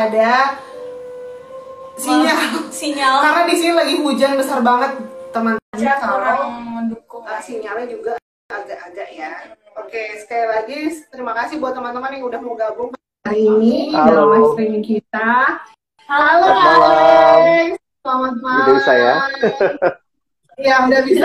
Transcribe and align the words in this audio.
pada 0.00 0.56
sinyal. 2.00 2.40
sinyal 2.72 3.16
Karena 3.24 3.42
di 3.44 3.54
sini 3.60 3.72
lagi 3.76 3.94
hujan 4.00 4.32
besar 4.40 4.64
banget, 4.64 4.96
teman-teman. 5.28 5.76
aja 5.76 5.92
Kalau 6.00 6.16
kurang 6.16 6.40
mendukung 6.72 7.24
sinyalnya 7.44 7.86
juga 7.92 8.12
agak-agak 8.48 9.08
ya. 9.12 9.32
Oke, 9.76 10.16
sekali 10.24 10.46
lagi 10.48 10.78
terima 11.12 11.36
kasih 11.36 11.60
buat 11.60 11.76
teman-teman 11.76 12.16
yang 12.16 12.24
udah 12.26 12.40
mau 12.40 12.56
gabung 12.56 12.90
hari 13.28 13.44
ini 13.44 13.92
Halo. 13.92 14.08
dalam 14.08 14.26
live 14.32 14.48
streaming 14.56 14.84
kita. 14.84 15.30
Halo, 16.08 16.48
Selamat 16.48 16.64
malam. 16.64 16.90
Alex. 16.96 17.70
Selamat 18.00 18.34
malam. 18.40 18.64
Udah 18.64 18.74
bisa 18.80 18.92
ya? 18.96 19.14
Iya, 20.60 20.76
udah 20.84 21.00
bisa. 21.08 21.24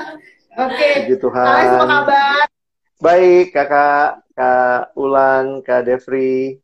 Oke. 0.64 0.88
Puji 1.04 1.16
Tuhan 1.20 1.44
Alex, 1.44 1.68
apa 1.68 1.84
kabar? 1.84 2.44
Baik 2.96 3.46
kakak 3.52 4.24
Kak 4.32 4.96
Ulan, 4.96 5.60
Kak 5.60 5.84
Devri 5.84 6.63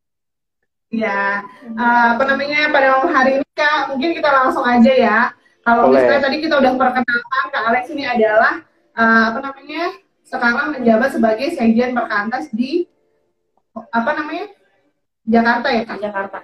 Ya, 0.91 1.46
eh, 1.62 2.06
apa 2.19 2.22
namanya 2.27 2.66
pada 2.74 2.98
malam 2.98 3.14
hari 3.14 3.30
ini 3.38 3.46
kak, 3.55 3.94
mungkin 3.94 4.10
kita 4.10 4.27
langsung 4.27 4.66
aja 4.66 4.91
ya. 4.91 5.19
Kalau 5.62 5.86
misalnya 5.86 6.27
tadi 6.27 6.42
kita 6.42 6.58
udah 6.58 6.72
perkenalkan 6.74 7.44
kak 7.55 7.64
Alex 7.70 7.84
ini 7.94 8.05
adalah 8.10 8.58
eh, 8.98 9.22
apa 9.30 9.38
namanya 9.38 9.94
sekarang 10.27 10.74
menjabat 10.74 11.14
sebagai 11.14 11.55
sekjen 11.55 11.94
perkantas 11.94 12.50
di 12.50 12.91
apa 13.70 14.11
namanya 14.18 14.50
Jakarta 15.30 15.68
ya 15.70 15.83
kak. 15.86 15.98
Jakarta. 16.02 16.38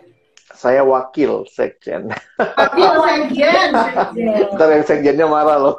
Saya 0.55 0.87
wakil 0.87 1.43
sekjen. 1.51 2.07
Wakil 2.39 2.93
sekjen, 3.11 3.69
Ntar 4.55 4.69
yang 4.71 4.85
sekjennya 4.87 5.27
marah 5.27 5.59
loh. 5.59 5.77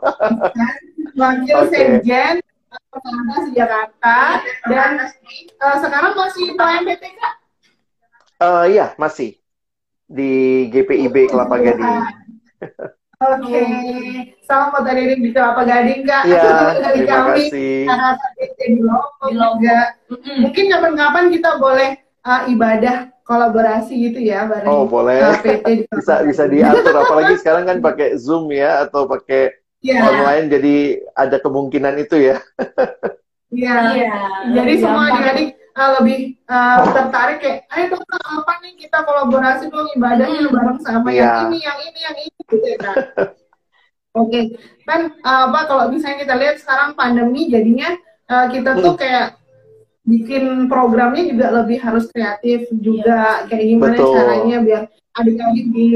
Wakil 1.23 1.55
Oke. 1.63 1.71
sekjen 1.71 2.43
perkantas 2.91 3.41
di 3.47 3.51
Jakarta. 3.55 4.43
Dan 4.67 5.07
eh, 5.07 5.77
sekarang 5.79 6.19
masih 6.19 6.51
pelayan 6.59 6.83
PT 6.83 7.15
Eh, 8.37 8.63
Iya 8.77 8.93
masih 9.01 9.37
Di 10.07 10.31
GPIB 10.69 11.27
Kelapa 11.27 11.57
Gading 11.57 11.93
Oke, 13.17 13.65
salam 14.45 14.69
buat 14.69 14.85
adik 14.85 15.17
di 15.25 15.33
Kelapa 15.33 15.65
Gading 15.65 16.05
kak. 16.05 16.23
Iya 16.29 16.45
Dari 16.85 17.01
terima 17.01 17.17
kami. 17.25 17.49
kasih 17.49 17.73
karena 17.89 18.09
di 18.37 18.77
Lombok 18.77 19.09
Di 19.25 19.33
Lombok. 19.33 19.53
juga. 19.57 19.77
Mm-mm. 20.13 20.37
Mungkin 20.45 20.65
kapan-kapan 20.69 21.25
kita 21.33 21.49
boleh 21.57 21.89
uh, 22.21 22.41
ibadah 22.45 22.97
kolaborasi 23.25 23.93
gitu 24.07 24.19
ya 24.21 24.45
bareng 24.45 24.69
Oh 24.69 24.85
boleh 24.85 25.17
uh, 25.19 25.33
PT 25.33 25.65
di 25.65 25.83
bisa 25.97 26.21
bisa 26.23 26.43
diatur 26.45 26.93
apalagi 27.03 27.41
sekarang 27.41 27.65
kan 27.65 27.77
pakai 27.81 28.21
zoom 28.21 28.53
ya 28.53 28.85
atau 28.85 29.09
pakai 29.09 29.49
Iya, 29.77 30.01
online 30.01 30.45
jadi 30.49 30.75
ada 31.13 31.37
kemungkinan 31.37 32.01
itu 32.01 32.17
ya 32.17 32.41
iya. 33.53 33.75
iya 33.93 34.13
Jadi 34.57 34.73
lebih 34.73 34.81
semua 34.81 35.03
adik-adik 35.13 35.47
uh, 35.77 35.89
lebih 36.01 36.17
uh, 36.49 36.81
tertarik 36.89 37.37
kayak, 37.37 37.59
ayo 37.69 37.85
dong 37.93 38.03
apa 38.09 38.53
nih 38.59 38.73
kita 38.75 38.97
kolaborasi 39.05 39.69
dong 39.69 39.87
ibadahnya 39.93 40.41
Hmm. 40.43 40.53
bareng 40.53 40.79
sama 40.81 41.09
Iya. 41.13 41.21
yang 41.21 41.37
ini, 41.47 41.57
yang 41.61 41.79
ini, 41.79 41.99
yang 42.01 42.15
ini 42.17 42.31
gitu 42.43 42.65
ya 42.65 42.77
kan. 42.81 42.95
Oke, 44.17 44.41
kan 44.83 45.13
uh, 45.21 45.53
apa 45.53 45.59
kalau 45.69 45.93
misalnya 45.93 46.25
kita 46.25 46.33
lihat 46.33 46.55
sekarang 46.57 46.97
pandemi 46.97 47.45
jadinya 47.47 47.93
uh, 48.25 48.49
kita 48.49 48.81
tuh 48.81 48.97
Hmm. 48.97 49.01
kayak 49.01 49.27
bikin 50.01 50.43
programnya 50.65 51.27
juga 51.27 51.51
lebih 51.53 51.77
harus 51.77 52.07
kreatif 52.07 52.71
juga 52.73 53.43
kayak 53.45 53.65
gimana 53.67 53.93
Betul. 53.93 54.15
caranya 54.15 54.57
biar 54.63 54.83
adik-adik 55.13 55.67
di 55.69 55.87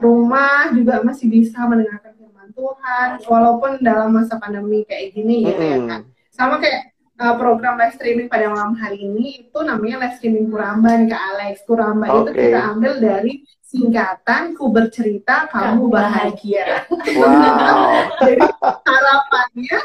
rumah 0.00 0.72
juga 0.72 1.04
masih 1.04 1.28
bisa 1.28 1.68
mendengarkan 1.68 2.16
firman 2.16 2.48
Tuhan 2.50 3.08
walaupun 3.28 3.76
dalam 3.84 4.08
masa 4.08 4.40
pandemi 4.40 4.88
kayak 4.88 5.12
gini 5.12 5.52
gitu 5.52 5.60
ya 5.60 5.76
Mm-mm. 5.78 5.90
kan 5.90 6.00
sama 6.32 6.56
kayak 6.56 6.96
uh, 7.18 7.34
program 7.36 7.74
live 7.76 7.94
streaming 7.94 8.26
pada 8.26 8.48
malam 8.48 8.74
hari 8.74 9.02
ini 9.02 9.44
itu 9.44 9.58
namanya 9.60 10.06
live 10.06 10.16
streaming 10.16 10.46
Kuramba 10.48 10.90
nih 10.96 11.08
Kak 11.10 11.22
Alex 11.34 11.54
Kuramba 11.62 12.06
itu 12.06 12.30
Oke. 12.30 12.40
kita 12.40 12.60
ambil 12.72 12.92
dari 12.98 13.32
singkatan 13.62 14.42
ku 14.56 14.72
bercerita 14.72 15.44
kamu 15.52 15.92
bahagia 15.92 16.88
Wow 16.88 18.08
jadi 18.24 18.46
harapannya 18.80 19.78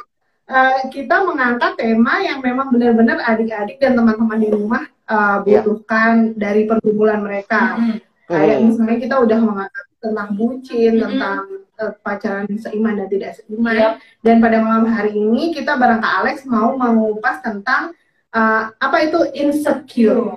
eh, 0.43 0.77
kita 0.87 1.15
mengangkat 1.23 1.73
tema 1.75 2.23
yang 2.23 2.39
memang 2.39 2.71
benar-benar 2.71 3.19
adik-adik 3.23 3.77
dan 3.79 3.93
teman-teman 3.93 4.39
di 4.39 4.49
rumah 4.49 4.83
eh, 4.87 5.37
Iya. 5.43 5.61
butuhkan 5.67 6.39
dari 6.39 6.63
pergumulan 6.63 7.19
mereka. 7.19 7.75
Kayak 8.23 8.55
Hmm. 8.55 8.71
misalnya 8.71 8.97
kita 9.03 9.15
udah 9.19 9.39
mengangkat 9.43 9.85
tentang 9.99 10.29
bucin, 10.39 10.91
Mm-mm. 10.95 11.03
tentang 11.03 11.43
eh, 11.43 11.62
pacaran 11.99 12.45
seiman 12.55 12.95
dan 12.95 13.07
tidak 13.07 13.35
seiman. 13.35 13.73
Iya. 13.73 13.89
Dan 14.21 14.39
pada 14.39 14.57
malam 14.59 14.85
hari 14.85 15.13
ini 15.13 15.51
kita 15.51 15.75
bareng 15.75 15.99
Kak 15.99 16.13
Alex 16.21 16.45
mau 16.45 16.73
mengupas 16.73 17.41
tentang 17.41 17.91
eh, 18.29 18.63
apa 18.71 18.97
itu 19.01 19.19
insecure. 19.33 20.33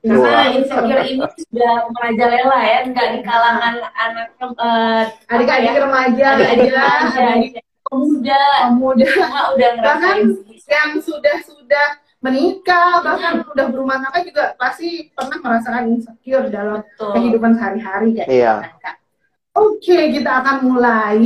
Karena 0.00 0.48
Wow. 0.48 0.56
insecure 0.56 1.02
ini 1.04 1.20
sudah 1.36 1.72
merajalela 1.92 2.58
ya, 2.58 2.78
nggak 2.88 3.08
di 3.10 3.20
kalangan 3.20 3.74
anak 3.92 4.26
eh, 4.40 5.04
Adik-adik 5.28 5.72
ya, 5.76 5.80
remaja, 5.84 6.24
adik-adik 6.34 6.72
remaja, 6.72 7.20
adik 7.36 7.52
pemuda, 7.84 8.42
pemuda. 8.64 9.06
udah 9.52 9.70
Bahkan 9.76 10.16
yang 10.64 10.90
sudah 10.96 11.36
sudah 11.44 11.86
menikah 12.20 13.00
bahkan 13.00 13.40
udah 13.42 13.66
berumah 13.68 13.96
tangga 13.98 14.20
juga 14.22 14.52
pasti 14.56 15.08
pernah 15.10 15.40
merasakan 15.40 15.84
insecure 15.90 16.48
dalam 16.48 16.84
Betul. 16.84 17.12
kehidupan 17.16 17.52
sehari-hari 17.56 18.08
kayak 18.12 18.28
Iya. 18.28 18.54
gitu 18.56 18.60
kan, 18.60 18.76
Kak. 18.78 18.94
Oke, 19.60 20.16
kita 20.16 20.40
akan 20.40 20.56
mulai 20.64 21.20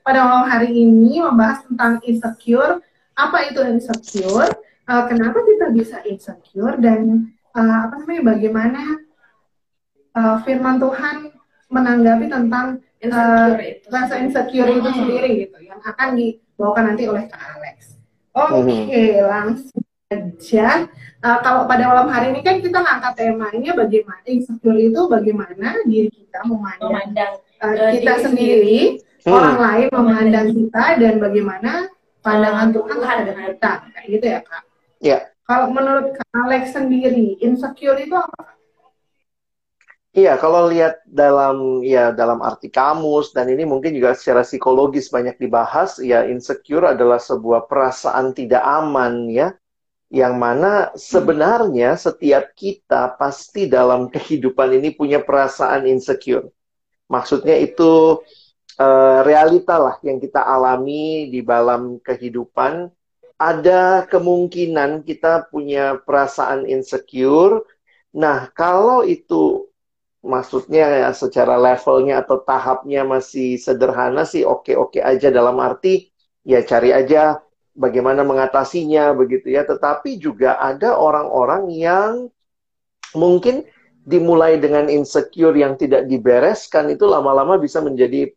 pada 0.00 0.24
malam 0.24 0.48
hari 0.48 0.72
ini 0.72 1.20
membahas 1.20 1.68
tentang 1.68 2.00
insecure. 2.00 2.80
Apa 3.12 3.52
itu 3.52 3.60
insecure? 3.60 4.48
Eh, 4.84 5.02
kenapa 5.04 5.44
kita 5.44 5.68
bisa 5.68 6.00
insecure 6.08 6.80
dan 6.80 7.28
eh, 7.52 7.76
apa 7.84 8.00
namanya 8.00 8.22
bagaimana 8.32 8.80
eh, 10.16 10.36
firman 10.48 10.80
Tuhan 10.80 11.28
menanggapi 11.68 12.26
tentang 12.32 12.80
Insecure 13.04 13.60
itu. 13.60 13.84
rasa 13.92 14.14
insecure 14.16 14.70
itu 14.72 14.88
Hmm. 14.88 14.98
sendiri 15.04 15.28
gitu 15.44 15.58
yang 15.60 15.76
akan 15.84 16.16
dibawakan 16.16 16.84
nanti 16.88 17.04
oleh 17.04 17.28
Kak 17.28 17.42
Alex. 17.52 18.00
Oke, 18.32 19.20
langsung 19.20 19.84
aja. 20.08 20.88
Uh, 21.20 21.38
kalau 21.40 21.64
pada 21.64 21.84
malam 21.88 22.08
hari 22.08 22.32
ini 22.32 22.40
kan 22.40 22.60
kita 22.60 22.80
ngangkat 22.80 23.12
temanya 23.16 23.72
bagaimana 23.72 24.24
insecure 24.24 24.76
itu 24.76 25.00
bagaimana 25.08 25.80
diri 25.84 26.08
kita 26.08 26.44
memandang 26.44 26.92
memandang 26.92 27.32
uh, 27.64 27.88
eh, 27.88 27.90
kita 28.00 28.12
diri 28.12 28.24
sendiri, 28.24 28.80
Hmm. 29.24 29.32
orang 29.40 29.56
lain 29.56 29.88
memandang 29.88 30.48
kita 30.52 30.84
dan 31.00 31.14
bagaimana 31.16 31.72
pandangan 32.20 32.68
Eh, 32.68 32.72
Tuhan 32.76 32.96
terhadap 33.00 33.36
kita, 33.40 33.72
kayak 33.96 34.06
gitu 34.12 34.26
ya 34.28 34.40
kak. 34.44 34.62
Iya. 35.00 35.18
Kalau 35.44 35.68
menurut 35.72 36.16
Kak 36.16 36.32
Alex 36.32 36.72
sendiri, 36.72 37.36
insecure 37.40 38.00
itu 38.00 38.16
apa? 38.16 38.56
Iya, 40.14 40.40
kalau 40.40 40.70
lihat 40.70 41.04
dalam 41.04 41.84
ya 41.84 42.14
dalam 42.14 42.40
arti 42.40 42.70
kamus 42.70 43.34
dan 43.34 43.50
ini 43.50 43.68
mungkin 43.68 43.92
juga 43.92 44.16
secara 44.16 44.40
psikologis 44.46 45.12
banyak 45.12 45.36
dibahas, 45.36 46.00
ya 46.00 46.24
insecure 46.24 46.86
adalah 46.88 47.20
sebuah 47.20 47.66
perasaan 47.68 48.32
tidak 48.32 48.62
aman 48.62 49.28
ya, 49.28 49.52
yang 50.08 50.38
mana 50.38 50.94
sebenarnya 50.96 51.98
setiap 51.98 52.54
kita 52.56 53.18
pasti 53.18 53.66
dalam 53.68 54.08
kehidupan 54.08 54.80
ini 54.80 54.94
punya 54.96 55.20
perasaan 55.20 55.84
insecure. 55.84 56.48
Maksudnya 57.14 57.56
itu 57.62 58.18
eh, 58.84 59.18
realita 59.22 59.78
lah 59.78 59.96
yang 60.02 60.18
kita 60.18 60.42
alami 60.42 61.30
di 61.30 61.40
dalam 61.46 62.02
kehidupan. 62.02 62.90
Ada 63.38 64.06
kemungkinan 64.10 65.02
kita 65.06 65.50
punya 65.50 65.98
perasaan 66.06 66.66
insecure. 66.70 67.66
Nah, 68.14 68.46
kalau 68.54 69.02
itu 69.02 69.66
maksudnya 70.24 71.04
ya 71.04 71.10
secara 71.12 71.60
levelnya 71.60 72.24
atau 72.24 72.40
tahapnya 72.40 73.04
masih 73.04 73.60
sederhana 73.60 74.24
sih 74.24 74.46
oke-oke 74.46 74.96
aja 75.02 75.28
dalam 75.28 75.60
arti 75.60 76.08
ya 76.46 76.64
cari 76.64 76.96
aja 76.96 77.44
bagaimana 77.76 78.22
mengatasinya 78.22 79.12
begitu 79.18 79.50
ya. 79.52 79.66
Tetapi 79.66 80.16
juga 80.22 80.56
ada 80.62 80.96
orang-orang 80.96 81.68
yang 81.74 82.12
mungkin 83.18 83.66
dimulai 84.04 84.60
dengan 84.60 84.86
insecure 84.92 85.56
yang 85.56 85.80
tidak 85.80 86.04
dibereskan 86.04 86.92
itu 86.92 87.08
lama-lama 87.08 87.56
bisa 87.56 87.80
menjadi 87.80 88.28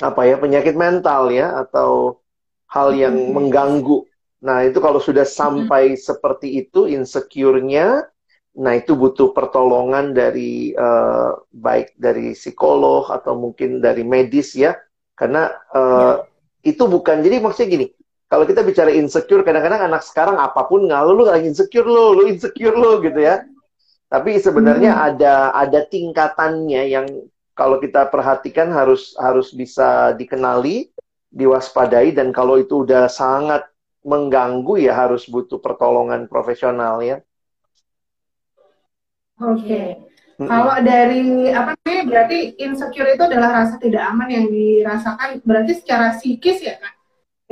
apa 0.00 0.24
ya 0.24 0.38
penyakit 0.38 0.78
mental 0.78 1.28
ya 1.34 1.58
atau 1.60 2.22
hal 2.70 2.94
yang 2.94 3.34
mengganggu 3.34 4.06
Nah, 4.40 4.64
itu 4.64 4.80
kalau 4.80 5.00
sudah 5.00 5.28
sampai 5.28 5.94
hmm. 5.94 6.00
seperti 6.00 6.64
itu 6.64 6.88
insecure-nya, 6.88 8.08
nah 8.56 8.72
itu 8.72 8.96
butuh 8.96 9.36
pertolongan 9.36 10.16
dari 10.16 10.72
uh, 10.72 11.36
baik 11.52 11.94
dari 12.00 12.32
psikolog 12.32 13.12
atau 13.12 13.36
mungkin 13.36 13.84
dari 13.84 14.00
medis 14.00 14.56
ya. 14.56 14.72
Karena 15.12 15.52
uh, 15.76 16.24
ya. 16.64 16.72
itu 16.72 16.88
bukan 16.88 17.20
jadi 17.20 17.36
maksudnya 17.44 17.68
gini, 17.68 17.86
kalau 18.32 18.48
kita 18.48 18.64
bicara 18.64 18.88
insecure 18.88 19.44
kadang-kadang 19.44 19.92
anak 19.92 20.00
sekarang 20.08 20.40
apa 20.40 20.64
pun 20.64 20.88
ngalu 20.88 21.20
lu 21.20 21.24
lagi 21.28 21.52
insecure 21.52 21.84
lo, 21.84 22.16
lu 22.16 22.32
insecure 22.32 22.76
lo 22.76 23.04
gitu 23.04 23.20
ya. 23.20 23.44
Tapi 24.10 24.42
sebenarnya 24.42 24.90
hmm. 24.90 25.06
ada 25.14 25.34
ada 25.54 25.80
tingkatannya 25.86 26.82
yang 26.90 27.06
kalau 27.54 27.78
kita 27.78 28.10
perhatikan 28.10 28.74
harus 28.74 29.14
harus 29.14 29.54
bisa 29.54 30.10
dikenali, 30.18 30.90
diwaspadai 31.30 32.10
dan 32.10 32.34
kalau 32.34 32.58
itu 32.58 32.82
udah 32.82 33.06
sangat 33.06 33.70
mengganggu 34.02 34.82
ya 34.82 34.98
harus 34.98 35.30
butuh 35.30 35.62
pertolongan 35.62 36.26
profesional 36.26 36.98
ya. 37.06 37.22
Oke. 39.38 39.62
Okay. 39.62 39.88
Mm 40.40 40.48
-hmm. 40.48 40.48
Kalau 40.48 40.76
dari 40.80 41.22
apa 41.52 41.72
nih 41.84 42.02
berarti 42.08 42.38
insecure 42.64 43.12
itu 43.12 43.22
adalah 43.28 43.62
rasa 43.62 43.76
tidak 43.76 44.02
aman 44.08 44.28
yang 44.32 44.46
dirasakan 44.48 45.38
berarti 45.44 45.72
secara 45.76 46.16
psikis 46.16 46.64
ya 46.64 46.80
kak? 46.80 46.94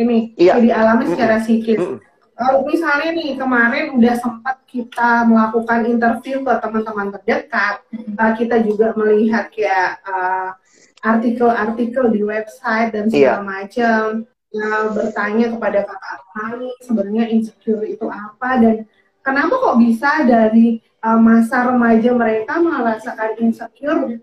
Ini 0.01 0.17
iya. 0.41 0.57
dialami 0.57 1.05
secara 1.07 1.39
psikis. 1.39 1.79
Mm 1.79 2.01
-hmm. 2.01 2.08
Kalau 2.39 2.63
misalnya 2.63 3.11
nih 3.19 3.35
kemarin 3.35 3.99
udah 3.99 4.15
sempat 4.15 4.63
kita 4.71 5.27
melakukan 5.27 5.91
interview 5.91 6.47
ke 6.47 6.55
teman-teman 6.63 7.11
terdekat, 7.19 7.83
-hmm. 7.91 8.15
kita 8.39 8.63
juga 8.63 8.95
melihat 8.95 9.51
kayak 9.51 9.99
uh, 10.07 10.55
artikel-artikel 11.03 12.11
di 12.11 12.21
website 12.23 12.95
dan 12.95 13.07
segala 13.11 13.39
yeah. 13.39 13.43
macam 13.43 14.03
ya, 14.51 14.71
bertanya 14.91 15.47
kepada 15.55 15.81
kakak 15.87 16.21
kami 16.35 16.71
sebenarnya 16.83 17.25
insecure 17.31 17.85
itu 17.87 18.07
apa 18.09 18.51
dan 18.59 18.77
kenapa 19.23 19.55
kok 19.55 19.79
bisa 19.79 20.27
dari 20.27 20.83
uh, 21.05 21.21
masa 21.21 21.71
remaja 21.71 22.11
mereka 22.15 22.59
merasakan 22.59 23.39
insecure 23.39 24.19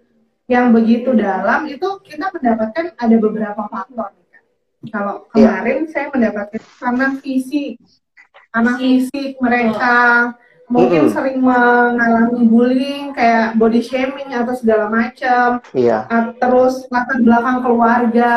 yang 0.45 0.75
begitu 0.75 1.15
dalam 1.15 1.65
itu 1.65 1.87
kita 2.05 2.29
mendapatkan 2.29 2.93
ada 2.99 3.15
beberapa 3.17 3.65
faktor 3.71 4.11
kalau 4.93 5.25
iya. 5.33 5.63
kemarin 5.63 5.79
yeah. 5.87 5.89
saya 5.89 6.07
mendapatkan 6.13 6.61
karena 6.61 7.07
fisik 7.23 7.81
karena 8.55 8.71
fisik 8.79 9.35
mereka 9.43 10.31
mungkin 10.71 11.05
mm 11.05 11.07
-hmm. 11.11 11.13
sering 11.13 11.37
mengalami 11.43 12.41
bullying 12.47 13.05
kayak 13.11 13.59
body 13.59 13.83
shaming 13.83 14.31
atau 14.31 14.55
segala 14.55 14.87
macam 14.87 15.59
yeah. 15.75 16.07
uh, 16.07 16.31
terus 16.39 16.87
latar 16.87 17.19
belakang 17.19 17.59
keluarga 17.61 18.33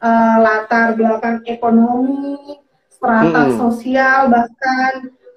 uh, 0.00 0.36
latar 0.40 0.96
belakang 0.96 1.44
ekonomi, 1.46 2.58
strata 2.88 3.42
hmm. 3.48 3.56
sosial, 3.56 4.28
bahkan 4.32 4.92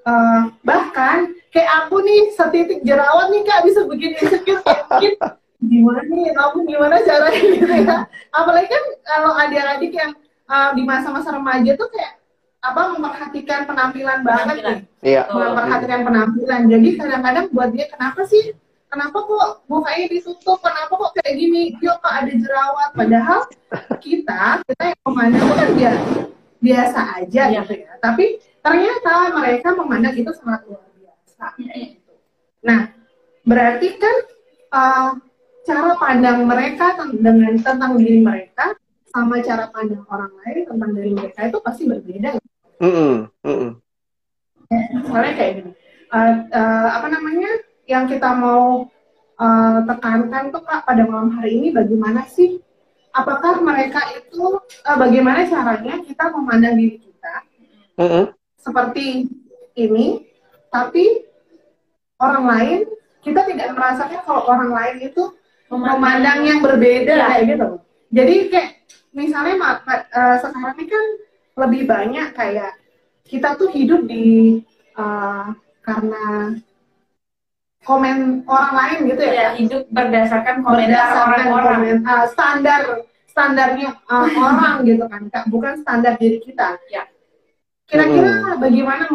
uh, 0.08 0.42
bahkan 0.64 1.32
kayak 1.52 1.70
aku 1.86 2.02
nih 2.02 2.34
setitik 2.34 2.80
jerawat 2.82 3.30
nih 3.30 3.44
kak 3.46 3.64
bisa 3.68 3.86
bikin 3.86 4.18
insecure 4.18 4.64
kayak 4.64 4.84
mungkin 4.90 5.14
gimana 5.72 6.02
nih, 6.04 6.28
kamu 6.36 6.58
gimana 6.68 6.96
caranya 7.08 7.40
gitu 7.40 7.76
ya. 7.88 7.98
Apalagi 8.36 8.68
kan 8.68 8.84
kalau 9.08 9.32
adik-adik 9.40 9.94
yang 9.96 10.12
uh, 10.52 10.76
di 10.76 10.84
masa-masa 10.84 11.32
remaja 11.32 11.72
tuh 11.80 11.88
kayak 11.88 12.20
apa 12.64 12.96
memperhatikan 12.96 13.68
penampilan 13.68 14.24
banget 14.24 14.56
nih, 14.64 14.80
iya. 15.04 15.28
memperhatikan 15.28 16.08
penampilan. 16.08 16.62
Jadi 16.72 16.88
kadang-kadang 16.96 17.46
buat 17.52 17.70
dia 17.76 17.92
kenapa 17.92 18.24
sih? 18.24 18.56
Kenapa 18.88 19.26
kok 19.26 19.68
mukanya 19.68 20.06
ditutup? 20.08 20.64
Kenapa 20.64 20.94
kok 20.96 21.12
kayak 21.20 21.34
gini? 21.36 21.76
Yuk 21.84 21.98
kok 22.00 22.14
ada 22.14 22.32
jerawat? 22.32 22.90
Padahal 22.96 23.40
kita 24.00 24.64
kita 24.64 24.84
yang 24.96 25.02
memandang 25.04 25.50
kan 25.52 25.70
dia 25.76 25.94
biasa 26.64 27.00
aja 27.20 27.44
ya. 27.52 27.62
gitu 27.68 27.84
ya. 27.84 27.92
tapi 28.00 28.40
ternyata 28.64 29.36
mereka 29.36 29.76
memandang 29.76 30.16
itu 30.16 30.32
sangat 30.32 30.64
luar 30.64 30.88
biasa. 30.96 31.46
Gitu. 31.60 32.14
nah 32.64 32.88
berarti 33.44 33.88
kan 34.00 34.16
uh, 34.72 35.10
cara 35.68 35.92
pandang 36.00 36.48
mereka 36.48 36.96
dengan 37.12 37.60
tentang 37.60 38.00
diri 38.00 38.24
mereka 38.24 38.72
sama 39.12 39.44
cara 39.44 39.68
pandang 39.76 40.08
orang 40.08 40.32
lain 40.40 40.64
tentang 40.64 40.90
diri 40.96 41.12
mereka 41.12 41.52
itu 41.52 41.60
pasti 41.60 41.84
berbeda 41.84 42.40
mm 42.80 42.92
-mm. 42.92 43.14
Mm 43.46 43.56
-mm. 43.58 43.72
soalnya 45.06 45.34
kayak 45.38 45.54
gini 45.62 45.72
uh, 46.14 46.34
uh, 46.54 46.88
apa 47.02 47.08
namanya 47.10 47.52
yang 47.90 48.06
kita 48.08 48.30
mau 48.38 48.88
uh, 49.42 49.78
tekankan 49.90 50.54
tuh 50.54 50.64
kak 50.64 50.86
pada 50.86 51.04
malam 51.04 51.34
hari 51.36 51.60
ini 51.60 51.68
bagaimana 51.74 52.30
sih? 52.30 52.62
Apakah 53.14 53.62
mereka 53.62 54.02
itu 54.18 54.58
uh, 54.58 54.98
bagaimana 54.98 55.46
caranya 55.46 56.02
kita 56.02 56.34
memandang 56.34 56.78
diri 56.78 56.98
kita 56.98 57.34
mm 58.02 58.08
-hmm. 58.10 58.24
seperti 58.58 59.30
ini, 59.78 60.26
tapi 60.74 61.22
orang 62.18 62.46
lain 62.46 62.80
kita 63.22 63.46
tidak 63.46 63.68
merasakan 63.78 64.22
kalau 64.26 64.42
orang 64.50 64.72
lain 64.74 64.98
itu 65.14 65.24
memandang 65.70 66.46
yang 66.46 66.60
berbeda 66.62 67.14
ya. 67.14 67.26
kayak 67.30 67.44
gitu. 67.54 67.68
Jadi 68.14 68.36
kayak 68.50 68.70
misalnya 69.14 69.56
uh, 69.62 70.38
sekarang 70.42 70.74
ini 70.78 70.86
kan 70.90 71.06
lebih 71.54 71.86
banyak 71.86 72.34
kayak 72.34 72.74
kita 73.24 73.56
tuh 73.56 73.70
hidup 73.70 74.06
di 74.10 74.60
uh, 74.98 75.54
karena 75.84 76.58
komen 77.84 78.48
orang 78.48 78.74
lain 78.74 78.98
gitu 79.12 79.22
ya, 79.28 79.34
ya 79.34 79.50
hidup 79.60 79.84
berdasarkan 79.92 80.64
komentar 80.64 81.28
orang-orang. 81.28 82.02
uh, 82.08 82.26
standar 82.32 82.82
standarnya 83.28 84.00
uh, 84.08 84.28
orang 84.48 84.88
gitu 84.88 85.06
kan 85.08 85.28
kak? 85.30 85.46
Bukan 85.52 85.84
standar 85.84 86.16
diri 86.18 86.40
kita. 86.40 86.80
Ya 86.90 87.06
kira-kira 87.84 88.40
hmm. 88.40 88.64
bagaimana 88.64 89.06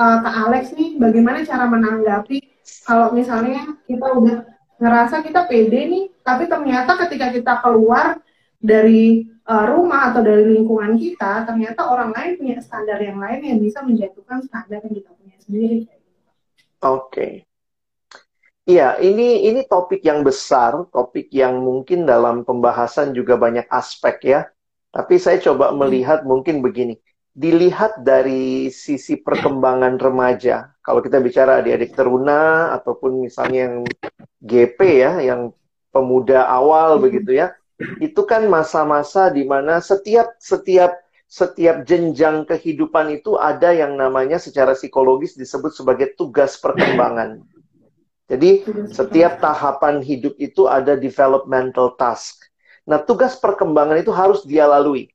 uh, 0.00 0.18
kak 0.24 0.36
Alex 0.48 0.72
nih? 0.72 0.96
Bagaimana 0.96 1.44
cara 1.44 1.64
menanggapi 1.68 2.38
kalau 2.82 3.14
misalnya 3.14 3.78
kita 3.86 4.06
udah 4.10 4.38
ngerasa 4.76 5.24
kita 5.24 5.48
pede 5.48 5.80
nih 5.88 6.04
tapi 6.20 6.50
ternyata 6.50 7.00
ketika 7.06 7.32
kita 7.32 7.54
keluar 7.64 8.20
dari 8.60 9.24
uh, 9.46 9.64
rumah 9.70 10.12
atau 10.12 10.22
dari 10.26 10.44
lingkungan 10.58 10.98
kita 10.98 11.46
ternyata 11.46 11.86
orang 11.88 12.10
lain 12.12 12.38
punya 12.38 12.58
standar 12.60 12.98
yang 13.00 13.18
lain 13.18 13.40
yang 13.42 13.58
bisa 13.62 13.80
menjatuhkan 13.86 14.42
standar 14.44 14.82
yang 14.82 14.94
kita 14.94 15.10
punya 15.14 15.36
sendiri 15.42 15.78
Oke, 16.76 17.08
okay. 17.08 17.32
Iya, 18.66 18.98
ini 18.98 19.46
ini 19.46 19.62
topik 19.62 20.02
yang 20.02 20.26
besar, 20.26 20.90
topik 20.90 21.30
yang 21.30 21.62
mungkin 21.62 22.02
dalam 22.02 22.42
pembahasan 22.42 23.14
juga 23.14 23.38
banyak 23.38 23.70
aspek 23.70 24.18
ya. 24.26 24.40
Tapi 24.90 25.22
saya 25.22 25.38
coba 25.38 25.70
hmm. 25.70 25.76
melihat 25.78 26.20
mungkin 26.26 26.66
begini. 26.66 26.98
Dilihat 27.30 28.02
dari 28.02 28.66
sisi 28.74 29.22
perkembangan 29.22 30.02
remaja. 30.02 30.74
Kalau 30.82 30.98
kita 30.98 31.22
bicara 31.22 31.62
adik-adik 31.62 31.94
teruna 31.94 32.74
ataupun 32.74 33.22
misalnya 33.22 33.70
yang 33.70 33.76
GP 34.42 34.78
ya, 34.98 35.12
yang 35.22 35.54
pemuda 35.94 36.50
awal 36.50 36.98
hmm. 36.98 37.02
begitu 37.06 37.38
ya. 37.38 37.54
Itu 38.00 38.24
kan 38.24 38.48
masa-masa 38.48 39.28
di 39.28 39.44
mana 39.44 39.84
setiap 39.84 40.36
setiap 40.40 40.96
setiap 41.26 41.82
jenjang 41.84 42.46
kehidupan 42.46 43.20
itu 43.20 43.34
ada 43.36 43.74
yang 43.74 43.98
namanya 43.98 44.38
secara 44.38 44.72
psikologis 44.72 45.34
disebut 45.34 45.74
sebagai 45.74 46.14
tugas 46.14 46.56
perkembangan. 46.56 47.42
Jadi 48.26 48.66
setiap 48.90 49.38
tahapan 49.38 50.02
hidup 50.02 50.34
itu 50.42 50.66
ada 50.66 50.98
developmental 50.98 51.94
task. 51.94 52.42
Nah, 52.86 53.02
tugas 53.02 53.38
perkembangan 53.38 53.98
itu 53.98 54.14
harus 54.14 54.42
dia 54.46 54.66
lalui. 54.66 55.10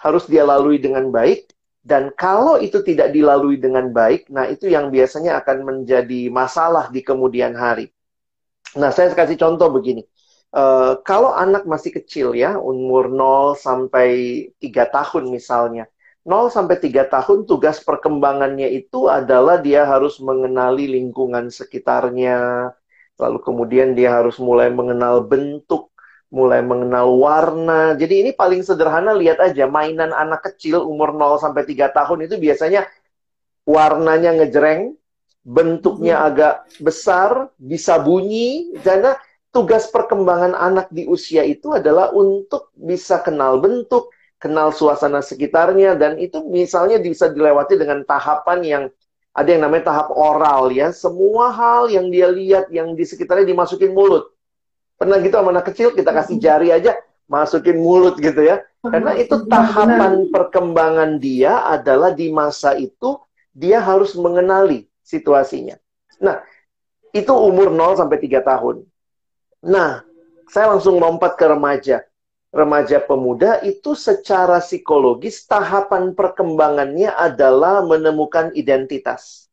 Harus 0.00 0.28
dia 0.28 0.44
lalui 0.44 0.80
dengan 0.80 1.08
baik 1.08 1.54
dan 1.84 2.08
kalau 2.16 2.56
itu 2.56 2.80
tidak 2.80 3.12
dilalui 3.12 3.60
dengan 3.60 3.92
baik, 3.92 4.32
nah 4.32 4.48
itu 4.48 4.72
yang 4.72 4.88
biasanya 4.88 5.36
akan 5.44 5.68
menjadi 5.68 6.32
masalah 6.32 6.88
di 6.88 7.04
kemudian 7.04 7.52
hari. 7.52 7.92
Nah, 8.80 8.88
saya 8.88 9.12
kasih 9.12 9.36
contoh 9.36 9.68
begini. 9.68 10.00
Uh, 10.54 11.02
kalau 11.02 11.34
anak 11.34 11.66
masih 11.66 11.90
kecil 11.90 12.30
ya, 12.30 12.54
umur 12.54 13.10
0 13.10 13.58
sampai 13.58 14.08
3 14.62 14.86
tahun 14.86 15.26
misalnya, 15.34 15.90
0 16.22 16.46
sampai 16.46 16.78
3 16.78 17.10
tahun 17.10 17.42
tugas 17.42 17.82
perkembangannya 17.82 18.70
itu 18.70 19.10
adalah 19.10 19.58
dia 19.58 19.82
harus 19.82 20.22
mengenali 20.22 20.86
lingkungan 20.86 21.50
sekitarnya, 21.50 22.70
lalu 23.18 23.38
kemudian 23.42 23.98
dia 23.98 24.14
harus 24.14 24.38
mulai 24.38 24.70
mengenal 24.70 25.26
bentuk, 25.26 25.90
mulai 26.30 26.62
mengenal 26.62 27.18
warna. 27.18 27.98
Jadi 27.98 28.22
ini 28.22 28.30
paling 28.30 28.62
sederhana 28.62 29.10
lihat 29.10 29.42
aja 29.42 29.66
mainan 29.66 30.14
anak 30.14 30.54
kecil 30.54 30.86
umur 30.86 31.10
0 31.18 31.34
sampai 31.42 31.66
3 31.66 31.90
tahun 31.90 32.30
itu 32.30 32.38
biasanya 32.38 32.86
warnanya 33.66 34.38
ngejreng, 34.38 34.94
bentuknya 35.42 36.22
hmm. 36.22 36.26
agak 36.30 36.54
besar, 36.78 37.50
bisa 37.58 37.98
bunyi, 37.98 38.70
karena 38.86 39.18
tugas 39.54 39.86
perkembangan 39.86 40.58
anak 40.58 40.90
di 40.90 41.06
usia 41.06 41.46
itu 41.46 41.70
adalah 41.70 42.10
untuk 42.10 42.74
bisa 42.74 43.22
kenal 43.22 43.62
bentuk, 43.62 44.10
kenal 44.42 44.74
suasana 44.74 45.22
sekitarnya 45.22 45.94
dan 45.94 46.18
itu 46.18 46.42
misalnya 46.42 46.98
bisa 46.98 47.30
dilewati 47.30 47.78
dengan 47.78 48.02
tahapan 48.02 48.58
yang 48.66 48.84
ada 49.30 49.48
yang 49.50 49.62
namanya 49.62 49.94
tahap 49.94 50.10
oral 50.10 50.74
ya. 50.74 50.90
Semua 50.90 51.54
hal 51.54 51.86
yang 51.86 52.10
dia 52.10 52.26
lihat 52.34 52.66
yang 52.74 52.98
di 52.98 53.06
sekitarnya 53.06 53.46
dimasukin 53.46 53.94
mulut. 53.94 54.34
Pernah 54.98 55.22
gitu 55.22 55.38
sama 55.38 55.54
anak 55.54 55.70
kecil 55.70 55.94
kita 55.94 56.10
kasih 56.10 56.42
jari 56.42 56.74
aja 56.74 56.98
masukin 57.30 57.78
mulut 57.78 58.18
gitu 58.18 58.42
ya. 58.42 58.62
Karena 58.82 59.14
itu 59.14 59.46
tahapan 59.46 60.28
perkembangan 60.34 61.22
dia 61.22 61.62
adalah 61.62 62.10
di 62.10 62.28
masa 62.34 62.74
itu 62.74 63.22
dia 63.54 63.78
harus 63.78 64.18
mengenali 64.18 64.90
situasinya. 65.02 65.78
Nah, 66.22 66.42
itu 67.14 67.30
umur 67.30 67.70
0 67.70 67.98
sampai 67.98 68.18
3 68.18 68.42
tahun. 68.42 68.84
Nah, 69.64 70.04
saya 70.48 70.76
langsung 70.76 71.00
lompat 71.00 71.40
ke 71.40 71.44
remaja. 71.48 72.04
Remaja 72.54 73.02
pemuda 73.02 73.58
itu 73.66 73.98
secara 73.98 74.62
psikologis 74.62 75.42
tahapan 75.50 76.14
perkembangannya 76.14 77.10
adalah 77.10 77.82
menemukan 77.82 78.54
identitas. 78.54 79.50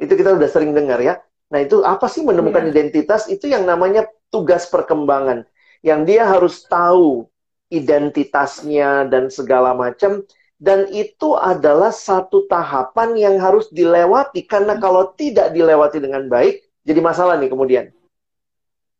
Itu 0.00 0.16
kita 0.16 0.32
udah 0.32 0.48
sering 0.48 0.72
dengar 0.72 0.96
ya. 1.02 1.20
Nah, 1.52 1.60
itu 1.60 1.84
apa 1.84 2.08
sih 2.08 2.24
menemukan 2.24 2.64
yeah. 2.64 2.72
identitas? 2.72 3.28
Itu 3.28 3.52
yang 3.52 3.68
namanya 3.68 4.08
tugas 4.32 4.64
perkembangan. 4.72 5.44
Yang 5.84 6.00
dia 6.08 6.22
harus 6.24 6.64
tahu 6.64 7.28
identitasnya 7.68 9.04
dan 9.12 9.28
segala 9.28 9.76
macam 9.76 10.24
dan 10.58 10.90
itu 10.90 11.38
adalah 11.38 11.94
satu 11.94 12.50
tahapan 12.50 13.14
yang 13.14 13.36
harus 13.38 13.70
dilewati 13.70 14.42
karena 14.48 14.74
hmm. 14.74 14.82
kalau 14.82 15.14
tidak 15.14 15.54
dilewati 15.54 16.02
dengan 16.02 16.26
baik 16.26 16.66
jadi 16.82 16.98
masalah 16.98 17.38
nih 17.38 17.46
kemudian 17.52 17.84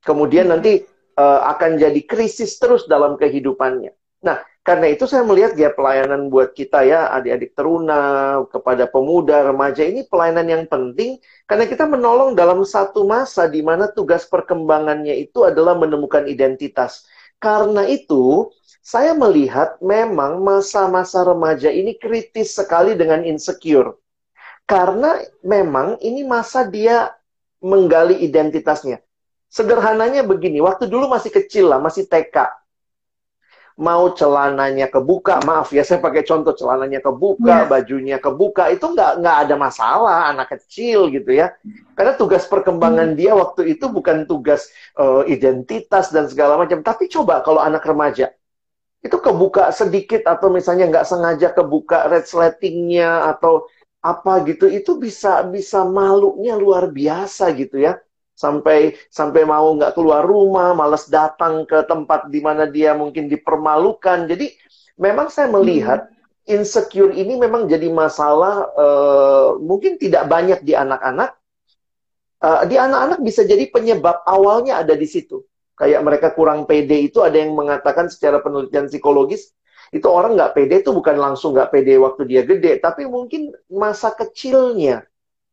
kemudian 0.09 0.49
nanti 0.49 0.89
uh, 1.21 1.45
akan 1.53 1.77
jadi 1.77 2.01
krisis 2.09 2.57
terus 2.57 2.89
dalam 2.89 3.21
kehidupannya 3.21 3.93
nah 4.25 4.41
karena 4.65 4.89
itu 4.89 5.05
saya 5.05 5.25
melihat 5.25 5.53
ya 5.55 5.71
pelayanan 5.73 6.33
buat 6.33 6.57
kita 6.57 6.85
ya 6.89 7.13
adik-adik 7.13 7.53
teruna 7.53 8.01
kepada 8.49 8.89
pemuda 8.89 9.45
remaja 9.53 9.85
ini 9.85 10.09
pelayanan 10.09 10.49
yang 10.49 10.65
penting 10.65 11.21
karena 11.45 11.69
kita 11.69 11.85
menolong 11.85 12.33
dalam 12.33 12.65
satu 12.65 13.05
masa 13.05 13.45
di 13.47 13.61
mana 13.61 13.93
tugas 13.93 14.25
perkembangannya 14.27 15.13
itu 15.21 15.45
adalah 15.45 15.77
menemukan 15.77 16.27
identitas 16.27 17.07
karena 17.39 17.87
itu, 17.87 18.51
saya 18.83 19.15
melihat 19.15 19.79
memang 19.79 20.43
masa-masa 20.43 21.23
remaja 21.23 21.71
ini 21.71 21.95
kritis 21.95 22.59
sekali 22.59 22.99
dengan 22.99 23.23
insecure. 23.23 23.95
Karena 24.67 25.17
memang 25.41 25.97
ini 26.03 26.27
masa 26.27 26.67
dia 26.67 27.15
menggali 27.63 28.19
identitasnya. 28.27 29.01
Sederhananya 29.49 30.23
begini, 30.29 30.61
waktu 30.61 30.87
dulu 30.87 31.09
masih 31.09 31.33
kecil 31.33 31.73
lah, 31.73 31.81
masih 31.81 32.05
TK 32.05 32.59
mau 33.79 34.11
celananya 34.11 34.91
kebuka, 34.91 35.39
maaf 35.47 35.71
ya 35.71 35.87
saya 35.87 36.03
pakai 36.03 36.27
contoh 36.27 36.51
celananya 36.51 36.99
kebuka, 36.99 37.63
yeah. 37.63 37.71
bajunya 37.71 38.19
kebuka, 38.19 38.75
itu 38.75 38.83
nggak 38.83 39.23
nggak 39.23 39.37
ada 39.47 39.55
masalah 39.55 40.35
anak 40.35 40.59
kecil 40.59 41.07
gitu 41.15 41.31
ya. 41.31 41.55
Karena 41.95 42.19
tugas 42.19 42.43
perkembangan 42.51 43.15
hmm. 43.15 43.17
dia 43.17 43.39
waktu 43.39 43.79
itu 43.79 43.87
bukan 43.87 44.27
tugas 44.27 44.67
uh, 44.99 45.23
identitas 45.31 46.11
dan 46.11 46.27
segala 46.27 46.59
macam, 46.59 46.83
tapi 46.83 47.07
coba 47.07 47.39
kalau 47.47 47.63
anak 47.63 47.87
remaja 47.87 48.35
itu 48.99 49.15
kebuka 49.15 49.71
sedikit 49.71 50.27
atau 50.27 50.51
misalnya 50.51 50.91
nggak 50.91 51.07
sengaja 51.07 51.55
kebuka 51.55 52.11
red 52.11 52.27
sletingnya 52.27 53.31
atau 53.31 53.71
apa 54.03 54.43
gitu, 54.43 54.67
itu 54.67 54.99
bisa 54.99 55.47
bisa 55.47 55.87
malunya 55.87 56.59
luar 56.59 56.91
biasa 56.91 57.55
gitu 57.55 57.79
ya 57.79 57.95
sampai 58.39 58.95
sampai 59.11 59.43
mau 59.43 59.75
nggak 59.75 59.99
keluar 59.99 60.23
rumah, 60.23 60.71
males 60.71 61.11
datang 61.11 61.67
ke 61.67 61.83
tempat 61.91 62.31
di 62.31 62.39
mana 62.39 62.71
dia 62.71 62.95
mungkin 62.95 63.27
dipermalukan. 63.27 64.31
Jadi 64.31 64.55
memang 64.95 65.27
saya 65.27 65.51
melihat 65.51 66.07
insecure 66.47 67.11
ini 67.11 67.35
memang 67.35 67.67
jadi 67.67 67.91
masalah 67.91 68.71
uh, 68.79 69.59
mungkin 69.59 69.99
tidak 69.99 70.31
banyak 70.31 70.63
di 70.63 70.79
anak-anak. 70.79 71.35
Uh, 72.39 72.63
di 72.71 72.79
anak-anak 72.79 73.19
bisa 73.27 73.43
jadi 73.43 73.67
penyebab 73.75 74.23
awalnya 74.23 74.79
ada 74.79 74.95
di 74.95 75.11
situ. 75.11 75.43
Kayak 75.75 76.07
mereka 76.07 76.29
kurang 76.31 76.71
pede 76.71 77.11
itu 77.11 77.19
ada 77.27 77.35
yang 77.35 77.59
mengatakan 77.59 78.07
secara 78.07 78.39
penelitian 78.39 78.87
psikologis 78.87 79.51
itu 79.91 80.07
orang 80.07 80.39
nggak 80.39 80.55
pede 80.55 80.87
itu 80.87 80.95
bukan 80.95 81.19
langsung 81.19 81.59
nggak 81.59 81.75
pede 81.75 81.99
waktu 81.99 82.23
dia 82.29 82.43
gede, 82.47 82.79
tapi 82.79 83.09
mungkin 83.09 83.51
masa 83.73 84.15
kecilnya 84.15 85.03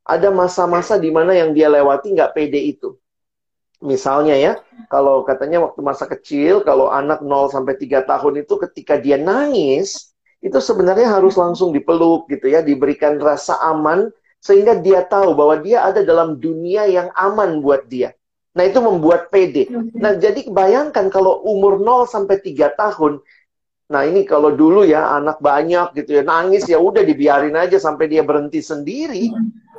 ada 0.06 0.30
masa-masa 0.30 1.02
di 1.02 1.10
mana 1.10 1.34
yang 1.34 1.52
dia 1.52 1.66
lewati 1.66 2.14
nggak 2.14 2.38
pede 2.38 2.62
itu. 2.62 2.94
Misalnya 3.84 4.38
ya, 4.38 4.54
kalau 4.88 5.26
katanya 5.28 5.66
waktu 5.66 5.82
masa 5.84 6.08
kecil, 6.08 6.64
kalau 6.64 6.88
anak 6.94 7.20
0 7.26 7.52
sampai 7.52 7.76
3 7.76 8.06
tahun 8.08 8.46
itu 8.46 8.54
ketika 8.70 8.96
dia 8.96 9.20
nangis, 9.20 10.16
itu 10.40 10.56
sebenarnya 10.62 11.10
harus 11.10 11.36
langsung 11.36 11.74
dipeluk 11.74 12.30
gitu 12.32 12.48
ya, 12.48 12.62
diberikan 12.62 13.18
rasa 13.20 13.58
aman 13.66 14.14
sehingga 14.40 14.78
dia 14.78 15.02
tahu 15.02 15.34
bahwa 15.34 15.58
dia 15.60 15.82
ada 15.82 16.06
dalam 16.06 16.38
dunia 16.38 16.86
yang 16.86 17.10
aman 17.18 17.60
buat 17.66 17.90
dia. 17.90 18.14
Nah, 18.56 18.64
itu 18.64 18.80
membuat 18.80 19.28
pede. 19.34 19.68
Nah, 20.00 20.16
jadi 20.16 20.48
bayangkan 20.48 21.12
kalau 21.12 21.44
umur 21.44 21.76
0 21.82 22.08
sampai 22.08 22.40
3 22.40 22.72
tahun, 22.72 23.20
Nah 23.86 24.02
ini 24.06 24.26
kalau 24.26 24.54
dulu 24.54 24.82
ya 24.82 25.14
anak 25.14 25.38
banyak 25.38 25.94
gitu 25.94 26.18
ya 26.18 26.24
nangis 26.26 26.66
ya 26.66 26.82
udah 26.82 27.06
dibiarin 27.06 27.54
aja 27.54 27.78
sampai 27.78 28.10
dia 28.10 28.26
berhenti 28.26 28.62
sendiri. 28.62 29.30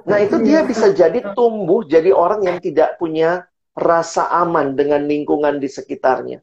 Nah, 0.07 0.23
itu 0.23 0.39
dia 0.39 0.63
bisa 0.63 0.95
jadi 0.95 1.35
tumbuh 1.35 1.83
jadi 1.83 2.15
orang 2.15 2.47
yang 2.47 2.59
tidak 2.63 2.95
punya 2.95 3.43
rasa 3.75 4.31
aman 4.31 4.79
dengan 4.79 5.03
lingkungan 5.03 5.59
di 5.59 5.67
sekitarnya. 5.67 6.39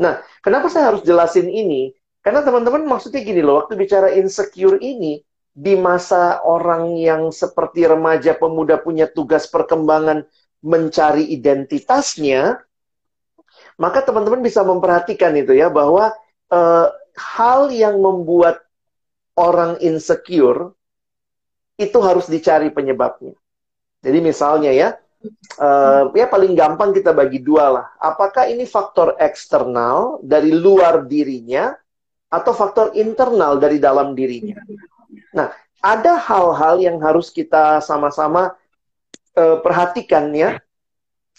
Nah, 0.00 0.24
kenapa 0.40 0.72
saya 0.72 0.90
harus 0.90 1.04
jelasin 1.04 1.46
ini? 1.52 1.92
Karena 2.24 2.40
teman-teman 2.40 2.88
maksudnya 2.88 3.20
gini 3.20 3.44
loh, 3.44 3.60
waktu 3.60 3.76
bicara 3.76 4.08
insecure 4.16 4.80
ini, 4.80 5.20
di 5.54 5.76
masa 5.76 6.40
orang 6.42 6.96
yang 6.96 7.28
seperti 7.28 7.84
remaja 7.86 8.34
pemuda 8.34 8.80
punya 8.80 9.06
tugas 9.06 9.46
perkembangan 9.52 10.24
mencari 10.64 11.28
identitasnya, 11.28 12.58
maka 13.76 14.00
teman-teman 14.00 14.40
bisa 14.40 14.64
memperhatikan 14.64 15.36
itu 15.36 15.52
ya, 15.52 15.68
bahwa 15.68 16.10
uh, 16.50 16.88
hal 17.14 17.70
yang 17.70 18.02
membuat 18.02 18.64
orang 19.38 19.78
insecure 19.82 20.74
itu 21.78 21.98
harus 22.02 22.30
dicari 22.30 22.70
penyebabnya. 22.70 23.34
Jadi 24.04 24.18
misalnya 24.20 24.70
ya, 24.70 24.88
uh, 25.58 26.12
ya 26.14 26.26
paling 26.28 26.54
gampang 26.54 26.94
kita 26.94 27.10
bagi 27.10 27.40
dua 27.42 27.70
lah. 27.70 27.86
Apakah 27.98 28.46
ini 28.46 28.68
faktor 28.68 29.16
eksternal 29.18 30.22
dari 30.22 30.54
luar 30.54 31.06
dirinya 31.08 31.74
atau 32.30 32.52
faktor 32.54 32.94
internal 32.94 33.58
dari 33.58 33.82
dalam 33.82 34.14
dirinya? 34.14 34.60
Nah, 35.34 35.50
ada 35.82 36.14
hal-hal 36.20 36.78
yang 36.78 36.96
harus 37.02 37.32
kita 37.32 37.82
sama-sama 37.82 38.54
uh, 39.34 39.58
perhatikan 39.58 40.30
ya, 40.30 40.62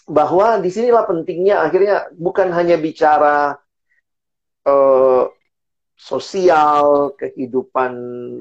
bahwa 0.06 0.60
di 0.62 0.70
sinilah 0.70 1.02
pentingnya 1.02 1.64
akhirnya 1.64 2.06
bukan 2.14 2.52
hanya 2.54 2.78
bicara 2.78 3.58
uh, 4.66 5.30
sosial, 5.96 7.16
kehidupan 7.16 7.92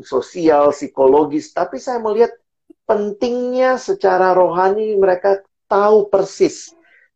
sosial, 0.04 0.76
psikologis, 0.76 1.56
tapi 1.56 1.80
saya 1.80 2.04
melihat 2.04 2.36
pentingnya 2.84 3.80
secara 3.80 4.36
rohani 4.36 5.00
mereka 5.00 5.42
tahu 5.66 6.12
persis 6.12 6.76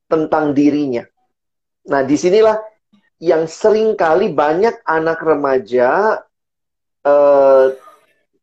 tentang 0.10 0.56
dirinya. 0.56 1.06
Nah, 1.90 2.02
di 2.02 2.16
sinilah 2.18 2.58
yang 3.20 3.46
sering 3.46 4.00
kali 4.00 4.32
banyak 4.32 4.80
anak 4.88 5.20
remaja 5.22 6.24
uh, 7.04 7.66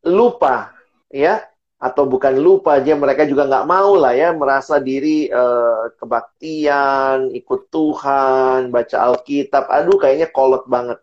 lupa, 0.05 0.71
ya, 1.09 1.43
atau 1.77 2.09
bukan 2.09 2.33
lupa 2.41 2.81
aja 2.81 2.97
mereka 2.97 3.29
juga 3.29 3.45
nggak 3.45 3.69
mau 3.69 3.93
lah 3.93 4.17
ya 4.17 4.33
merasa 4.33 4.81
diri 4.81 5.29
uh, 5.29 5.93
kebaktian, 6.01 7.29
ikut 7.37 7.69
Tuhan, 7.69 8.73
baca 8.73 8.97
Alkitab, 9.13 9.69
aduh 9.69 10.01
kayaknya 10.01 10.27
kolot 10.33 10.65
banget. 10.65 10.97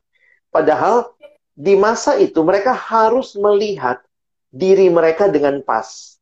Padahal 0.50 1.14
di 1.54 1.78
masa 1.78 2.18
itu 2.18 2.42
mereka 2.42 2.74
harus 2.74 3.38
melihat 3.38 4.02
diri 4.50 4.90
mereka 4.90 5.30
dengan 5.30 5.62
pas. 5.62 6.18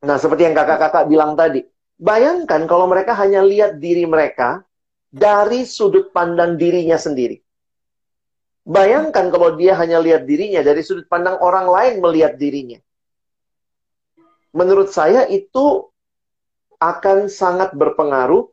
Nah, 0.00 0.16
seperti 0.16 0.48
yang 0.48 0.56
kakak-kakak 0.56 1.04
bilang 1.04 1.36
tadi, 1.36 1.60
bayangkan 2.00 2.64
kalau 2.64 2.88
mereka 2.88 3.12
hanya 3.20 3.44
lihat 3.44 3.76
diri 3.76 4.08
mereka 4.08 4.64
dari 5.12 5.68
sudut 5.68 6.08
pandang 6.12 6.56
dirinya 6.56 6.96
sendiri. 6.96 7.40
Bayangkan 8.68 9.32
kalau 9.32 9.56
dia 9.56 9.76
hanya 9.80 10.00
lihat 10.00 10.28
dirinya 10.28 10.60
dari 10.60 10.84
sudut 10.84 11.08
pandang 11.08 11.40
orang 11.40 11.68
lain 11.68 11.94
melihat 12.04 12.36
dirinya. 12.36 12.80
Menurut 14.56 14.88
saya 14.92 15.28
itu 15.28 15.88
akan 16.78 17.26
sangat 17.26 17.74
berpengaruh 17.74 18.48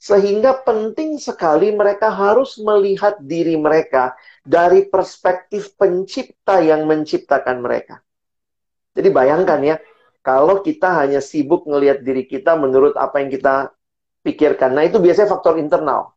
sehingga 0.00 0.64
penting 0.64 1.20
sekali 1.20 1.76
mereka 1.76 2.08
harus 2.08 2.56
melihat 2.56 3.20
diri 3.20 3.60
mereka 3.60 4.16
dari 4.40 4.88
perspektif 4.88 5.76
pencipta 5.76 6.64
yang 6.64 6.88
menciptakan 6.88 7.60
mereka. 7.60 8.00
Jadi 8.96 9.08
bayangkan 9.12 9.60
ya, 9.60 9.76
kalau 10.24 10.64
kita 10.64 11.04
hanya 11.04 11.20
sibuk 11.20 11.68
ngelihat 11.68 12.00
diri 12.00 12.24
kita 12.24 12.56
menurut 12.56 12.96
apa 12.96 13.20
yang 13.20 13.28
kita 13.28 13.76
pikirkan. 14.24 14.72
Nah 14.72 14.88
itu 14.88 14.96
biasanya 14.96 15.28
faktor 15.28 15.60
internal. 15.60 16.16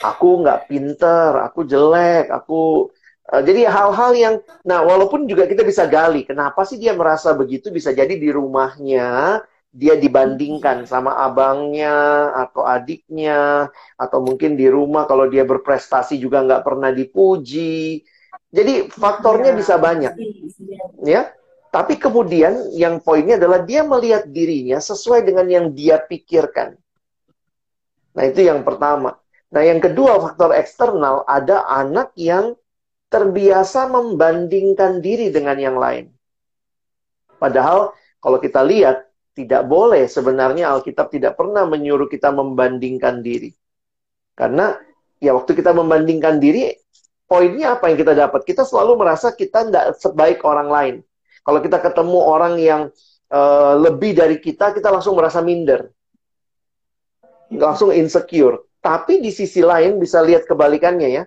Aku 0.00 0.40
nggak 0.40 0.72
pinter, 0.72 1.36
aku 1.44 1.68
jelek, 1.68 2.32
aku 2.32 2.88
uh, 3.32 3.42
jadi 3.44 3.68
hal-hal 3.68 4.12
yang, 4.16 4.34
nah 4.64 4.80
walaupun 4.84 5.28
juga 5.28 5.44
kita 5.44 5.62
bisa 5.62 5.84
gali, 5.84 6.24
kenapa 6.24 6.64
sih 6.64 6.80
dia 6.80 6.96
merasa 6.96 7.32
begitu? 7.36 7.68
Bisa 7.68 7.92
jadi 7.92 8.16
di 8.16 8.28
rumahnya 8.32 9.40
dia 9.68 9.94
dibandingkan 10.00 10.88
sama 10.88 11.20
abangnya 11.20 12.32
atau 12.32 12.64
adiknya 12.64 13.68
atau 14.00 14.24
mungkin 14.24 14.56
di 14.56 14.64
rumah 14.66 15.04
kalau 15.04 15.28
dia 15.28 15.44
berprestasi 15.44 16.16
juga 16.16 16.40
nggak 16.40 16.64
pernah 16.64 16.88
dipuji. 16.88 18.02
Jadi 18.48 18.88
faktornya 18.88 19.52
bisa 19.52 19.76
banyak, 19.76 20.16
ya. 21.04 21.28
Tapi 21.68 22.00
kemudian 22.00 22.72
yang 22.72 22.96
poinnya 23.04 23.36
adalah 23.36 23.60
dia 23.60 23.84
melihat 23.84 24.24
dirinya 24.24 24.80
sesuai 24.80 25.20
dengan 25.20 25.44
yang 25.52 25.66
dia 25.76 26.00
pikirkan. 26.00 26.72
Nah 28.16 28.24
itu 28.24 28.40
yang 28.48 28.64
pertama. 28.64 29.20
Nah 29.52 29.62
yang 29.62 29.78
kedua 29.78 30.16
faktor 30.16 30.56
eksternal 30.56 31.28
ada 31.28 31.68
anak 31.68 32.16
yang 32.16 32.57
terbiasa 33.08 33.88
membandingkan 33.88 35.00
diri 35.00 35.32
dengan 35.32 35.56
yang 35.56 35.76
lain. 35.80 36.12
Padahal 37.40 37.96
kalau 38.20 38.38
kita 38.40 38.60
lihat 38.64 39.08
tidak 39.32 39.70
boleh 39.70 40.04
sebenarnya 40.10 40.74
Alkitab 40.74 41.14
tidak 41.14 41.38
pernah 41.38 41.62
menyuruh 41.64 42.10
kita 42.10 42.34
membandingkan 42.34 43.22
diri. 43.22 43.54
Karena 44.34 44.74
ya 45.22 45.34
waktu 45.34 45.54
kita 45.54 45.70
membandingkan 45.70 46.42
diri, 46.42 46.74
poinnya 47.30 47.78
apa 47.78 47.90
yang 47.90 47.98
kita 47.98 48.18
dapat? 48.18 48.42
Kita 48.42 48.66
selalu 48.66 48.98
merasa 48.98 49.30
kita 49.30 49.70
tidak 49.70 49.94
sebaik 50.02 50.42
orang 50.42 50.68
lain. 50.68 50.96
Kalau 51.46 51.62
kita 51.62 51.78
ketemu 51.78 52.18
orang 52.18 52.54
yang 52.58 52.82
uh, 53.30 53.74
lebih 53.78 54.18
dari 54.18 54.42
kita, 54.42 54.74
kita 54.74 54.90
langsung 54.90 55.14
merasa 55.14 55.38
minder. 55.38 55.86
Langsung 57.54 57.94
insecure. 57.94 58.66
Tapi 58.82 59.22
di 59.22 59.30
sisi 59.30 59.62
lain 59.62 60.02
bisa 60.02 60.18
lihat 60.20 60.44
kebalikannya 60.50 61.08
ya. 61.08 61.24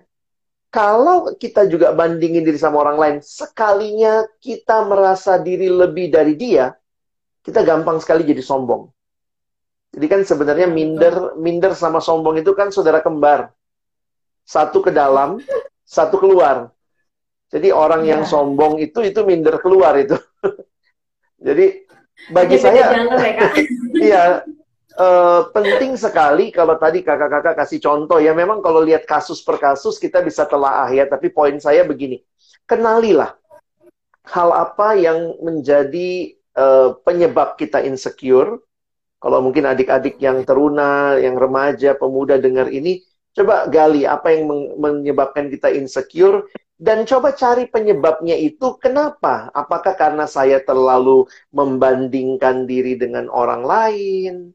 Kalau 0.72 1.36
kita 1.36 1.68
juga 1.68 1.92
bandingin 1.92 2.48
diri 2.48 2.56
sama 2.56 2.80
orang 2.80 2.96
lain, 2.96 3.16
sekalinya 3.20 4.24
kita 4.40 4.88
merasa 4.88 5.36
diri 5.36 5.68
lebih 5.68 6.08
dari 6.08 6.32
dia, 6.32 6.72
kita 7.44 7.60
gampang 7.60 8.00
sekali 8.00 8.24
jadi 8.24 8.40
sombong. 8.40 8.88
Jadi 9.92 10.06
kan 10.08 10.24
sebenarnya 10.24 10.72
minder, 10.72 11.36
minder 11.36 11.76
sama 11.76 12.00
sombong 12.00 12.40
itu 12.40 12.56
kan 12.56 12.72
saudara 12.72 13.04
kembar. 13.04 13.52
Satu 14.48 14.80
ke 14.80 14.88
dalam, 14.88 15.44
satu 15.84 16.16
keluar. 16.16 16.72
Jadi 17.52 17.68
orang 17.68 18.08
ya. 18.08 18.16
yang 18.16 18.22
iya. 18.24 18.30
sombong 18.32 18.80
itu 18.80 19.04
itu 19.04 19.20
minder 19.28 19.60
keluar 19.60 19.92
itu. 20.00 20.16
Jadi 21.46 21.84
bagi 22.32 22.56
Jadi 22.56 22.64
saya, 22.64 22.84
ya, 22.96 23.48
iya 24.08 24.22
uh, 24.98 25.48
penting 25.52 25.96
sekali 25.96 26.50
kalau 26.50 26.76
tadi 26.76 27.04
kakak-kakak 27.04 27.54
kasih 27.64 27.80
contoh 27.80 28.18
ya. 28.18 28.32
Memang 28.32 28.60
kalau 28.60 28.80
lihat 28.80 29.04
kasus 29.08 29.44
per 29.44 29.60
kasus 29.60 29.96
kita 29.96 30.20
bisa 30.20 30.48
telaah 30.48 30.88
ya. 30.90 31.04
Tapi 31.08 31.32
poin 31.32 31.56
saya 31.60 31.84
begini, 31.84 32.20
kenalilah 32.64 33.36
hal 34.28 34.50
apa 34.54 34.94
yang 34.96 35.36
menjadi 35.42 36.36
uh, 36.56 36.96
penyebab 37.02 37.56
kita 37.56 37.82
insecure. 37.84 38.60
Kalau 39.22 39.38
mungkin 39.38 39.70
adik-adik 39.70 40.18
yang 40.18 40.42
teruna, 40.42 41.14
yang 41.22 41.38
remaja, 41.38 41.94
pemuda 41.94 42.42
dengar 42.42 42.66
ini, 42.74 43.06
coba 43.38 43.70
gali 43.70 44.02
apa 44.02 44.34
yang 44.34 44.50
menyebabkan 44.82 45.46
kita 45.46 45.70
insecure 45.70 46.50
dan 46.82 47.06
coba 47.06 47.30
cari 47.30 47.70
penyebabnya 47.70 48.34
itu 48.34 48.74
kenapa? 48.82 49.54
Apakah 49.54 49.94
karena 49.94 50.26
saya 50.26 50.58
terlalu 50.58 51.30
membandingkan 51.54 52.66
diri 52.66 52.98
dengan 52.98 53.30
orang 53.30 53.62
lain? 53.62 54.50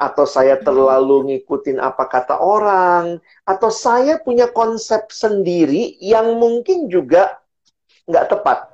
Atau 0.00 0.24
saya 0.24 0.56
terlalu 0.56 1.28
ngikutin 1.28 1.76
apa 1.76 2.08
kata 2.08 2.40
orang? 2.40 3.20
Atau 3.44 3.68
saya 3.68 4.16
punya 4.16 4.48
konsep 4.48 5.12
sendiri 5.12 6.00
yang 6.00 6.40
mungkin 6.40 6.88
juga 6.88 7.36
nggak 8.08 8.32
tepat? 8.32 8.72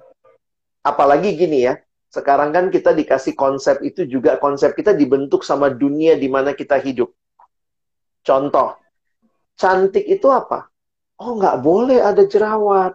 Apalagi 0.86 1.34
gini 1.34 1.66
ya, 1.66 1.82
sekarang 2.14 2.54
kan 2.54 2.70
kita 2.70 2.94
dikasih 2.94 3.34
konsep 3.34 3.82
itu 3.82 4.06
juga 4.06 4.38
konsep 4.38 4.70
kita 4.78 4.94
dibentuk 4.94 5.42
sama 5.42 5.66
dunia 5.66 6.14
di 6.14 6.30
mana 6.30 6.54
kita 6.54 6.78
hidup. 6.78 7.10
Contoh, 8.22 8.78
cantik 9.58 10.06
itu 10.06 10.30
apa? 10.30 10.70
Oh, 11.18 11.34
nggak 11.34 11.58
boleh 11.58 11.98
ada 11.98 12.22
jerawat. 12.22 12.94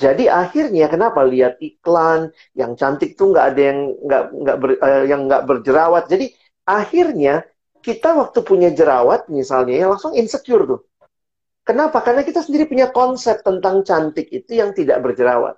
Jadi 0.00 0.26
akhirnya 0.26 0.90
kenapa 0.90 1.22
lihat 1.22 1.62
iklan 1.62 2.34
yang 2.58 2.74
cantik 2.74 3.14
tuh 3.14 3.30
nggak 3.30 3.46
ada 3.54 3.60
yang 3.60 3.80
nggak 4.02 4.24
nggak 4.34 4.56
ber, 4.58 4.70
uh, 4.82 5.04
yang 5.06 5.20
nggak 5.30 5.42
berjerawat. 5.46 6.04
Jadi 6.10 6.34
akhirnya 6.80 7.44
kita 7.82 8.14
waktu 8.14 8.40
punya 8.46 8.70
jerawat 8.70 9.26
misalnya 9.28 9.74
ya 9.74 9.86
langsung 9.90 10.14
insecure 10.14 10.64
tuh. 10.64 10.80
Kenapa? 11.62 12.02
Karena 12.02 12.26
kita 12.26 12.42
sendiri 12.42 12.66
punya 12.66 12.90
konsep 12.90 13.42
tentang 13.46 13.86
cantik 13.86 14.26
itu 14.34 14.58
yang 14.58 14.74
tidak 14.74 14.98
berjerawat. 14.98 15.54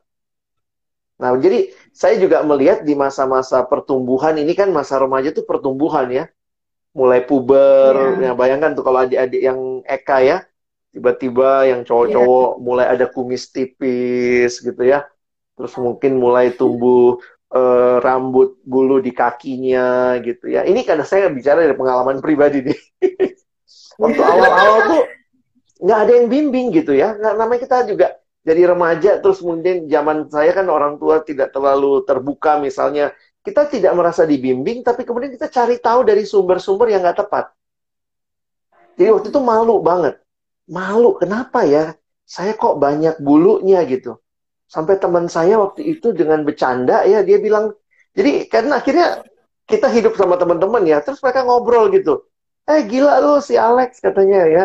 Nah, 1.16 1.32
jadi 1.40 1.72
saya 1.94 2.18
juga 2.20 2.42
melihat 2.44 2.82
di 2.84 2.92
masa-masa 2.92 3.64
pertumbuhan 3.64 4.36
ini 4.36 4.52
kan 4.52 4.68
masa 4.68 5.00
remaja 5.00 5.32
itu 5.32 5.46
pertumbuhan 5.46 6.10
ya. 6.12 6.24
Mulai 6.94 7.24
puber, 7.26 8.20
yeah. 8.20 8.30
ya 8.30 8.38
bayangkan 8.38 8.76
tuh 8.76 8.84
kalau 8.86 9.02
adik-adik 9.02 9.42
yang 9.42 9.82
Eka 9.82 10.18
ya, 10.22 10.36
tiba-tiba 10.94 11.66
yang 11.66 11.82
cowok-cowok 11.82 12.50
yeah. 12.54 12.62
mulai 12.62 12.86
ada 12.86 13.06
kumis 13.08 13.50
tipis 13.50 14.60
gitu 14.60 14.82
ya. 14.84 15.08
Terus 15.56 15.74
mungkin 15.80 16.18
mulai 16.20 16.52
tumbuh 16.54 17.18
uh, 17.52 18.00
rambut 18.00 18.56
bulu 18.64 19.02
di 19.04 19.12
kakinya 19.12 20.16
gitu 20.24 20.48
ya. 20.48 20.64
Ini 20.64 20.80
karena 20.86 21.04
saya 21.04 21.28
bicara 21.28 21.66
dari 21.66 21.76
pengalaman 21.76 22.22
pribadi 22.24 22.64
nih. 22.64 22.78
Waktu 24.02 24.22
awal-awal 24.22 24.78
tuh 24.88 25.02
nggak 25.84 25.98
ada 25.98 26.12
yang 26.16 26.26
bimbing 26.32 26.72
gitu 26.72 26.96
ya. 26.96 27.12
Nggak, 27.18 27.34
namanya 27.36 27.60
kita 27.60 27.76
juga 27.84 28.06
jadi 28.44 28.76
remaja 28.76 29.18
terus 29.24 29.40
mungkin 29.40 29.88
zaman 29.88 30.28
saya 30.28 30.52
kan 30.52 30.68
orang 30.68 31.00
tua 31.00 31.24
tidak 31.24 31.50
terlalu 31.50 32.04
terbuka 32.04 32.60
misalnya 32.60 33.16
kita 33.40 33.68
tidak 33.68 33.92
merasa 33.96 34.28
dibimbing 34.28 34.84
tapi 34.84 35.04
kemudian 35.08 35.32
kita 35.32 35.48
cari 35.48 35.80
tahu 35.80 36.04
dari 36.04 36.28
sumber-sumber 36.28 36.92
yang 36.92 37.00
nggak 37.00 37.24
tepat 37.24 37.56
jadi 39.00 39.16
waktu 39.16 39.32
itu 39.32 39.40
malu 39.40 39.80
banget 39.80 40.20
malu 40.68 41.16
kenapa 41.16 41.64
ya 41.64 41.96
saya 42.28 42.52
kok 42.52 42.76
banyak 42.76 43.16
bulunya 43.20 43.80
gitu 43.88 44.20
sampai 44.70 44.96
teman 44.98 45.28
saya 45.30 45.60
waktu 45.60 45.96
itu 45.96 46.12
dengan 46.12 46.42
bercanda 46.42 47.04
ya 47.04 47.20
dia 47.22 47.38
bilang 47.38 47.74
jadi 48.16 48.48
karena 48.48 48.80
akhirnya 48.80 49.22
kita 49.64 49.88
hidup 49.88 50.16
sama 50.16 50.36
teman-teman 50.36 50.82
ya 50.84 51.00
terus 51.04 51.20
mereka 51.24 51.44
ngobrol 51.44 51.88
gitu 51.92 52.24
eh 52.64 52.80
gila 52.84 53.20
lu 53.20 53.40
si 53.44 53.54
Alex 53.60 54.00
katanya 54.00 54.40
ya 54.48 54.64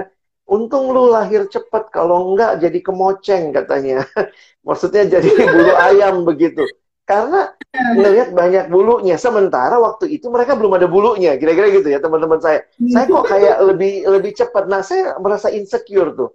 Untung 0.50 0.90
lu 0.90 1.14
lahir 1.14 1.46
cepat, 1.46 1.94
kalau 1.94 2.34
enggak 2.34 2.58
jadi 2.58 2.80
kemoceng 2.82 3.54
katanya. 3.54 4.02
Maksudnya 4.68 5.06
jadi 5.06 5.30
bulu 5.54 5.74
ayam 5.78 6.26
begitu. 6.26 6.66
Karena 7.06 7.54
melihat 7.94 8.34
banyak 8.34 8.66
bulunya. 8.70 9.18
Sementara 9.22 9.78
waktu 9.78 10.10
itu 10.10 10.26
mereka 10.34 10.58
belum 10.58 10.74
ada 10.74 10.90
bulunya. 10.90 11.38
Kira-kira 11.38 11.70
gitu 11.70 11.88
ya 11.94 12.02
teman-teman 12.02 12.42
saya. 12.42 12.66
Saya 12.90 13.06
kok 13.06 13.30
kayak 13.30 13.58
lebih 13.70 14.10
lebih 14.10 14.32
cepat. 14.34 14.66
Nah 14.66 14.82
saya 14.82 15.22
merasa 15.22 15.54
insecure 15.54 16.18
tuh. 16.18 16.30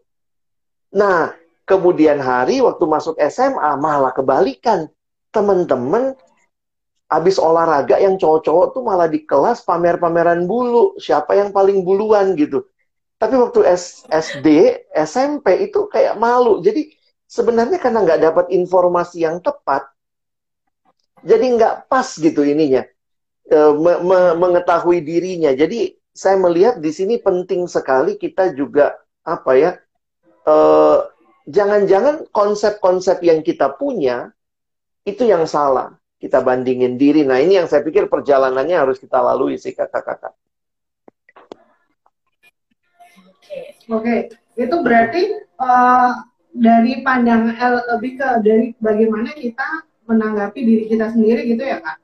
Nah 0.94 1.35
kemudian 1.64 2.20
hari 2.20 2.61
waktu 2.61 2.85
masuk 2.85 3.16
SMA 3.29 3.77
malah 3.81 4.12
kebalikan. 4.12 4.88
Teman-teman 5.35 6.14
habis 7.11 7.37
olahraga 7.42 7.98
yang 7.98 8.14
cowok-cowok 8.16 8.66
tuh 8.79 8.83
malah 8.87 9.11
di 9.11 9.27
kelas 9.27 9.66
pamer-pameran 9.66 10.46
bulu. 10.46 10.94
Siapa 10.96 11.35
yang 11.35 11.50
paling 11.50 11.83
buluan 11.83 12.38
gitu. 12.38 12.64
Tapi 13.18 13.35
waktu 13.40 13.64
S 13.66 14.05
SD, 14.09 14.46
SMP 14.92 15.66
itu 15.66 15.88
kayak 15.90 16.20
malu. 16.20 16.61
Jadi 16.61 16.92
sebenarnya 17.27 17.81
karena 17.83 18.05
nggak 18.05 18.20
dapat 18.20 18.46
informasi 18.53 19.24
yang 19.24 19.40
tepat, 19.40 19.88
jadi 21.24 21.44
nggak 21.57 21.74
pas 21.88 22.05
gitu 22.20 22.44
ininya 22.44 22.85
e, 23.48 23.59
me 23.77 23.92
me 24.05 24.20
mengetahui 24.37 25.05
dirinya. 25.05 25.53
Jadi 25.53 25.96
saya 26.14 26.38
melihat 26.38 26.79
di 26.79 26.90
sini 26.94 27.18
penting 27.20 27.66
sekali 27.66 28.16
kita 28.16 28.55
juga 28.55 28.94
apa 29.24 29.53
ya, 29.57 29.70
e, 30.44 30.57
jangan-jangan 31.44 32.28
konsep-konsep 32.33 33.20
yang 33.24 33.44
kita 33.44 33.72
punya 33.76 34.33
itu 35.04 35.28
yang 35.28 35.44
salah. 35.44 35.96
Kita 36.16 36.40
bandingin 36.40 36.96
diri. 36.96 37.20
Nah 37.20 37.37
ini 37.37 37.61
yang 37.61 37.68
saya 37.68 37.85
pikir 37.85 38.09
perjalanannya 38.09 38.80
harus 38.80 38.96
kita 38.96 39.20
lalui 39.20 39.61
sih 39.61 39.76
kakak-kakak. 39.76 40.33
Oke, 43.92 44.00
okay. 44.00 44.18
itu 44.57 44.76
berarti 44.80 45.22
uh, 45.61 46.24
dari 46.48 47.04
pandang 47.04 47.52
L 47.52 47.85
lebih 47.92 48.16
ke 48.16 48.28
dari 48.40 48.72
bagaimana 48.80 49.37
kita 49.37 49.85
menanggapi 50.09 50.61
diri 50.64 50.85
kita 50.88 51.12
sendiri 51.12 51.44
gitu 51.52 51.61
ya 51.61 51.85
kak? 51.85 52.00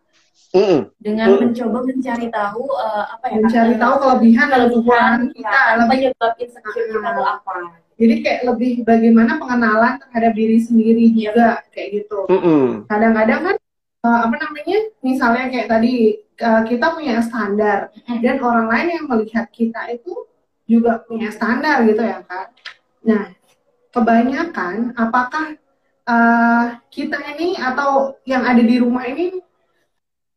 Mm. 0.53 0.93
Dengan 1.01 1.29
mm. 1.33 1.39
mencoba 1.41 1.79
mencari 1.89 2.27
tahu 2.29 2.69
uh, 2.69 3.05
apa 3.17 3.25
ya? 3.33 3.39
Mencari 3.41 3.75
tahu 3.81 3.95
kelebihan 4.05 4.47
dan 4.53 4.63
kekurangan 4.69 5.23
kita, 5.33 5.61
apa 5.73 5.85
penyebab 5.89 6.33
insecure 6.37 6.87
kita 6.93 7.09
itu 7.09 7.23
apa? 7.25 7.55
Jadi 8.01 8.15
kayak 8.25 8.43
lebih 8.49 8.73
bagaimana 8.81 9.37
pengenalan 9.37 10.01
terhadap 10.01 10.33
diri 10.33 10.57
sendiri 10.57 11.13
juga 11.13 11.61
kayak 11.69 11.89
gitu. 12.01 12.25
Kadang-kadang 12.89 13.41
kan 13.45 13.57
uh, 14.09 14.21
apa 14.25 14.37
namanya? 14.41 14.79
Misalnya 15.05 15.53
kayak 15.53 15.69
tadi 15.69 16.25
uh, 16.41 16.63
kita 16.65 16.97
punya 16.97 17.21
standar 17.21 17.93
dan 18.25 18.37
orang 18.41 18.67
lain 18.73 18.89
yang 18.97 19.07
melihat 19.07 19.47
kita 19.53 19.93
itu 19.93 20.17
juga 20.65 21.05
punya 21.05 21.29
standar 21.29 21.85
gitu 21.85 22.01
ya 22.01 22.25
kak. 22.25 22.57
Nah 23.05 23.37
kebanyakan 23.93 24.97
apakah 24.97 25.61
uh, 26.07 26.79
kita 26.89 27.19
ini 27.37 27.59
atau 27.59 28.17
yang 28.25 28.47
ada 28.47 28.63
di 28.63 28.81
rumah 28.81 29.05
ini 29.05 29.43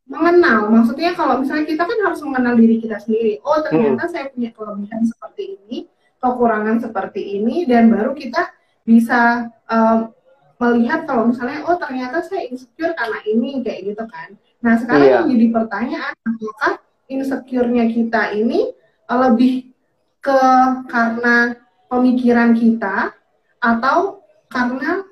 mengenal. 0.04 0.68
Maksudnya 0.68 1.16
kalau 1.16 1.40
misalnya 1.40 1.66
kita 1.70 1.84
kan 1.86 2.00
harus 2.04 2.20
mengenal 2.26 2.60
diri 2.60 2.82
kita 2.84 3.00
sendiri. 3.00 3.40
Oh 3.46 3.62
ternyata 3.64 4.04
hmm. 4.04 4.12
saya 4.12 4.26
punya 4.34 4.50
kelebihan 4.52 5.02
seperti 5.08 5.44
ini, 5.64 5.78
kekurangan 6.24 6.80
seperti 6.80 7.44
ini, 7.44 7.68
dan 7.68 7.92
baru 7.92 8.16
kita 8.16 8.48
bisa 8.88 9.52
um, 9.68 10.16
melihat 10.64 11.04
kalau 11.04 11.28
misalnya 11.28 11.68
oh 11.68 11.76
ternyata 11.76 12.24
saya 12.24 12.48
insecure 12.48 12.96
karena 12.96 13.20
ini 13.28 13.60
kayak 13.60 13.92
gitu 13.92 14.04
kan. 14.08 14.40
Nah 14.64 14.80
sekarang 14.80 15.28
yang 15.28 15.28
jadi 15.28 15.48
pertanyaan 15.52 16.16
apakah 16.24 16.74
insecure-nya 17.12 17.92
kita 17.92 18.32
ini 18.40 18.72
lebih 19.12 19.76
ke 20.24 20.42
karena 20.88 21.60
pemikiran 21.92 22.56
kita 22.56 23.12
atau 23.60 24.24
karena 24.48 25.04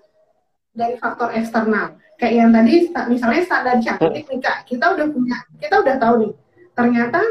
dari 0.72 0.96
faktor 0.96 1.36
eksternal 1.36 2.00
kayak 2.16 2.36
yang 2.38 2.50
tadi 2.56 2.88
misalnya 3.12 3.42
standar 3.44 3.76
cantik 3.84 4.24
nih 4.24 4.40
kak 4.40 4.64
kita 4.70 4.96
udah 4.96 5.08
punya 5.12 5.38
kita 5.60 5.76
udah 5.84 5.96
tahu 6.00 6.14
nih 6.24 6.34
ternyata 6.72 7.22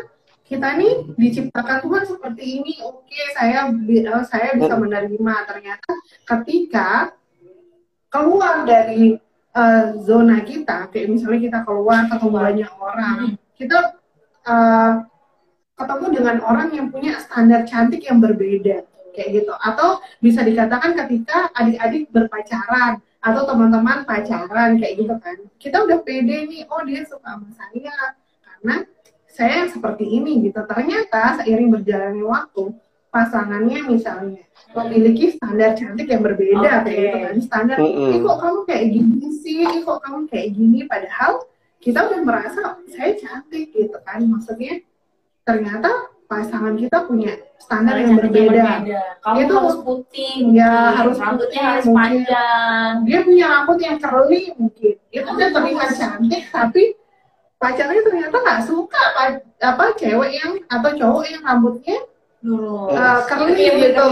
kita 0.51 0.75
nih 0.75 1.15
diciptakan 1.15 1.79
Tuhan 1.87 2.03
seperti 2.11 2.43
ini 2.59 2.83
oke 2.83 3.07
okay, 3.07 3.25
saya 3.39 3.71
uh, 3.71 4.25
saya 4.27 4.59
bisa 4.59 4.75
menerima. 4.75 5.35
Ternyata 5.47 5.93
ketika 6.27 7.15
keluar 8.11 8.67
dari 8.67 9.15
uh, 9.55 9.95
zona 10.03 10.43
kita 10.43 10.91
kayak 10.91 11.07
misalnya 11.07 11.41
kita 11.47 11.59
keluar 11.63 12.11
ketemu 12.11 12.31
banyak 12.35 12.71
orang 12.83 13.19
kita 13.55 13.79
uh, 14.43 15.07
ketemu 15.79 16.07
dengan 16.19 16.37
orang 16.43 16.69
yang 16.75 16.87
punya 16.91 17.23
standar 17.23 17.63
cantik 17.71 18.03
yang 18.03 18.19
berbeda 18.19 18.83
kayak 19.15 19.29
gitu. 19.31 19.55
Atau 19.55 20.03
bisa 20.19 20.43
dikatakan 20.43 20.99
ketika 20.99 21.55
adik-adik 21.55 22.11
berpacaran 22.11 22.99
atau 23.23 23.47
teman-teman 23.47 24.03
pacaran 24.03 24.83
kayak 24.83 24.99
gitu 24.99 25.15
kan. 25.23 25.39
Kita 25.63 25.87
udah 25.87 26.03
pede 26.03 26.51
nih 26.51 26.67
oh 26.67 26.83
dia 26.83 27.07
suka 27.07 27.39
sama 27.39 27.49
saya 27.55 28.19
karena 28.43 28.83
saya 29.31 29.66
seperti 29.71 30.05
ini 30.05 30.51
gitu 30.51 30.61
ternyata 30.66 31.40
seiring 31.40 31.71
berjalannya 31.71 32.27
waktu 32.27 32.75
pasangannya 33.11 33.90
misalnya 33.90 34.43
memiliki 34.71 35.35
standar 35.35 35.75
cantik 35.75 36.07
yang 36.07 36.23
berbeda 36.23 36.87
okay. 36.87 36.87
kayak 36.87 36.99
gitu 37.03 37.19
kan 37.19 37.37
standar 37.43 37.77
mm 37.83 37.90
-hmm. 37.90 38.23
kok 38.23 38.38
kamu 38.38 38.61
kayak 38.71 38.87
gini 38.95 39.27
sih 39.43 39.66
kok 39.83 39.99
kamu 40.03 40.21
kayak 40.31 40.49
gini 40.55 40.79
padahal 40.87 41.33
kita 41.83 41.99
udah 42.07 42.21
merasa 42.23 42.62
saya 42.87 43.12
cantik 43.19 43.75
gitu 43.75 43.99
kan 44.07 44.23
maksudnya 44.29 44.85
ternyata 45.43 45.90
pasangan 46.31 46.79
kita 46.79 47.11
punya 47.11 47.35
standar 47.59 47.99
yang 47.99 48.14
berbeda. 48.14 48.87
berbeda. 48.87 49.03
Kamu 49.19 49.37
itu 49.43 49.53
harus 49.59 49.77
putih, 49.83 50.35
ya 50.55 50.95
harus 50.95 51.19
rambutnya 51.19 51.62
harus 51.75 51.87
panjang. 51.90 52.93
Dia 53.03 53.19
punya 53.27 53.45
rambut 53.51 53.79
yang 53.83 53.99
curly 53.99 54.55
mungkin. 54.55 54.95
Itu 55.11 55.27
udah 55.27 55.51
terlihat 55.51 55.90
cantik, 55.99 56.47
tapi 56.55 56.95
pacarnya 57.61 58.01
ternyata 58.01 58.37
nggak 58.40 58.61
suka 58.64 59.03
apa 59.61 59.85
cewek 60.01 60.33
yang 60.33 60.53
atau 60.73 60.90
cowok 60.96 61.25
yang 61.29 61.42
rambutnya 61.44 62.01
Oh, 62.40 62.88
uh, 62.88 63.20
curly 63.29 63.68
gitu. 63.68 64.07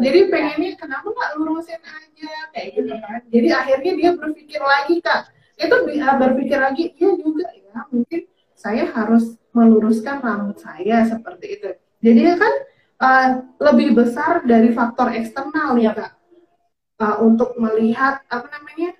Jadi 0.00 0.20
pengennya 0.32 0.80
kenapa 0.80 1.12
nggak 1.12 1.32
lurusin 1.36 1.76
aja 1.76 2.32
kayak 2.56 2.68
gitu 2.72 2.94
kan. 3.04 3.20
Jadi 3.28 3.48
akhirnya 3.52 3.92
dia 4.00 4.10
berpikir 4.16 4.60
lagi 4.64 4.96
kak. 5.04 5.28
Itu 5.60 5.84
berpikir 5.84 6.56
lagi, 6.56 6.96
iya 6.96 7.10
juga 7.20 7.52
ya 7.52 7.84
mungkin 7.92 8.24
saya 8.56 8.88
harus 8.88 9.36
meluruskan 9.52 10.24
rambut 10.24 10.56
saya 10.56 11.04
seperti 11.04 11.60
itu. 11.60 11.68
Jadi 12.00 12.20
kan 12.40 12.54
uh, 13.04 13.28
lebih 13.60 13.92
besar 13.92 14.40
dari 14.48 14.72
faktor 14.72 15.12
eksternal 15.12 15.76
ya 15.76 15.92
kak 15.92 16.16
uh, 17.00 17.20
untuk 17.20 17.60
melihat 17.60 18.24
apa 18.32 18.48
namanya 18.56 18.96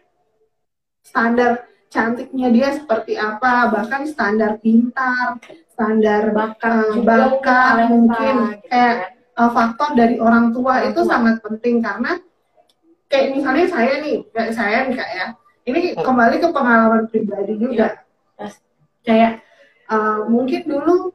standar 1.00 1.64
cantiknya 1.87 2.49
dia 2.51 2.68
seperti 2.75 3.14
apa 3.14 3.70
bahkan 3.70 4.05
standar 4.05 4.59
pintar 4.59 5.38
standar 5.72 6.35
bakat 6.35 6.99
uh, 6.99 7.05
bakat 7.05 7.75
mungkin 7.92 8.35
gitu 8.59 8.66
kayak 8.68 9.16
uh, 9.37 9.51
faktor 9.53 9.92
dari 9.94 10.16
orang 10.18 10.51
tua 10.51 10.81
orang 10.83 10.90
itu 10.90 11.01
tua. 11.05 11.11
sangat 11.12 11.37
penting 11.44 11.85
karena 11.85 12.18
kayak 13.07 13.27
misalnya 13.37 13.66
saya 13.70 13.92
nih 14.03 14.16
kayak 14.33 14.53
saya 14.57 14.79
nih 14.88 14.94
kak 14.96 15.11
ya. 15.12 15.27
Ini 15.66 15.99
kembali 15.99 16.37
ke 16.38 16.49
pengalaman 16.55 17.11
pribadi 17.11 17.55
juga. 17.59 18.03
Ya. 18.38 18.49
kayak 19.07 19.33
uh, 19.90 20.27
mungkin 20.27 20.66
dulu 20.66 21.14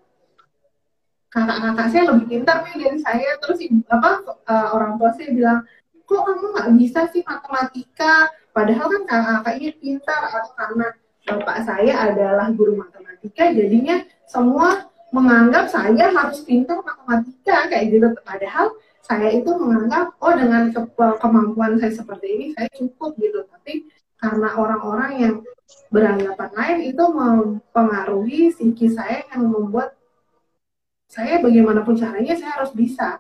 kakak-kakak 1.32 1.88
saya 1.92 2.04
lebih 2.12 2.26
pintar 2.28 2.64
nih 2.68 2.76
dari 2.80 3.00
saya. 3.00 3.30
Terus 3.44 3.60
apa 3.88 4.10
uh, 4.48 4.68
orang 4.76 5.00
tua 5.00 5.12
saya 5.16 5.32
bilang 5.32 5.60
kok 6.06 6.22
kamu 6.28 6.46
nggak 6.56 6.70
bisa 6.78 7.00
sih 7.12 7.22
matematika? 7.24 8.30
Padahal 8.52 8.88
kan 8.92 9.04
kakak-kakaknya 9.08 9.70
pintar 9.80 10.22
atau 10.28 10.52
karena 10.60 10.88
bapak 11.22 11.58
saya 11.64 11.94
adalah 12.12 12.52
guru 12.52 12.82
matematika 12.82 13.54
jadinya 13.54 14.04
semua 14.28 14.92
menganggap 15.12 15.70
saya 15.70 16.12
harus 16.12 16.44
pintar 16.44 16.82
matematika 16.84 17.68
kayak 17.72 17.86
gitu. 17.92 18.08
Padahal 18.24 18.76
saya 19.02 19.30
itu 19.34 19.52
menganggap 19.56 20.16
oh 20.20 20.34
dengan 20.36 20.72
ke 20.72 20.82
kemampuan 21.20 21.80
saya 21.80 21.92
seperti 21.92 22.28
ini 22.28 22.46
saya 22.56 22.70
cukup 22.76 23.16
gitu. 23.20 23.44
Tapi 23.48 23.88
karena 24.22 24.50
orang-orang 24.54 25.12
yang 25.18 25.36
beranggapan 25.90 26.52
lain 26.54 26.80
itu 26.94 27.04
mempengaruhi 27.10 28.54
psikis 28.54 28.96
saya 28.96 29.26
yang 29.34 29.50
membuat 29.50 29.96
saya 31.12 31.44
bagaimanapun 31.44 32.00
caranya 32.00 32.40
saya 32.40 32.62
harus 32.62 32.72
bisa 32.72 33.20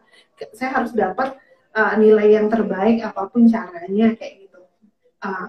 saya 0.56 0.72
harus 0.80 0.96
dapat 0.96 1.36
uh, 1.76 1.94
nilai 1.98 2.38
yang 2.40 2.48
terbaik 2.52 3.04
apa 3.04 3.28
pun 3.32 3.48
caranya 3.48 4.16
kayak 4.16 4.48
gitu. 4.48 4.62
Uh, 5.22 5.48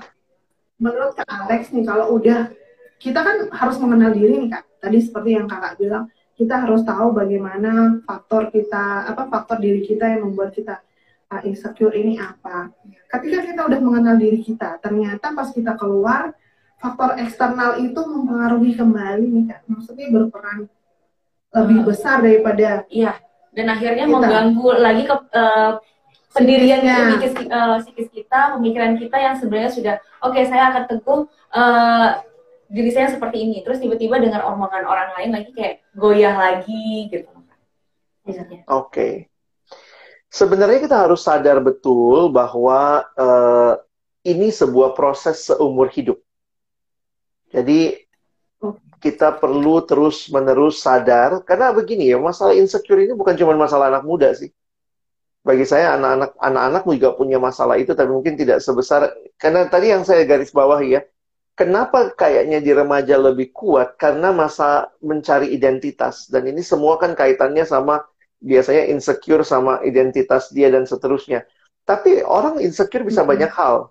menurut 0.83 1.15
kak 1.15 1.29
Alex 1.29 1.71
nih 1.71 1.87
kalau 1.87 2.19
udah 2.19 2.51
kita 2.99 3.19
kan 3.23 3.37
harus 3.51 3.77
mengenal 3.83 4.15
diri 4.15 4.47
nih 4.47 4.51
kak. 4.51 4.65
Tadi 4.83 4.99
seperti 4.99 5.39
yang 5.39 5.47
kakak 5.47 5.79
bilang 5.79 6.11
kita 6.35 6.59
harus 6.59 6.83
tahu 6.83 7.15
bagaimana 7.15 8.03
faktor 8.03 8.51
kita 8.51 9.07
apa 9.07 9.31
faktor 9.31 9.63
diri 9.63 9.87
kita 9.87 10.11
yang 10.11 10.27
membuat 10.27 10.51
kita 10.55 10.83
uh, 11.31 11.43
insecure 11.47 11.95
ini 11.95 12.19
apa. 12.19 12.71
Ketika 13.11 13.39
kita 13.47 13.61
udah 13.69 13.81
mengenal 13.83 14.17
diri 14.19 14.43
kita 14.43 14.83
ternyata 14.83 15.35
pas 15.35 15.49
kita 15.51 15.79
keluar 15.79 16.35
faktor 16.83 17.15
eksternal 17.23 17.79
itu 17.79 18.01
mempengaruhi 18.03 18.75
kembali 18.75 19.27
nih 19.27 19.45
kak. 19.55 19.61
Maksudnya 19.71 20.11
berperan 20.11 20.67
lebih 21.53 21.79
hmm. 21.85 21.89
besar 21.89 22.25
daripada 22.25 22.89
iya. 22.89 23.15
Dan 23.53 23.69
akhirnya 23.69 24.09
kita. 24.09 24.15
mengganggu 24.17 24.69
lagi 24.81 25.03
ke 25.05 25.17
uh, 25.37 25.77
pendirian 26.33 26.81
psikis, 26.81 27.35
uh, 27.49 27.77
psikis 27.85 28.09
kita 28.09 28.57
pemikiran 28.57 28.97
kita 28.97 29.17
yang 29.21 29.35
sebenarnya 29.37 29.73
sudah 29.73 29.95
oke 30.25 30.33
okay, 30.33 30.49
saya 30.49 30.73
akan 30.73 30.85
teguh 30.89 31.21
uh, 31.53 32.09
diri 32.73 32.91
saya 32.91 33.13
seperti 33.13 33.45
ini. 33.45 33.61
Terus 33.61 33.79
tiba-tiba 33.79 34.17
dengar 34.19 34.49
omongan 34.49 34.89
orang 34.89 35.13
lain 35.21 35.31
lagi 35.37 35.51
kayak 35.53 35.85
goyah 35.93 36.35
lagi 36.35 37.13
gitu. 37.13 37.29
Oke. 38.25 38.57
Okay. 38.67 39.15
sebenarnya 40.33 40.81
kita 40.81 40.97
harus 41.05 41.21
sadar 41.21 41.61
betul 41.61 42.33
bahwa 42.33 43.05
uh, 43.21 43.77
ini 44.25 44.49
sebuah 44.49 44.97
proses 44.97 45.53
seumur 45.53 45.93
hidup. 45.93 46.17
Jadi 47.53 48.01
kita 49.03 49.37
perlu 49.37 49.85
terus-menerus 49.85 50.81
sadar. 50.81 51.45
Karena 51.45 51.75
begini 51.77 52.09
ya 52.09 52.17
masalah 52.17 52.57
insecure 52.57 53.05
ini 53.05 53.13
bukan 53.13 53.37
cuma 53.37 53.53
masalah 53.53 53.93
anak 53.93 54.09
muda 54.09 54.33
sih 54.33 54.49
bagi 55.43 55.67
saya 55.67 55.99
anak-anak 55.99 56.39
anak-anak 56.39 56.83
juga 56.87 57.09
punya 57.19 57.39
masalah 57.43 57.75
itu 57.79 57.93
tapi 57.99 58.11
mungkin 58.11 58.39
tidak 58.39 58.63
sebesar. 58.63 59.11
Karena 59.39 59.67
tadi 59.67 59.91
yang 59.91 60.07
saya 60.07 60.23
garis 60.23 60.55
bawah 60.55 60.79
ya 60.79 61.03
kenapa 61.57 62.13
kayaknya 62.17 62.59
di 62.59 62.73
remaja 62.73 63.17
lebih 63.21 63.53
kuat? 63.53 64.01
Karena 64.01 64.33
masa 64.33 64.91
mencari 65.05 65.53
identitas. 65.53 66.29
Dan 66.29 66.49
ini 66.49 66.65
semua 66.65 66.97
kan 66.97 67.13
kaitannya 67.13 67.63
sama 67.69 68.03
biasanya 68.43 68.91
insecure 68.91 69.47
sama 69.47 69.79
identitas 69.87 70.51
dia 70.51 70.73
dan 70.73 70.89
seterusnya. 70.89 71.47
Tapi 71.87 72.23
orang 72.23 72.63
insecure 72.63 73.07
bisa 73.07 73.23
banyak 73.23 73.51
hal. 73.53 73.91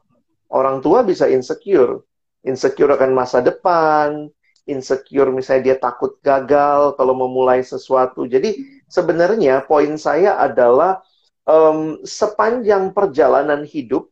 Orang 0.52 0.84
tua 0.84 1.04
bisa 1.04 1.28
insecure. 1.32 2.04
Insecure 2.44 2.92
akan 2.96 3.12
masa 3.16 3.40
depan. 3.40 4.28
Insecure 4.68 5.32
misalnya 5.34 5.74
dia 5.74 5.78
takut 5.80 6.20
gagal 6.24 6.96
kalau 6.96 7.16
memulai 7.16 7.64
sesuatu. 7.64 8.28
Jadi 8.28 8.84
sebenarnya 8.88 9.64
poin 9.64 9.96
saya 9.96 10.40
adalah 10.40 11.00
um, 11.48 12.02
sepanjang 12.04 12.94
perjalanan 12.94 13.66
hidup 13.66 14.10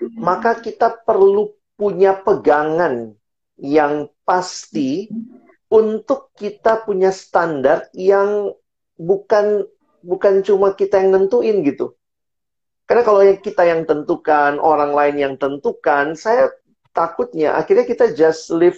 hmm. 0.00 0.20
maka 0.20 0.58
kita 0.58 0.92
perlu 1.04 1.52
punya 1.76 2.14
pegangan 2.14 3.16
yang 3.58 4.08
pasti 4.22 5.10
untuk 5.72 6.30
kita 6.36 6.84
punya 6.84 7.08
standar 7.08 7.88
yang 7.96 8.52
bukan 9.00 9.64
bukan 10.04 10.44
cuma 10.44 10.76
kita 10.76 11.00
yang 11.00 11.16
nentuin 11.16 11.64
gitu. 11.64 11.96
Karena 12.84 13.02
kalau 13.06 13.24
kita 13.24 13.62
yang 13.64 13.88
tentukan, 13.88 14.60
orang 14.60 14.92
lain 14.92 15.16
yang 15.16 15.34
tentukan, 15.40 16.12
saya 16.12 16.52
takutnya 16.92 17.56
akhirnya 17.56 17.88
kita 17.88 18.12
just 18.12 18.52
live 18.52 18.76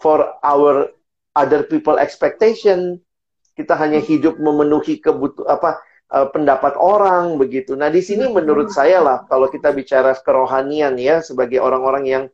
for 0.00 0.24
our 0.40 0.88
other 1.36 1.66
people 1.68 2.00
expectation. 2.00 2.96
Kita 3.52 3.76
hanya 3.76 4.00
hidup 4.00 4.40
memenuhi 4.40 5.00
kebutuh 5.00 5.44
apa 5.48 5.80
uh, 6.12 6.28
pendapat 6.30 6.78
orang 6.78 7.38
begitu. 7.40 7.74
Nah, 7.74 7.90
di 7.90 8.02
sini 8.02 8.28
hmm. 8.28 8.34
menurut 8.34 8.68
saya 8.70 9.02
lah 9.02 9.18
kalau 9.26 9.50
kita 9.50 9.72
bicara 9.74 10.14
kerohanian 10.14 10.94
ya 11.00 11.22
sebagai 11.22 11.58
orang-orang 11.58 12.04
yang 12.06 12.24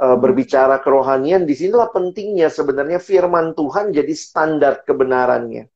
uh, 0.00 0.16
berbicara 0.16 0.80
kerohanian, 0.80 1.48
di 1.48 1.54
sinilah 1.56 1.88
pentingnya 1.92 2.52
sebenarnya 2.52 3.00
firman 3.00 3.56
Tuhan 3.56 3.92
jadi 3.92 4.14
standar 4.16 4.84
kebenarannya. 4.84 5.68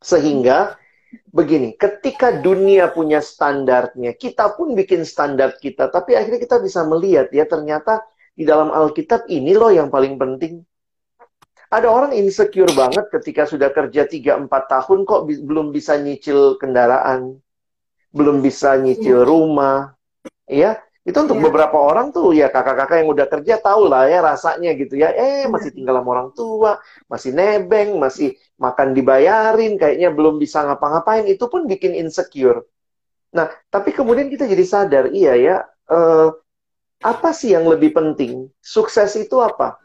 Sehingga 0.00 0.80
begini, 1.28 1.76
ketika 1.76 2.32
dunia 2.40 2.88
punya 2.88 3.20
standarnya, 3.20 4.16
kita 4.16 4.56
pun 4.56 4.72
bikin 4.72 5.04
standar 5.04 5.58
kita, 5.60 5.92
tapi 5.92 6.16
akhirnya 6.16 6.40
kita 6.40 6.56
bisa 6.62 6.86
melihat 6.88 7.28
ya 7.34 7.44
ternyata 7.44 8.00
di 8.32 8.48
dalam 8.48 8.72
Alkitab 8.72 9.28
ini 9.28 9.52
loh 9.52 9.68
yang 9.68 9.92
paling 9.92 10.16
penting. 10.16 10.64
Ada 11.70 11.86
orang 11.86 12.12
insecure 12.18 12.70
banget 12.74 13.06
ketika 13.14 13.46
sudah 13.46 13.70
kerja 13.70 14.02
3-4 14.02 14.50
tahun 14.50 15.06
kok 15.06 15.22
bi 15.30 15.38
belum 15.38 15.70
bisa 15.70 15.94
nyicil 15.94 16.58
kendaraan, 16.58 17.38
belum 18.10 18.42
bisa 18.42 18.74
nyicil 18.74 19.22
iya. 19.22 19.28
rumah, 19.28 19.94
ya 20.50 20.82
itu 21.00 21.16
untuk 21.16 21.40
ya. 21.40 21.44
beberapa 21.48 21.80
orang 21.80 22.12
tuh 22.12 22.36
ya 22.36 22.52
kakak-kakak 22.52 23.00
yang 23.00 23.08
udah 23.08 23.24
kerja 23.24 23.54
tahu 23.56 23.88
lah 23.88 24.04
ya 24.04 24.20
rasanya 24.20 24.76
gitu 24.76 25.00
ya. 25.00 25.08
Eh 25.16 25.46
iya. 25.46 25.46
masih 25.48 25.72
tinggal 25.72 25.96
sama 25.96 26.08
orang 26.12 26.30
tua, 26.36 26.72
masih 27.08 27.30
nebeng, 27.32 27.96
masih 27.96 28.36
makan 28.60 28.92
dibayarin, 28.92 29.80
kayaknya 29.80 30.12
belum 30.12 30.36
bisa 30.36 30.60
ngapa-ngapain. 30.60 31.24
Itu 31.24 31.48
pun 31.48 31.64
bikin 31.64 31.96
insecure. 31.96 32.68
Nah, 33.32 33.48
tapi 33.72 33.96
kemudian 33.96 34.28
kita 34.28 34.44
jadi 34.44 34.64
sadar, 34.66 35.04
iya 35.14 35.32
ya, 35.38 35.56
eh, 35.88 36.28
apa 37.00 37.30
sih 37.32 37.56
yang 37.56 37.64
lebih 37.64 37.96
penting? 37.96 38.52
Sukses 38.60 39.16
itu 39.16 39.40
apa? 39.40 39.80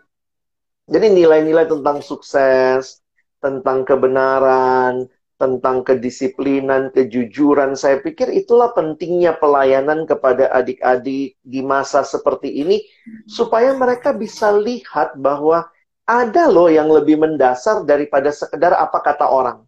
Jadi 0.85 1.07
nilai-nilai 1.17 1.65
tentang 1.65 1.97
sukses, 2.05 3.01
tentang 3.41 3.81
kebenaran, 3.81 5.09
tentang 5.41 5.81
kedisiplinan, 5.81 6.93
kejujuran. 6.93 7.73
Saya 7.73 7.99
pikir 8.05 8.29
itulah 8.29 8.69
pentingnya 8.77 9.33
pelayanan 9.33 10.05
kepada 10.05 10.53
adik-adik 10.53 11.41
di 11.41 11.61
masa 11.65 12.05
seperti 12.05 12.61
ini, 12.61 12.85
supaya 13.25 13.73
mereka 13.73 14.13
bisa 14.13 14.53
lihat 14.53 15.17
bahwa 15.17 15.65
ada 16.05 16.45
loh 16.53 16.69
yang 16.69 16.87
lebih 16.93 17.17
mendasar 17.17 17.81
daripada 17.81 18.29
sekedar 18.29 18.77
apa 18.77 19.01
kata 19.01 19.25
orang. 19.25 19.65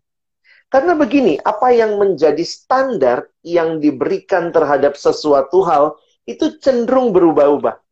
Karena 0.70 0.94
begini, 0.94 1.42
apa 1.42 1.74
yang 1.74 1.98
menjadi 1.98 2.44
standar 2.46 3.26
yang 3.42 3.82
diberikan 3.82 4.54
terhadap 4.54 4.94
sesuatu 4.94 5.66
hal 5.66 5.98
itu 6.28 6.60
cenderung 6.62 7.10
berubah-ubah 7.10 7.87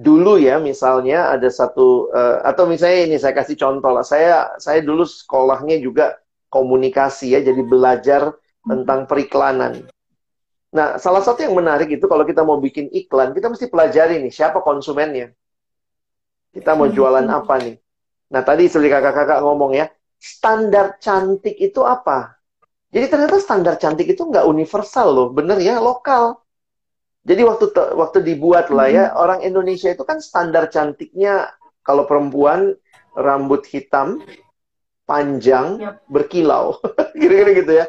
dulu 0.00 0.40
ya 0.40 0.56
misalnya 0.56 1.28
ada 1.28 1.52
satu 1.52 2.08
uh, 2.08 2.40
atau 2.40 2.64
misalnya 2.64 3.04
ini 3.04 3.16
saya 3.20 3.36
kasih 3.36 3.60
contoh 3.60 3.92
lah 3.92 4.00
saya 4.00 4.56
saya 4.56 4.80
dulu 4.80 5.04
sekolahnya 5.04 5.76
juga 5.76 6.16
komunikasi 6.48 7.36
ya 7.36 7.44
jadi 7.44 7.60
belajar 7.60 8.32
tentang 8.64 9.04
periklanan. 9.04 9.84
Nah 10.72 10.96
salah 10.96 11.20
satu 11.20 11.44
yang 11.44 11.52
menarik 11.52 11.92
itu 11.92 12.08
kalau 12.08 12.24
kita 12.24 12.40
mau 12.40 12.56
bikin 12.56 12.88
iklan 12.88 13.36
kita 13.36 13.52
mesti 13.52 13.68
pelajari 13.68 14.24
nih 14.24 14.32
siapa 14.32 14.64
konsumennya. 14.64 15.36
Kita 16.50 16.72
mau 16.74 16.88
jualan 16.88 17.28
hmm. 17.28 17.38
apa 17.44 17.54
nih? 17.60 17.76
Nah 18.32 18.40
tadi 18.40 18.72
seperti 18.72 18.88
kakak-kakak 18.88 19.38
ngomong 19.44 19.76
ya 19.76 19.86
standar 20.16 20.96
cantik 20.96 21.60
itu 21.60 21.84
apa? 21.84 22.40
Jadi 22.88 23.06
ternyata 23.06 23.36
standar 23.36 23.76
cantik 23.76 24.08
itu 24.08 24.24
nggak 24.24 24.48
universal 24.48 25.12
loh, 25.12 25.28
bener 25.30 25.60
ya 25.60 25.76
lokal. 25.78 26.39
Jadi 27.20 27.42
waktu 27.44 27.66
waktu 28.00 28.18
dibuat 28.24 28.72
lah 28.72 28.88
ya, 28.88 29.04
hmm. 29.12 29.16
orang 29.20 29.40
Indonesia 29.44 29.92
itu 29.92 30.04
kan 30.08 30.24
standar 30.24 30.72
cantiknya 30.72 31.52
kalau 31.84 32.08
perempuan 32.08 32.72
rambut 33.12 33.68
hitam, 33.68 34.24
panjang, 35.04 35.76
yep. 35.80 36.00
berkilau. 36.08 36.80
Kira-kira 37.20 37.50
gitu 37.60 37.72
ya. 37.76 37.86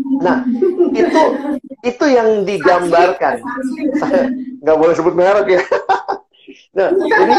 Nah, 0.00 0.46
itu 0.94 1.22
itu 1.86 2.04
yang 2.10 2.42
digambarkan. 2.42 3.42
Nggak 4.62 4.78
boleh 4.78 4.94
sebut 4.98 5.14
merek 5.14 5.46
ya. 5.60 5.62
nah, 6.78 6.88
jadi 6.90 7.34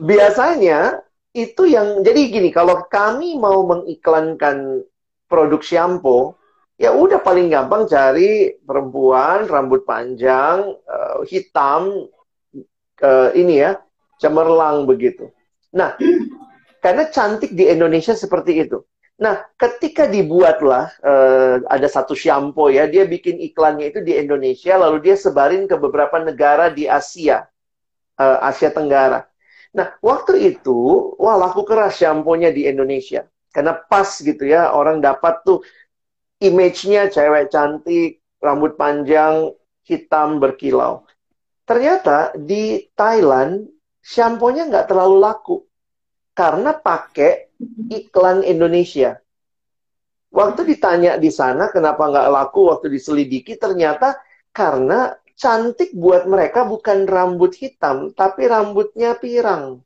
biasanya 0.00 1.00
itu 1.36 1.68
yang 1.68 2.00
jadi 2.00 2.20
gini, 2.32 2.48
kalau 2.52 2.84
kami 2.88 3.36
mau 3.36 3.64
mengiklankan 3.68 4.80
produk 5.28 5.60
shampoo, 5.60 6.32
ya 6.76 6.92
udah 6.92 7.24
paling 7.24 7.48
gampang 7.48 7.88
cari 7.88 8.52
perempuan 8.60 9.48
rambut 9.48 9.88
panjang 9.88 10.76
uh, 10.84 11.24
hitam 11.24 12.08
uh, 13.00 13.30
ini 13.32 13.64
ya 13.64 13.80
cemerlang 14.20 14.84
begitu. 14.84 15.32
Nah, 15.76 15.96
karena 16.80 17.08
cantik 17.08 17.52
di 17.52 17.68
Indonesia 17.68 18.16
seperti 18.16 18.64
itu. 18.64 18.80
Nah, 19.16 19.48
ketika 19.56 20.04
dibuatlah 20.04 20.92
uh, 21.00 21.64
ada 21.72 21.88
satu 21.88 22.12
shampoo 22.12 22.68
ya, 22.68 22.84
dia 22.84 23.08
bikin 23.08 23.40
iklannya 23.40 23.88
itu 23.88 24.04
di 24.04 24.12
Indonesia, 24.12 24.76
lalu 24.76 25.08
dia 25.08 25.16
sebarin 25.16 25.64
ke 25.64 25.76
beberapa 25.80 26.20
negara 26.20 26.68
di 26.68 26.84
Asia, 26.84 27.48
uh, 28.20 28.38
Asia 28.44 28.68
Tenggara. 28.68 29.24
Nah, 29.72 29.96
waktu 30.04 30.56
itu, 30.56 31.12
wah 31.16 31.36
laku 31.40 31.64
keras 31.64 31.96
shampoo-nya 31.96 32.52
di 32.52 32.68
Indonesia. 32.68 33.24
Karena 33.52 33.72
pas 33.72 34.20
gitu 34.20 34.44
ya, 34.44 34.72
orang 34.76 35.00
dapat 35.00 35.40
tuh 35.48 35.64
image-nya 36.42 37.08
cewek 37.08 37.48
cantik, 37.48 38.20
rambut 38.42 38.76
panjang, 38.76 39.52
hitam, 39.86 40.38
berkilau. 40.42 41.06
Ternyata 41.66 42.36
di 42.36 42.86
Thailand, 42.94 43.66
shampoo-nya 44.04 44.68
nggak 44.68 44.86
terlalu 44.86 45.16
laku. 45.18 45.56
Karena 46.36 46.76
pakai 46.76 47.48
iklan 47.88 48.44
Indonesia. 48.44 49.16
Waktu 50.28 50.68
ditanya 50.68 51.16
di 51.16 51.32
sana 51.32 51.72
kenapa 51.72 52.12
nggak 52.12 52.28
laku 52.28 52.68
waktu 52.68 52.92
diselidiki, 52.92 53.56
ternyata 53.56 54.20
karena 54.52 55.16
cantik 55.32 55.96
buat 55.96 56.28
mereka 56.28 56.68
bukan 56.68 57.08
rambut 57.08 57.56
hitam, 57.56 58.12
tapi 58.12 58.44
rambutnya 58.44 59.16
pirang. 59.16 59.80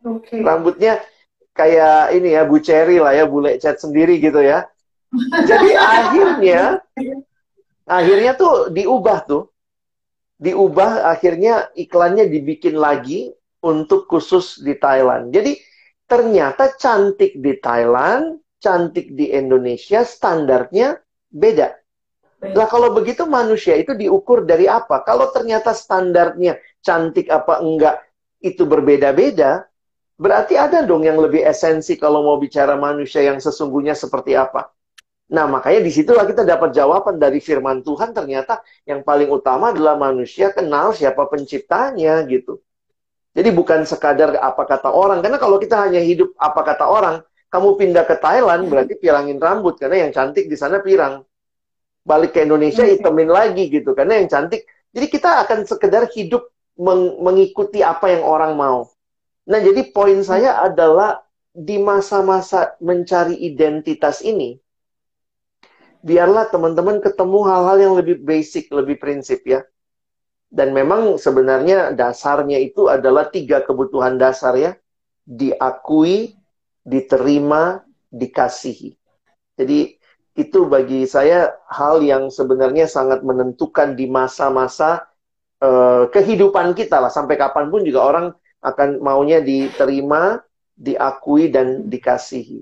Okay. 0.00 0.40
Rambutnya 0.40 1.04
kayak 1.52 2.16
ini 2.16 2.32
ya, 2.32 2.48
Bu 2.48 2.58
Cherry 2.64 2.96
lah 2.96 3.12
ya, 3.12 3.28
bule 3.28 3.60
cat 3.60 3.76
sendiri 3.76 4.16
gitu 4.16 4.40
ya. 4.40 4.64
Jadi 5.44 5.70
akhirnya 5.76 6.80
akhirnya 7.84 8.32
tuh 8.34 8.72
diubah 8.72 9.18
tuh. 9.28 9.44
Diubah 10.42 11.06
akhirnya 11.06 11.70
iklannya 11.78 12.26
dibikin 12.26 12.74
lagi 12.74 13.30
untuk 13.62 14.10
khusus 14.10 14.58
di 14.58 14.74
Thailand. 14.74 15.30
Jadi 15.30 15.54
ternyata 16.08 16.74
cantik 16.74 17.38
di 17.38 17.62
Thailand, 17.62 18.42
cantik 18.58 19.14
di 19.14 19.30
Indonesia 19.30 20.02
standarnya 20.02 20.98
beda. 21.30 21.78
Lah 22.42 22.66
kalau 22.66 22.90
begitu 22.90 23.22
manusia 23.22 23.78
itu 23.78 23.94
diukur 23.94 24.42
dari 24.42 24.66
apa? 24.66 25.06
Kalau 25.06 25.30
ternyata 25.30 25.70
standarnya 25.70 26.58
cantik 26.82 27.30
apa 27.30 27.62
enggak 27.62 28.02
itu 28.42 28.66
berbeda-beda, 28.66 29.62
berarti 30.18 30.58
ada 30.58 30.82
dong 30.82 31.06
yang 31.06 31.22
lebih 31.22 31.46
esensi 31.46 31.94
kalau 31.94 32.26
mau 32.26 32.42
bicara 32.42 32.74
manusia 32.74 33.22
yang 33.22 33.38
sesungguhnya 33.38 33.94
seperti 33.94 34.34
apa. 34.34 34.74
Nah, 35.32 35.48
makanya 35.48 35.80
di 35.80 35.88
situlah 35.88 36.28
kita 36.28 36.44
dapat 36.44 36.76
jawaban 36.76 37.16
dari 37.16 37.40
firman 37.40 37.80
Tuhan. 37.80 38.12
Ternyata 38.12 38.60
yang 38.84 39.00
paling 39.00 39.32
utama 39.32 39.72
adalah 39.72 39.96
manusia 39.96 40.52
kenal 40.52 40.92
siapa 40.92 41.24
penciptanya 41.24 42.20
gitu. 42.28 42.60
Jadi 43.32 43.48
bukan 43.48 43.88
sekadar 43.88 44.36
apa 44.36 44.68
kata 44.68 44.92
orang. 44.92 45.24
Karena 45.24 45.40
kalau 45.40 45.56
kita 45.56 45.80
hanya 45.80 46.04
hidup 46.04 46.36
apa 46.36 46.60
kata 46.60 46.84
orang, 46.84 47.16
kamu 47.48 47.68
pindah 47.80 48.04
ke 48.04 48.20
Thailand 48.20 48.68
berarti 48.68 48.94
pirangin 49.00 49.40
rambut. 49.40 49.80
Karena 49.80 50.04
yang 50.04 50.12
cantik 50.12 50.52
di 50.52 50.56
sana 50.60 50.84
pirang. 50.84 51.24
Balik 52.04 52.36
ke 52.36 52.44
Indonesia 52.44 52.84
hitamin 52.84 53.32
lagi 53.32 53.72
gitu. 53.72 53.96
Karena 53.96 54.20
yang 54.20 54.28
cantik. 54.28 54.68
Jadi 54.92 55.06
kita 55.08 55.48
akan 55.48 55.64
sekedar 55.64 56.12
hidup 56.12 56.52
meng 56.76 57.24
mengikuti 57.24 57.80
apa 57.80 58.12
yang 58.12 58.20
orang 58.20 58.52
mau. 58.52 58.84
Nah, 59.48 59.58
jadi 59.64 59.90
poin 59.96 60.20
saya 60.22 60.60
adalah 60.60 61.24
di 61.52 61.76
masa-masa 61.76 62.78
mencari 62.80 63.36
identitas 63.36 64.24
ini, 64.24 64.56
biarlah 66.02 66.50
teman-teman 66.50 66.98
ketemu 66.98 67.38
hal-hal 67.46 67.76
yang 67.78 67.94
lebih 67.94 68.20
basic, 68.20 68.68
lebih 68.74 68.98
prinsip 68.98 69.42
ya. 69.46 69.62
Dan 70.52 70.76
memang 70.76 71.16
sebenarnya 71.16 71.96
dasarnya 71.96 72.60
itu 72.60 72.90
adalah 72.90 73.32
tiga 73.32 73.64
kebutuhan 73.64 74.20
dasar 74.20 74.52
ya. 74.58 74.76
Diakui, 75.24 76.36
diterima, 76.84 77.80
dikasihi. 78.12 78.92
Jadi 79.56 79.96
itu 80.36 80.58
bagi 80.68 81.08
saya 81.08 81.56
hal 81.70 82.04
yang 82.04 82.28
sebenarnya 82.28 82.84
sangat 82.84 83.24
menentukan 83.24 83.96
di 83.96 84.10
masa-masa 84.10 85.08
uh, 85.64 86.10
kehidupan 86.12 86.76
kita 86.76 87.00
lah. 87.00 87.08
Sampai 87.08 87.40
kapan 87.40 87.72
pun 87.72 87.86
juga 87.86 88.04
orang 88.04 88.26
akan 88.60 89.00
maunya 89.00 89.40
diterima, 89.40 90.42
diakui, 90.76 91.48
dan 91.48 91.88
dikasihi. 91.88 92.60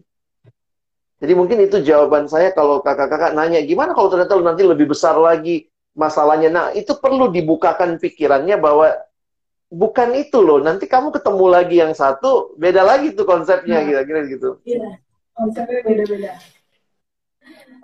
Jadi 1.20 1.32
mungkin 1.36 1.60
itu 1.60 1.84
jawaban 1.84 2.26
saya 2.32 2.48
kalau 2.56 2.80
kakak-kakak 2.80 3.36
nanya, 3.36 3.60
gimana 3.60 3.92
kalau 3.92 4.08
ternyata 4.08 4.40
nanti 4.40 4.64
lebih 4.64 4.88
besar 4.88 5.20
lagi 5.20 5.68
masalahnya. 5.92 6.48
Nah, 6.48 6.66
itu 6.72 6.96
perlu 6.96 7.28
dibukakan 7.28 8.00
pikirannya 8.00 8.56
bahwa 8.56 8.96
bukan 9.68 10.16
itu 10.16 10.40
loh. 10.40 10.64
Nanti 10.64 10.88
kamu 10.88 11.12
ketemu 11.12 11.44
lagi 11.52 11.76
yang 11.76 11.92
satu, 11.92 12.56
beda 12.56 12.80
lagi 12.80 13.12
tuh 13.12 13.28
konsepnya, 13.28 13.84
nah, 13.84 13.86
kira-kira 13.86 14.20
gitu. 14.32 14.64
Iya, 14.64 14.96
konsepnya 15.36 15.80
beda-beda. 15.84 16.32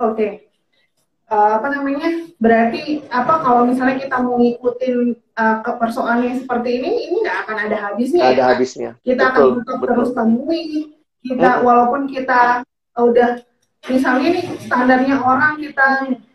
Oke. 0.00 0.16
Okay. 0.16 0.30
uh, 1.30 1.50
apa 1.60 1.66
namanya 1.72 2.08
berarti 2.38 3.02
apa 3.10 3.34
kalau 3.42 3.66
misalnya 3.66 3.96
kita 3.98 4.16
mau 4.22 4.38
ngikutin 4.38 4.96
uh, 5.34 5.56
ke 5.62 5.70
persoalan 5.78 6.22
yang 6.26 6.36
seperti 6.38 6.68
ini 6.82 6.90
ini 7.10 7.16
nggak 7.22 7.38
akan 7.46 7.56
ada 7.66 7.76
habisnya 7.90 8.22
ada 8.30 8.42
ya, 8.42 8.46
habisnya 8.54 8.90
kita 9.02 9.24
betul, 9.32 9.42
akan 9.42 9.58
tetap 9.58 9.78
terus 9.82 10.10
temui 10.14 10.62
kita 11.26 11.50
hmm. 11.50 11.62
walaupun 11.66 12.02
kita 12.06 12.62
udah 12.96 13.30
misalnya 13.86 14.28
nih 14.40 14.46
standarnya 14.64 15.16
orang 15.20 15.60
kita 15.60 15.86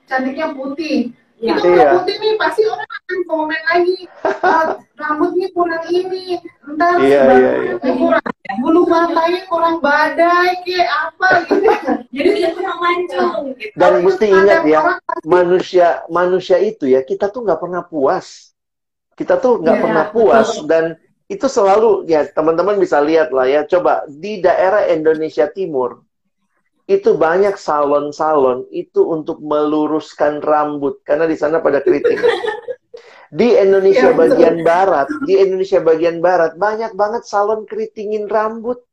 cantiknya 0.06 0.54
putih 0.54 1.12
Ya. 1.42 1.58
Itu 1.58 1.74
iya. 1.74 1.98
rambut 1.98 2.06
ini 2.06 2.30
pasti 2.38 2.62
orang 2.70 2.86
akan 2.86 3.20
komen 3.26 3.62
lagi. 3.66 3.98
Uh, 4.46 4.78
rambutnya 4.94 5.48
kurang 5.58 5.86
ini, 5.90 6.38
entar 6.70 7.02
iya, 7.02 7.22
iya, 7.34 7.52
iya. 7.66 7.76
kurang 7.82 8.26
bulu 8.62 8.86
matanya 8.86 9.42
kurang 9.50 9.82
badai 9.82 10.54
kayak 10.62 10.90
apa 11.10 11.28
gitu. 11.50 11.66
Jadi 12.16 12.30
tidak 12.38 12.52
kurang 12.62 12.78
mancung. 12.78 13.34
Gitu. 13.58 13.74
Dan 13.74 13.94
mesti 14.06 14.26
ingat 14.30 14.62
ya, 14.70 14.80
manusia 15.26 15.88
manusia 16.14 16.62
itu 16.62 16.86
ya 16.86 17.02
kita 17.02 17.34
tuh 17.34 17.42
nggak 17.42 17.58
pernah 17.58 17.82
puas. 17.90 18.54
Kita 19.18 19.42
tuh 19.42 19.66
nggak 19.66 19.78
yeah, 19.82 19.84
pernah 19.90 20.06
puas 20.14 20.46
betul. 20.46 20.70
dan 20.70 20.86
itu 21.26 21.48
selalu 21.50 22.06
ya 22.06 22.30
teman-teman 22.30 22.78
bisa 22.78 23.02
lihat 23.02 23.34
lah 23.34 23.50
ya. 23.50 23.66
Coba 23.66 24.06
di 24.06 24.46
daerah 24.46 24.86
Indonesia 24.94 25.50
Timur 25.50 26.06
itu 26.92 27.16
banyak 27.16 27.56
salon-salon 27.56 28.68
itu 28.68 29.08
untuk 29.08 29.40
meluruskan 29.40 30.44
rambut 30.44 31.00
karena 31.08 31.24
di 31.24 31.40
sana 31.40 31.64
pada 31.64 31.80
kritik. 31.80 32.20
Di 33.32 33.56
Indonesia 33.56 34.12
ya, 34.12 34.18
bagian 34.18 34.60
barat, 34.60 35.08
di 35.24 35.40
Indonesia 35.40 35.80
bagian 35.80 36.20
barat 36.20 36.60
banyak 36.60 36.92
banget 37.00 37.24
salon 37.24 37.64
keritingin 37.64 38.28
rambut. 38.28 38.84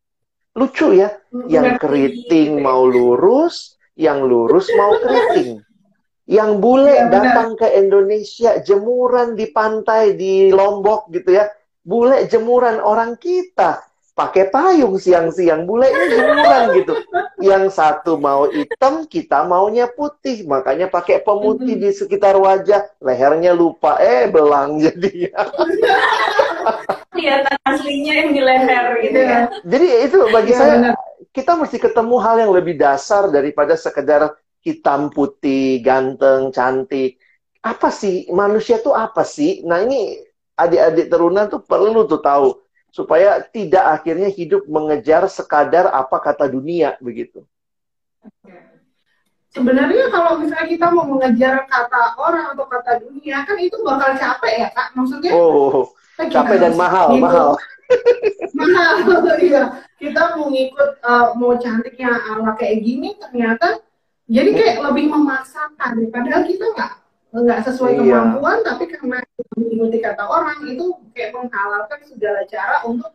Lucu 0.55 0.95
ya, 0.95 1.11
yang 1.51 1.75
keriting 1.79 2.63
mau 2.63 2.87
lurus, 2.87 3.75
yang 3.99 4.23
lurus 4.23 4.71
mau 4.79 4.95
keriting. 5.03 5.59
Yang 6.29 6.51
bule 6.61 6.93
ya, 6.93 7.09
datang 7.09 7.57
ke 7.57 7.67
Indonesia 7.73 8.63
jemuran 8.63 9.35
di 9.35 9.49
pantai 9.51 10.15
di 10.15 10.55
Lombok 10.55 11.11
gitu 11.11 11.35
ya. 11.35 11.51
Bule 11.83 12.29
jemuran 12.29 12.79
orang 12.85 13.17
kita 13.17 13.88
pakai 14.18 14.50
payung 14.50 14.98
siang-siang 14.98 15.62
bulenya 15.62 16.04
jemuran 16.11 16.62
gitu. 16.74 16.94
Yang 17.38 17.78
satu 17.78 18.18
mau 18.18 18.50
hitam 18.50 19.07
kita 19.07 19.46
maunya 19.46 19.87
putih. 19.87 20.42
Makanya 20.50 20.90
pakai 20.90 21.22
pemutih 21.22 21.78
di 21.78 21.94
sekitar 21.94 22.35
wajah. 22.35 22.90
Lehernya 22.98 23.54
lupa 23.54 24.02
eh 24.02 24.26
belang 24.26 24.83
jadinya 24.83 25.46
kelihatan 27.18 27.57
aslinya 27.66 28.12
yang 28.14 28.31
di 28.31 28.42
leher 28.42 28.87
gitu 29.02 29.18
ya. 29.18 29.40
Jadi 29.66 29.87
itu 30.07 30.18
bagi 30.31 30.52
ya, 30.54 30.59
saya 30.59 30.74
benar. 30.78 30.94
kita 31.35 31.52
mesti 31.59 31.78
ketemu 31.83 32.16
hal 32.22 32.37
yang 32.46 32.52
lebih 32.54 32.74
dasar 32.78 33.26
daripada 33.35 33.74
sekedar 33.74 34.38
hitam 34.62 35.11
putih 35.11 35.83
ganteng 35.83 36.54
cantik. 36.54 37.18
Apa 37.59 37.90
sih? 37.90 38.31
Manusia 38.31 38.78
tuh 38.78 38.94
apa 38.94 39.26
sih? 39.26 39.66
Nah 39.66 39.83
ini 39.83 40.14
adik-adik 40.54 41.07
terunan 41.11 41.46
tuh 41.50 41.62
perlu 41.62 42.07
tuh 42.07 42.22
tahu 42.22 42.48
supaya 42.88 43.44
tidak 43.44 43.85
akhirnya 44.01 44.29
hidup 44.33 44.64
mengejar 44.66 45.29
sekadar 45.29 45.92
apa 45.92 46.16
kata 46.18 46.48
dunia 46.48 46.96
begitu. 46.98 47.44
Sebenarnya 49.48 50.12
kalau 50.12 50.37
misalnya 50.44 50.68
kita 50.68 50.87
mau 50.92 51.09
mengejar 51.09 51.64
kata 51.64 52.20
orang 52.20 52.53
atau 52.53 52.68
kata 52.68 53.01
dunia 53.01 53.48
kan 53.48 53.57
itu 53.57 53.81
bakal 53.81 54.12
capek 54.12 54.55
ya 54.55 54.68
kak. 54.77 54.92
Maksudnya? 54.92 55.33
Oh, 55.33 55.88
capek 56.20 56.57
dan 56.61 56.74
mahal, 56.77 57.16
gitu. 57.16 57.24
mahal. 57.24 57.48
mahal, 58.61 58.92
iya. 59.40 59.62
Kita 59.96 60.37
mau 60.37 60.53
ngikut 60.53 60.90
uh, 61.01 61.35
mau 61.35 61.57
cantiknya 61.57 62.12
ala 62.29 62.55
kayak 62.55 62.85
gini 62.85 63.16
ternyata 63.16 63.81
jadi 64.29 64.53
kayak 64.53 64.77
lebih 64.85 65.11
memaksakan. 65.16 66.12
Padahal 66.12 66.44
kita 66.44 66.64
nggak 66.77 66.92
nggak 67.29 67.61
sesuai 67.69 67.93
iya. 68.01 68.25
kemampuan 68.25 68.59
tapi 68.64 68.85
karena 68.88 69.21
mengikuti 69.53 69.99
kata 70.01 70.25
orang 70.25 70.59
itu 70.64 70.97
kayak 71.12 71.37
menghalalkan 71.37 72.01
segala 72.09 72.41
cara 72.49 72.77
untuk 72.88 73.12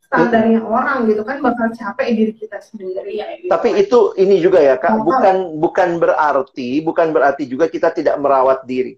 standarnya 0.00 0.60
orang 0.64 1.04
gitu 1.10 1.22
kan 1.26 1.42
bakal 1.44 1.68
capek 1.74 2.08
diri 2.14 2.32
kita 2.32 2.58
sendiri 2.62 3.12
ya 3.20 3.26
gitu. 3.36 3.50
tapi 3.52 3.68
itu 3.76 3.98
ini 4.16 4.40
juga 4.40 4.62
ya 4.64 4.80
kak 4.80 4.96
bukan 5.02 5.60
bukan 5.60 5.90
berarti 6.00 6.80
bukan 6.80 7.12
berarti 7.12 7.44
juga 7.44 7.68
kita 7.68 7.92
tidak 7.92 8.16
merawat 8.16 8.64
diri 8.64 8.96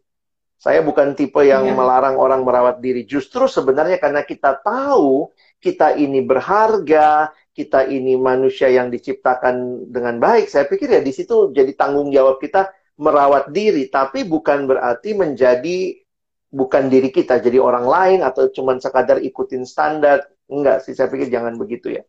saya 0.57 0.81
bukan 0.81 1.13
tipe 1.19 1.41
yang 1.43 1.67
iya. 1.67 1.75
melarang 1.75 2.15
orang 2.17 2.47
merawat 2.47 2.79
diri 2.79 3.03
justru 3.03 3.49
sebenarnya 3.49 3.99
karena 3.99 4.23
kita 4.23 4.61
tahu 4.63 5.33
kita 5.59 5.97
ini 5.99 6.23
berharga 6.23 7.33
kita 7.57 7.89
ini 7.89 8.21
manusia 8.21 8.69
yang 8.69 8.93
diciptakan 8.93 9.89
dengan 9.89 10.21
baik 10.21 10.53
saya 10.53 10.69
pikir 10.69 10.93
ya 10.93 11.01
di 11.01 11.13
situ 11.17 11.51
jadi 11.57 11.73
tanggung 11.73 12.13
jawab 12.13 12.37
kita 12.37 12.69
merawat 12.97 13.53
diri, 13.53 13.93
tapi 13.93 14.25
bukan 14.25 14.65
berarti 14.65 15.13
menjadi 15.13 16.01
bukan 16.49 16.89
diri 16.89 17.13
kita, 17.13 17.37
jadi 17.39 17.61
orang 17.61 17.85
lain 17.85 18.21
atau 18.25 18.49
cuma 18.49 18.77
sekadar 18.81 19.21
ikutin 19.21 19.69
standar. 19.69 20.25
Enggak 20.49 20.83
sih, 20.87 20.97
saya 20.97 21.13
pikir 21.13 21.29
jangan 21.29 21.59
begitu 21.61 21.93
ya. 21.93 22.03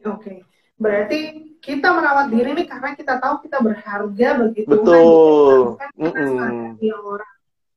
Oke, 0.00 0.16
okay. 0.16 0.38
berarti 0.80 1.50
kita 1.60 1.92
merawat 1.92 2.32
diri 2.32 2.56
ini 2.56 2.64
karena 2.64 2.96
kita 2.96 3.20
tahu 3.20 3.44
kita 3.44 3.60
berharga 3.60 4.28
begitu. 4.48 4.70
Betul. 4.72 5.76
Kan, 5.76 5.90
mm 5.92 6.12
-mm. 6.16 6.88
orang. 7.04 7.34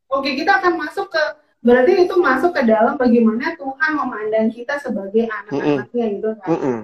Oke, 0.08 0.30
kita 0.40 0.64
akan 0.64 0.74
masuk 0.80 1.12
ke 1.12 1.24
berarti 1.64 2.08
itu 2.08 2.16
masuk 2.20 2.52
ke 2.56 2.64
dalam 2.64 2.96
bagaimana 2.96 3.56
Tuhan 3.60 3.92
memandang 3.96 4.48
kita 4.52 4.80
sebagai 4.80 5.28
anak-anaknya 5.28 6.06
gitu 6.16 6.30
kan. 6.40 6.48
Mm 6.48 6.60
-mm. 6.60 6.80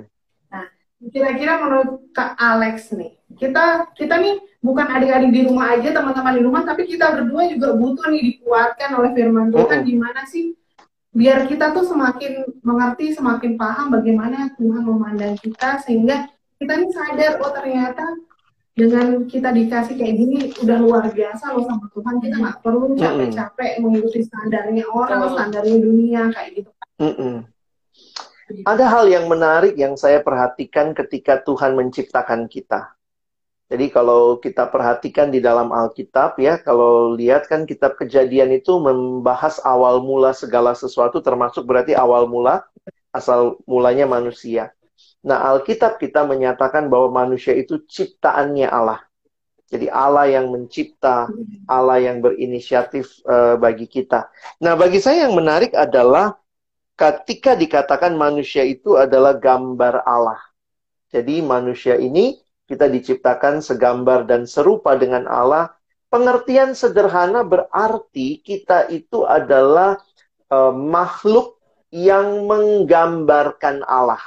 Nah, 0.51 0.65
kira-kira 1.07 1.53
menurut 1.63 2.11
Kak 2.11 2.35
Alex 2.35 2.91
nih, 2.91 3.15
kita 3.39 3.87
kita 3.95 4.19
nih 4.19 4.35
bukan 4.59 4.87
adik-adik 4.91 5.31
di 5.31 5.41
rumah 5.47 5.79
aja 5.79 5.89
teman-teman 5.95 6.35
di 6.35 6.43
rumah 6.43 6.61
tapi 6.67 6.83
kita 6.83 7.15
berdua 7.15 7.47
juga 7.47 7.79
butuh 7.79 8.11
nih 8.11 8.23
dikuatkan 8.35 8.89
oleh 8.99 9.11
firman 9.15 9.47
Tuhan 9.55 9.87
gimana 9.87 10.27
sih 10.27 10.51
biar 11.15 11.47
kita 11.47 11.71
tuh 11.71 11.87
semakin 11.87 12.43
mengerti 12.61 13.15
semakin 13.15 13.55
paham 13.55 13.95
bagaimana 13.95 14.51
Tuhan 14.59 14.83
memandang 14.83 15.39
kita 15.39 15.79
sehingga 15.81 16.27
kita 16.59 16.75
nih 16.75 16.91
sadar 16.91 17.39
oh 17.39 17.51
ternyata 17.55 18.03
dengan 18.79 19.27
kita 19.27 19.51
dikasih 19.51 19.99
kayak 19.99 20.15
gini 20.15 20.37
udah 20.63 20.77
luar 20.79 21.03
biasa 21.11 21.51
loh 21.51 21.67
sama 21.67 21.91
Tuhan. 21.91 22.15
Kita 22.23 22.35
nggak 22.39 22.57
perlu 22.63 22.95
capek-capek 22.95 23.71
mengikuti 23.83 24.23
standarnya 24.23 24.87
orang 24.87 25.19
oh. 25.27 25.31
standarnya 25.35 25.77
dunia 25.83 26.31
kayak 26.31 26.63
gitu. 26.63 26.71
Mm 26.99 27.15
-mm. 27.15 27.35
ada 28.65 28.85
hal 28.89 29.05
yang 29.05 29.29
menarik 29.29 29.77
yang 29.77 29.93
saya 29.93 30.25
perhatikan 30.25 30.97
ketika 30.97 31.37
Tuhan 31.43 31.77
menciptakan 31.77 32.49
kita 32.49 32.97
jadi 33.69 33.85
kalau 33.93 34.41
kita 34.41 34.65
perhatikan 34.65 35.29
di 35.29 35.37
dalam 35.37 35.69
Alkitab 35.69 36.41
ya, 36.41 36.57
kalau 36.57 37.13
lihat 37.13 37.45
kan 37.45 37.69
kitab 37.69 38.01
kejadian 38.01 38.49
itu 38.49 38.81
membahas 38.81 39.61
awal 39.61 40.01
mula 40.01 40.33
segala 40.33 40.73
sesuatu 40.73 41.21
termasuk 41.21 41.69
berarti 41.69 41.93
awal 41.93 42.25
mula 42.25 42.65
asal 43.13 43.61
mulanya 43.69 44.09
manusia. 44.09 44.73
Nah, 45.21 45.53
Alkitab 45.53 46.01
kita 46.01 46.25
menyatakan 46.25 46.89
bahwa 46.89 47.21
manusia 47.21 47.53
itu 47.53 47.77
ciptaannya 47.85 48.65
Allah. 48.65 49.05
Jadi 49.69 49.85
Allah 49.85 50.25
yang 50.25 50.49
mencipta, 50.49 51.29
Allah 51.69 52.01
yang 52.01 52.25
berinisiatif 52.25 53.21
uh, 53.29 53.53
bagi 53.61 53.85
kita. 53.85 54.33
Nah, 54.65 54.73
bagi 54.73 54.97
saya 54.97 55.29
yang 55.29 55.37
menarik 55.37 55.77
adalah 55.77 56.41
ketika 56.97 57.53
dikatakan 57.53 58.17
manusia 58.17 58.65
itu 58.65 58.97
adalah 58.97 59.37
gambar 59.37 60.01
Allah. 60.09 60.41
Jadi 61.13 61.45
manusia 61.45 62.01
ini 62.01 62.48
kita 62.69 62.85
diciptakan 62.85 63.65
segambar 63.65 64.29
dan 64.29 64.45
serupa 64.45 64.93
dengan 64.93 65.25
Allah. 65.25 65.73
Pengertian 66.13 66.77
sederhana 66.77 67.41
berarti 67.41 68.41
kita 68.45 68.85
itu 68.93 69.25
adalah 69.25 69.97
uh, 70.53 70.73
makhluk 70.73 71.57
yang 71.89 72.45
menggambarkan 72.45 73.81
Allah. 73.89 74.21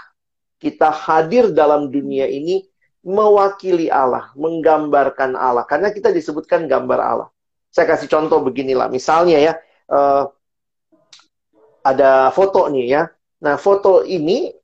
Kita 0.58 0.90
hadir 0.90 1.54
dalam 1.54 1.90
dunia 1.94 2.26
ini 2.26 2.66
mewakili 3.06 3.86
Allah, 3.90 4.34
menggambarkan 4.34 5.38
Allah. 5.38 5.62
Karena 5.66 5.94
kita 5.94 6.10
disebutkan 6.10 6.66
gambar 6.66 6.98
Allah. 6.98 7.28
Saya 7.70 7.94
kasih 7.94 8.10
contoh 8.10 8.42
beginilah. 8.42 8.90
Misalnya 8.90 9.38
ya, 9.38 9.52
uh, 9.90 10.30
ada 11.82 12.30
foto 12.34 12.66
nih 12.70 12.86
ya. 12.90 13.02
Nah, 13.42 13.58
foto 13.58 14.06
ini 14.06 14.54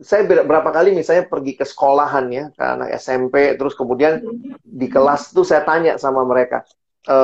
saya 0.00 0.24
berapa 0.24 0.70
kali 0.72 0.96
misalnya 0.96 1.28
pergi 1.28 1.58
ke 1.58 1.64
sekolahan 1.68 2.26
ya, 2.32 2.44
ke 2.50 2.62
anak 2.64 2.88
SMP, 2.96 3.54
terus 3.54 3.76
kemudian 3.76 4.24
di 4.62 4.86
kelas 4.88 5.30
tuh 5.30 5.44
saya 5.44 5.62
tanya 5.62 6.00
sama 6.00 6.24
mereka, 6.24 6.64
e, 7.04 7.18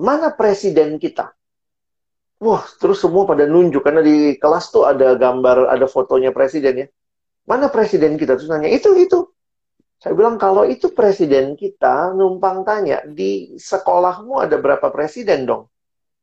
mana 0.00 0.32
presiden 0.32 0.96
kita? 0.96 1.34
Wah, 2.38 2.62
terus 2.78 3.02
semua 3.02 3.26
pada 3.26 3.46
nunjuk 3.46 3.82
karena 3.82 3.98
di 3.98 4.38
kelas 4.38 4.70
tuh 4.70 4.86
ada 4.86 5.18
gambar, 5.18 5.74
ada 5.74 5.86
fotonya 5.90 6.30
presiden 6.30 6.86
ya. 6.86 6.88
Mana 7.48 7.66
presiden 7.66 8.14
kita? 8.14 8.38
Terus 8.38 8.46
nanya, 8.46 8.70
itu, 8.70 8.94
itu. 8.94 9.26
Saya 9.98 10.14
bilang, 10.14 10.38
kalau 10.38 10.62
itu 10.62 10.94
presiden 10.94 11.58
kita, 11.58 12.14
numpang 12.14 12.62
tanya, 12.62 13.02
di 13.02 13.58
sekolahmu 13.58 14.38
ada 14.38 14.54
berapa 14.54 14.94
presiden 14.94 15.42
dong? 15.50 15.66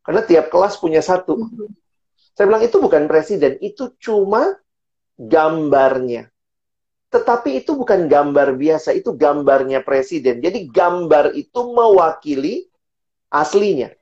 Karena 0.05 0.23
tiap 0.23 0.47
kelas 0.47 0.79
punya 0.79 1.03
satu. 1.03 1.35
Saya 2.31 2.47
bilang, 2.47 2.63
itu 2.63 2.79
bukan 2.79 3.11
presiden, 3.11 3.59
itu 3.59 3.91
cuma 3.99 4.55
gambarnya. 5.17 6.29
Tetapi 7.09 7.63
itu 7.63 7.79
bukan 7.79 8.11
gambar 8.11 8.59
biasa, 8.59 8.91
itu 8.91 9.15
gambarnya 9.15 9.81
presiden. 9.87 10.43
Jadi 10.43 10.67
gambar 10.67 11.31
itu 11.31 11.59
mewakili 11.71 12.67
aslinya. 13.31 13.95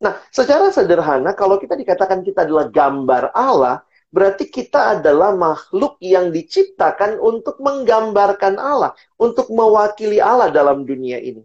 Nah, 0.00 0.16
secara 0.32 0.72
sederhana, 0.72 1.36
kalau 1.36 1.60
kita 1.60 1.76
dikatakan 1.76 2.24
kita 2.24 2.48
adalah 2.48 2.72
gambar 2.72 3.36
Allah, 3.36 3.84
berarti 4.08 4.48
kita 4.48 4.96
adalah 4.96 5.36
makhluk 5.36 6.00
yang 6.00 6.32
diciptakan 6.32 7.20
untuk 7.20 7.60
menggambarkan 7.60 8.56
Allah, 8.56 8.96
untuk 9.20 9.52
mewakili 9.52 10.16
Allah 10.16 10.48
dalam 10.48 10.88
dunia 10.88 11.20
ini. 11.20 11.44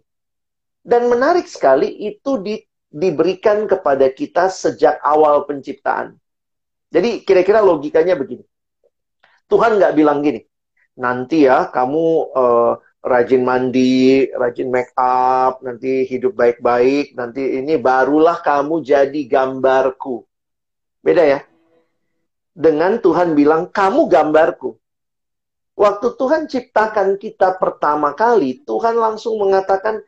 Dan 0.80 1.12
menarik 1.12 1.44
sekali, 1.44 2.08
itu 2.08 2.40
di, 2.40 2.56
diberikan 2.88 3.68
kepada 3.68 4.08
kita 4.08 4.48
sejak 4.48 4.96
awal 5.04 5.44
penciptaan. 5.44 6.16
Jadi 6.88 7.28
kira-kira 7.28 7.60
logikanya 7.60 8.16
begini. 8.16 8.46
Tuhan 9.46 9.78
nggak 9.78 9.94
bilang 9.94 10.22
gini, 10.26 10.42
nanti 10.98 11.46
ya 11.46 11.70
kamu 11.70 12.04
uh, 12.34 12.72
rajin 13.06 13.46
mandi, 13.46 14.26
rajin 14.34 14.66
make 14.66 14.90
up, 14.98 15.62
nanti 15.62 16.02
hidup 16.10 16.34
baik-baik, 16.34 17.14
nanti 17.14 17.62
ini 17.62 17.78
barulah 17.78 18.42
kamu 18.42 18.82
jadi 18.82 19.20
gambarku. 19.30 20.26
Beda 21.06 21.22
ya? 21.22 21.40
Dengan 22.50 22.98
Tuhan 22.98 23.38
bilang, 23.38 23.70
kamu 23.70 24.10
gambarku. 24.10 24.74
Waktu 25.76 26.08
Tuhan 26.18 26.50
ciptakan 26.50 27.20
kita 27.20 27.54
pertama 27.62 28.16
kali, 28.16 28.66
Tuhan 28.66 28.98
langsung 28.98 29.38
mengatakan, 29.38 30.02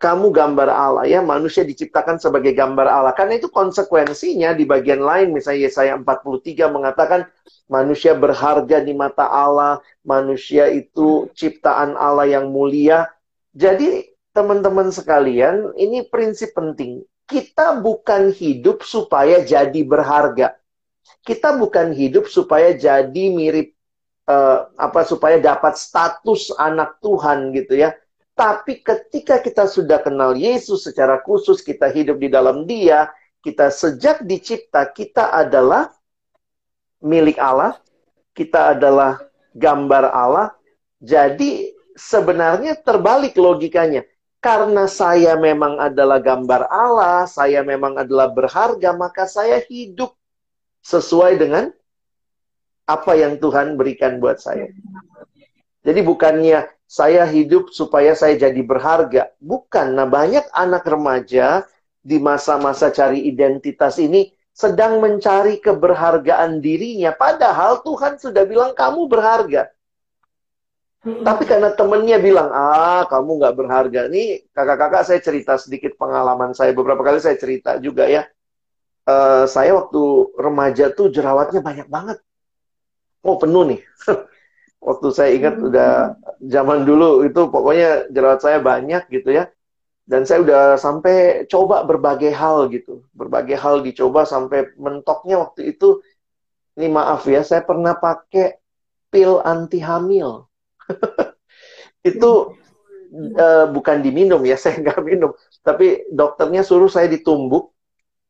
kamu 0.00 0.32
gambar 0.32 0.72
Allah 0.72 1.04
ya 1.04 1.20
manusia 1.20 1.60
diciptakan 1.60 2.16
sebagai 2.16 2.56
gambar 2.56 2.88
Allah. 2.88 3.12
Karena 3.12 3.36
itu 3.36 3.52
konsekuensinya 3.52 4.56
di 4.56 4.64
bagian 4.64 5.04
lain 5.04 5.36
misalnya 5.36 5.68
Yesaya 5.68 5.92
43 6.00 6.72
mengatakan 6.72 7.28
manusia 7.68 8.16
berharga 8.16 8.80
di 8.80 8.96
mata 8.96 9.28
Allah 9.28 9.84
manusia 10.00 10.72
itu 10.72 11.28
ciptaan 11.36 12.00
Allah 12.00 12.32
yang 12.32 12.48
mulia. 12.48 13.12
Jadi 13.52 14.08
teman-teman 14.32 14.88
sekalian 14.88 15.76
ini 15.76 16.08
prinsip 16.08 16.56
penting. 16.56 17.04
Kita 17.28 17.76
bukan 17.78 18.32
hidup 18.32 18.80
supaya 18.80 19.44
jadi 19.44 19.84
berharga. 19.84 20.56
Kita 21.20 21.60
bukan 21.60 21.92
hidup 21.92 22.24
supaya 22.24 22.72
jadi 22.72 23.24
mirip 23.36 23.76
uh, 24.24 24.72
apa 24.80 25.04
supaya 25.04 25.36
dapat 25.36 25.76
status 25.76 26.56
anak 26.56 26.96
Tuhan 27.04 27.52
gitu 27.52 27.76
ya 27.76 27.92
tapi 28.40 28.80
ketika 28.80 29.36
kita 29.36 29.68
sudah 29.68 30.00
kenal 30.00 30.32
Yesus 30.32 30.88
secara 30.88 31.20
khusus, 31.20 31.60
kita 31.60 31.92
hidup 31.92 32.16
di 32.16 32.32
dalam 32.32 32.64
Dia, 32.64 33.12
kita 33.44 33.68
sejak 33.68 34.24
dicipta, 34.24 34.88
kita 34.88 35.28
adalah 35.28 35.92
milik 37.04 37.36
Allah, 37.36 37.76
kita 38.32 38.72
adalah 38.72 39.20
gambar 39.52 40.08
Allah. 40.08 40.56
Jadi 41.04 41.76
sebenarnya 41.92 42.80
terbalik 42.80 43.36
logikanya. 43.36 44.08
Karena 44.40 44.88
saya 44.88 45.36
memang 45.36 45.76
adalah 45.76 46.16
gambar 46.16 46.64
Allah, 46.72 47.28
saya 47.28 47.60
memang 47.60 48.00
adalah 48.00 48.32
berharga, 48.32 48.96
maka 48.96 49.28
saya 49.28 49.60
hidup 49.68 50.16
sesuai 50.80 51.36
dengan 51.36 51.68
apa 52.88 53.12
yang 53.20 53.36
Tuhan 53.36 53.76
berikan 53.76 54.16
buat 54.16 54.40
saya. 54.40 54.72
Jadi 55.84 56.00
bukannya 56.00 56.79
saya 56.90 57.22
hidup 57.22 57.70
supaya 57.70 58.18
saya 58.18 58.34
jadi 58.34 58.58
berharga. 58.66 59.30
Bukan. 59.38 59.94
Nah, 59.94 60.10
banyak 60.10 60.42
anak 60.50 60.82
remaja 60.82 61.62
di 62.02 62.18
masa-masa 62.18 62.90
cari 62.90 63.30
identitas 63.30 63.94
ini 64.02 64.34
sedang 64.50 64.98
mencari 64.98 65.62
keberhargaan 65.62 66.58
dirinya. 66.58 67.14
Padahal 67.14 67.86
Tuhan 67.86 68.18
sudah 68.18 68.42
bilang 68.42 68.74
kamu 68.74 69.06
berharga. 69.06 69.70
Tapi 71.00 71.48
karena 71.48 71.72
temennya 71.72 72.18
bilang, 72.20 72.50
ah 72.52 73.06
kamu 73.06 73.38
nggak 73.38 73.54
berharga. 73.56 74.00
Nih 74.10 74.50
kakak-kakak 74.50 75.06
saya 75.06 75.20
cerita 75.22 75.54
sedikit 75.62 75.94
pengalaman 75.94 76.58
saya. 76.58 76.74
Beberapa 76.74 77.06
kali 77.06 77.22
saya 77.22 77.38
cerita 77.38 77.78
juga 77.78 78.10
ya. 78.10 78.26
Uh, 79.06 79.46
saya 79.46 79.78
waktu 79.78 80.02
remaja 80.36 80.90
tuh 80.90 81.08
jerawatnya 81.08 81.62
banyak 81.62 81.86
banget. 81.86 82.18
Oh 83.22 83.38
penuh 83.38 83.62
nih. 83.62 83.80
waktu 84.80 85.08
saya 85.12 85.30
ingat 85.36 85.60
hmm. 85.60 85.68
udah 85.68 85.92
zaman 86.40 86.88
dulu 86.88 87.28
itu 87.28 87.40
pokoknya 87.52 88.08
jerawat 88.08 88.40
saya 88.40 88.58
banyak 88.58 89.06
gitu 89.12 89.36
ya. 89.36 89.52
Dan 90.10 90.26
saya 90.26 90.42
udah 90.42 90.62
sampai 90.74 91.46
coba 91.46 91.86
berbagai 91.86 92.34
hal 92.34 92.66
gitu. 92.74 93.06
Berbagai 93.14 93.54
hal 93.54 93.86
dicoba 93.86 94.26
sampai 94.26 94.74
mentoknya 94.74 95.38
waktu 95.38 95.70
itu 95.76 96.02
ini 96.74 96.90
maaf 96.90 97.28
ya, 97.30 97.46
saya 97.46 97.62
pernah 97.62 97.94
pakai 97.94 98.58
pil 99.12 99.38
anti 99.46 99.78
hamil. 99.78 100.50
itu 102.10 102.30
uh, 103.38 103.66
bukan 103.70 104.02
diminum 104.02 104.42
ya, 104.42 104.58
saya 104.62 104.82
nggak 104.82 104.98
minum. 105.06 105.30
Tapi 105.62 106.10
dokternya 106.10 106.66
suruh 106.66 106.90
saya 106.90 107.06
ditumbuk, 107.06 107.70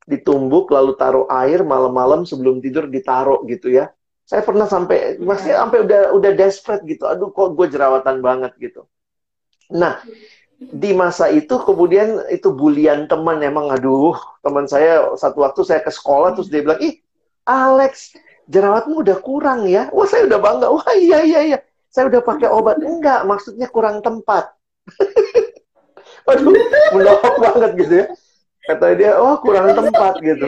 ditumbuk 0.04 0.68
lalu 0.68 0.92
taruh 1.00 1.24
air 1.32 1.64
malam-malam 1.64 2.28
sebelum 2.28 2.60
tidur 2.60 2.92
ditaruh 2.92 3.40
gitu 3.48 3.72
ya 3.72 3.88
saya 4.30 4.46
pernah 4.46 4.70
sampai 4.70 5.18
masih 5.18 5.58
sampai 5.58 5.82
udah 5.82 6.14
udah 6.14 6.30
desperate 6.38 6.86
gitu. 6.86 7.02
Aduh 7.10 7.34
kok 7.34 7.58
gue 7.58 7.66
jerawatan 7.66 8.22
banget 8.22 8.54
gitu. 8.62 8.86
Nah, 9.74 9.98
di 10.54 10.94
masa 10.94 11.26
itu 11.34 11.58
kemudian 11.58 12.30
itu 12.30 12.54
bulian 12.54 13.10
teman 13.10 13.42
emang 13.42 13.74
aduh, 13.74 14.14
teman 14.38 14.70
saya 14.70 15.18
satu 15.18 15.42
waktu 15.42 15.66
saya 15.66 15.82
ke 15.82 15.90
sekolah 15.90 16.38
terus 16.38 16.46
dia 16.46 16.62
bilang, 16.62 16.78
"Ih, 16.78 17.02
Alex, 17.42 18.14
jerawatmu 18.46 19.02
udah 19.02 19.18
kurang 19.18 19.66
ya." 19.66 19.90
Wah, 19.90 20.06
saya 20.06 20.30
udah 20.30 20.38
bangga. 20.38 20.70
Wah, 20.70 20.86
iya 20.94 21.26
iya 21.26 21.40
iya. 21.50 21.58
Saya 21.90 22.06
udah 22.06 22.22
pakai 22.22 22.46
obat. 22.54 22.78
Enggak, 22.78 23.26
maksudnya 23.26 23.66
kurang 23.66 23.98
tempat. 23.98 24.54
Waduh, 26.30 26.54
menohok 26.94 27.34
banget 27.34 27.70
gitu 27.82 27.94
ya. 27.98 28.06
Kata 28.70 28.94
dia, 28.94 29.18
oh 29.18 29.42
kurang 29.42 29.74
tempat 29.74 30.22
gitu. 30.22 30.46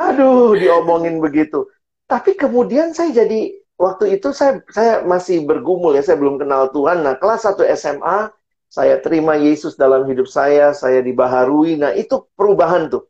Aduh, 0.00 0.56
diomongin 0.56 1.20
begitu. 1.20 1.68
Tapi 2.04 2.36
kemudian 2.36 2.92
saya 2.92 3.24
jadi 3.24 3.56
waktu 3.80 4.20
itu 4.20 4.30
saya 4.30 4.60
saya 4.70 5.02
masih 5.02 5.42
bergumul 5.48 5.96
ya, 5.96 6.04
saya 6.04 6.20
belum 6.20 6.36
kenal 6.38 6.68
Tuhan. 6.70 7.02
Nah, 7.02 7.16
kelas 7.16 7.48
1 7.48 7.64
SMA 7.74 8.30
saya 8.68 8.98
terima 8.98 9.38
Yesus 9.38 9.78
dalam 9.78 10.02
hidup 10.10 10.26
saya, 10.26 10.74
saya 10.74 10.98
dibaharui. 10.98 11.78
Nah, 11.78 11.94
itu 11.94 12.26
perubahan 12.34 12.90
tuh. 12.90 13.06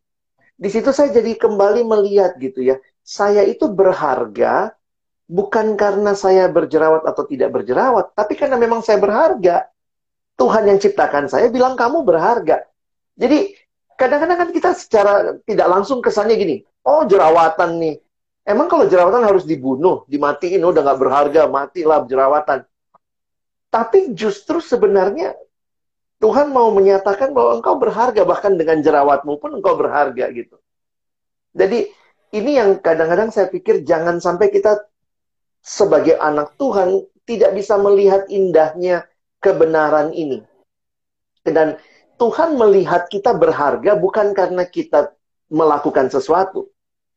Di 0.55 0.69
situ 0.71 0.93
saya 0.95 1.11
jadi 1.11 1.35
kembali 1.35 1.83
melihat 1.83 2.37
gitu 2.39 2.63
ya. 2.63 2.79
Saya 3.01 3.43
itu 3.45 3.67
berharga 3.73 4.77
bukan 5.25 5.75
karena 5.75 6.13
saya 6.13 6.53
berjerawat 6.53 7.09
atau 7.09 7.25
tidak 7.25 7.53
berjerawat, 7.57 8.13
tapi 8.13 8.37
karena 8.37 8.61
memang 8.61 8.85
saya 8.85 9.01
berharga. 9.01 9.69
Tuhan 10.35 10.67
yang 10.67 10.83
ciptakan 10.83 11.31
saya 11.31 11.47
bilang 11.47 11.79
kamu 11.79 12.03
berharga. 12.03 12.67
Jadi 13.15 13.55
kadang-kadang 13.95 14.39
kan 14.43 14.51
kita 14.51 14.71
secara 14.75 15.39
tidak 15.47 15.71
langsung 15.71 16.03
kesannya 16.03 16.35
gini, 16.35 16.57
oh 16.83 17.07
jerawatan 17.07 17.79
nih, 17.79 17.95
Emang 18.45 18.69
kalau 18.69 18.85
jerawatan 18.85 19.25
harus 19.25 19.49
dibunuh, 19.49 20.05
dimatiin, 20.05 20.61
udah 20.61 20.85
nggak 20.85 21.01
berharga, 21.01 21.43
matilah 21.49 22.05
jerawatan. 22.05 22.61
Tapi 23.73 24.13
justru 24.13 24.61
sebenarnya 24.61 25.33
Tuhan 26.21 26.53
mau 26.53 26.69
menyatakan 26.69 27.33
bahwa 27.33 27.57
engkau 27.57 27.81
berharga, 27.81 28.23
bahkan 28.29 28.53
dengan 28.61 28.85
jerawatmu 28.85 29.41
pun 29.41 29.57
engkau 29.57 29.81
berharga 29.81 30.29
gitu. 30.37 30.61
Jadi 31.57 31.89
ini 32.37 32.51
yang 32.61 32.77
kadang-kadang 32.85 33.33
saya 33.33 33.49
pikir 33.49 33.81
jangan 33.87 34.21
sampai 34.21 34.53
kita 34.53 34.77
sebagai 35.65 36.21
anak 36.21 36.53
Tuhan 36.61 37.01
tidak 37.25 37.57
bisa 37.57 37.81
melihat 37.81 38.29
indahnya 38.29 39.09
kebenaran 39.41 40.13
ini. 40.13 40.45
Dan 41.41 41.81
Tuhan 42.21 42.61
melihat 42.61 43.09
kita 43.09 43.33
berharga 43.33 43.97
bukan 43.97 44.37
karena 44.37 44.69
kita 44.69 45.15
melakukan 45.49 46.13
sesuatu. 46.13 46.74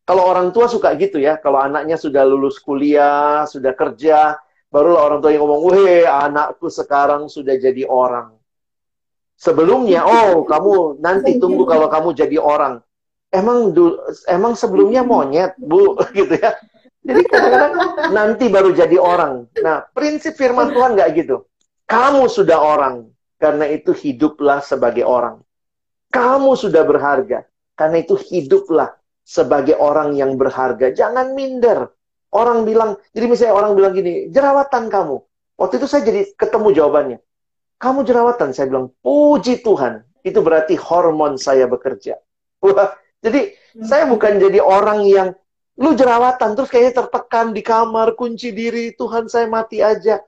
Kalau 0.08 0.24
orang 0.24 0.56
tua 0.56 0.72
suka 0.72 0.96
gitu 0.96 1.20
ya, 1.20 1.36
kalau 1.36 1.60
anaknya 1.60 2.00
sudah 2.00 2.24
lulus 2.24 2.64
kuliah, 2.64 3.44
sudah 3.44 3.76
kerja, 3.76 4.40
barulah 4.72 5.04
orang 5.04 5.20
tua 5.20 5.36
yang 5.36 5.44
ngomong, 5.44 5.68
weh 5.68 6.08
anakku 6.08 6.72
sekarang 6.72 7.28
sudah 7.28 7.60
jadi 7.60 7.84
orang. 7.84 8.32
Sebelumnya, 9.36 10.08
oh 10.32 10.48
kamu 10.48 11.04
nanti 11.04 11.36
tunggu 11.36 11.68
kalau 11.68 11.92
kamu 11.92 12.16
jadi 12.16 12.40
orang. 12.40 12.80
Emang 13.28 13.76
emang 14.32 14.56
sebelumnya 14.56 15.04
monyet, 15.04 15.60
Bu, 15.60 16.00
gitu 16.18 16.40
ya. 16.40 16.56
Jadi 17.04 17.22
kadang-kadang 17.28 17.74
nanti 18.16 18.48
baru 18.48 18.72
jadi 18.72 18.96
orang. 18.96 19.44
Nah, 19.60 19.92
prinsip 19.92 20.40
firman 20.40 20.72
Tuhan 20.72 20.96
nggak 20.96 21.10
gitu. 21.20 21.44
Kamu 21.84 22.32
sudah 22.32 22.60
orang, 22.60 23.12
karena 23.40 23.68
itu 23.68 23.92
hiduplah 23.92 24.64
sebagai 24.64 25.04
orang. 25.04 25.40
Kamu 26.12 26.56
sudah 26.56 26.84
berharga, 26.88 27.48
karena 27.76 28.00
itu 28.04 28.16
hiduplah 28.16 28.97
sebagai 29.28 29.76
orang 29.76 30.16
yang 30.16 30.40
berharga. 30.40 30.96
Jangan 30.96 31.36
minder. 31.36 31.92
Orang 32.32 32.64
bilang, 32.64 32.96
jadi 33.12 33.28
misalnya 33.28 33.56
orang 33.60 33.76
bilang 33.76 33.92
gini, 33.92 34.32
jerawatan 34.32 34.88
kamu. 34.88 35.20
Waktu 35.60 35.74
itu 35.84 35.88
saya 35.88 36.08
jadi 36.08 36.32
ketemu 36.40 36.72
jawabannya. 36.76 37.20
Kamu 37.80 38.08
jerawatan, 38.08 38.56
saya 38.56 38.72
bilang, 38.72 38.96
puji 39.04 39.60
Tuhan. 39.60 40.08
Itu 40.24 40.40
berarti 40.40 40.80
hormon 40.80 41.36
saya 41.36 41.68
bekerja. 41.68 42.20
Wah, 42.64 42.96
jadi 43.20 43.52
hmm. 43.76 43.84
saya 43.84 44.08
bukan 44.08 44.40
jadi 44.40 44.64
orang 44.64 45.04
yang 45.08 45.36
Lu 45.78 45.94
jerawatan, 45.94 46.58
terus 46.58 46.74
kayaknya 46.74 47.06
tertekan 47.06 47.54
di 47.54 47.62
kamar, 47.62 48.18
kunci 48.18 48.50
diri, 48.50 48.98
Tuhan 48.98 49.30
saya 49.30 49.46
mati 49.46 49.78
aja. 49.78 50.26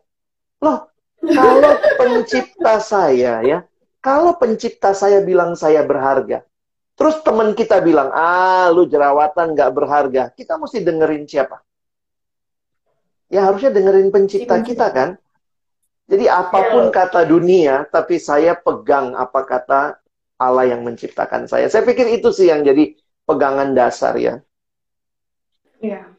Loh, 0.61 0.85
kalau 1.25 1.73
pencipta 1.99 2.77
saya 2.77 3.41
ya, 3.41 3.65
kalau 3.97 4.37
pencipta 4.37 4.93
saya 4.93 5.25
bilang 5.25 5.57
saya 5.57 5.81
berharga, 5.81 6.45
terus 6.99 7.23
teman 7.23 7.55
kita 7.55 7.79
bilang, 7.79 8.11
ah 8.11 8.67
lu 8.75 8.83
jerawatan 8.83 9.55
gak 9.55 9.71
berharga, 9.71 10.35
kita 10.35 10.59
mesti 10.59 10.83
dengerin 10.83 11.23
siapa? 11.23 11.63
Ya 13.31 13.47
harusnya 13.47 13.71
dengerin 13.71 14.11
pencipta 14.11 14.59
kita 14.59 14.91
kan? 14.91 15.15
Jadi 16.09 16.25
apa 16.25 16.73
pun 16.73 16.89
ya. 16.89 16.93
kata 16.93 17.21
dunia, 17.23 17.87
tapi 17.87 18.19
saya 18.19 18.57
pegang 18.57 19.15
apa 19.15 19.45
kata 19.47 20.01
Allah 20.41 20.65
yang 20.75 20.81
menciptakan 20.81 21.45
saya. 21.45 21.69
Saya 21.69 21.85
pikir 21.85 22.09
itu 22.09 22.33
sih 22.33 22.49
yang 22.49 22.65
jadi 22.65 22.97
pegangan 23.29 23.77
dasar 23.77 24.17
ya. 24.17 24.41
Iya. 25.79 26.09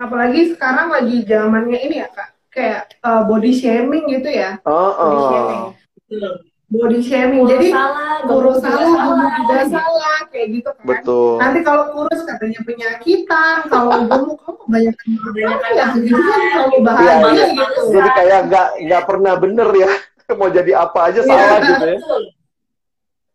Apalagi 0.00 0.56
sekarang 0.56 0.88
lagi 0.94 1.28
zamannya 1.28 1.78
ini 1.78 1.96
ya 2.00 2.08
kak, 2.08 2.30
kayak 2.48 2.82
uh, 3.04 3.28
body 3.28 3.52
shaming 3.52 4.08
gitu 4.08 4.32
ya. 4.32 4.56
Oh, 4.64 4.94
oh. 4.96 5.06
Body 5.12 5.22
shaming. 5.28 6.47
Body 6.68 7.00
shaming. 7.00 7.48
Jadi 7.48 7.72
salah, 7.72 8.20
kurus 8.28 8.60
salah, 8.60 8.92
salah, 8.92 9.28
tidak 9.40 9.64
salah, 9.72 10.18
kayak 10.28 10.46
gitu 10.60 10.70
kan. 10.76 10.84
Betul. 10.84 11.40
Nanti 11.40 11.58
kalau 11.64 11.84
kurus 11.96 12.20
katanya 12.28 12.60
penyakitan, 12.60 13.56
kalau 13.72 14.04
gemuk 14.04 14.36
kamu 14.44 14.56
kebanyakan 14.68 15.06
kebanyakan 15.16 15.70
ya 15.72 15.86
gitu 15.96 16.20
kan 16.20 16.40
kalau 16.52 16.78
bahagia 16.84 17.08
ya, 17.08 17.32
ya. 17.32 17.46
gitu. 17.56 17.80
Jadi 17.88 18.08
kayak 18.12 18.40
nggak 18.52 18.68
nggak 18.84 19.02
pernah 19.08 19.32
bener 19.40 19.68
ya. 19.72 19.90
Mau 20.38 20.48
jadi 20.52 20.72
apa 20.76 20.98
aja 21.08 21.20
ya, 21.24 21.28
salah 21.32 21.58
gitu 21.64 21.84
ya. 21.88 21.98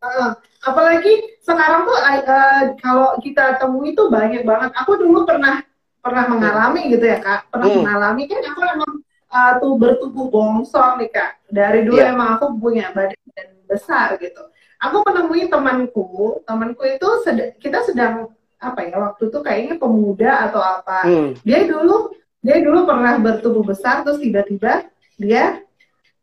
Uh, 0.04 0.30
apalagi 0.62 1.12
sekarang 1.42 1.90
tuh 1.90 1.98
uh, 1.98 2.62
kalau 2.78 3.18
kita 3.18 3.58
temui 3.58 3.98
itu 3.98 4.06
banyak 4.14 4.46
banget. 4.46 4.70
Aku 4.78 4.94
dulu 4.94 5.26
pernah 5.26 5.58
pernah 5.98 6.30
mengalami 6.30 6.86
gitu 6.86 7.02
ya 7.02 7.18
kak, 7.18 7.50
pernah 7.50 7.66
hmm. 7.66 7.82
mengalami 7.82 8.22
kan 8.30 8.40
aku 8.46 8.60
emang 8.62 8.92
uh, 9.32 9.52
tuh 9.58 9.72
bertubuh 9.74 10.30
bongsong 10.30 11.02
nih 11.02 11.10
kak. 11.10 11.42
Dari 11.54 11.86
dulu 11.86 12.02
yeah. 12.02 12.10
emang 12.10 12.34
aku 12.34 12.58
punya 12.58 12.90
badan 12.90 13.54
besar 13.70 14.18
gitu. 14.18 14.42
Aku 14.82 15.06
menemui 15.06 15.46
temanku, 15.46 16.42
temanku 16.42 16.82
itu 16.82 17.08
sed 17.22 17.54
kita 17.62 17.86
sedang 17.86 18.34
apa 18.58 18.80
ya 18.82 18.98
waktu 18.98 19.30
itu 19.30 19.38
kayaknya 19.38 19.74
pemuda 19.78 20.50
atau 20.50 20.58
apa. 20.58 21.06
Hmm. 21.06 21.30
Dia 21.46 21.62
dulu 21.70 22.10
dia 22.42 22.58
dulu 22.60 22.84
pernah 22.84 23.16
bertubuh 23.22 23.62
besar 23.62 24.02
terus 24.02 24.18
tiba-tiba 24.20 24.84
dia 25.16 25.64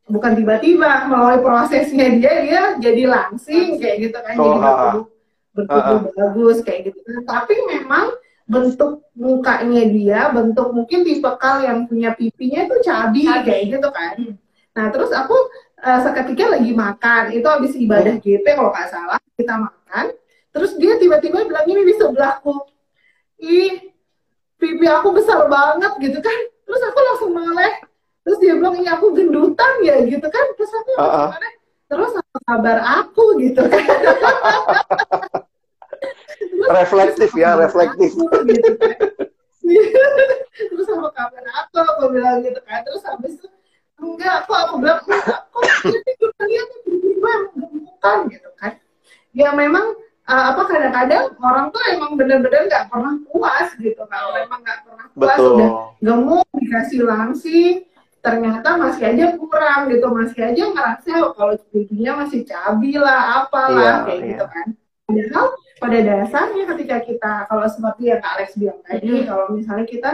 bukan 0.05 0.38
tiba-tiba 0.38 1.07
melalui 1.09 1.41
prosesnya 1.41 2.13
dia 2.19 2.34
dia 2.43 2.61
jadi 2.77 3.03
langsing 3.09 3.79
kayak 3.82 3.97
gitu 4.11 4.17
kan 4.19 4.36
oh, 4.38 4.43
jadi 4.43 4.57
bertubuh 4.59 5.03
bertubuh 5.55 5.97
uh, 5.97 6.05
uh. 6.05 6.13
bagus 6.13 6.57
kayak 6.61 6.79
gitu 6.91 6.99
kan 7.01 7.19
tapi 7.25 7.55
memang 7.71 8.05
bentuk 8.51 9.01
mukanya 9.15 9.84
dia 9.88 10.19
bentuk 10.36 10.75
mungkin 10.75 11.07
tipe 11.07 11.32
kal 11.39 11.63
yang 11.63 11.88
punya 11.88 12.11
pipinya 12.11 12.67
itu 12.67 12.75
cabi 12.84 13.23
kayak 13.23 13.63
gitu 13.79 13.89
kan 13.89 14.15
nah 14.72 14.88
terus 14.88 15.11
aku 15.11 15.36
uh, 15.82 15.99
seketika 16.05 16.45
lagi 16.47 16.72
makan. 16.72 17.24
Itu 17.34 17.47
habis 17.49 17.74
ibadah 17.76 18.15
hmm. 18.17 18.24
GP 18.24 18.45
kalau 18.45 18.72
nggak 18.72 18.89
salah 18.89 19.19
kita 19.36 19.55
makan. 19.57 20.05
Terus 20.51 20.72
dia 20.78 20.93
tiba-tiba 20.99 21.47
bilang 21.47 21.65
ini 21.67 21.82
di 21.88 21.93
sebelahku. 21.97 22.55
Ih 23.41 23.91
pipi 24.61 24.86
aku 24.86 25.09
besar 25.17 25.49
banget 25.49 25.91
gitu 25.99 26.19
kan. 26.22 26.39
Terus 26.69 26.82
aku 26.86 26.99
langsung 27.01 27.32
meleh 27.34 27.74
terus 28.22 28.38
dia 28.38 28.53
bilang 28.53 28.78
ini 28.78 28.86
aku 28.86 29.17
gendutan 29.17 29.74
ya 29.82 29.97
gitu 30.05 30.28
kan. 30.30 30.45
Terus 30.55 30.72
aku 30.72 30.91
uh 31.01 31.03
-uh. 31.03 31.30
terus 31.89 32.11
apa 32.15 32.38
kabar 32.47 32.78
aku 33.03 33.26
gitu 33.41 33.63
kan. 33.65 33.86
Reflektif 36.72 37.34
ya 37.36 37.57
reflektif. 37.57 38.15
aku, 38.15 38.47
gitu 38.47 38.69
kan. 38.80 38.95
terus 40.72 40.88
apa 40.93 41.09
kabar 41.15 41.45
aku 41.65 41.78
aku 41.82 42.05
bilang 42.13 42.45
gitu 42.45 42.61
kan. 42.63 42.86
Terus 42.86 43.01
habis 43.07 43.34
itu 43.41 43.47
enggak 44.02 44.38
kok 44.49 44.60
aku 44.68 44.76
bilang 44.82 44.99
enggak 45.06 45.39
kok 45.54 45.64
ini 45.86 46.12
juga 46.18 46.41
lihat 46.49 46.68
tiba-tiba 46.84 47.34
gemukan 47.54 48.18
gitu 48.34 48.49
kan 48.58 48.74
ya 49.32 49.49
memang 49.54 49.86
uh, 50.28 50.43
apa 50.52 50.62
kadang-kadang 50.68 51.26
orang 51.39 51.66
tuh 51.70 51.82
emang 51.93 52.12
bener-bener 52.18 52.68
nggak 52.68 52.89
pernah 52.89 53.14
puas 53.30 53.70
gitu 53.78 54.02
kalau 54.10 54.30
memang 54.36 54.60
nggak 54.66 54.80
pernah 54.84 55.06
puas 55.14 55.38
Betul. 55.38 55.54
udah 55.56 55.70
gemuk 56.02 56.47
dikasih 56.58 57.02
langsing 57.06 57.76
ternyata 58.22 58.78
masih 58.78 59.04
aja 59.10 59.26
kurang 59.34 59.89
gitu 59.89 60.08
masih 60.14 60.39
aja 60.45 60.64
ngerasa 60.70 61.14
kalau 61.34 61.54
pipinya 61.74 62.22
masih 62.22 62.45
cabi 62.45 62.93
lah 62.93 63.45
apalah 63.45 64.06
iya, 64.06 64.06
kayak 64.06 64.20
iya. 64.22 64.30
gitu 64.30 64.45
kan 64.45 64.68
padahal 65.10 65.45
pada 65.82 65.97
dasarnya 66.06 66.64
ketika 66.78 66.97
kita 67.02 67.34
kalau 67.49 67.66
seperti 67.66 68.14
yang 68.14 68.22
Kak 68.22 68.32
Alex 68.38 68.49
bilang 68.54 68.82
tadi 68.86 69.10
hmm. 69.10 69.26
kalau 69.26 69.45
misalnya 69.49 69.86
kita 69.89 70.12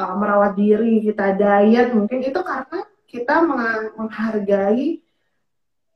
uh, 0.00 0.14
merawat 0.16 0.56
diri 0.56 1.04
kita 1.04 1.36
diet 1.36 1.92
mungkin 1.92 2.24
itu 2.24 2.40
karena 2.40 2.80
kita 3.12 3.44
menghargai 3.44 5.04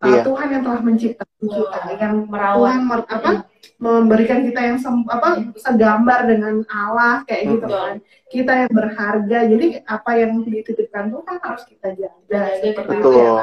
uh, 0.05 0.09
iya. 0.09 0.21
Tuhan 0.21 0.49
yang 0.53 0.63
telah 0.69 0.81
menciptakan 0.85 1.47
kita 1.49 1.81
yang 1.97 2.15
merawat 2.29 2.61
Tuhan 2.61 2.81
mer 2.85 3.01
apa 3.09 3.31
memberikan 3.77 4.41
kita 4.45 4.61
yang 4.61 4.77
sem 4.81 4.97
apa 5.09 5.29
segambar 5.57 6.29
dengan 6.29 6.65
Allah 6.69 7.25
kayak 7.25 7.43
hmm. 7.45 7.53
gitu 7.57 7.67
kan. 7.69 7.95
Kita 8.27 8.53
yang 8.67 8.73
berharga 8.73 9.39
jadi 9.49 9.67
apa 9.87 10.11
yang 10.21 10.33
dititipkan 10.45 11.13
Tuhan 11.13 11.37
harus 11.41 11.63
kita 11.65 11.89
jaga. 11.97 12.43
Betul. 12.85 13.17
Ya, 13.17 13.43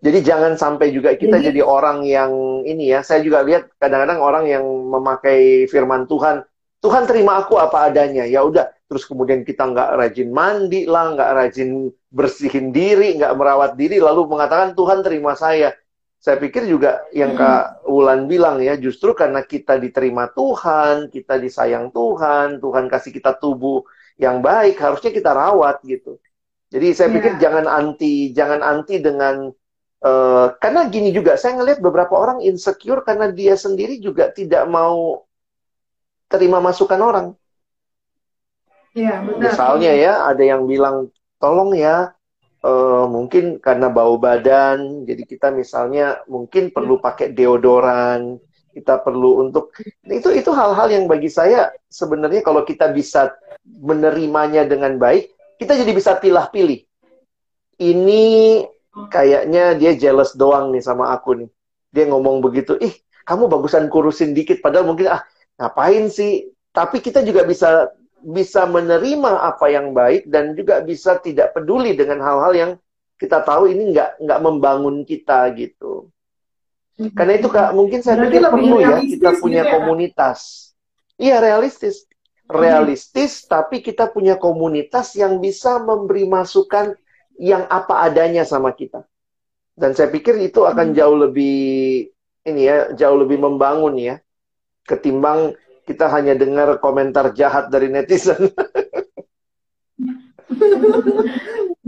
jadi 0.00 0.18
jangan 0.24 0.52
sampai 0.56 0.94
juga 0.96 1.12
kita 1.12 1.38
jadi, 1.38 1.60
jadi 1.60 1.60
orang 1.66 2.06
yang 2.06 2.62
ini 2.64 2.94
ya. 2.94 3.02
Saya 3.02 3.20
juga 3.26 3.42
lihat 3.42 3.68
kadang-kadang 3.82 4.18
orang 4.22 4.44
yang 4.48 4.64
memakai 4.64 5.66
firman 5.68 6.06
Tuhan 6.06 6.46
Tuhan 6.80 7.04
terima 7.04 7.44
aku 7.44 7.60
apa 7.60 7.92
adanya. 7.92 8.24
Ya 8.24 8.40
udah 8.40 8.72
terus 8.90 9.06
kemudian 9.06 9.46
kita 9.46 9.70
nggak 9.70 9.90
rajin 9.94 10.34
mandi 10.34 10.82
lah 10.82 11.14
nggak 11.14 11.30
rajin 11.30 11.94
bersihin 12.10 12.74
diri 12.74 13.14
nggak 13.14 13.38
merawat 13.38 13.78
diri 13.78 14.02
lalu 14.02 14.26
mengatakan 14.26 14.74
Tuhan 14.74 15.06
terima 15.06 15.38
saya 15.38 15.70
saya 16.20 16.36
pikir 16.36 16.68
juga 16.68 17.08
yang 17.16 17.32
Kak 17.32 17.88
Wulan 17.88 18.28
bilang 18.28 18.60
ya, 18.60 18.76
justru 18.76 19.16
karena 19.16 19.40
kita 19.40 19.80
diterima 19.80 20.28
Tuhan, 20.28 21.08
kita 21.08 21.40
disayang 21.40 21.88
Tuhan, 21.96 22.60
Tuhan 22.60 22.92
kasih 22.92 23.08
kita 23.08 23.40
tubuh 23.40 23.88
yang 24.20 24.44
baik, 24.44 24.76
harusnya 24.76 25.16
kita 25.16 25.32
rawat 25.32 25.80
gitu. 25.80 26.20
Jadi 26.68 26.92
saya 26.92 27.08
yeah. 27.08 27.16
pikir 27.16 27.32
jangan 27.40 27.64
anti, 27.64 28.36
jangan 28.36 28.60
anti 28.60 29.00
dengan 29.00 29.48
uh, 30.04 30.46
karena 30.60 30.92
gini 30.92 31.08
juga, 31.08 31.40
saya 31.40 31.56
ngelihat 31.56 31.80
beberapa 31.80 32.12
orang 32.12 32.44
insecure 32.44 33.00
karena 33.00 33.32
dia 33.32 33.56
sendiri 33.56 33.96
juga 33.96 34.28
tidak 34.28 34.68
mau 34.68 35.24
terima 36.28 36.60
masukan 36.60 37.00
orang. 37.00 37.26
Yeah, 38.94 39.22
benar. 39.22 39.54
Misalnya 39.54 39.92
ya, 39.94 40.12
ada 40.26 40.42
yang 40.42 40.66
bilang, 40.66 41.14
tolong 41.38 41.72
ya, 41.78 42.10
uh, 42.66 43.04
mungkin 43.06 43.62
karena 43.62 43.88
bau 43.88 44.18
badan, 44.18 45.06
jadi 45.06 45.22
kita 45.24 45.48
misalnya 45.54 46.20
mungkin 46.26 46.74
perlu 46.74 46.98
pakai 46.98 47.32
deodoran, 47.32 48.42
kita 48.70 49.02
perlu 49.02 49.42
untuk 49.42 49.74
itu 50.06 50.30
itu 50.30 50.50
hal-hal 50.54 50.86
yang 50.90 51.10
bagi 51.10 51.26
saya 51.26 51.74
sebenarnya 51.90 52.46
kalau 52.46 52.62
kita 52.62 52.90
bisa 52.94 53.34
menerimanya 53.66 54.62
dengan 54.66 54.94
baik, 54.98 55.34
kita 55.58 55.74
jadi 55.74 55.92
bisa 55.94 56.18
pilih-pilih. 56.18 56.86
Ini 57.80 58.24
kayaknya 59.10 59.74
dia 59.74 59.96
jealous 59.96 60.36
doang 60.36 60.70
nih 60.70 60.84
sama 60.84 61.10
aku 61.14 61.46
nih. 61.46 61.50
Dia 61.90 62.06
ngomong 62.06 62.38
begitu, 62.44 62.78
ih 62.78 62.94
kamu 63.26 63.50
bagusan 63.50 63.90
kurusin 63.90 64.34
dikit, 64.34 64.62
padahal 64.62 64.86
mungkin 64.86 65.10
ah 65.10 65.22
ngapain 65.58 66.06
sih? 66.10 66.50
Tapi 66.70 67.02
kita 67.02 67.26
juga 67.26 67.42
bisa 67.42 67.90
bisa 68.20 68.68
menerima 68.68 69.32
apa 69.40 69.66
yang 69.72 69.96
baik 69.96 70.28
dan 70.28 70.52
juga 70.52 70.84
bisa 70.84 71.16
tidak 71.18 71.56
peduli 71.56 71.96
dengan 71.96 72.20
hal-hal 72.20 72.52
yang 72.52 72.72
kita 73.20 73.44
tahu 73.44 73.68
ini 73.68 73.92
nggak 73.92 74.20
nggak 74.20 74.40
membangun 74.40 75.04
kita 75.04 75.52
gitu. 75.56 76.08
Mm-hmm. 76.96 77.16
Karena 77.16 77.32
itu 77.36 77.48
kak 77.52 77.70
mungkin 77.76 78.00
saya 78.00 78.24
pikir 78.24 78.40
perlu 78.44 78.76
ya 78.80 79.00
kita 79.00 79.30
punya 79.40 79.62
ya. 79.68 79.70
komunitas. 79.76 80.72
Iya 81.20 81.36
realistis, 81.44 82.04
mm-hmm. 82.04 82.56
realistis 82.56 83.44
tapi 83.44 83.84
kita 83.84 84.08
punya 84.08 84.40
komunitas 84.40 85.12
yang 85.16 85.36
bisa 85.40 85.80
memberi 85.80 86.24
masukan 86.24 86.96
yang 87.36 87.68
apa 87.68 88.08
adanya 88.08 88.44
sama 88.48 88.72
kita. 88.72 89.04
Dan 89.76 89.92
saya 89.92 90.08
pikir 90.08 90.36
itu 90.40 90.64
akan 90.64 90.92
mm-hmm. 90.92 91.00
jauh 91.00 91.16
lebih 91.28 91.58
ini 92.48 92.62
ya 92.64 92.92
jauh 92.96 93.20
lebih 93.20 93.36
membangun 93.36 94.00
ya 94.00 94.16
ketimbang 94.88 95.52
kita 95.90 96.06
hanya 96.14 96.38
dengar 96.38 96.78
komentar 96.78 97.34
jahat 97.34 97.66
dari 97.66 97.90
netizen. 97.90 98.38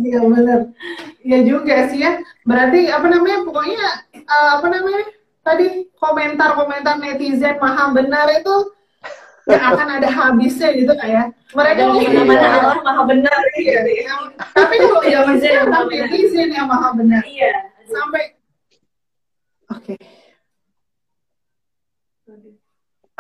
Iya 0.03 0.19
benar. 0.27 0.61
Iya 1.23 1.39
juga 1.47 1.87
sih 1.87 2.03
ya. 2.03 2.19
Berarti 2.43 2.91
apa 2.91 3.07
namanya? 3.07 3.47
Pokoknya 3.47 3.87
uh, 4.19 4.49
apa 4.59 4.67
namanya? 4.67 5.05
Tadi 5.47 5.87
komentar-komentar 5.95 6.99
netizen 6.99 7.63
maha 7.63 7.95
benar 7.95 8.27
itu 8.35 8.75
yang 9.47 9.63
akan 9.75 9.89
ada 10.03 10.09
habisnya 10.11 10.75
gitu 10.75 10.91
kayak. 10.99 11.31
Ya. 11.31 11.55
Mereka 11.55 11.83
mungkin 11.95 12.11
iya. 12.19 12.25
mana 12.27 12.47
Allah 12.51 12.79
maha 12.83 13.03
benar 13.07 13.39
iya, 13.59 13.81
iya. 13.87 14.15
Tapi 14.55 14.75
kalau 14.83 15.03
zaman 15.07 15.37
sekarang 15.39 15.87
netizen 15.87 16.51
yang 16.51 16.67
maha 16.67 16.89
benar. 16.99 17.23
Iya. 17.23 17.71
Sampai 17.87 18.35
Oke. 19.71 19.95
Okay. 19.95 20.22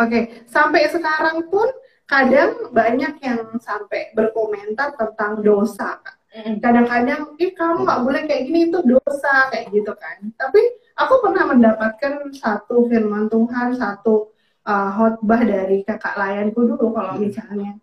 Oke, 0.02 0.10
okay. 0.10 0.22
sampai 0.50 0.90
sekarang 0.90 1.46
pun 1.46 1.70
kadang 2.10 2.74
banyak 2.74 3.22
yang 3.22 3.40
sampai 3.62 4.10
berkomentar 4.12 4.98
tentang 4.98 5.40
dosa 5.40 6.02
kadang-kadang 6.32 7.36
ih 7.36 7.52
kamu 7.52 7.84
nggak 7.84 8.02
boleh 8.08 8.22
kayak 8.24 8.42
gini 8.48 8.72
itu 8.72 8.80
dosa 8.80 9.52
kayak 9.52 9.68
gitu 9.68 9.92
kan. 9.92 10.32
Tapi 10.32 10.60
aku 10.96 11.14
pernah 11.20 11.44
mendapatkan 11.52 12.32
satu 12.32 12.88
firman 12.88 13.28
Tuhan 13.28 13.76
satu 13.76 14.32
uh, 14.64 14.90
khotbah 14.96 15.44
dari 15.44 15.84
kakak 15.84 16.16
layanku 16.16 16.64
dulu 16.64 16.96
kalau 16.96 17.20
misalnya 17.20 17.76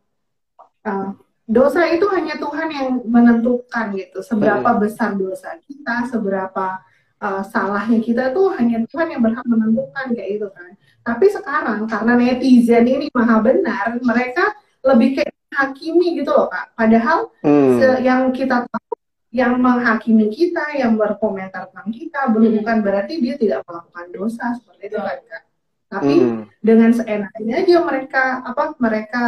uh, 0.82 1.14
dosa 1.46 1.94
itu 1.94 2.10
hanya 2.10 2.42
Tuhan 2.42 2.70
yang 2.74 2.90
menentukan 3.06 3.94
gitu. 3.94 4.26
Seberapa 4.26 4.82
besar 4.82 5.14
dosa 5.14 5.54
kita 5.70 6.10
seberapa 6.10 6.82
uh, 7.22 7.46
salahnya 7.46 8.02
kita 8.02 8.34
tuh 8.34 8.50
hanya 8.58 8.82
Tuhan 8.90 9.14
yang 9.14 9.22
berhak 9.22 9.46
menentukan 9.46 10.18
kayak 10.18 10.42
gitu 10.42 10.50
kan 10.50 10.74
tapi 11.10 11.26
sekarang 11.26 11.90
karena 11.90 12.14
netizen 12.14 12.86
ini 12.86 13.10
maha 13.10 13.42
benar, 13.42 13.98
mereka 13.98 14.54
lebih 14.86 15.18
kayak 15.18 15.34
hakimi 15.50 16.22
gitu 16.22 16.30
loh 16.30 16.46
kak. 16.46 16.70
Padahal 16.78 17.34
hmm. 17.42 18.06
yang 18.06 18.30
kita 18.30 18.70
tahu, 18.70 18.94
yang 19.34 19.58
menghakimi 19.58 20.30
kita, 20.30 20.78
yang 20.78 20.94
berkomentar 20.94 21.74
tentang 21.74 21.90
kita, 21.90 22.30
belum 22.30 22.54
hmm. 22.54 22.58
bukan 22.62 22.78
berarti 22.86 23.14
dia 23.18 23.36
tidak 23.42 23.66
melakukan 23.66 24.06
dosa 24.14 24.54
seperti 24.54 24.94
itu 24.94 24.98
kan 25.02 25.18
kak. 25.26 25.44
Tapi 25.90 26.14
hmm. 26.22 26.42
dengan 26.62 26.92
seenaknya 26.94 27.54
aja 27.66 27.78
mereka 27.82 28.24
apa 28.46 28.64
mereka 28.78 29.26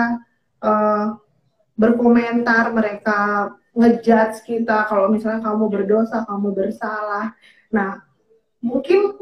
uh, 0.61 1.17
berkomentar, 1.73 2.69
mereka 2.69 3.19
ngejudge 3.73 4.45
kita 4.45 4.85
kalau 4.85 5.09
misalnya 5.09 5.41
kamu 5.41 5.65
berdosa, 5.65 6.21
kamu 6.29 6.53
bersalah. 6.53 7.33
Nah, 7.73 8.05
mungkin 8.61 9.17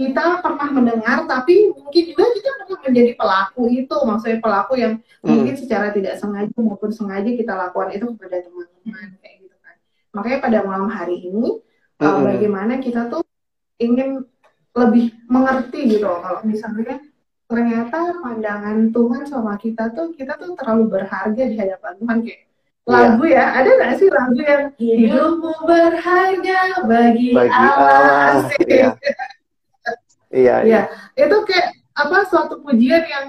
kita 0.00 0.40
pernah 0.40 0.68
mendengar 0.72 1.28
tapi 1.28 1.76
mungkin 1.76 2.02
juga 2.08 2.24
kita 2.32 2.50
pernah 2.64 2.80
menjadi 2.88 3.12
pelaku 3.20 3.62
itu 3.68 3.96
maksudnya 4.00 4.38
pelaku 4.40 4.72
yang 4.80 4.94
hmm. 4.96 5.28
mungkin 5.28 5.54
secara 5.60 5.92
tidak 5.92 6.16
sengaja 6.16 6.56
maupun 6.56 6.88
sengaja 6.88 7.28
kita 7.28 7.52
lakukan 7.52 7.92
itu 7.92 8.08
kepada 8.16 8.40
teman-teman 8.40 9.08
kayak 9.20 9.36
gitu 9.44 9.56
kan 9.60 9.76
makanya 10.16 10.38
pada 10.40 10.58
malam 10.64 10.88
hari 10.88 11.20
ini 11.20 11.60
uh, 12.00 12.04
hmm. 12.08 12.16
uh, 12.16 12.20
bagaimana 12.32 12.80
kita 12.80 13.12
tuh 13.12 13.20
ingin 13.76 14.24
lebih 14.72 15.12
mengerti 15.28 15.80
gitu 15.92 16.08
loh 16.08 16.24
kalau 16.24 16.40
misalnya 16.48 16.96
ternyata 17.44 18.16
pandangan 18.24 18.88
Tuhan 18.96 19.22
sama 19.28 19.60
kita 19.60 19.92
tuh 19.92 20.16
kita 20.16 20.40
tuh 20.40 20.56
terlalu 20.56 20.96
berharga 20.96 21.44
di 21.44 21.60
hadapan 21.60 21.92
Tuhan 22.00 22.18
kayak 22.24 22.40
iya. 22.40 22.48
lagu 22.88 23.24
ya, 23.28 23.44
ada 23.52 23.70
nggak 23.76 23.94
sih 24.00 24.08
lagu 24.08 24.40
yang 24.40 24.64
hidupmu 24.80 25.52
berharga 25.68 26.60
bagi, 26.88 27.36
bagi 27.36 27.52
Allah, 27.52 28.48
Allah. 28.48 28.64
Ya. 28.64 28.96
Iya, 30.30 30.54
iya. 30.62 30.82
Itu 31.18 31.42
kayak 31.42 31.74
apa 31.94 32.24
suatu 32.30 32.62
pujian 32.62 33.04
yang 33.04 33.26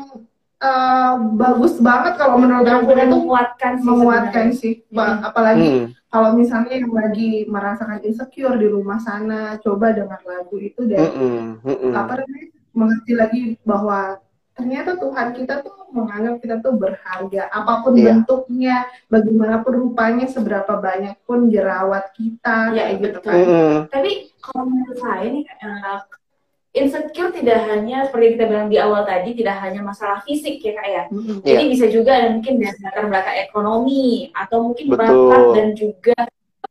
uh, 0.62 1.14
bagus 1.36 1.82
banget 1.82 2.16
kalau 2.16 2.38
menurut 2.38 2.64
aku 2.70 2.93
itu 2.93 3.06
menguatkan 3.10 3.74
sih 3.82 3.86
menguatkan 3.86 4.47
sih. 4.54 4.74
Hmm. 4.93 5.26
Apalagi 5.26 5.68
hmm. 5.68 5.86
kalau 6.14 6.38
misalnya 6.38 6.78
yang 6.78 6.93
lagi 6.93 7.49
merasakan 7.49 7.99
insecure 8.06 8.56
di 8.56 8.68
rumah 8.70 9.02
sana, 9.02 9.58
coba 9.60 9.91
dengar 9.91 10.22
lagu 10.24 10.56
itu 10.62 10.86
dan 10.86 11.10
hmm. 11.10 11.66
Hmm. 11.66 11.93
apa 11.97 12.22
namanya 12.22 12.47
mengerti 12.72 13.14
lagi 13.18 13.41
bahwa 13.68 14.22
ternyata 14.56 14.95
Tuhan 14.95 15.28
kita 15.36 15.66
tuh 15.66 15.89
menganggap 15.91 16.39
kita 16.39 16.56
tuh 16.64 16.76
berharga 16.80 17.52
apa 17.52 17.84
pun 17.84 17.93
yeah. 17.95 18.06
bentuknya 18.14 18.76
bagaimanapun 19.12 19.74
rupanya 19.76 20.28
seberapa 20.28 20.80
banyak 20.80 21.20
pun 21.28 21.52
jerawat 21.52 22.16
kita 22.16 22.72
ya, 22.72 22.88
kayak 22.88 22.99
gitu 22.99 23.20
kan 23.24 23.36
mm. 23.43 23.78
tapi 23.91 24.12
kalau 24.39 24.64
menurut 24.72 24.97
saya 24.99 25.28
nih 25.28 25.45
uh, 25.52 25.99
insecure 26.72 27.36
tidak 27.36 27.67
hanya 27.67 28.07
seperti 28.07 28.39
kita 28.39 28.45
bilang 28.47 28.72
di 28.72 28.80
awal 28.80 29.03
tadi 29.03 29.36
tidak 29.36 29.59
hanya 29.59 29.84
masalah 29.84 30.24
fisik 30.24 30.63
ya 30.63 30.72
kak 30.80 30.88
ya 30.88 31.03
mm-hmm. 31.11 31.38
jadi 31.43 31.63
yeah. 31.67 31.72
bisa 31.72 31.86
juga 31.91 32.11
ada 32.15 32.30
mungkin 32.32 32.53
dari 32.63 32.78
latar 32.80 33.05
belakang 33.11 33.38
ekonomi 33.43 34.32
atau 34.32 34.57
mungkin 34.72 34.86
bakat 34.95 35.43
dan 35.51 35.67
juga 35.76 36.17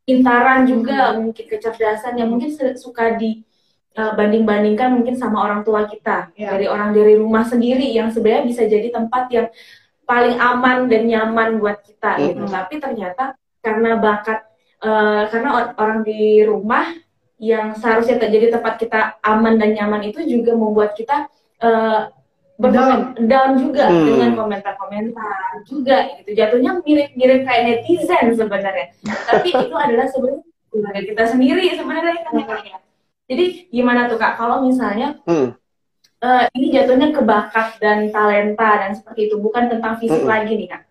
pintaran 0.01 0.65
juga 0.65 0.97
mm-hmm. 1.13 1.21
mungkin 1.21 1.45
kecerdasan 1.45 2.17
yang 2.17 2.33
mungkin 2.33 2.49
suka 2.81 3.13
di 3.13 3.45
uh, 3.93 4.17
banding-bandingkan 4.17 4.89
mungkin 4.89 5.13
sama 5.21 5.45
orang 5.45 5.61
tua 5.61 5.85
kita 5.85 6.33
yeah. 6.33 6.49
dari 6.49 6.65
orang 6.65 6.97
dari 6.97 7.21
rumah 7.21 7.45
sendiri 7.45 7.85
yang 7.93 8.09
sebenarnya 8.09 8.49
bisa 8.49 8.65
jadi 8.65 8.89
tempat 8.89 9.29
yang 9.29 9.47
paling 10.09 10.33
aman 10.41 10.89
dan 10.89 11.05
nyaman 11.05 11.61
buat 11.61 11.77
kita 11.85 12.17
mm-hmm. 12.17 12.25
gitu 12.25 12.43
tapi 12.49 12.73
ternyata 12.81 13.23
karena 13.61 14.01
bakat 14.01 14.49
uh, 14.81 15.29
karena 15.29 15.77
orang 15.77 16.01
di 16.01 16.41
rumah 16.41 16.89
yang 17.41 17.73
seharusnya 17.73 18.21
terjadi 18.21 18.53
tempat 18.53 18.77
kita 18.77 19.17
aman 19.25 19.57
dan 19.57 19.73
nyaman 19.73 20.05
itu 20.05 20.21
juga 20.29 20.53
membuat 20.53 20.93
kita 20.93 21.25
uh, 21.57 22.13
down. 22.69 23.17
down 23.25 23.51
juga 23.57 23.89
hmm. 23.89 24.05
dengan 24.05 24.31
komentar-komentar 24.37 25.65
juga 25.65 26.05
gitu 26.21 26.37
jatuhnya 26.37 26.77
mirip-mirip 26.85 27.41
kayak 27.41 27.63
netizen 27.65 28.37
sebenarnya 28.37 28.93
tapi 29.25 29.49
itu 29.65 29.73
adalah 29.73 30.05
sebenarnya 30.05 31.01
kita 31.09 31.23
sendiri 31.33 31.65
sebenarnya 31.73 32.21
kan 32.29 32.33
ya 32.61 32.77
jadi 33.25 33.45
gimana 33.73 34.05
tuh 34.05 34.21
kak 34.21 34.37
kalau 34.37 34.61
misalnya 34.61 35.17
hmm. 35.25 35.57
uh, 36.21 36.43
ini 36.53 36.67
jatuhnya 36.77 37.09
ke 37.09 37.25
bakat 37.25 37.81
dan 37.81 38.13
talenta 38.13 38.85
dan 38.85 38.91
seperti 38.93 39.33
itu 39.33 39.41
bukan 39.41 39.65
tentang 39.65 39.97
fisik 39.97 40.21
hmm. 40.21 40.29
lagi 40.29 40.53
nih 40.53 40.69
kak 40.69 40.85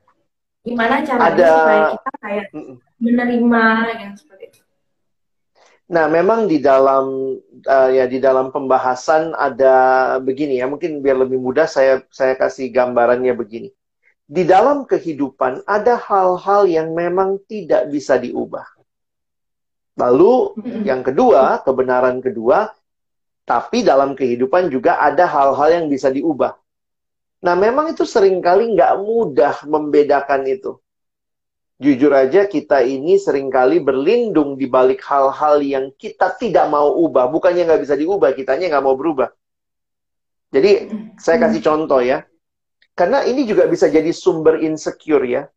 gimana 0.66 1.06
caranya 1.06 1.30
Ada... 1.30 1.46
supaya 1.54 1.80
kita 1.94 2.10
kayak 2.18 2.46
hmm. 2.50 2.74
menerima 2.98 3.64
yang 4.02 4.12
itu 4.18 4.29
Nah, 5.90 6.06
memang 6.06 6.46
di 6.46 6.62
dalam 6.62 7.34
uh, 7.66 7.90
ya 7.90 8.06
di 8.06 8.22
dalam 8.22 8.54
pembahasan 8.54 9.34
ada 9.34 9.74
begini 10.22 10.62
ya, 10.62 10.70
mungkin 10.70 11.02
biar 11.02 11.26
lebih 11.26 11.42
mudah 11.42 11.66
saya 11.66 12.06
saya 12.14 12.38
kasih 12.38 12.70
gambarannya 12.70 13.34
begini. 13.34 13.74
Di 14.30 14.46
dalam 14.46 14.86
kehidupan 14.86 15.66
ada 15.66 15.98
hal-hal 15.98 16.70
yang 16.70 16.94
memang 16.94 17.42
tidak 17.50 17.90
bisa 17.90 18.14
diubah. 18.22 18.62
Lalu 19.98 20.54
yang 20.86 21.02
kedua, 21.02 21.58
kebenaran 21.66 22.22
kedua, 22.22 22.70
tapi 23.42 23.82
dalam 23.82 24.14
kehidupan 24.14 24.70
juga 24.70 25.02
ada 25.02 25.26
hal-hal 25.26 25.82
yang 25.82 25.86
bisa 25.90 26.06
diubah. 26.06 26.54
Nah, 27.42 27.58
memang 27.58 27.90
itu 27.90 28.06
sering 28.06 28.38
kali 28.38 28.78
nggak 28.78 28.94
mudah 29.02 29.66
membedakan 29.66 30.46
itu 30.46 30.78
jujur 31.80 32.12
aja 32.12 32.44
kita 32.44 32.84
ini 32.84 33.16
sering 33.16 33.48
kali 33.48 33.80
berlindung 33.80 34.60
di 34.60 34.68
balik 34.68 35.00
hal-hal 35.00 35.64
yang 35.64 35.88
kita 35.96 36.36
tidak 36.36 36.68
mau 36.68 36.92
ubah. 36.92 37.32
Bukannya 37.32 37.64
nggak 37.64 37.82
bisa 37.82 37.96
diubah, 37.96 38.36
kitanya 38.36 38.68
nggak 38.68 38.84
mau 38.84 38.94
berubah. 38.94 39.32
Jadi 40.52 40.92
saya 41.16 41.40
kasih 41.40 41.64
contoh 41.64 42.04
ya. 42.04 42.28
Karena 42.92 43.24
ini 43.24 43.48
juga 43.48 43.64
bisa 43.64 43.88
jadi 43.88 44.12
sumber 44.12 44.60
insecure 44.60 45.24
ya. 45.24 45.48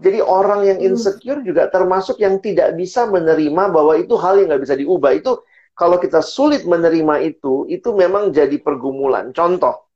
Jadi 0.00 0.22
orang 0.22 0.64
yang 0.64 0.78
insecure 0.80 1.44
juga 1.44 1.68
termasuk 1.68 2.22
yang 2.22 2.40
tidak 2.40 2.72
bisa 2.78 3.04
menerima 3.10 3.68
bahwa 3.68 3.98
itu 3.98 4.14
hal 4.16 4.38
yang 4.38 4.54
nggak 4.54 4.62
bisa 4.64 4.78
diubah. 4.78 5.12
Itu 5.18 5.44
kalau 5.74 5.98
kita 5.98 6.22
sulit 6.22 6.62
menerima 6.64 7.26
itu, 7.26 7.66
itu 7.68 7.90
memang 7.92 8.30
jadi 8.30 8.54
pergumulan. 8.62 9.34
Contoh, 9.34 9.90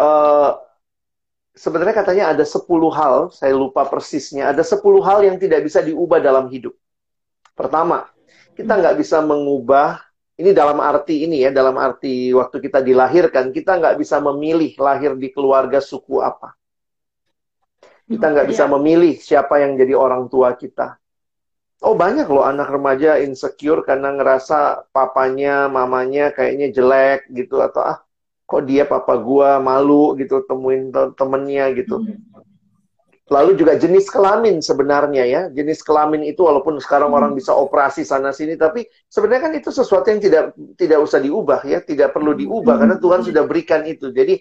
uh, 0.00 0.65
sebenarnya 1.56 1.96
katanya 1.96 2.24
ada 2.36 2.44
10 2.44 2.68
hal, 2.92 3.32
saya 3.32 3.56
lupa 3.56 3.88
persisnya, 3.88 4.52
ada 4.52 4.60
10 4.60 5.00
hal 5.00 5.24
yang 5.24 5.40
tidak 5.40 5.64
bisa 5.64 5.80
diubah 5.80 6.20
dalam 6.20 6.52
hidup. 6.52 6.76
Pertama, 7.56 8.12
kita 8.52 8.76
nggak 8.76 9.00
bisa 9.00 9.24
mengubah, 9.24 10.04
ini 10.36 10.52
dalam 10.52 10.76
arti 10.84 11.24
ini 11.24 11.40
ya, 11.42 11.50
dalam 11.50 11.80
arti 11.80 12.30
waktu 12.36 12.60
kita 12.60 12.84
dilahirkan, 12.84 13.50
kita 13.56 13.80
nggak 13.80 13.96
bisa 13.96 14.20
memilih 14.20 14.76
lahir 14.76 15.16
di 15.16 15.32
keluarga 15.32 15.80
suku 15.80 16.20
apa. 16.20 16.52
Kita 18.06 18.30
nggak 18.30 18.46
bisa 18.46 18.68
iya. 18.68 18.72
memilih 18.76 19.14
siapa 19.18 19.58
yang 19.58 19.74
jadi 19.74 19.98
orang 19.98 20.30
tua 20.30 20.54
kita. 20.54 21.00
Oh 21.82 21.98
banyak 21.98 22.24
loh 22.30 22.46
anak 22.46 22.70
remaja 22.72 23.18
insecure 23.20 23.82
karena 23.82 24.14
ngerasa 24.14 24.88
papanya, 24.94 25.66
mamanya 25.68 26.32
kayaknya 26.32 26.72
jelek 26.72 27.28
gitu 27.34 27.60
atau 27.60 27.82
ah 27.84 28.05
kok 28.46 28.62
dia 28.64 28.86
papa 28.86 29.18
gua 29.18 29.58
malu 29.58 30.14
gitu 30.16 30.46
temuin 30.46 30.94
temennya 31.18 31.74
gitu. 31.74 31.98
Hmm. 32.00 32.22
Lalu 33.26 33.58
juga 33.58 33.74
jenis 33.74 34.06
kelamin 34.06 34.62
sebenarnya 34.62 35.26
ya. 35.26 35.42
Jenis 35.50 35.82
kelamin 35.82 36.22
itu 36.22 36.46
walaupun 36.46 36.78
sekarang 36.78 37.10
hmm. 37.10 37.18
orang 37.18 37.32
bisa 37.34 37.50
operasi 37.50 38.06
sana 38.06 38.30
sini 38.30 38.54
tapi 38.54 38.86
sebenarnya 39.10 39.50
kan 39.50 39.52
itu 39.58 39.74
sesuatu 39.74 40.06
yang 40.14 40.22
tidak 40.22 40.54
tidak 40.78 40.98
usah 41.02 41.18
diubah 41.18 41.60
ya, 41.66 41.82
tidak 41.82 42.14
perlu 42.14 42.38
diubah 42.38 42.78
hmm. 42.78 42.82
karena 42.86 42.96
Tuhan 43.02 43.20
sudah 43.26 43.42
berikan 43.44 43.82
itu. 43.82 44.14
Jadi 44.14 44.38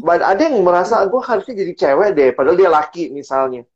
ada 0.00 0.40
yang 0.40 0.56
merasa 0.64 1.04
gue 1.04 1.20
harusnya 1.20 1.52
jadi 1.52 1.72
cewek 1.76 2.10
deh 2.16 2.30
padahal 2.32 2.56
dia 2.56 2.72
laki 2.72 3.12
misalnya. 3.12 3.68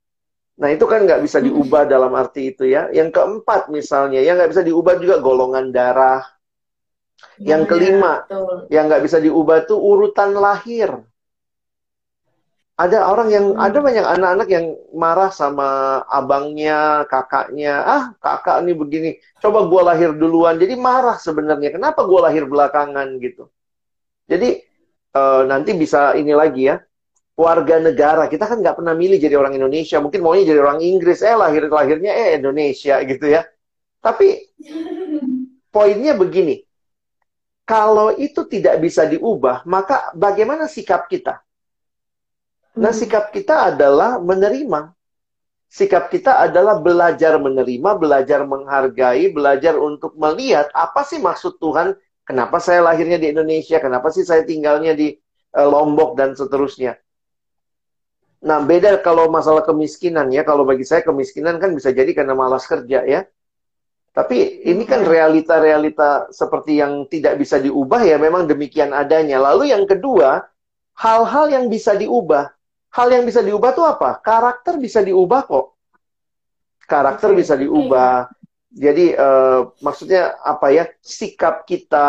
Nah 0.57 0.72
itu 0.72 0.89
kan 0.89 1.05
nggak 1.05 1.20
bisa 1.20 1.39
diubah 1.45 1.85
dalam 1.85 2.16
arti 2.16 2.57
itu 2.57 2.64
ya. 2.64 2.89
Yang 2.89 3.20
keempat 3.20 3.68
misalnya, 3.68 4.24
yang 4.24 4.41
nggak 4.41 4.57
bisa 4.57 4.64
diubah 4.64 4.97
juga 4.97 5.20
golongan 5.20 5.68
darah, 5.68 6.24
yang 7.41 7.64
ya, 7.64 7.69
kelima, 7.69 8.12
ya, 8.29 8.81
yang 8.81 8.85
nggak 8.89 9.05
bisa 9.05 9.21
diubah 9.21 9.69
tuh 9.69 9.77
urutan 9.81 10.33
lahir. 10.37 11.05
Ada 12.77 13.09
orang 13.09 13.29
yang 13.33 13.47
hmm. 13.57 13.64
ada 13.64 13.79
banyak 13.81 14.05
anak-anak 14.05 14.49
yang 14.53 14.67
marah 14.93 15.33
sama 15.33 16.01
abangnya, 16.12 17.09
kakaknya. 17.09 17.81
Ah, 17.81 18.05
kakak 18.21 18.69
nih 18.69 18.77
begini. 18.77 19.11
Coba 19.41 19.64
gue 19.64 19.81
lahir 19.81 20.12
duluan. 20.12 20.61
Jadi 20.61 20.77
marah 20.77 21.17
sebenarnya. 21.17 21.73
Kenapa 21.73 22.05
gue 22.05 22.21
lahir 22.21 22.45
belakangan 22.45 23.17
gitu? 23.17 23.49
Jadi 24.29 24.61
uh, 25.17 25.49
nanti 25.49 25.73
bisa 25.73 26.12
ini 26.21 26.37
lagi 26.37 26.69
ya. 26.69 26.77
warga 27.37 27.77
negara. 27.81 28.33
Kita 28.33 28.49
kan 28.49 28.64
nggak 28.64 28.81
pernah 28.81 28.93
milih 28.97 29.21
jadi 29.21 29.37
orang 29.41 29.57
Indonesia. 29.57 29.97
Mungkin 30.01 30.21
maunya 30.21 30.45
jadi 30.45 30.61
orang 30.61 30.81
Inggris. 30.85 31.25
Eh 31.25 31.37
lahir 31.37 31.69
lahirnya 31.73 32.12
eh 32.12 32.41
Indonesia 32.41 33.01
gitu 33.05 33.25
ya. 33.25 33.45
Tapi 34.05 34.53
poinnya 35.73 36.12
begini. 36.12 36.66
Kalau 37.67 38.14
itu 38.14 38.47
tidak 38.47 38.79
bisa 38.79 39.11
diubah, 39.11 39.67
maka 39.67 40.14
bagaimana 40.14 40.71
sikap 40.71 41.11
kita? 41.11 41.43
Nah, 42.79 42.95
hmm. 42.95 43.01
sikap 43.03 43.35
kita 43.35 43.75
adalah 43.75 44.23
menerima. 44.23 44.95
Sikap 45.67 46.07
kita 46.07 46.39
adalah 46.47 46.79
belajar 46.79 47.35
menerima, 47.43 47.91
belajar 47.99 48.47
menghargai, 48.47 49.35
belajar 49.35 49.75
untuk 49.75 50.14
melihat 50.14 50.71
apa 50.71 51.03
sih 51.03 51.19
maksud 51.19 51.59
Tuhan, 51.59 51.99
kenapa 52.23 52.62
saya 52.62 52.87
lahirnya 52.87 53.19
di 53.19 53.35
Indonesia, 53.35 53.83
kenapa 53.83 54.14
sih 54.14 54.23
saya 54.23 54.47
tinggalnya 54.47 54.95
di 54.95 55.19
uh, 55.59 55.67
Lombok 55.67 56.14
dan 56.14 56.39
seterusnya. 56.39 56.95
Nah, 58.47 58.62
beda 58.62 59.03
kalau 59.03 59.27
masalah 59.27 59.67
kemiskinan 59.67 60.31
ya. 60.31 60.47
Kalau 60.47 60.62
bagi 60.62 60.87
saya 60.87 61.03
kemiskinan 61.03 61.59
kan 61.59 61.75
bisa 61.75 61.91
jadi 61.91 62.14
karena 62.14 62.39
malas 62.39 62.62
kerja 62.62 63.03
ya. 63.03 63.27
Tapi 64.17 64.64
ini 64.64 64.89
kan 64.89 65.05
realita-realita 65.05 66.33
seperti 66.33 66.81
yang 66.81 67.05
tidak 67.05 67.37
bisa 67.37 67.61
diubah 67.61 68.01
ya 68.01 68.17
memang 68.17 68.49
demikian 68.49 68.97
adanya. 68.97 69.37
Lalu 69.37 69.77
yang 69.77 69.85
kedua, 69.85 70.41
hal-hal 70.97 71.53
yang 71.53 71.69
bisa 71.69 71.93
diubah. 71.93 72.49
Hal 72.97 73.12
yang 73.12 73.29
bisa 73.29 73.45
diubah 73.45 73.77
tuh 73.77 73.85
apa? 73.85 74.17
Karakter 74.25 74.81
bisa 74.81 75.05
diubah 75.05 75.45
kok. 75.45 75.77
Karakter 76.89 77.37
bisa 77.37 77.61
diubah. 77.61 78.33
Jadi 78.73 79.12
uh, 79.12 79.69
maksudnya 79.85 80.33
apa 80.41 80.73
ya? 80.73 80.89
Sikap 81.05 81.69
kita, 81.69 82.09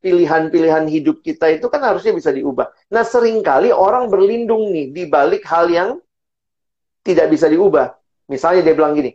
pilihan-pilihan 0.00 0.88
hidup 0.88 1.20
kita 1.20 1.52
itu 1.52 1.68
kan 1.68 1.84
harusnya 1.84 2.16
bisa 2.16 2.32
diubah. 2.32 2.72
Nah, 2.96 3.04
sering 3.04 3.44
kali 3.44 3.68
orang 3.68 4.08
berlindung 4.08 4.72
nih 4.72 4.88
di 4.88 5.04
balik 5.04 5.44
hal 5.44 5.68
yang 5.68 6.00
tidak 7.04 7.28
bisa 7.28 7.44
diubah. 7.44 7.92
Misalnya 8.32 8.64
dia 8.64 8.72
bilang 8.72 8.96
gini, 8.96 9.12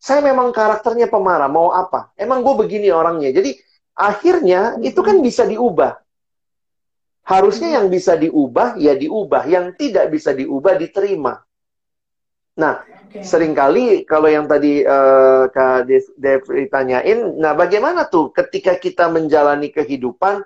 saya 0.00 0.24
memang 0.24 0.48
karakternya 0.48 1.12
pemarah, 1.12 1.52
mau 1.52 1.76
apa? 1.76 2.08
Emang 2.16 2.40
gue 2.40 2.56
begini 2.56 2.88
orangnya. 2.88 3.36
Jadi 3.36 3.52
akhirnya 3.92 4.80
itu 4.80 4.96
kan 5.04 5.20
bisa 5.20 5.44
diubah. 5.44 6.00
Harusnya 7.28 7.76
yang 7.76 7.92
bisa 7.92 8.16
diubah, 8.16 8.80
ya 8.80 8.96
diubah. 8.96 9.44
Yang 9.44 9.76
tidak 9.76 10.08
bisa 10.08 10.32
diubah, 10.32 10.80
diterima. 10.80 11.44
Nah, 12.56 12.80
okay. 13.12 13.20
sering 13.20 13.52
kali 13.52 14.08
kalau 14.08 14.32
yang 14.32 14.48
tadi 14.48 14.82
uh, 14.88 15.52
Kak 15.52 15.84
Dev 16.16 16.48
ditanyain, 16.48 17.36
nah 17.36 17.52
bagaimana 17.52 18.08
tuh 18.08 18.32
ketika 18.32 18.80
kita 18.80 19.12
menjalani 19.12 19.68
kehidupan, 19.68 20.40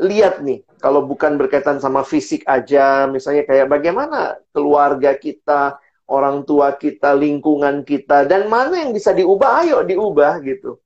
lihat 0.00 0.40
nih, 0.40 0.64
kalau 0.80 1.04
bukan 1.04 1.36
berkaitan 1.36 1.80
sama 1.84 2.00
fisik 2.00 2.48
aja, 2.48 3.08
misalnya 3.08 3.44
kayak 3.44 3.68
bagaimana 3.68 4.40
keluarga 4.56 5.12
kita, 5.16 5.80
orang 6.06 6.46
tua 6.46 6.74
kita, 6.78 7.14
lingkungan 7.14 7.82
kita, 7.82 8.26
dan 8.30 8.46
mana 8.46 8.86
yang 8.86 8.94
bisa 8.94 9.10
diubah, 9.10 9.66
ayo 9.66 9.82
diubah 9.82 10.38
gitu. 10.46 10.78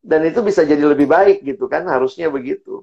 Dan 0.00 0.24
itu 0.24 0.40
bisa 0.40 0.64
jadi 0.64 0.80
lebih 0.80 1.06
baik 1.08 1.44
gitu 1.44 1.68
kan, 1.68 1.84
harusnya 1.84 2.32
begitu. 2.32 2.80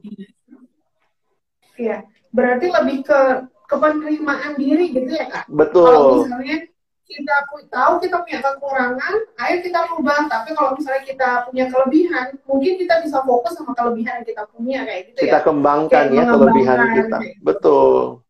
Iya, 1.74 2.06
berarti 2.30 2.70
lebih 2.70 2.98
ke 3.02 3.22
ke 3.64 3.76
penerimaan 3.80 4.54
diri 4.60 4.94
gitu 4.94 5.10
ya 5.10 5.26
kak. 5.32 5.46
Betul. 5.50 5.88
Kalau 5.90 6.22
misalnya 6.22 6.58
kita 7.04 7.36
tahu 7.74 7.94
kita 8.06 8.16
punya 8.22 8.40
kekurangan, 8.44 9.16
ayo 9.42 9.56
kita 9.66 9.80
ubah. 9.98 10.20
Tapi 10.30 10.50
kalau 10.54 10.78
misalnya 10.78 11.04
kita 11.10 11.30
punya 11.50 11.66
kelebihan, 11.74 12.28
mungkin 12.46 12.74
kita 12.78 13.02
bisa 13.02 13.18
fokus 13.26 13.58
sama 13.58 13.74
kelebihan 13.74 14.22
yang 14.22 14.28
kita 14.28 14.44
punya 14.54 14.80
kayak 14.86 15.02
gitu 15.10 15.18
kita 15.18 15.26
ya. 15.26 15.32
Kita 15.34 15.40
kembangkan 15.42 16.06
kayak 16.12 16.22
ya 16.22 16.24
kelebihan 16.30 16.78
kita. 16.94 17.18
Gitu. 17.18 17.42
Betul 17.42 18.23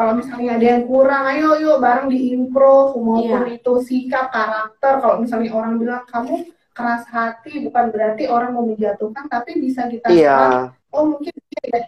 kalau 0.00 0.16
misalnya 0.16 0.56
ada 0.56 0.64
yang 0.64 0.84
kurang 0.88 1.28
ayo 1.28 1.60
yuk 1.60 1.76
bareng 1.76 2.08
diimprove 2.08 2.96
maupun 2.96 3.44
yeah. 3.44 3.52
itu 3.52 3.72
sikap 3.84 4.32
karakter. 4.32 4.96
Kalau 4.96 5.20
misalnya 5.20 5.52
orang 5.52 5.76
bilang 5.76 6.08
kamu 6.08 6.48
keras 6.72 7.04
hati 7.12 7.60
bukan 7.68 7.92
berarti 7.92 8.24
orang 8.24 8.56
mau 8.56 8.64
menjatuhkan 8.64 9.28
tapi 9.28 9.60
bisa 9.60 9.84
kita 9.92 10.08
yeah. 10.08 10.72
oh 10.96 11.04
mungkin 11.04 11.34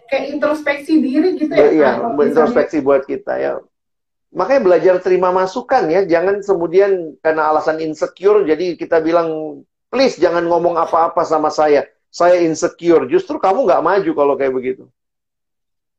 kayak 0.05 0.37
introspeksi 0.37 1.01
diri 1.01 1.39
gitu 1.39 1.49
ya 1.49 1.71
iya 1.73 1.91
introspeksi 2.05 2.85
buat 2.85 3.01
kita 3.09 3.33
ya. 3.41 3.57
Makanya 4.29 4.61
belajar 4.61 4.95
terima 5.01 5.33
masukan 5.33 5.89
ya. 5.89 6.05
Jangan 6.05 6.45
kemudian 6.45 7.17
karena 7.17 7.49
alasan 7.49 7.81
insecure 7.81 8.45
jadi 8.45 8.77
kita 8.77 9.01
bilang 9.01 9.61
please 9.89 10.21
jangan 10.21 10.45
ngomong 10.45 10.77
apa-apa 10.77 11.25
sama 11.25 11.49
saya. 11.49 11.89
Saya 12.13 12.45
insecure. 12.45 13.09
Justru 13.09 13.41
kamu 13.41 13.65
nggak 13.65 13.81
maju 13.81 14.11
kalau 14.13 14.37
kayak 14.37 14.53
begitu. 14.53 14.85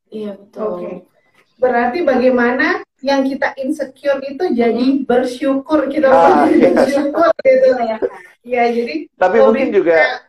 Iya 0.07 0.39
betul. 0.39 0.71
Okay 0.79 1.14
Berarti 1.55 2.03
bagaimana 2.03 2.83
yang 3.03 3.27
kita 3.27 3.55
insecure 3.59 4.19
itu 4.25 4.43
jadi 4.55 4.85
hmm. 4.99 5.05
bersyukur 5.05 5.87
kita 5.87 6.09
ah, 6.09 6.47
iya. 6.49 6.71
bersyukur 6.73 7.29
gitu 7.43 7.69
ya. 7.79 7.97
Ya 8.45 8.63
jadi. 8.71 8.95
Tapi 9.15 9.37
mungkin 9.41 9.69
juga 9.71 10.25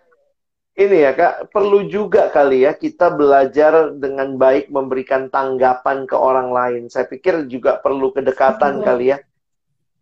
ini 0.76 1.08
ya 1.08 1.16
kak 1.16 1.56
perlu 1.56 1.88
juga 1.88 2.28
kali 2.28 2.68
ya 2.68 2.76
kita 2.76 3.08
belajar 3.16 3.96
dengan 3.96 4.36
baik 4.36 4.68
memberikan 4.68 5.32
tanggapan 5.32 6.04
ke 6.04 6.16
orang 6.18 6.52
lain. 6.52 6.82
Saya 6.92 7.08
pikir 7.08 7.48
juga 7.48 7.80
perlu 7.80 8.12
kedekatan 8.12 8.82
hmm. 8.82 8.84
kali 8.84 9.06
ya. 9.14 9.18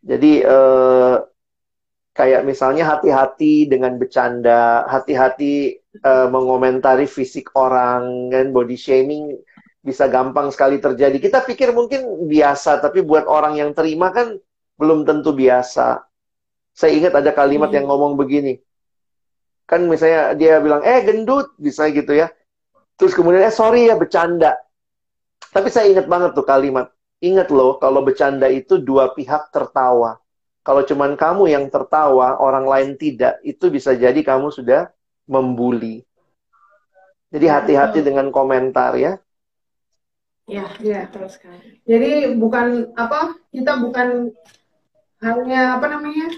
Jadi 0.05 0.33
eh, 0.45 1.17
kayak 2.15 2.43
misalnya 2.43 2.85
hati-hati 2.97 3.71
dengan 3.71 3.97
bercanda, 3.97 4.85
hati-hati 4.91 5.79
eh, 5.79 6.29
mengomentari 6.29 7.09
fisik 7.09 7.55
orang 7.57 8.35
dan 8.35 8.51
body 8.51 8.77
shaming 8.77 9.39
bisa 9.85 10.09
gampang 10.09 10.49
sekali 10.49 10.81
terjadi. 10.81 11.21
Kita 11.21 11.45
pikir 11.45 11.77
mungkin 11.77 12.25
biasa, 12.25 12.81
tapi 12.81 13.05
buat 13.05 13.29
orang 13.29 13.61
yang 13.61 13.77
terima 13.77 14.09
kan 14.09 14.41
belum 14.81 15.05
tentu 15.05 15.37
biasa. 15.37 16.01
Saya 16.73 16.97
ingat 16.97 17.13
ada 17.21 17.31
kalimat 17.37 17.69
hmm. 17.69 17.77
yang 17.77 17.87
ngomong 17.93 18.17
begini. 18.17 18.59
Kan 19.69 19.85
misalnya 19.87 20.33
dia 20.33 20.57
bilang, 20.59 20.81
eh 20.81 21.05
gendut, 21.05 21.53
bisa 21.61 21.87
gitu 21.93 22.17
ya. 22.17 22.33
Terus 22.97 23.13
kemudian, 23.13 23.45
eh 23.45 23.53
sorry 23.53 23.93
ya 23.93 23.95
bercanda. 24.01 24.57
Tapi 25.53 25.69
saya 25.69 25.93
ingat 25.93 26.09
banget 26.09 26.33
tuh 26.33 26.49
kalimat. 26.49 26.89
Ingat 27.21 27.53
loh, 27.53 27.77
kalau 27.77 28.01
bercanda 28.01 28.49
itu 28.49 28.81
dua 28.81 29.13
pihak 29.13 29.53
tertawa. 29.53 30.19
Kalau 30.65 30.81
cuman 30.81 31.13
kamu 31.15 31.53
yang 31.53 31.69
tertawa, 31.69 32.41
orang 32.41 32.65
lain 32.65 32.91
tidak, 32.97 33.37
itu 33.45 33.69
bisa 33.69 33.93
jadi 33.93 34.17
kamu 34.25 34.49
sudah 34.49 34.89
membuli. 35.29 36.09
Jadi 37.29 37.47
hati-hati 37.53 38.01
dengan 38.01 38.33
komentar 38.33 38.97
ya. 38.97 39.21
Ya, 40.45 40.69
ya 40.81 41.09
terus 41.09 41.41
kan. 41.41 41.57
Jadi 41.89 42.37
bukan 42.37 42.93
apa 43.01 43.33
kita 43.49 43.81
bukan 43.81 44.29
hanya 45.25 45.81
apa 45.81 45.87
namanya 45.89 46.29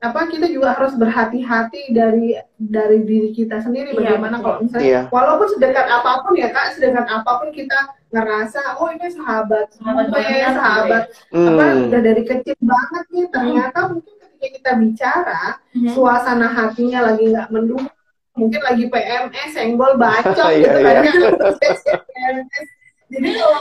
apa 0.00 0.32
kita 0.32 0.48
juga 0.48 0.72
harus 0.72 0.96
berhati-hati 0.96 1.92
dari 1.92 2.32
dari 2.56 3.04
diri 3.04 3.36
kita 3.36 3.60
sendiri 3.60 3.92
iya, 3.92 4.16
bagaimana 4.16 4.40
kalau 4.40 4.64
misalnya 4.64 4.88
iya. 4.88 5.02
walaupun 5.12 5.48
sedekat 5.52 5.86
apa 5.92 6.24
pun 6.24 6.32
ya 6.40 6.48
kak 6.48 6.72
sedekat 6.72 7.04
apa 7.04 7.30
pun 7.36 7.52
kita 7.52 7.76
ngerasa 8.08 8.80
oh 8.80 8.88
ini 8.96 9.12
sahabat 9.12 9.68
sahabat 9.76 10.08
ya 10.24 10.56
sahabat 10.56 11.02
hmm. 11.36 11.48
apa 11.52 11.64
udah 11.92 12.00
dari 12.00 12.22
kecil 12.24 12.56
banget 12.64 13.04
nih 13.12 13.26
ternyata 13.28 13.78
hmm. 13.84 13.90
mungkin 13.92 14.14
ketika 14.16 14.46
kita 14.56 14.70
bicara 14.80 15.42
hmm. 15.76 15.92
suasana 15.92 16.48
hatinya 16.48 17.12
lagi 17.12 17.24
nggak 17.28 17.48
mendukung 17.52 17.92
mungkin 18.40 18.60
lagi 18.64 18.84
PMS 18.88 19.50
senggol 19.52 20.00
bacot 20.00 20.48
iya, 20.56 20.64
gitu 20.64 20.78
kan 20.80 20.96
ya 21.04 21.12
jadi 23.10 23.28
kalau 23.36 23.60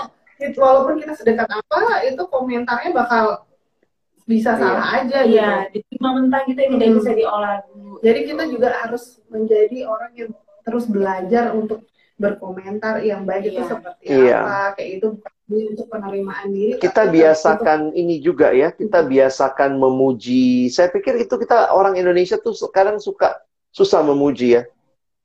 walaupun 0.56 0.96
kita 1.04 1.14
sedekat 1.20 1.50
apa 1.52 2.08
itu 2.08 2.24
komentarnya 2.30 2.96
bakal 2.96 3.50
bisa 4.30 4.54
iya. 4.54 4.62
salah 4.62 4.86
aja 4.94 5.20
gitu. 5.26 5.34
Iya, 5.36 5.52
diterima 5.74 6.10
mentah 6.22 6.42
kita 6.46 6.62
hmm. 6.62 6.72
tidak 6.78 6.90
bisa 7.02 7.12
diolah 7.18 7.56
dulu. 7.66 7.94
Jadi 8.06 8.20
kita 8.30 8.44
juga 8.46 8.68
harus 8.78 9.04
menjadi 9.26 9.78
orang 9.90 10.12
yang 10.14 10.32
terus 10.62 10.86
belajar 10.86 11.58
untuk 11.58 11.82
berkomentar 12.22 13.02
yang 13.02 13.26
baik 13.26 13.50
iya. 13.50 13.52
itu 13.58 13.62
seperti 13.66 14.06
iya. 14.06 14.40
apa, 14.46 14.78
kayak 14.78 14.90
itu 15.02 15.08
untuk 15.50 15.88
penerimaan 15.90 16.48
diri. 16.54 16.78
Kita 16.78 17.10
biasakan 17.10 17.90
untuk... 17.90 17.98
ini 17.98 18.16
juga 18.22 18.54
ya, 18.54 18.70
kita 18.70 19.02
biasakan 19.02 19.82
memuji. 19.82 20.70
Saya 20.70 20.94
pikir 20.94 21.26
itu 21.26 21.34
kita 21.42 21.74
orang 21.74 21.98
Indonesia 21.98 22.38
tuh 22.38 22.54
sekarang 22.54 23.02
suka 23.02 23.34
susah 23.74 24.06
memuji 24.06 24.62
ya 24.62 24.64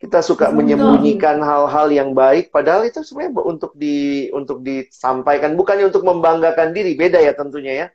kita 0.03 0.21
suka 0.21 0.51
Betul. 0.51 0.57
menyembunyikan 0.63 1.39
hal-hal 1.41 1.89
yang 1.89 2.11
baik 2.13 2.51
padahal 2.51 2.85
itu 2.85 3.01
sebenarnya 3.07 3.41
untuk 3.47 3.73
di 3.79 4.29
untuk 4.35 4.61
disampaikan 4.61 5.55
bukannya 5.55 5.89
untuk 5.89 6.03
membanggakan 6.03 6.75
diri 6.75 6.99
beda 6.99 7.23
ya 7.23 7.33
tentunya 7.33 7.73
ya. 7.73 7.89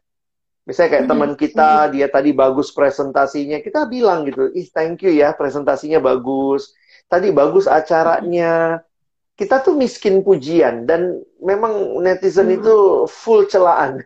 Misalnya 0.64 0.90
kayak 0.96 1.08
teman 1.10 1.32
kita 1.34 1.90
dia 1.90 2.08
tadi 2.08 2.30
bagus 2.30 2.70
presentasinya 2.70 3.58
kita 3.60 3.90
bilang 3.90 4.22
gitu 4.30 4.54
ih 4.54 4.70
thank 4.70 5.02
you 5.02 5.12
ya 5.12 5.34
presentasinya 5.34 5.98
bagus. 6.00 6.74
Tadi 7.10 7.34
bagus 7.34 7.66
acaranya. 7.66 8.86
Kita 9.34 9.64
tuh 9.64 9.72
miskin 9.80 10.20
pujian 10.20 10.84
dan 10.84 11.24
memang 11.40 12.04
netizen 12.04 12.52
itu 12.52 13.08
full 13.08 13.48
celaan 13.48 14.04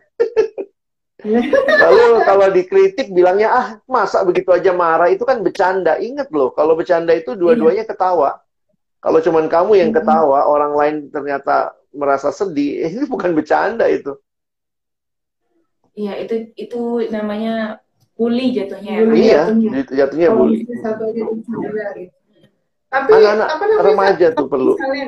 Lalu 1.24 2.04
kalau 2.28 2.46
dikritik 2.52 3.08
bilangnya 3.08 3.48
ah 3.48 3.66
masa 3.88 4.20
begitu 4.22 4.52
aja 4.52 4.76
marah 4.76 5.08
itu 5.08 5.24
kan 5.24 5.40
bercanda. 5.40 5.96
Ingat 5.96 6.28
loh 6.30 6.52
kalau 6.52 6.76
bercanda 6.76 7.16
itu 7.16 7.32
dua-duanya 7.32 7.88
ketawa. 7.88 8.44
Kalau 9.00 9.20
cuman 9.20 9.52
kamu 9.52 9.72
yang 9.84 9.90
ketawa, 9.92 10.48
orang 10.48 10.72
lain 10.72 10.96
ternyata 11.12 11.76
merasa 11.92 12.32
sedih, 12.32 12.84
ini 12.96 13.04
bukan 13.04 13.36
bercanda 13.36 13.84
itu. 13.88 14.16
Iya, 15.94 16.24
itu 16.24 16.56
itu 16.56 16.80
namanya 17.12 17.84
bully 18.16 18.56
jatuhnya. 18.56 18.92
Ya, 18.98 19.02
bully 19.04 19.20
iya, 19.20 19.40
jatuhnya, 19.84 20.28
bully. 20.32 20.64
Tapi 22.88 23.10
anak-anak 23.10 23.48
apa 23.50 23.64
namanya, 23.66 23.84
remaja 23.84 24.26
tuh 24.32 24.46
perlu. 24.46 24.74
Misalnya, 24.78 25.06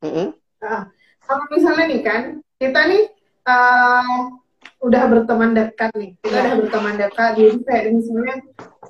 mm 0.00 0.10
-hmm. 0.10 0.26
uh, 0.62 0.82
kalau 1.26 1.44
misalnya 1.50 1.84
nih 1.90 2.00
kan, 2.06 2.22
kita 2.56 2.80
nih 2.88 3.02
uh, 3.50 4.39
udah 4.80 5.02
berteman 5.12 5.52
dekat 5.52 5.92
nih, 5.92 6.16
kita 6.24 6.36
udah 6.40 6.54
berteman 6.64 6.94
dekat, 6.96 7.30
jadi 7.36 7.56
kayak 7.68 7.84
misalnya 7.92 8.34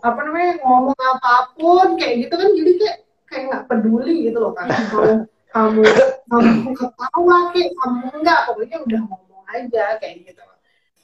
apa 0.00 0.20
namanya 0.22 0.52
ngomong 0.62 0.96
apa 0.96 1.34
pun 1.58 1.98
kayak 1.98 2.14
gitu 2.26 2.34
kan, 2.38 2.50
jadi 2.54 2.72
kayak 2.78 2.96
kayak 3.26 3.42
nggak 3.50 3.64
peduli 3.66 4.14
gitu 4.30 4.38
loh 4.38 4.52
kan. 4.54 4.70
kamu 5.54 5.82
kamu 6.30 6.70
ketawa 6.78 7.38
kayak 7.50 7.70
kamu 7.74 8.04
enggak, 8.22 8.40
pokoknya 8.46 8.76
udah 8.86 9.00
ngomong 9.02 9.44
aja 9.50 9.84
kayak 9.98 10.14
gitu. 10.30 10.42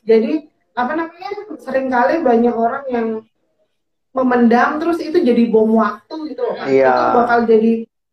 Jadi 0.07 0.33
apa 0.77 0.93
namanya 0.95 1.31
sering 1.59 1.91
kali 1.91 2.23
banyak 2.23 2.55
orang 2.55 2.85
yang 2.87 3.09
memendam 4.15 4.79
terus 4.79 5.03
itu 5.03 5.19
jadi 5.19 5.51
bom 5.51 5.77
waktu 5.77 6.15
gitu 6.31 6.41
loh 6.47 6.55
kan. 6.55 6.67
Iya. 6.71 6.95
Itu 6.95 7.09
bakal 7.21 7.39
jadi 7.51 7.73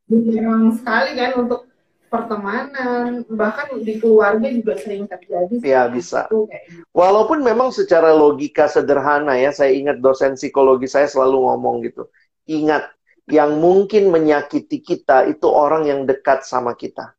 bumerang 0.09 0.65
sekali 0.75 1.11
kan 1.15 1.31
untuk 1.37 1.69
pertemanan 2.13 3.25
bahkan 3.25 3.73
di 3.81 3.97
keluarga 3.97 4.45
juga 4.45 4.77
sering 4.77 5.09
terjadi. 5.09 5.55
Iya 5.65 5.89
bisa. 5.89 6.29
Gitu. 6.29 6.45
Walaupun 6.93 7.41
memang 7.41 7.73
secara 7.73 8.13
logika 8.13 8.69
sederhana 8.69 9.33
ya, 9.41 9.49
saya 9.49 9.73
ingat 9.73 9.97
dosen 9.97 10.37
psikologi 10.37 10.85
saya 10.85 11.09
selalu 11.09 11.49
ngomong 11.49 11.81
gitu. 11.81 12.05
Ingat 12.45 12.93
yang 13.33 13.57
mungkin 13.57 14.13
menyakiti 14.13 14.85
kita 14.85 15.25
itu 15.25 15.49
orang 15.49 15.89
yang 15.89 16.05
dekat 16.05 16.45
sama 16.45 16.77
kita. 16.77 17.17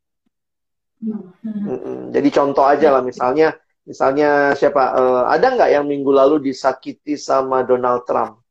Hmm. 1.03 1.35
Hmm. 1.43 2.15
Jadi 2.15 2.29
contoh 2.31 2.63
aja 2.63 2.95
lah 2.95 3.03
misalnya, 3.03 3.51
misalnya 3.83 4.55
siapa? 4.55 4.95
Uh, 4.95 5.23
ada 5.27 5.51
nggak 5.59 5.75
yang 5.75 5.83
minggu 5.83 6.07
lalu 6.07 6.39
disakiti 6.39 7.19
sama 7.19 7.67
Donald 7.67 8.07
Trump? 8.07 8.44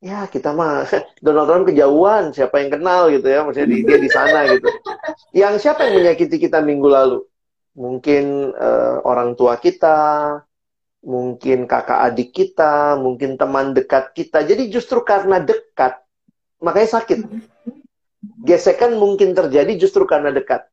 Ya 0.00 0.26
kita 0.26 0.56
mah 0.56 0.88
Donald 1.24 1.46
Trump 1.46 1.64
kejauhan 1.68 2.32
siapa 2.32 2.64
yang 2.64 2.72
kenal 2.72 3.12
gitu 3.12 3.28
ya 3.28 3.44
maksudnya 3.44 3.68
dia 3.84 3.98
di 4.00 4.10
sana 4.10 4.48
gitu. 4.48 4.68
Yang 5.36 5.54
siapa 5.62 5.86
yang 5.86 6.02
menyakiti 6.02 6.36
kita 6.40 6.64
minggu 6.64 6.88
lalu? 6.88 7.18
Mungkin 7.76 8.50
uh, 8.56 9.04
orang 9.06 9.38
tua 9.38 9.60
kita 9.60 9.96
mungkin 11.00 11.64
kakak 11.64 12.12
adik 12.12 12.34
kita 12.34 12.98
mungkin 12.98 13.36
teman 13.36 13.76
dekat 13.76 14.12
kita. 14.16 14.42
Jadi 14.42 14.72
justru 14.72 15.04
karena 15.04 15.38
dekat 15.38 16.00
makanya 16.58 17.00
sakit. 17.00 17.20
Gesekan 18.44 18.96
mungkin 18.96 19.36
terjadi 19.36 19.76
justru 19.76 20.04
karena 20.08 20.32
dekat. 20.32 20.64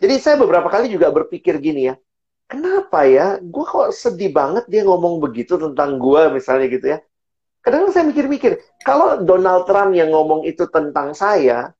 Jadi 0.00 0.20
saya 0.20 0.36
beberapa 0.40 0.68
kali 0.68 0.90
juga 0.90 1.08
berpikir 1.12 1.60
gini 1.60 1.92
ya 1.92 1.94
kenapa 2.50 3.08
ya? 3.08 3.40
Gue 3.40 3.64
kok 3.64 3.94
sedih 3.94 4.32
banget 4.34 4.68
dia 4.68 4.84
ngomong 4.84 5.20
begitu 5.22 5.56
tentang 5.56 5.96
gue 5.96 6.22
misalnya 6.34 6.66
gitu 6.68 6.86
ya 6.92 6.98
kadang 7.64 7.88
saya 7.90 8.04
mikir-mikir, 8.04 8.60
kalau 8.84 9.24
Donald 9.24 9.64
Trump 9.64 9.96
yang 9.96 10.12
ngomong 10.12 10.44
itu 10.44 10.68
tentang 10.68 11.16
saya, 11.16 11.72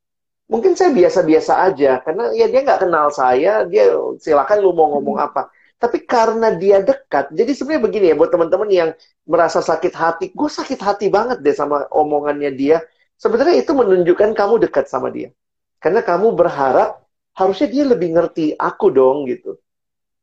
mungkin 0.48 0.72
saya 0.72 0.96
biasa-biasa 0.96 1.52
aja, 1.68 2.00
karena 2.00 2.32
ya 2.32 2.48
dia 2.48 2.60
nggak 2.64 2.88
kenal 2.88 3.12
saya, 3.12 3.68
dia 3.68 3.92
silakan 4.16 4.64
lu 4.64 4.72
mau 4.72 4.96
ngomong 4.96 5.20
apa. 5.20 5.52
Tapi 5.76 6.08
karena 6.08 6.56
dia 6.56 6.80
dekat, 6.80 7.28
jadi 7.36 7.52
sebenarnya 7.52 7.82
begini 7.84 8.06
ya 8.08 8.16
buat 8.16 8.32
teman-teman 8.32 8.68
yang 8.72 8.90
merasa 9.28 9.60
sakit 9.60 9.92
hati, 9.92 10.24
gue 10.32 10.48
sakit 10.48 10.80
hati 10.80 11.12
banget 11.12 11.44
deh 11.44 11.52
sama 11.52 11.84
omongannya 11.92 12.48
dia. 12.56 12.80
Sebenarnya 13.20 13.60
itu 13.60 13.76
menunjukkan 13.76 14.32
kamu 14.32 14.64
dekat 14.64 14.88
sama 14.88 15.12
dia. 15.12 15.30
Karena 15.78 16.00
kamu 16.00 16.32
berharap 16.32 17.04
harusnya 17.36 17.68
dia 17.68 17.84
lebih 17.84 18.16
ngerti 18.16 18.56
aku 18.56 18.88
dong 18.88 19.28
gitu. 19.28 19.60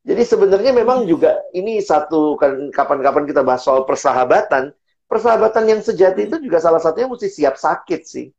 Jadi 0.02 0.24
sebenarnya 0.26 0.74
memang 0.74 1.06
juga 1.06 1.38
ini 1.54 1.78
satu 1.78 2.34
kan 2.42 2.74
kapan-kapan 2.74 3.30
kita 3.30 3.46
bahas 3.46 3.62
soal 3.62 3.86
persahabatan, 3.86 4.74
persahabatan 5.12 5.68
yang 5.68 5.82
sejati 5.84 6.32
itu 6.32 6.40
juga 6.40 6.64
salah 6.64 6.80
satunya 6.80 7.12
mesti 7.12 7.28
siap 7.28 7.60
sakit 7.60 8.02
sih. 8.08 8.32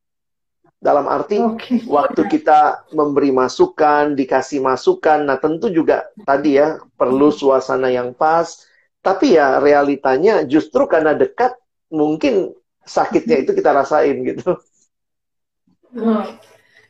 Dalam 0.81 1.05
arti 1.07 1.39
okay. 1.39 1.85
waktu 1.85 2.27
kita 2.27 2.89
memberi 2.97 3.31
masukan, 3.31 4.17
dikasih 4.17 4.65
masukan, 4.65 5.29
nah 5.29 5.37
tentu 5.37 5.69
juga 5.69 6.09
tadi 6.25 6.57
ya 6.57 6.81
perlu 6.97 7.29
suasana 7.29 7.93
yang 7.93 8.17
pas. 8.17 8.65
Tapi 9.05 9.37
ya 9.37 9.61
realitanya 9.61 10.43
justru 10.49 10.89
karena 10.89 11.13
dekat 11.13 11.55
mungkin 11.93 12.57
sakitnya 12.83 13.45
itu 13.45 13.53
kita 13.53 13.71
rasain 13.71 14.25
gitu. 14.25 14.59
Hmm. 15.93 16.41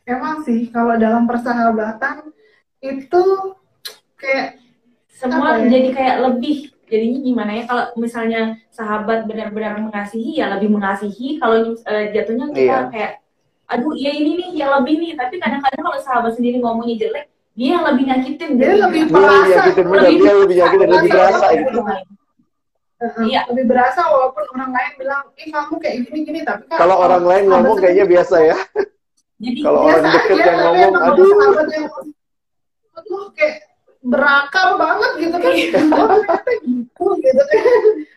Emang 0.06 0.46
sih 0.46 0.70
kalau 0.70 0.94
dalam 0.96 1.26
persahabatan 1.26 2.32
itu 2.80 3.22
kayak 4.16 4.62
semua 5.10 5.58
ya? 5.62 5.68
jadi 5.68 5.88
kayak 5.94 6.16
lebih 6.30 6.71
jadinya 6.92 7.18
gimana 7.24 7.50
ya? 7.56 7.64
Kalau 7.64 7.84
misalnya 7.96 8.60
sahabat 8.68 9.24
benar-benar 9.24 9.80
mengasihi 9.80 10.36
ya 10.36 10.52
lebih 10.52 10.68
mengasihi. 10.68 11.40
Kalau 11.40 11.72
uh, 11.72 12.04
jatuhnya 12.12 12.52
kita 12.52 12.60
iya. 12.60 12.78
kayak 12.92 13.12
aduh 13.72 13.96
iya 13.96 14.12
ini 14.12 14.36
nih 14.36 14.48
yang 14.60 14.76
lebih 14.76 15.00
nih. 15.00 15.12
Tapi 15.16 15.40
kadang-kadang 15.40 15.80
kalau 15.80 15.98
sahabat 16.04 16.36
sendiri 16.36 16.60
ngomongnya 16.60 17.08
jelek 17.08 17.26
dia 17.56 17.68
yang 17.80 17.84
lebih 17.88 18.04
nyakitin. 18.08 18.50
Dia 18.60 18.76
lebih 18.88 19.02
merasa 19.08 19.60
lebih, 19.72 20.16
dia 20.20 20.32
lebih 20.36 20.56
nyakitin 20.60 20.88
lebih 20.88 21.10
berasa 21.12 21.46
gitu. 21.56 21.80
Iya. 23.26 23.40
Lebih 23.50 23.64
berasa 23.66 24.00
walaupun 24.06 24.44
orang 24.54 24.70
lain 24.70 24.92
bilang, 24.94 25.24
ih 25.34 25.50
kamu 25.50 25.74
kayak 25.82 25.96
gini 26.06 26.18
gini, 26.22 26.40
tapi 26.46 26.70
kan 26.70 26.78
kalau 26.78 27.02
orang 27.02 27.24
lain 27.26 27.44
ngomong 27.50 27.76
kayaknya 27.82 28.06
biasa 28.06 28.36
ya. 28.46 28.56
Jadi 29.42 29.58
kalau 29.58 29.90
orang 29.90 30.06
deket 30.06 30.38
yang 30.38 30.58
ngomong, 30.62 30.92
aduh. 31.02 31.30
Aduh, 32.92 33.24
kayak 33.34 33.71
berakal 34.02 34.76
banget 34.76 35.12
gitu 35.22 35.36
kan. 35.38 35.54
Ternyata 35.74 36.52
gitu 36.66 37.06
gitu 37.22 37.42
kan. 37.42 37.64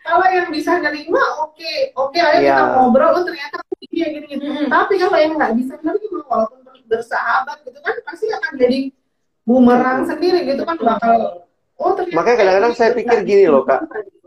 Kalau 0.06 0.26
yang 0.30 0.48
bisa 0.50 0.70
nerima 0.82 1.22
oke 1.42 1.54
okay. 1.54 1.78
oke 1.94 2.10
okay, 2.14 2.20
ayo 2.22 2.38
yeah. 2.42 2.58
kita 2.58 2.62
ngobrol. 2.74 3.10
Oh 3.14 3.22
ternyata 3.22 3.56
gini 3.78 3.96
ya 4.02 4.08
gini. 4.10 4.26
Gitu 4.30 4.44
tapi 4.66 4.94
kalau 4.98 5.16
yang 5.16 5.32
nggak 5.38 5.54
bisa 5.58 5.74
nerima 5.82 6.20
walaupun 6.26 6.60
bersahabat 6.86 7.58
gitu 7.66 7.78
kan 7.82 7.94
pasti 8.06 8.26
akan 8.30 8.52
jadi 8.58 8.78
bumerang 9.46 10.06
sendiri 10.06 10.46
gitu 10.46 10.62
kan 10.62 10.78
bakal 10.78 11.46
oh 11.78 11.92
ternyata 11.98 12.18
makanya 12.18 12.36
kadang-kadang 12.38 12.74
saya 12.74 12.90
pikir 12.94 13.18
gini 13.22 13.44
loh 13.46 13.62
kak. 13.62 13.86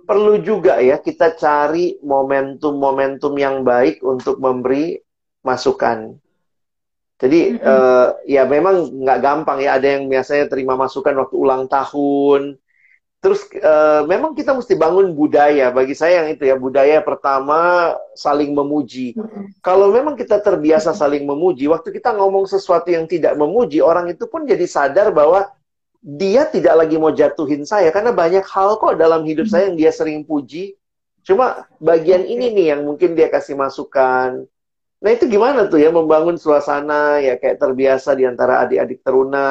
Perlu 0.10 0.41
juga 0.41 0.82
ya 0.82 0.97
kita 0.97 1.38
cari 1.38 2.01
momentum-momentum 2.01 3.30
yang 3.38 3.62
baik 3.62 4.01
untuk 4.01 4.41
memberi 4.41 4.97
masukan 5.45 6.18
jadi 7.20 7.59
uh, 7.59 8.15
ya 8.24 8.47
memang 8.47 8.95
nggak 8.95 9.20
gampang 9.20 9.59
ya. 9.59 9.76
Ada 9.76 9.99
yang 9.99 10.07
biasanya 10.07 10.47
terima 10.47 10.80
masukan 10.80 11.11
waktu 11.20 11.36
ulang 11.36 11.67
tahun. 11.67 12.55
Terus 13.20 13.43
uh, 13.59 14.07
memang 14.07 14.32
kita 14.32 14.55
mesti 14.55 14.80
bangun 14.80 15.11
budaya. 15.11 15.67
Bagi 15.76 15.91
saya 15.91 16.24
yang 16.24 16.32
itu 16.32 16.47
ya 16.47 16.55
budaya 16.55 17.03
pertama 17.03 17.91
saling 18.15 18.55
memuji. 18.55 19.20
Kalau 19.59 19.91
memang 19.91 20.15
kita 20.15 20.39
terbiasa 20.39 20.95
saling 20.95 21.28
memuji, 21.28 21.67
waktu 21.67 21.91
kita 21.91 22.15
ngomong 22.15 22.47
sesuatu 22.47 22.88
yang 22.88 23.03
tidak 23.03 23.36
memuji, 23.36 23.84
orang 23.84 24.07
itu 24.07 24.24
pun 24.32 24.47
jadi 24.47 24.63
sadar 24.63 25.11
bahwa 25.11 25.51
dia 25.99 26.47
tidak 26.47 26.80
lagi 26.80 26.95
mau 26.95 27.11
jatuhin 27.11 27.67
saya 27.67 27.91
karena 27.91 28.15
banyak 28.15 28.47
hal 28.47 28.80
kok 28.80 28.95
dalam 28.95 29.28
hidup 29.28 29.51
saya 29.51 29.67
yang 29.67 29.76
dia 29.76 29.91
sering 29.91 30.24
puji. 30.24 30.80
Cuma 31.28 31.67
bagian 31.84 32.24
ini 32.24 32.55
nih 32.55 32.65
yang 32.72 32.88
mungkin 32.88 33.11
dia 33.11 33.28
kasih 33.28 33.59
masukan 33.59 34.47
Nah 35.00 35.16
itu 35.16 35.32
gimana 35.32 35.72
tuh 35.72 35.80
ya 35.80 35.95
membangun 35.95 36.36
suasana 36.36 37.24
ya 37.24 37.39
kayak 37.39 37.56
terbiasa 37.56 38.20
di 38.20 38.28
antara 38.28 38.68
adik-adik 38.68 39.00
teruna. 39.00 39.47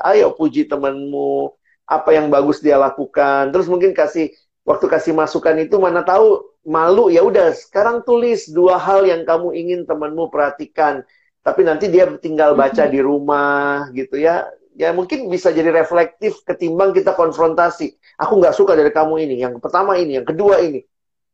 Ayo 0.00 0.32
puji 0.32 0.64
temanmu, 0.64 1.52
apa 1.84 2.16
yang 2.16 2.32
bagus 2.32 2.64
dia 2.64 2.80
lakukan. 2.80 3.52
Terus 3.52 3.68
mungkin 3.68 3.92
kasih 3.92 4.32
waktu 4.64 4.86
kasih 4.88 5.12
masukan 5.12 5.52
itu 5.60 5.76
mana 5.76 6.00
tahu 6.00 6.48
malu 6.64 7.12
ya 7.12 7.20
udah 7.20 7.52
sekarang 7.52 8.02
tulis 8.08 8.48
dua 8.48 8.80
hal 8.80 9.04
yang 9.04 9.28
kamu 9.28 9.52
ingin 9.52 9.80
temanmu 9.84 10.32
perhatikan. 10.32 11.04
Tapi 11.44 11.60
nanti 11.62 11.92
dia 11.92 12.08
tinggal 12.16 12.56
baca 12.56 12.88
di 12.88 12.98
rumah 12.98 13.92
gitu 13.92 14.16
ya. 14.16 14.48
Ya 14.76 14.92
mungkin 14.96 15.28
bisa 15.28 15.52
jadi 15.52 15.72
reflektif 15.76 16.40
ketimbang 16.48 16.96
kita 16.96 17.12
konfrontasi. 17.12 17.96
Aku 18.16 18.40
nggak 18.40 18.56
suka 18.56 18.72
dari 18.72 18.88
kamu 18.88 19.28
ini. 19.28 19.44
Yang 19.44 19.60
pertama 19.60 19.96
ini, 20.00 20.20
yang 20.20 20.26
kedua 20.26 20.60
ini. 20.64 20.80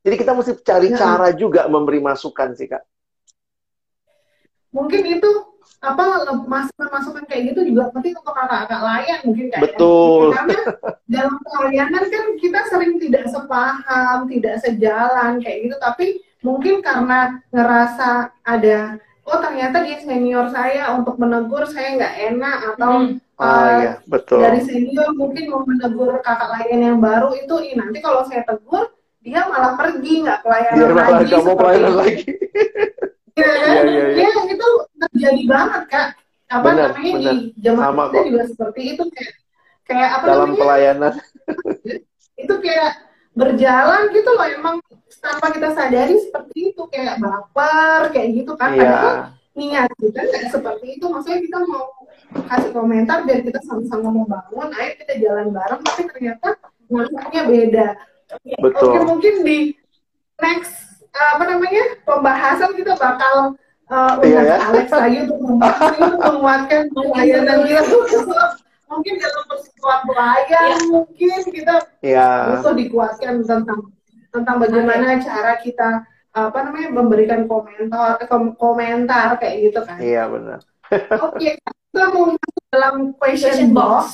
Jadi 0.03 0.15
kita 0.19 0.35
mesti 0.35 0.53
cari 0.67 0.91
ya. 0.91 0.99
cara 0.99 1.31
juga 1.31 1.71
memberi 1.71 2.03
masukan 2.03 2.59
sih 2.59 2.67
kak 2.67 2.83
mungkin 4.73 5.03
itu 5.07 5.31
apa 5.83 6.27
masukan-masukan 6.47 7.27
kayak 7.27 7.53
gitu 7.53 7.75
juga 7.75 7.91
penting 7.91 8.15
untuk 8.15 8.35
kakak-kakak 8.35 8.83
layan 8.87 9.19
mungkin 9.27 9.47
kayak 9.51 9.63
betul 9.67 10.31
karena 10.31 10.59
dalam 11.11 11.35
pelayanan 11.43 12.05
kan 12.07 12.25
kita 12.39 12.61
sering 12.71 12.95
tidak 13.03 13.25
sepaham 13.27 14.19
tidak 14.31 14.63
sejalan 14.63 15.43
kayak 15.43 15.59
gitu 15.67 15.77
tapi 15.83 16.07
mungkin 16.43 16.87
karena 16.87 17.43
ngerasa 17.51 18.31
ada 18.47 19.03
oh 19.27 19.39
ternyata 19.43 19.83
dia 19.83 19.99
senior 20.03 20.51
saya 20.55 20.95
untuk 20.95 21.19
menegur 21.19 21.67
saya 21.67 21.99
nggak 21.99 22.15
enak 22.31 22.59
atau 22.75 22.93
hmm. 23.03 23.11
oh, 23.39 23.43
uh, 23.43 23.71
iya, 23.83 23.93
betul. 24.07 24.39
dari 24.39 24.61
senior 24.63 25.11
mungkin 25.19 25.45
mau 25.51 25.63
menegur 25.67 26.19
kakak 26.23 26.51
lain 26.63 26.79
yang 26.79 26.99
baru 27.03 27.35
itu 27.35 27.55
Ih, 27.59 27.75
nanti 27.75 27.99
kalau 27.99 28.23
saya 28.27 28.47
tegur 28.47 28.91
dia 29.23 29.47
malah 29.47 29.79
pergi 29.79 30.27
nggak 30.27 30.41
pelayanan 30.43 30.79
dia 30.79 30.91
lagi. 30.91 31.25
Dia 31.31 31.39
malah 31.39 31.59
pelayanan 31.59 31.95
lagi. 31.95 32.23
Ya, 33.37 33.49
kan? 33.49 33.73
ya, 33.73 33.83
ya, 33.87 34.05
ya. 34.13 34.29
ya 34.29 34.43
itu 34.51 34.69
terjadi 35.01 35.43
banget 35.49 35.83
kak 35.89 36.09
apa 36.53 36.65
benar, 36.69 36.91
namanya 36.93 37.13
benar. 37.17 37.33
di 37.33 37.37
zaman 37.65 37.95
kita 38.13 38.21
juga 38.29 38.43
seperti 38.53 38.81
itu 38.93 39.05
kayak 39.09 39.33
kayak 39.89 40.09
apa 40.21 40.25
dalam 40.29 40.41
namanya? 40.53 40.61
pelayanan 40.61 41.15
itu 42.43 42.55
kayak 42.61 42.93
berjalan 43.33 44.03
gitu 44.13 44.31
loh 44.37 44.47
emang 44.47 44.77
tanpa 45.23 45.47
kita 45.55 45.69
sadari 45.73 46.17
seperti 46.21 46.75
itu 46.75 46.83
kayak 46.93 47.17
baper 47.17 48.13
kayak 48.13 48.29
gitu 48.37 48.53
kan 48.59 48.77
yeah. 48.77 48.85
padahal 48.85 49.17
niat 49.53 49.91
kita 49.97 50.21
nggak 50.21 50.45
seperti 50.49 50.87
itu 50.97 51.05
maksudnya 51.09 51.41
kita 51.45 51.59
mau 51.65 51.85
kasih 52.49 52.71
komentar 52.73 53.19
biar 53.29 53.41
kita 53.45 53.61
sama-sama 53.65 54.09
mau 54.09 54.25
bangun 54.29 54.69
ayo 54.77 54.91
kita 55.01 55.15
jalan 55.21 55.49
bareng 55.53 55.81
tapi 55.85 56.03
ternyata 56.09 56.49
maksudnya 56.89 57.43
beda 57.49 57.89
Betul. 58.61 58.89
oke 58.89 58.99
mungkin 59.05 59.35
di 59.45 59.59
next 60.41 60.92
apa 61.13 61.45
namanya 61.45 61.85
pembahasan 62.09 62.73
kita 62.73 62.97
bakal 62.97 63.55
uh, 63.93 64.13
undang 64.21 64.47
yeah, 64.49 64.57
ya? 64.57 64.69
Alex 64.73 64.87
lagi 64.89 65.17
untuk 65.29 65.39
membahas 65.45 65.93
menguatkan 66.33 66.83
pelayanan 66.93 67.59
kita 67.69 67.83
mungkin 68.93 69.15
dalam 69.17 69.43
persekutuan 69.49 70.01
pelayan 70.05 70.69
yeah. 70.69 70.89
mungkin 70.89 71.39
kita 71.53 71.75
yeah. 72.05 72.37
butuh 72.57 72.75
dikuatkan 72.77 73.35
tentang 73.45 73.81
tentang 74.33 74.57
bagaimana 74.61 75.21
okay. 75.21 75.25
cara 75.25 75.53
kita 75.61 75.91
apa 76.33 76.59
namanya 76.65 76.89
memberikan 76.97 77.45
komentar 77.45 78.17
komentar 78.57 79.37
kayak 79.37 79.69
gitu 79.69 79.81
kan 79.85 80.01
iya 80.01 80.25
benar 80.25 80.65
oke 81.21 81.37
okay, 81.37 81.61
kita 81.93 82.05
mau 82.17 82.33
masuk 82.33 82.65
dalam 82.73 82.95
question 83.21 83.77
box 83.77 84.05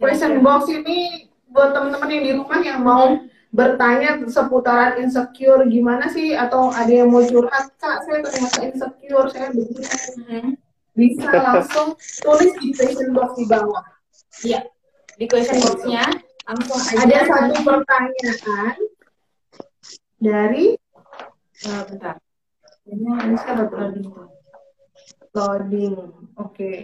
question 0.00 0.40
box 0.40 0.72
ini 0.72 1.28
buat 1.52 1.76
teman-teman 1.76 2.08
yang 2.08 2.24
di 2.24 2.32
rumah 2.40 2.60
yang 2.64 2.80
mau 2.80 3.20
bertanya 3.50 4.22
seputaran 4.30 5.02
insecure 5.02 5.66
gimana 5.66 6.06
sih 6.06 6.38
atau 6.38 6.70
ada 6.70 6.90
yang 6.90 7.10
mau 7.10 7.22
curhat 7.26 7.74
kak 7.82 8.06
saya 8.06 8.22
ternyata 8.22 8.60
insecure 8.62 9.28
saya 9.34 9.50
begini 9.50 9.82
mm-hmm. 9.82 10.46
bisa 10.94 11.30
langsung 11.34 11.98
tulis 12.22 12.54
di 12.62 12.70
question 12.74 13.10
box 13.10 13.34
di 13.34 13.46
bawah 13.50 13.82
Iya. 14.40 14.60
Di 15.20 15.24
question 15.28 15.60
box-nya 15.60 16.04
langsung 16.48 16.80
aja. 16.80 16.96
Ada 17.04 17.18
satu 17.28 17.56
pertanyaan 17.60 18.76
dari 20.16 20.66
uh, 21.68 21.82
bentar. 21.90 22.16
Ini 22.88 23.36
siapa 23.36 23.68
loading 23.68 24.08
Loading. 25.30 25.94
Oke. 26.40 26.48
Okay. 26.56 26.76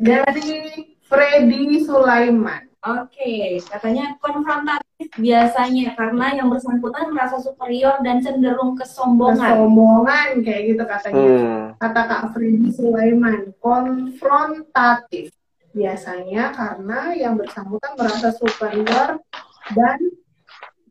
Dari 0.00 0.96
Freddy 1.04 1.84
Sulaiman. 1.84 2.69
Oke, 2.80 3.12
okay. 3.12 3.60
katanya 3.60 4.16
konfrontatif 4.24 5.12
biasanya 5.20 5.92
karena 6.00 6.32
yang 6.32 6.48
bersangkutan 6.48 7.12
merasa 7.12 7.36
superior 7.36 8.00
dan 8.00 8.24
cenderung 8.24 8.72
kesombongan. 8.72 9.52
Kesombongan 9.52 10.28
kayak 10.40 10.62
gitu 10.64 10.82
katanya. 10.88 11.20
Hmm. 11.20 11.64
Kata 11.76 12.02
Kak 12.08 12.22
Freddy 12.32 12.72
Sulaiman, 12.72 13.52
konfrontatif 13.60 15.28
biasanya 15.76 16.56
karena 16.56 17.00
yang 17.12 17.36
bersangkutan 17.36 18.00
merasa 18.00 18.32
superior 18.32 19.20
dan 19.76 19.98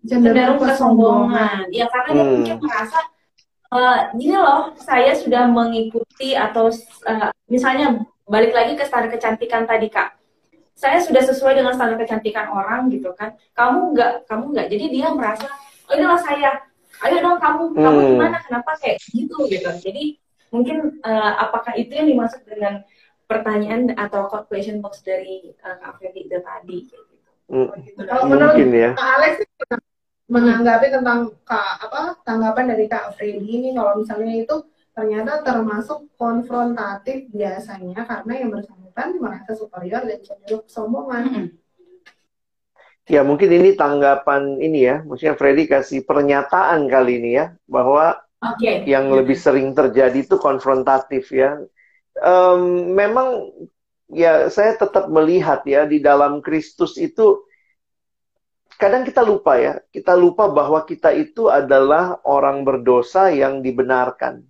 cenderung 0.05 0.61
kesombongan. 0.61 1.73
Ya 1.73 1.89
karena 1.89 2.09
dia 2.13 2.21
hmm. 2.21 2.33
mungkin 2.37 2.57
merasa 2.69 2.99
uh, 3.73 4.13
gini 4.13 4.37
loh, 4.37 4.77
saya 4.77 5.17
sudah 5.17 5.49
mengikuti 5.49 6.37
atau 6.37 6.69
uh, 7.09 7.33
misalnya 7.49 8.05
balik 8.29 8.53
lagi 8.53 8.77
ke 8.77 8.85
standar 8.85 9.09
kecantikan 9.09 9.65
tadi 9.65 9.89
kak. 9.89 10.18
Saya 10.79 11.03
sudah 11.03 11.19
sesuai 11.19 11.59
dengan 11.59 11.75
standar 11.75 11.99
kecantikan 11.99 12.47
orang 12.47 12.87
gitu 12.87 13.11
kan. 13.19 13.35
Kamu 13.51 13.91
enggak, 13.91 14.23
kamu 14.31 14.55
enggak. 14.55 14.67
Jadi 14.71 14.85
dia 14.95 15.11
merasa, 15.11 15.51
oh 15.91 15.93
inilah 15.99 16.19
saya. 16.23 16.63
Ayo 17.03 17.19
dong 17.19 17.35
kamu, 17.35 17.75
hmm. 17.75 17.83
kamu 17.83 17.99
gimana? 18.15 18.37
Kenapa 18.47 18.71
kayak 18.79 19.03
gitu 19.11 19.35
gitu. 19.51 19.67
Jadi 19.83 20.15
mungkin 20.55 21.03
uh, 21.03 21.31
apakah 21.43 21.75
itu 21.75 21.91
yang 21.91 22.07
dimaksud 22.07 22.47
dengan 22.47 22.87
pertanyaan 23.27 23.91
atau 23.99 24.31
question 24.47 24.79
box 24.79 25.03
dari 25.03 25.51
uh, 25.67 25.75
Kak 25.83 25.99
Freddy 25.99 26.31
itu 26.31 26.39
tadi. 26.39 26.77
Gitu. 26.87 26.97
Hmm. 27.51 27.75
Kalau 28.07 28.23
menurut 28.31 28.55
ya. 28.55 28.95
Kak 28.95 29.09
Alex 29.19 29.33
menanggapi 30.29 30.87
tentang 30.93 31.33
Kak 31.43 31.89
apa 31.91 32.15
tanggapan 32.23 32.71
dari 32.71 32.85
Kak 32.87 33.19
Freddy 33.19 33.43
ini 33.43 33.69
kalau 33.75 33.99
misalnya 33.99 34.31
itu 34.31 34.55
ternyata 34.99 35.39
termasuk 35.47 36.11
konfrontatif 36.19 37.31
biasanya 37.31 38.03
karena 38.03 38.33
yang 38.35 38.51
bersangkutan 38.51 39.15
merasa 39.15 39.55
superior 39.55 40.03
dan 40.03 40.19
cenderung 40.19 40.67
kesombongan. 40.67 41.23
Hmm. 41.23 41.47
Ya 43.07 43.23
mungkin 43.23 43.49
ini 43.49 43.79
tanggapan 43.79 44.59
ini 44.59 44.85
ya, 44.85 45.01
maksudnya 45.07 45.39
Freddy 45.39 45.71
kasih 45.71 46.03
pernyataan 46.03 46.91
kali 46.91 47.23
ini 47.23 47.39
ya 47.39 47.55
bahwa 47.63 48.19
okay. 48.43 48.83
yang 48.83 49.07
lebih 49.07 49.39
sering 49.39 49.71
terjadi 49.71 50.19
itu 50.19 50.35
konfrontatif 50.35 51.31
ya 51.31 51.57
um, 52.19 52.91
memang 52.93 53.55
ya 54.11 54.51
saya 54.51 54.75
tetap 54.75 55.07
melihat 55.07 55.63
ya 55.63 55.87
di 55.87 56.03
dalam 56.03 56.43
Kristus 56.43 56.99
itu 56.99 57.47
kadang 58.79 59.03
kita 59.03 59.23
lupa 59.23 59.59
ya, 59.59 59.73
kita 59.91 60.15
lupa 60.15 60.47
bahwa 60.47 60.83
kita 60.87 61.11
itu 61.11 61.51
adalah 61.51 62.23
orang 62.23 62.63
berdosa 62.63 63.27
yang 63.27 63.59
dibenarkan. 63.59 64.47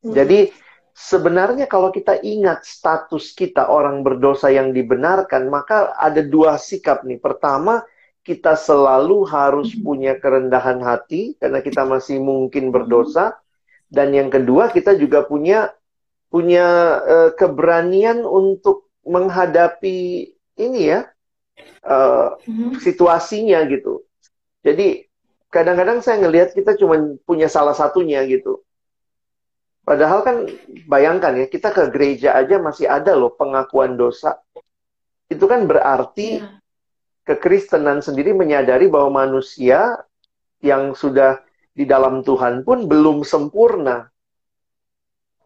Hmm. 0.00 0.14
Jadi 0.16 0.52
sebenarnya 0.92 1.68
kalau 1.70 1.92
kita 1.92 2.20
ingat 2.20 2.64
status 2.64 3.32
kita 3.36 3.68
orang 3.68 4.04
berdosa 4.04 4.52
yang 4.52 4.72
dibenarkan, 4.72 5.48
maka 5.48 5.96
ada 5.96 6.20
dua 6.24 6.56
sikap 6.60 7.04
nih. 7.04 7.20
Pertama, 7.20 7.84
kita 8.20 8.56
selalu 8.56 9.24
harus 9.28 9.72
hmm. 9.72 9.80
punya 9.84 10.12
kerendahan 10.16 10.80
hati 10.80 11.36
karena 11.40 11.60
kita 11.64 11.84
masih 11.88 12.20
mungkin 12.20 12.72
berdosa. 12.72 13.36
Dan 13.90 14.14
yang 14.14 14.30
kedua, 14.30 14.70
kita 14.70 14.94
juga 14.94 15.26
punya 15.26 15.74
punya 16.30 16.66
uh, 17.02 17.30
keberanian 17.34 18.22
untuk 18.22 18.86
menghadapi 19.02 20.30
ini 20.54 20.80
ya 20.94 21.10
uh, 21.84 22.38
mm-hmm. 22.46 22.78
situasinya 22.80 23.60
gitu. 23.66 24.06
Jadi 24.62 25.10
kadang-kadang 25.50 26.04
saya 26.04 26.22
ngelihat 26.22 26.54
kita 26.54 26.76
cuma 26.78 27.18
punya 27.26 27.50
salah 27.50 27.74
satunya 27.74 28.22
gitu. 28.28 28.62
Padahal 29.90 30.22
kan 30.22 30.46
bayangkan 30.86 31.34
ya 31.34 31.50
kita 31.50 31.74
ke 31.74 31.90
gereja 31.90 32.38
aja 32.38 32.62
masih 32.62 32.86
ada 32.86 33.10
loh 33.18 33.34
pengakuan 33.34 33.98
dosa. 33.98 34.38
Itu 35.26 35.50
kan 35.50 35.66
berarti 35.66 36.38
yeah. 36.38 36.62
kekristenan 37.26 37.98
sendiri 37.98 38.30
menyadari 38.30 38.86
bahwa 38.86 39.26
manusia 39.26 39.98
yang 40.62 40.94
sudah 40.94 41.42
di 41.74 41.90
dalam 41.90 42.22
Tuhan 42.22 42.62
pun 42.62 42.86
belum 42.86 43.26
sempurna. 43.26 44.06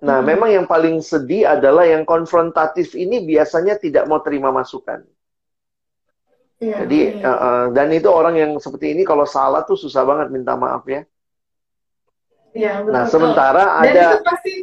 Nah, 0.05 0.19
hmm. 0.21 0.29
memang 0.29 0.51
yang 0.53 0.67
paling 0.69 1.01
sedih 1.01 1.49
adalah 1.49 1.89
yang 1.89 2.05
konfrontatif 2.05 2.93
ini 2.93 3.25
biasanya 3.25 3.81
tidak 3.81 4.05
mau 4.05 4.21
terima 4.21 4.53
masukan. 4.53 5.09
Ya, 6.61 6.85
Jadi, 6.85 7.17
ya. 7.17 7.25
Uh, 7.25 7.33
uh, 7.33 7.63
dan 7.73 7.89
itu 7.97 8.13
orang 8.13 8.37
yang 8.37 8.53
seperti 8.61 8.93
ini 8.93 9.09
kalau 9.09 9.25
salah 9.25 9.65
tuh 9.65 9.81
susah 9.81 10.05
banget 10.05 10.29
minta 10.29 10.53
maaf 10.53 10.85
ya. 10.85 11.09
Ya, 12.55 12.81
betul. 12.81 12.95
Nah, 12.95 13.05
sementara 13.11 13.65
dan 13.83 13.91
ada. 13.91 14.07
itu 14.15 14.19
pasti. 14.23 14.55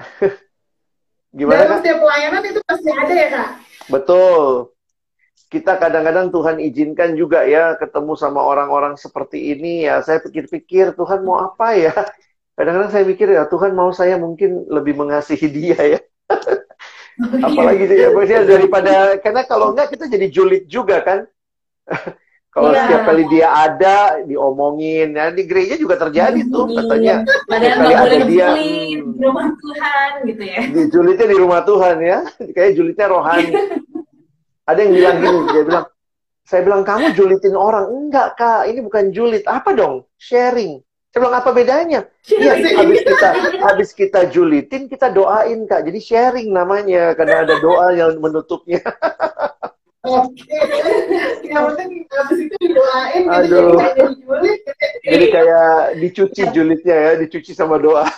Gimana? 1.38 1.62
Dalam 1.62 1.78
setiap 1.78 1.98
pelayanan 2.02 2.42
itu 2.42 2.60
pasti 2.66 2.88
ada 2.90 3.14
ya 3.14 3.28
kak. 3.30 3.48
Betul. 3.86 4.42
Kita 5.50 5.72
kadang-kadang 5.78 6.30
Tuhan 6.30 6.56
izinkan 6.62 7.14
juga 7.14 7.42
ya 7.46 7.74
ketemu 7.78 8.14
sama 8.18 8.42
orang-orang 8.42 8.98
seperti 8.98 9.54
ini 9.54 9.86
ya. 9.86 10.02
Saya 10.02 10.18
pikir-pikir 10.22 10.98
Tuhan 10.98 11.22
mau 11.22 11.38
apa 11.38 11.78
ya? 11.78 11.94
kadang-kadang 12.58 12.90
saya 12.90 13.04
mikir 13.06 13.30
ya 13.30 13.46
Tuhan 13.46 13.72
mau 13.78 13.94
saya 13.94 14.18
mungkin 14.18 14.66
lebih 14.66 14.98
mengasihi 14.98 15.46
dia 15.46 15.78
ya. 15.78 16.00
Apalagi 17.46 17.84
ya, 17.94 18.42
daripada 18.42 19.20
karena 19.20 19.42
kalau 19.44 19.70
enggak 19.76 19.94
kita 19.94 20.10
jadi 20.10 20.26
julid 20.32 20.64
juga 20.66 20.98
kan. 21.02 21.18
Kalau 22.50 22.74
yeah. 22.74 22.82
setiap 22.82 23.02
kali 23.06 23.24
dia 23.30 23.46
ada 23.46 23.96
diomongin, 24.26 25.14
ya 25.14 25.30
di 25.30 25.46
gereja 25.46 25.78
juga 25.78 25.94
terjadi 26.02 26.50
tuh 26.50 26.66
katanya. 26.66 27.22
Setiap 27.46 27.74
kali 27.78 27.94
ada 27.94 28.16
dia 28.26 28.48
hmm, 28.50 28.58
di 28.58 29.22
rumah 29.22 29.48
Tuhan 29.54 30.10
gitu 30.26 30.42
ya. 30.42 30.60
Di 30.66 30.82
julidnya 30.90 31.26
di 31.30 31.38
rumah 31.38 31.60
Tuhan 31.62 31.96
ya, 32.02 32.18
kayak 32.50 32.72
julidnya 32.74 33.06
rohani. 33.06 33.54
ada 34.66 34.78
yang 34.82 34.92
bilang 34.94 35.16
gini, 35.22 35.38
dia 35.50 35.62
bilang, 35.62 35.86
saya 36.42 36.60
bilang 36.66 36.82
kamu 36.82 37.06
julitin 37.14 37.54
orang, 37.54 37.86
enggak 37.86 38.34
kak, 38.34 38.66
ini 38.66 38.82
bukan 38.82 39.14
julid, 39.14 39.46
apa 39.46 39.70
dong? 39.70 40.10
Sharing. 40.18 40.82
Saya 41.10 41.26
bilang 41.26 41.36
apa 41.42 41.50
bedanya? 41.54 42.00
Iya, 42.26 42.54
habis 42.82 43.02
kita 43.02 43.28
habis 43.62 43.90
kita 43.94 44.20
julitin, 44.30 44.90
kita 44.90 45.10
doain 45.10 45.66
kak. 45.70 45.86
Jadi 45.86 45.98
sharing 46.02 46.50
namanya 46.50 47.14
karena 47.14 47.46
ada 47.46 47.58
doa 47.62 47.94
yang 47.94 48.18
menutupnya. 48.18 48.82
Oke, 50.00 50.56
yang 51.44 51.76
penting 51.76 52.08
habis 52.08 52.48
itu 52.48 52.56
didoain, 52.56 53.20
gitu, 53.20 53.36
Aduh. 53.36 53.76
jadi 53.76 53.92
kayak 53.92 54.12
julit. 54.16 54.60
Jadi 55.04 55.26
kayak 55.28 55.72
dicuci 56.00 56.42
julitnya 56.56 56.96
ya, 56.96 57.12
dicuci 57.20 57.52
sama 57.52 57.76
doa. 57.76 58.08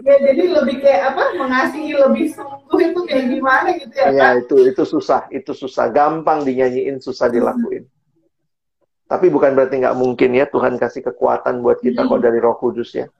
ya, 0.00 0.14
jadi 0.16 0.42
lebih 0.48 0.80
kayak 0.80 1.12
apa? 1.12 1.36
Mengasihi 1.36 1.92
lebih 1.92 2.32
sungguh 2.32 2.80
itu 2.88 3.00
kayak 3.04 3.26
gimana 3.36 3.68
gitu 3.76 3.92
ya? 3.92 4.06
Iya 4.08 4.28
itu 4.40 4.56
itu 4.64 4.82
susah, 4.88 5.28
itu 5.28 5.52
susah. 5.52 5.92
Gampang 5.92 6.40
dinyanyiin, 6.48 7.04
susah 7.04 7.28
dilakuin. 7.28 7.84
Tapi 9.12 9.26
bukan 9.28 9.52
berarti 9.52 9.76
nggak 9.76 9.98
mungkin 10.00 10.40
ya 10.40 10.48
Tuhan 10.48 10.80
kasih 10.80 11.04
kekuatan 11.04 11.60
buat 11.60 11.84
kita 11.84 12.08
kok 12.08 12.20
dari 12.24 12.40
Roh 12.40 12.56
Kudus 12.56 12.96
ya. 12.96 13.12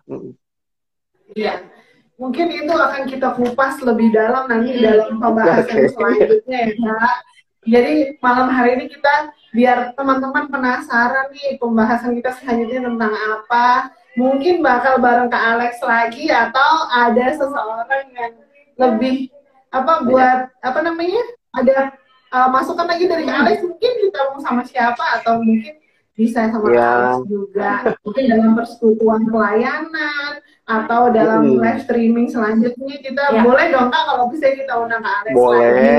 Iya. 1.37 1.80
Mungkin 2.21 2.53
itu 2.53 2.69
akan 2.77 3.09
kita 3.09 3.33
kupas 3.33 3.81
lebih 3.81 4.13
dalam 4.13 4.45
nanti 4.45 4.77
dalam 4.77 5.17
pembahasan 5.17 5.73
okay. 5.73 5.89
selanjutnya 5.89 6.59
ya, 6.69 6.73
Kak. 6.77 7.17
Jadi 7.65 7.93
malam 8.21 8.53
hari 8.53 8.77
ini 8.77 8.93
kita 8.93 9.33
biar 9.57 9.97
teman-teman 9.97 10.53
penasaran 10.53 11.33
nih 11.33 11.57
pembahasan 11.57 12.13
kita 12.21 12.37
selanjutnya 12.37 12.93
tentang 12.93 13.17
apa. 13.17 13.89
Mungkin 14.21 14.61
bakal 14.61 15.01
bareng 15.01 15.33
Kak 15.33 15.45
Alex 15.57 15.81
lagi 15.81 16.29
atau 16.29 16.73
ada 16.93 17.27
seseorang 17.33 18.07
yang 18.13 18.35
lebih 18.77 19.33
apa 19.73 20.05
buat 20.05 20.53
apa 20.61 20.79
namanya? 20.85 21.25
Ada 21.57 21.97
uh, 22.37 22.49
masukan 22.53 22.85
lagi 22.85 23.09
dari 23.09 23.25
Alex 23.33 23.65
mungkin 23.65 23.93
kita 23.97 24.21
mau 24.29 24.41
sama 24.45 24.61
siapa 24.69 25.05
atau 25.17 25.41
mungkin 25.41 25.73
bisa 26.13 26.53
sama 26.53 26.69
ya. 26.69 26.85
Alex 26.85 27.33
juga 27.33 27.97
mungkin 28.05 28.25
dalam 28.29 28.53
persekutuan 28.61 29.25
pelayanan 29.25 30.45
atau 30.71 31.11
dalam 31.11 31.43
hmm. 31.43 31.59
live 31.59 31.81
streaming 31.83 32.27
selanjutnya 32.31 32.97
kita 33.03 33.23
ya. 33.35 33.43
boleh 33.43 33.67
dong 33.75 33.91
kak 33.91 34.03
kalau 34.07 34.25
bisa 34.31 34.47
kita 34.55 34.73
undang 34.79 35.03
kak 35.03 35.15
Alex 35.27 35.35
boleh 35.35 35.67
lagi. 35.75 35.99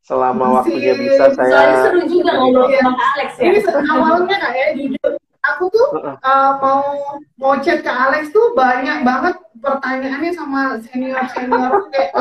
selama 0.00 0.44
waktunya 0.60 0.94
bisa 0.96 1.24
saya 1.36 1.52
Soalnya 1.52 1.76
seru 1.84 2.02
juga 2.08 2.30
ngobrol 2.40 2.68
sama 2.72 2.92
kak 2.96 3.08
Alex 3.12 3.30
ya 3.36 3.44
ini 3.44 3.60
awalnya 3.92 4.36
kak 4.40 4.52
ya 4.56 4.66
jujur 4.72 5.10
aku 5.40 5.64
tuh 5.72 5.88
uh, 6.00 6.50
mau 6.60 6.84
mau 7.36 7.54
chat 7.60 7.84
ke 7.84 7.92
Alex 7.92 8.32
tuh 8.32 8.56
banyak 8.56 9.04
banget 9.04 9.36
pertanyaannya 9.60 10.32
sama 10.32 10.80
senior 10.88 11.20
senior 11.36 11.72
kayak 11.92 12.12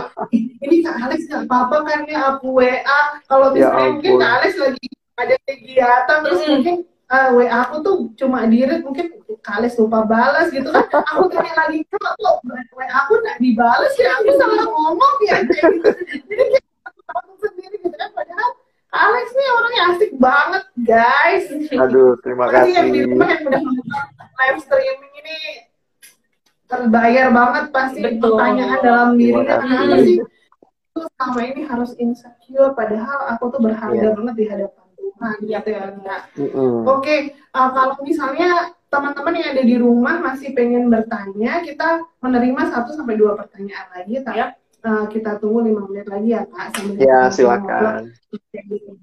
ini 0.59 0.83
kak 0.83 0.99
Alex 0.99 1.31
nggak 1.31 1.47
apa-apa 1.47 1.77
kan 1.87 1.99
ya 2.11 2.19
aku 2.35 2.59
WA 2.59 3.01
kalau 3.31 3.55
ya 3.55 3.71
misalnya 3.71 3.79
ya 3.79 3.91
mungkin 3.95 4.13
kak 4.19 4.31
Alex 4.43 4.51
lagi 4.59 4.85
ada 5.19 5.35
kegiatan 5.47 6.17
terus 6.27 6.41
hmm. 6.43 6.79
Uh, 7.09 7.17
eh, 7.17 7.27
WA 7.33 7.57
aku 7.65 7.75
tuh 7.81 7.95
cuma 8.15 8.45
direct 8.45 8.85
mungkin 8.85 9.07
kales 9.41 9.73
lupa 9.75 10.05
balas 10.05 10.53
gitu 10.53 10.69
kan. 10.69 10.85
Aku 11.15 11.29
tanya 11.33 11.53
lagi 11.57 11.81
kok 11.89 12.15
WA 12.73 12.87
aku 13.05 13.13
nggak 13.19 13.37
dibalas 13.41 13.93
ya? 13.97 14.09
Aku 14.21 14.29
salah 14.37 14.65
ngomong 14.65 15.15
ya? 15.25 15.37
Gitu. 15.43 15.89
jadi 16.29 16.43
kayak 16.53 16.65
aku 17.17 17.33
sendiri 17.41 17.75
gitu 17.81 17.95
kan. 17.97 18.09
Padahal 18.13 18.49
Alex 18.89 19.25
nih 19.37 19.47
orangnya 19.53 19.83
asik 19.93 20.11
banget 20.17 20.63
guys. 20.81 21.45
Aduh 21.77 22.17
terima 22.21 22.45
kasih 22.49 22.73
yang 22.73 22.89
di 22.93 23.01
rumah 23.05 23.27
yang 23.29 23.41
udah 23.45 23.61
live 24.17 24.59
streaming 24.65 25.13
ini 25.21 25.39
terbayar 26.69 27.33
banget 27.33 27.65
pasti 27.73 28.01
Betul. 28.05 28.37
pertanyaan 28.37 28.79
dalam 28.85 29.09
dirinya 29.17 29.57
kenapa 29.61 29.97
sih? 30.05 30.21
Selama 30.89 31.41
ini 31.45 31.61
harus 31.65 31.91
insecure 32.01 32.73
padahal 32.73 33.29
aku 33.33 33.43
tuh 33.53 33.61
berharga 33.61 34.09
yeah. 34.09 34.13
banget 34.13 34.35
di 34.35 34.45
hadapan 34.49 34.88
Nah, 35.19 35.35
gitu 35.43 35.67
ya 35.67 35.83
enggak. 35.91 36.21
Mm-hmm. 36.39 36.75
Oke, 36.87 37.03
okay, 37.03 37.19
uh, 37.51 37.69
kalau 37.75 37.95
misalnya 38.07 38.71
teman-teman 38.89 39.35
yang 39.37 39.49
ada 39.53 39.63
di 39.67 39.75
rumah 39.75 40.15
masih 40.23 40.55
pengen 40.55 40.87
bertanya, 40.87 41.61
kita 41.61 42.07
menerima 42.23 42.61
satu 42.71 42.95
sampai 42.95 43.19
dua 43.19 43.35
pertanyaan 43.35 43.87
lagi, 43.93 44.15
tapi 44.23 44.39
uh, 44.87 45.05
kita 45.11 45.37
tunggu 45.43 45.67
lima 45.67 45.85
menit 45.91 46.07
lagi 46.07 46.33
ya 46.33 46.47
kak. 46.47 46.67
Sambil 46.73 47.03
ya 47.03 47.19
silakan. 47.29 48.15
Oke 48.63 48.95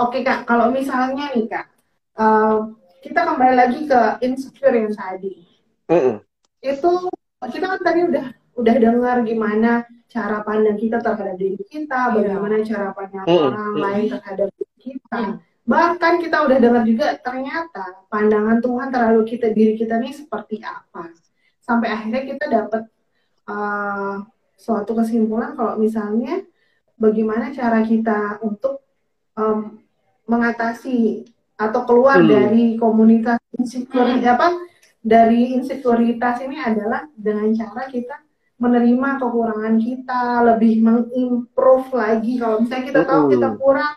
okay, 0.00 0.20
kak, 0.24 0.48
kalau 0.48 0.72
misalnya 0.72 1.30
nih 1.36 1.46
kak, 1.46 1.68
uh, 2.16 2.72
kita 3.04 3.20
kembali 3.28 3.54
lagi 3.54 3.78
ke 3.84 4.00
insecure 4.24 4.72
yang 4.72 4.90
tadi. 4.96 5.44
Mm-hmm. 5.92 6.16
Itu 6.64 7.12
kita 7.44 7.66
kan 7.76 7.80
tadi 7.84 8.00
udah 8.08 8.26
udah 8.56 8.74
dengar 8.76 9.16
gimana 9.24 9.84
cara 10.10 10.42
pandang 10.42 10.74
kita 10.74 10.98
terhadap 10.98 11.38
diri 11.38 11.62
kita, 11.70 12.10
iya. 12.10 12.14
bagaimana 12.16 12.64
cara 12.66 12.90
pandang 12.90 13.26
mm-hmm. 13.28 13.46
orang 13.54 13.74
lain 13.78 14.04
terhadap 14.10 14.48
kita. 14.80 15.36
Hmm. 15.36 15.36
Bahkan 15.68 16.24
kita 16.24 16.48
udah 16.48 16.58
dengar 16.58 16.82
juga 16.88 17.14
ternyata 17.20 18.08
pandangan 18.08 18.58
Tuhan 18.64 18.88
terhadap 18.88 19.24
kita 19.28 19.52
diri 19.52 19.76
kita 19.76 20.00
ini 20.00 20.16
seperti 20.16 20.64
apa. 20.64 21.12
Sampai 21.60 21.92
akhirnya 21.92 22.24
kita 22.26 22.44
dapat 22.48 22.82
uh, 23.46 24.24
suatu 24.56 24.92
kesimpulan 24.96 25.54
kalau 25.54 25.76
misalnya 25.76 26.42
bagaimana 27.00 27.52
cara 27.52 27.80
kita 27.84 28.40
untuk 28.44 28.84
um, 29.36 29.80
mengatasi 30.28 31.24
atau 31.60 31.84
keluar 31.84 32.24
hmm. 32.24 32.28
dari 32.28 32.64
komunitas 32.80 33.40
insecurity 33.56 34.24
hmm. 34.24 34.34
apa 34.36 34.48
dari 35.00 35.56
insekuritas 35.56 36.40
ini 36.44 36.60
adalah 36.60 37.08
dengan 37.16 37.52
cara 37.52 37.88
kita 37.88 38.20
menerima 38.60 39.16
kekurangan 39.16 39.76
kita 39.80 40.44
lebih 40.44 40.84
mengimprove 40.84 41.88
lagi 41.96 42.36
kalau 42.36 42.60
misalnya 42.60 42.84
kita 42.92 43.02
tahu 43.08 43.22
kita 43.32 43.48
kurang 43.56 43.96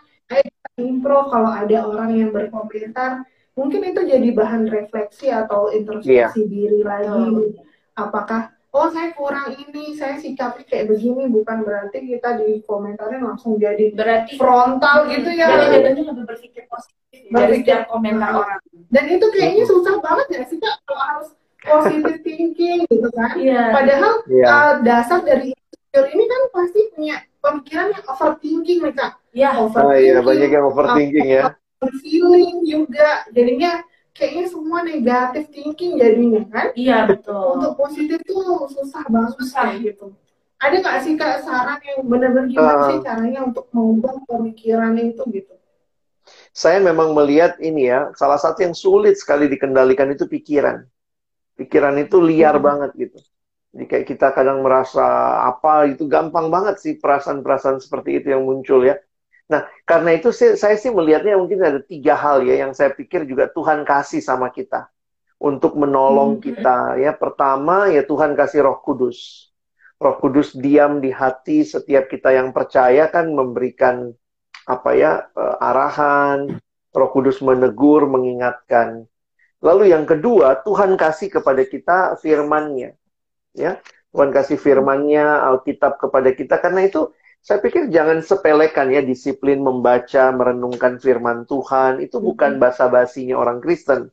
improve 0.78 1.30
kalau 1.30 1.50
ada 1.50 1.86
orang 1.86 2.10
yang 2.18 2.30
berkomentar 2.34 3.22
mungkin 3.54 3.86
itu 3.86 4.00
jadi 4.02 4.28
bahan 4.34 4.66
refleksi 4.66 5.30
atau 5.30 5.70
introspeksi 5.70 6.42
yeah. 6.42 6.50
diri 6.50 6.80
lagi 6.82 7.30
oh. 7.30 7.54
apakah 7.94 8.50
oh 8.74 8.90
saya 8.90 9.14
kurang 9.14 9.54
ini 9.54 9.94
saya 9.94 10.18
sikapnya 10.18 10.66
kayak 10.66 10.90
begini 10.90 11.30
bukan 11.30 11.62
berarti 11.62 12.02
kita 12.02 12.42
di 12.42 12.58
komentarin 12.66 13.22
langsung 13.22 13.54
jadi 13.54 13.94
berarti 13.94 14.34
frontal 14.34 15.06
gitu 15.06 15.30
ya 15.30 15.46
jadi 15.46 15.66
jadinya 15.78 16.10
lebih 16.10 16.24
berpikir 16.26 16.66
positif 16.66 17.30
ya, 17.30 17.46
dari 17.46 17.62
setiap 17.62 17.86
komentar 17.86 18.34
orang 18.34 18.58
dan 18.90 19.04
itu 19.06 19.26
kayaknya 19.30 19.64
susah 19.70 19.94
banget 20.02 20.26
ya 20.34 20.42
sih 20.50 20.58
kak 20.58 20.74
kalau 20.82 21.04
harus 21.06 21.28
positive 21.62 22.20
thinking 22.26 22.82
gitu 22.90 23.08
kan 23.14 23.38
yeah. 23.38 23.70
padahal 23.70 24.12
yeah. 24.26 24.50
Uh, 24.50 24.74
dasar 24.82 25.22
dari 25.22 25.54
ini 25.94 26.24
kan 26.26 26.42
pasti 26.50 26.80
punya 26.90 27.22
pemikiran 27.44 27.92
yang 27.92 28.04
overthinking 28.08 28.80
mereka 28.80 29.20
Ya, 29.34 29.50
overthinking. 29.58 29.90
Oh 29.90 29.98
iya, 29.98 30.18
banyak 30.22 30.50
yang 30.54 30.64
overthinking 30.70 31.26
ya. 31.26 31.42
Feeling 32.00 32.62
juga, 32.64 33.26
jadinya 33.34 33.82
kayaknya 34.14 34.46
semua 34.46 34.86
negatif 34.86 35.50
thinking 35.50 35.98
jadinya 35.98 36.46
kan? 36.48 36.70
Iya 36.78 37.10
betul. 37.10 37.58
Untuk 37.58 37.74
positif 37.74 38.22
tuh 38.22 38.70
susah 38.70 39.02
banget 39.10 39.34
susah. 39.42 39.74
gitu. 39.82 40.14
Ada 40.62 40.80
nggak 40.80 40.98
sih 41.02 41.12
kak 41.18 41.42
saran 41.44 41.82
yang 41.82 42.06
benar-benar 42.06 42.46
gimana 42.48 42.78
uh, 42.78 42.88
sih 42.88 42.98
caranya 43.02 43.40
untuk 43.42 43.66
mengubah 43.74 44.22
pemikiran 44.24 44.94
itu 44.96 45.22
gitu? 45.34 45.54
Saya 46.54 46.78
memang 46.78 47.12
melihat 47.12 47.58
ini 47.58 47.90
ya, 47.90 48.14
salah 48.14 48.38
satu 48.38 48.62
yang 48.64 48.72
sulit 48.72 49.18
sekali 49.18 49.50
dikendalikan 49.50 50.08
itu 50.14 50.24
pikiran. 50.30 50.86
Pikiran 51.58 51.98
itu 52.00 52.22
liar 52.22 52.56
hmm. 52.56 52.64
banget 52.64 52.90
gitu. 52.96 53.18
Jadi 53.74 53.84
kayak 53.90 54.06
kita 54.06 54.30
kadang 54.30 54.62
merasa 54.62 55.02
apa 55.50 55.90
itu 55.90 56.06
gampang 56.06 56.46
banget 56.46 56.78
sih 56.78 56.94
perasaan-perasaan 56.94 57.82
seperti 57.82 58.22
itu 58.22 58.30
yang 58.30 58.46
muncul 58.46 58.86
ya. 58.86 58.94
Nah, 59.50 59.66
karena 59.82 60.14
itu 60.14 60.30
saya 60.30 60.78
sih 60.78 60.94
melihatnya 60.94 61.34
mungkin 61.34 61.58
ada 61.58 61.82
tiga 61.82 62.14
hal 62.14 62.46
ya 62.46 62.62
yang 62.62 62.70
saya 62.70 62.94
pikir 62.94 63.26
juga 63.26 63.50
Tuhan 63.50 63.82
kasih 63.82 64.22
sama 64.22 64.54
kita 64.54 64.88
untuk 65.42 65.74
menolong 65.74 66.38
hmm. 66.38 66.42
kita 66.46 67.02
ya. 67.02 67.18
Pertama 67.18 67.90
ya 67.90 68.06
Tuhan 68.06 68.38
kasih 68.38 68.62
Roh 68.62 68.78
Kudus. 68.78 69.50
Roh 69.98 70.22
Kudus 70.22 70.54
diam 70.54 71.02
di 71.02 71.10
hati 71.10 71.66
setiap 71.66 72.06
kita 72.06 72.30
yang 72.30 72.54
percaya 72.54 73.10
kan 73.10 73.26
memberikan 73.26 74.14
apa 74.70 74.90
ya 74.94 75.26
uh, 75.34 75.58
arahan. 75.58 76.62
Roh 76.94 77.10
Kudus 77.10 77.42
menegur, 77.42 78.06
mengingatkan. 78.06 79.02
Lalu 79.58 79.90
yang 79.90 80.06
kedua, 80.06 80.62
Tuhan 80.62 80.94
kasih 80.94 81.26
kepada 81.26 81.66
kita 81.66 82.14
firman-Nya. 82.22 82.94
Ya, 83.54 83.78
Tuhan 84.10 84.34
kasih 84.34 84.58
firman-Nya, 84.58 85.46
Alkitab 85.46 85.98
kepada 86.02 86.30
kita 86.34 86.58
karena 86.58 86.86
itu 86.86 87.14
saya 87.44 87.60
pikir 87.60 87.92
jangan 87.92 88.24
sepelekan 88.24 88.88
ya 88.88 89.04
disiplin 89.04 89.60
membaca, 89.60 90.32
merenungkan 90.32 90.96
firman 90.96 91.44
Tuhan. 91.44 92.00
Itu 92.00 92.24
bukan 92.24 92.56
basa-basinya 92.56 93.36
orang 93.36 93.60
Kristen. 93.60 94.08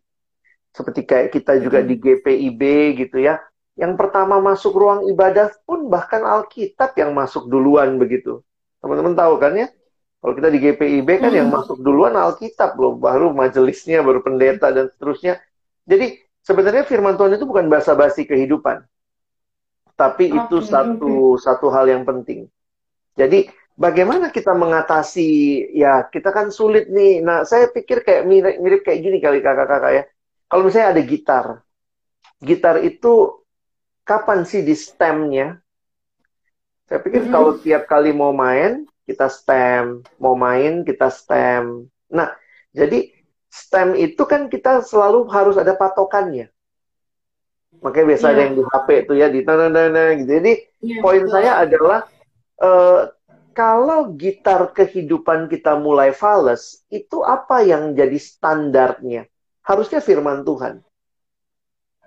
Seperti 0.75 1.07
kayak 1.07 1.31
kita 1.31 1.55
juga 1.63 1.79
di 1.79 1.95
GPIB 1.95 2.61
gitu 2.99 3.23
ya. 3.23 3.39
Yang 3.79 3.95
pertama 3.95 4.43
masuk 4.43 4.75
ruang 4.75 5.07
ibadah 5.07 5.47
pun 5.63 5.87
bahkan 5.87 6.27
Alkitab 6.27 6.91
yang 6.99 7.15
masuk 7.15 7.47
duluan 7.47 7.95
begitu. 7.95 8.43
Teman-teman 8.83 9.15
tahu 9.15 9.39
kan 9.39 9.55
ya? 9.55 9.71
Kalau 10.19 10.33
kita 10.35 10.51
di 10.51 10.59
GPIB 10.59 11.09
kan 11.23 11.31
yang 11.31 11.47
masuk 11.47 11.79
duluan 11.79 12.13
Alkitab 12.19 12.75
loh, 12.75 12.99
baru 12.99 13.31
majelisnya, 13.31 14.03
baru 14.03 14.19
pendeta 14.19 14.75
dan 14.75 14.91
seterusnya. 14.91 15.39
Jadi 15.87 16.19
sebenarnya 16.43 16.83
firman 16.83 17.15
Tuhan 17.15 17.39
itu 17.39 17.47
bukan 17.47 17.71
basa-basi 17.71 18.27
kehidupan. 18.27 18.90
Tapi 20.01 20.33
itu 20.33 20.57
okay, 20.57 20.69
satu 20.73 21.37
okay. 21.37 21.41
satu 21.45 21.67
hal 21.69 21.85
yang 21.85 22.01
penting. 22.01 22.49
Jadi 23.13 23.45
bagaimana 23.77 24.33
kita 24.33 24.57
mengatasi 24.57 25.29
ya 25.77 26.09
kita 26.09 26.33
kan 26.33 26.49
sulit 26.49 26.89
nih. 26.89 27.21
Nah 27.21 27.45
saya 27.45 27.69
pikir 27.69 28.01
kayak 28.01 28.25
mirip, 28.25 28.55
mirip 28.57 28.81
kayak 28.81 28.97
gini 28.97 29.21
kali 29.21 29.45
kakak-kakak 29.45 29.91
ya. 29.93 30.03
Kalau 30.49 30.65
misalnya 30.65 30.97
ada 30.97 31.03
gitar, 31.05 31.45
gitar 32.41 32.75
itu 32.81 33.45
kapan 34.01 34.41
sih 34.41 34.65
di 34.65 34.73
stemnya? 34.73 35.61
Saya 36.89 36.99
pikir 36.99 37.29
hmm. 37.29 37.31
kalau 37.31 37.51
tiap 37.61 37.85
kali 37.85 38.09
mau 38.09 38.33
main 38.33 38.89
kita 39.05 39.29
stem, 39.29 40.01
mau 40.17 40.33
main 40.33 40.81
kita 40.81 41.13
stem. 41.13 41.85
Nah 42.09 42.33
jadi 42.73 43.05
stem 43.53 43.93
itu 43.93 44.23
kan 44.25 44.49
kita 44.49 44.81
selalu 44.81 45.29
harus 45.29 45.61
ada 45.61 45.77
patokannya. 45.77 46.49
Makanya 47.81 48.05
biasa 48.13 48.25
yeah. 48.25 48.31
ada 48.31 48.39
iya. 48.39 48.45
yang 48.45 48.55
di 48.55 48.63
HP 48.63 48.87
itu 48.93 49.13
ya 49.17 49.27
di 49.33 49.39
tanah-tanah 49.41 50.07
gitu. 50.21 50.31
Jadi 50.37 50.53
yeah, 50.85 51.01
poin 51.01 51.23
betul. 51.25 51.33
saya 51.33 51.51
adalah 51.65 51.99
uh, 52.61 53.01
kalau 53.51 54.15
gitar 54.15 54.71
kehidupan 54.71 55.51
kita 55.51 55.75
mulai 55.75 56.15
fals, 56.15 56.85
itu 56.87 57.19
apa 57.25 57.65
yang 57.65 57.91
jadi 57.97 58.15
standarnya? 58.15 59.27
Harusnya 59.65 59.99
firman 59.99 60.47
Tuhan. 60.47 60.79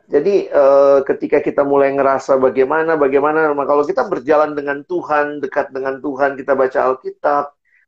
Jadi 0.04 0.52
uh, 0.52 1.00
ketika 1.04 1.40
kita 1.40 1.64
mulai 1.64 1.92
ngerasa 1.96 2.36
bagaimana, 2.36 2.96
bagaimana, 3.00 3.56
kalau 3.64 3.84
kita 3.88 4.04
berjalan 4.04 4.52
dengan 4.52 4.84
Tuhan, 4.84 5.40
dekat 5.40 5.72
dengan 5.72 5.96
Tuhan, 6.00 6.36
kita 6.36 6.52
baca 6.52 6.78
Alkitab, 6.92 7.44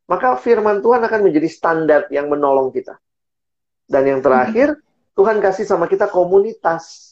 maka 0.09 0.33
firman 0.41 0.81
Tuhan 0.81 1.05
akan 1.05 1.21
menjadi 1.29 1.49
standar 1.49 2.01
yang 2.09 2.25
menolong 2.25 2.73
kita. 2.73 2.97
Dan 3.85 4.03
yang 4.09 4.19
terakhir, 4.25 4.81
Tuhan 5.13 5.37
kasih 5.39 5.69
sama 5.69 5.85
kita 5.85 6.09
komunitas. 6.09 7.06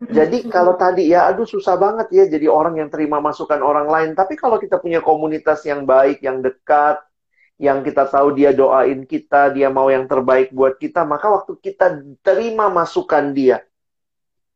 Jadi 0.00 0.48
kalau 0.48 0.80
tadi 0.80 1.12
ya, 1.12 1.28
aduh 1.28 1.44
susah 1.44 1.76
banget 1.76 2.08
ya 2.08 2.24
jadi 2.24 2.48
orang 2.48 2.80
yang 2.80 2.88
terima 2.88 3.20
masukan 3.20 3.60
orang 3.60 3.84
lain. 3.84 4.10
Tapi 4.16 4.32
kalau 4.32 4.56
kita 4.56 4.80
punya 4.80 5.04
komunitas 5.04 5.60
yang 5.68 5.84
baik, 5.84 6.24
yang 6.24 6.40
dekat, 6.40 7.04
yang 7.60 7.84
kita 7.84 8.08
tahu 8.08 8.32
dia 8.32 8.56
doain 8.56 9.04
kita, 9.04 9.52
dia 9.52 9.68
mau 9.68 9.92
yang 9.92 10.08
terbaik 10.08 10.48
buat 10.56 10.80
kita, 10.80 11.04
maka 11.04 11.28
waktu 11.28 11.52
kita 11.60 12.00
terima 12.24 12.72
masukan 12.72 13.36
dia, 13.36 13.60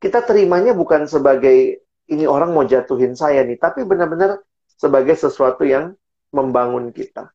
kita 0.00 0.24
terimanya 0.24 0.72
bukan 0.72 1.04
sebagai 1.04 1.84
ini 2.08 2.24
orang 2.24 2.56
mau 2.56 2.64
jatuhin 2.64 3.12
saya 3.12 3.44
nih, 3.44 3.60
tapi 3.60 3.84
benar-benar 3.84 4.40
sebagai 4.80 5.12
sesuatu 5.20 5.68
yang 5.68 5.92
membangun 6.32 6.88
kita. 6.96 7.28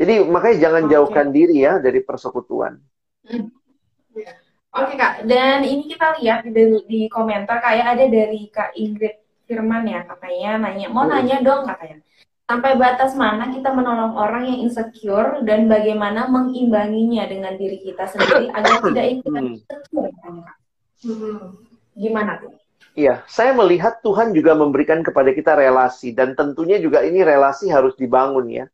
Jadi 0.00 0.24
makanya 0.24 0.56
jangan 0.58 0.82
okay. 0.88 0.92
jauhkan 0.96 1.26
diri 1.30 1.56
ya 1.68 1.76
dari 1.76 2.00
persekutuan. 2.00 2.80
Hmm. 3.28 3.52
Oke 4.74 4.90
okay, 4.90 4.96
kak, 4.98 5.14
dan 5.30 5.62
ini 5.62 5.86
kita 5.86 6.18
lihat 6.18 6.50
di, 6.50 6.64
di 6.90 7.00
komentar 7.06 7.62
kayak 7.62 7.94
ada 7.94 8.04
dari 8.10 8.50
kak 8.50 8.74
Ingrid 8.74 9.22
Firman 9.46 9.86
ya 9.86 10.02
katanya 10.02 10.66
nanya 10.66 10.88
mau 10.90 11.06
nanya 11.06 11.38
dong 11.44 11.68
katanya 11.68 12.02
sampai 12.44 12.76
batas 12.76 13.14
mana 13.14 13.54
kita 13.54 13.70
menolong 13.72 14.18
orang 14.18 14.44
yang 14.50 14.66
insecure 14.66 15.40
dan 15.46 15.70
bagaimana 15.70 16.26
mengimbanginya 16.26 17.24
dengan 17.28 17.54
diri 17.54 17.80
kita 17.86 18.04
sendiri 18.08 18.50
agar 18.52 18.82
tidak 18.84 19.06
ikut 19.20 19.30
hmm. 19.30 19.46
insecure 19.54 20.10
Hmm. 21.04 21.60
Gimana 21.92 22.40
tuh? 22.40 22.56
Iya, 22.96 23.20
saya 23.28 23.52
melihat 23.52 24.00
Tuhan 24.00 24.32
juga 24.32 24.56
memberikan 24.56 25.04
kepada 25.04 25.36
kita 25.36 25.52
relasi 25.52 26.16
dan 26.16 26.32
tentunya 26.32 26.80
juga 26.80 27.04
ini 27.04 27.20
relasi 27.20 27.68
harus 27.68 27.92
dibangun 28.00 28.48
ya. 28.48 28.64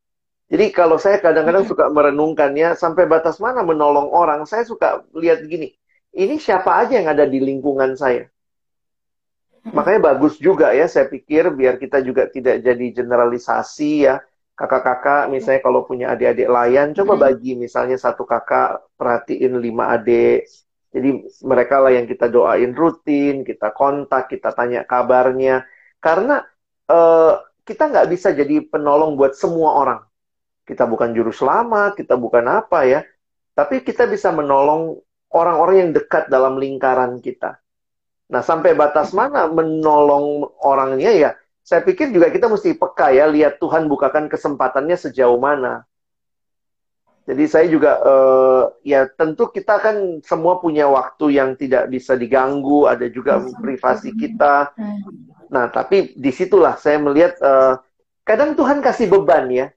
Jadi 0.47 0.71
kalau 0.71 0.95
saya 0.95 1.19
kadang-kadang 1.19 1.67
suka 1.67 1.91
merenungkan 1.91 2.55
ya 2.55 2.79
sampai 2.79 3.11
batas 3.11 3.43
mana 3.43 3.67
menolong 3.67 4.15
orang, 4.15 4.47
saya 4.47 4.63
suka 4.63 5.03
lihat 5.15 5.43
gini, 5.51 5.75
ini 6.15 6.37
siapa 6.43 6.83
aja 6.83 6.99
yang 6.99 7.09
ada 7.11 7.25
di 7.27 7.39
lingkungan 7.39 7.95
saya. 7.95 8.27
Makanya 9.61 10.15
bagus 10.15 10.41
juga 10.41 10.73
ya, 10.73 10.89
saya 10.89 11.07
pikir 11.07 11.53
biar 11.53 11.77
kita 11.77 12.01
juga 12.01 12.27
tidak 12.27 12.65
jadi 12.65 12.87
generalisasi 12.97 14.09
ya. 14.09 14.25
Kakak-kakak 14.57 15.33
misalnya 15.33 15.61
kalau 15.65 15.89
punya 15.89 16.13
adik-adik 16.13 16.49
layan, 16.49 16.93
coba 16.93 17.17
bagi 17.17 17.57
misalnya 17.57 17.97
satu 17.97 18.29
kakak 18.29 18.93
perhatiin 19.01 19.57
lima 19.57 19.89
adik, 19.97 20.45
jadi 20.91 21.23
mereka 21.47 21.79
lah 21.79 21.95
yang 21.95 22.07
kita 22.11 22.27
doain 22.27 22.75
rutin, 22.75 23.47
kita 23.47 23.71
kontak, 23.71 24.27
kita 24.27 24.51
tanya 24.51 24.83
kabarnya. 24.83 25.63
Karena 26.03 26.43
uh, 26.91 27.39
kita 27.63 27.87
nggak 27.87 28.09
bisa 28.11 28.35
jadi 28.35 28.67
penolong 28.67 29.15
buat 29.15 29.39
semua 29.39 29.79
orang. 29.79 30.01
Kita 30.67 30.91
bukan 30.91 31.15
juru 31.15 31.31
selamat, 31.31 31.95
kita 31.95 32.19
bukan 32.19 32.43
apa 32.51 32.91
ya. 32.91 33.01
Tapi 33.55 33.87
kita 33.87 34.11
bisa 34.11 34.35
menolong 34.35 34.99
orang-orang 35.31 35.77
yang 35.87 35.91
dekat 35.95 36.27
dalam 36.27 36.59
lingkaran 36.59 37.23
kita. 37.23 37.59
Nah, 38.31 38.43
sampai 38.47 38.79
batas 38.79 39.11
mana 39.11 39.51
menolong 39.51 40.47
orangnya 40.63 41.11
ya? 41.11 41.31
Saya 41.67 41.83
pikir 41.83 42.11
juga 42.15 42.31
kita 42.31 42.47
mesti 42.47 42.75
peka 42.75 43.11
ya, 43.15 43.27
lihat 43.31 43.59
Tuhan 43.59 43.87
bukakan 43.91 44.31
kesempatannya 44.31 44.95
sejauh 44.99 45.39
mana. 45.39 45.87
Jadi 47.31 47.45
saya 47.47 47.67
juga 47.71 48.01
uh, 48.03 48.75
ya 48.83 49.07
tentu 49.07 49.47
kita 49.55 49.79
kan 49.79 50.19
semua 50.25 50.59
punya 50.59 50.91
waktu 50.91 51.39
yang 51.39 51.55
tidak 51.55 51.87
bisa 51.87 52.19
diganggu, 52.19 52.91
ada 52.91 53.07
juga 53.07 53.39
privasi 53.61 54.11
kita. 54.19 54.75
Nah, 55.47 55.71
tapi 55.71 56.17
di 56.19 56.31
situlah 56.35 56.75
saya 56.75 56.99
melihat 56.99 57.39
uh, 57.39 57.79
kadang 58.27 58.59
Tuhan 58.59 58.83
kasih 58.83 59.07
beban 59.07 59.47
ya. 59.47 59.71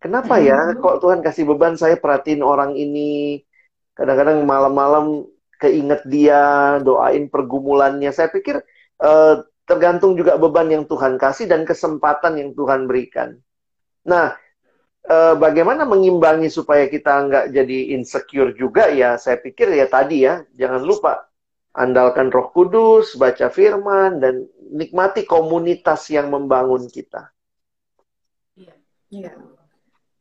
Kenapa 0.00 0.40
ya? 0.40 0.56
Hmm. 0.56 0.80
Kok 0.80 0.96
Tuhan 1.04 1.20
kasih 1.20 1.44
beban 1.44 1.76
saya 1.76 2.00
perhatiin 2.00 2.40
orang 2.40 2.72
ini? 2.72 3.44
Kadang-kadang 4.00 4.48
malam-malam 4.48 5.28
keinget 5.60 6.00
dia, 6.08 6.80
doain 6.80 7.28
pergumulannya. 7.28 8.08
Saya 8.16 8.32
pikir 8.32 8.64
uh, 9.04 9.44
tergantung 9.68 10.16
juga 10.16 10.40
beban 10.40 10.72
yang 10.72 10.88
Tuhan 10.88 11.20
kasih 11.20 11.44
dan 11.44 11.68
kesempatan 11.68 12.40
yang 12.40 12.56
Tuhan 12.56 12.88
berikan. 12.88 13.36
Nah, 14.08 14.32
uh, 15.04 15.36
bagaimana 15.36 15.84
mengimbangi 15.84 16.48
supaya 16.48 16.88
kita 16.88 17.28
nggak 17.28 17.46
jadi 17.52 17.78
insecure 17.92 18.56
juga 18.56 18.88
ya 18.88 19.20
saya 19.20 19.36
pikir 19.36 19.68
ya 19.72 19.84
tadi 19.84 20.24
ya 20.24 20.44
jangan 20.56 20.80
lupa 20.80 21.28
andalkan 21.76 22.28
Roh 22.32 22.50
Kudus 22.50 23.14
baca 23.14 23.46
Firman 23.52 24.18
dan 24.18 24.48
nikmati 24.70 25.26
komunitas 25.26 26.10
yang 26.10 26.30
membangun 26.30 26.86
kita. 26.90 27.30
Iya, 28.58 28.74
iya, 29.10 29.32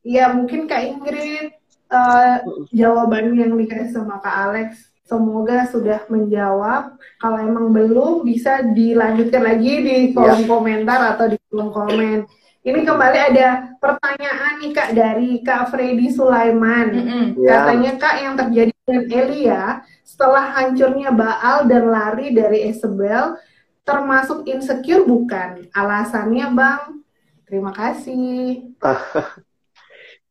ya, 0.05 0.25
mungkin 0.33 0.69
Kak 0.69 0.81
Ingrid 0.85 1.58
uh, 1.89 2.37
jawaban 2.73 3.35
yang 3.35 3.53
dikasih 3.57 3.93
sama 3.93 4.21
Kak 4.21 4.37
Alex 4.49 4.89
semoga 5.09 5.65
sudah 5.73 6.05
menjawab. 6.05 6.93
Kalau 7.17 7.39
emang 7.41 7.73
belum 7.73 8.21
bisa 8.21 8.61
dilanjutkan 8.61 9.41
lagi 9.41 9.73
di 9.81 9.97
kolom 10.13 10.45
ya. 10.45 10.47
komentar 10.47 10.99
atau 11.17 11.25
di 11.33 11.37
kolom 11.49 11.73
komen. 11.73 12.29
Ini 12.59 12.85
kembali 12.85 13.19
ada 13.33 13.73
pertanyaan 13.81 14.61
nih 14.61 14.71
Kak 14.75 14.89
dari 14.93 15.29
Kak 15.41 15.73
Freddy 15.73 16.13
Sulaiman. 16.13 16.93
Mm 16.93 17.03
-hmm. 17.09 17.25
Katanya 17.41 17.91
Kak 17.97 18.15
yang 18.21 18.35
terjadi 18.37 18.71
dengan 18.85 19.03
Elia 19.09 19.63
setelah 20.05 20.45
hancurnya 20.53 21.09
Baal 21.09 21.65
dan 21.65 21.89
lari 21.89 22.29
dari 22.35 22.69
Isabel 22.69 23.39
termasuk 23.81 24.45
insecure 24.45 25.07
bukan? 25.07 25.65
Alasannya 25.73 26.47
Bang? 26.53 27.01
Terima 27.49 27.73
kasih. 27.73 28.69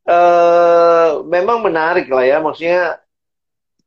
uh, 0.09 1.23
memang 1.29 1.61
menarik 1.61 2.09
lah 2.09 2.25
ya, 2.25 2.41
maksudnya 2.41 2.99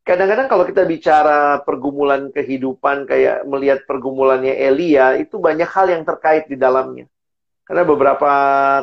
kadang-kadang 0.02 0.46
kalau 0.50 0.64
kita 0.66 0.82
bicara 0.86 1.62
pergumulan 1.62 2.30
kehidupan 2.30 3.06
kayak 3.06 3.46
melihat 3.46 3.86
pergumulannya 3.86 4.54
Elia 4.54 5.18
itu 5.18 5.38
banyak 5.38 5.66
hal 5.66 5.90
yang 5.90 6.02
terkait 6.06 6.46
di 6.46 6.54
dalamnya. 6.54 7.06
Karena 7.62 7.86
beberapa 7.86 8.32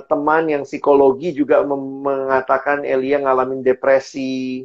teman 0.08 0.48
yang 0.48 0.64
psikologi 0.64 1.36
juga 1.36 1.62
mengatakan 1.68 2.88
Elia 2.88 3.20
ngalamin 3.20 3.64
depresi. 3.64 4.64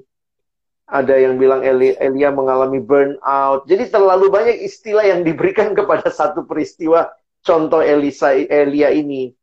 Ada 0.84 1.16
yang 1.16 1.40
bilang 1.40 1.64
Elia, 1.64 1.96
Elia 1.96 2.28
mengalami 2.30 2.78
burnout. 2.78 3.64
Jadi 3.66 3.88
terlalu 3.88 4.28
banyak 4.28 4.62
istilah 4.62 5.02
yang 5.02 5.24
diberikan 5.24 5.72
kepada 5.78 6.12
satu 6.12 6.46
peristiwa 6.46 7.10
contoh 7.44 7.82
Elisa 7.82 8.32
Elia 8.32 8.94
ini. 8.94 9.34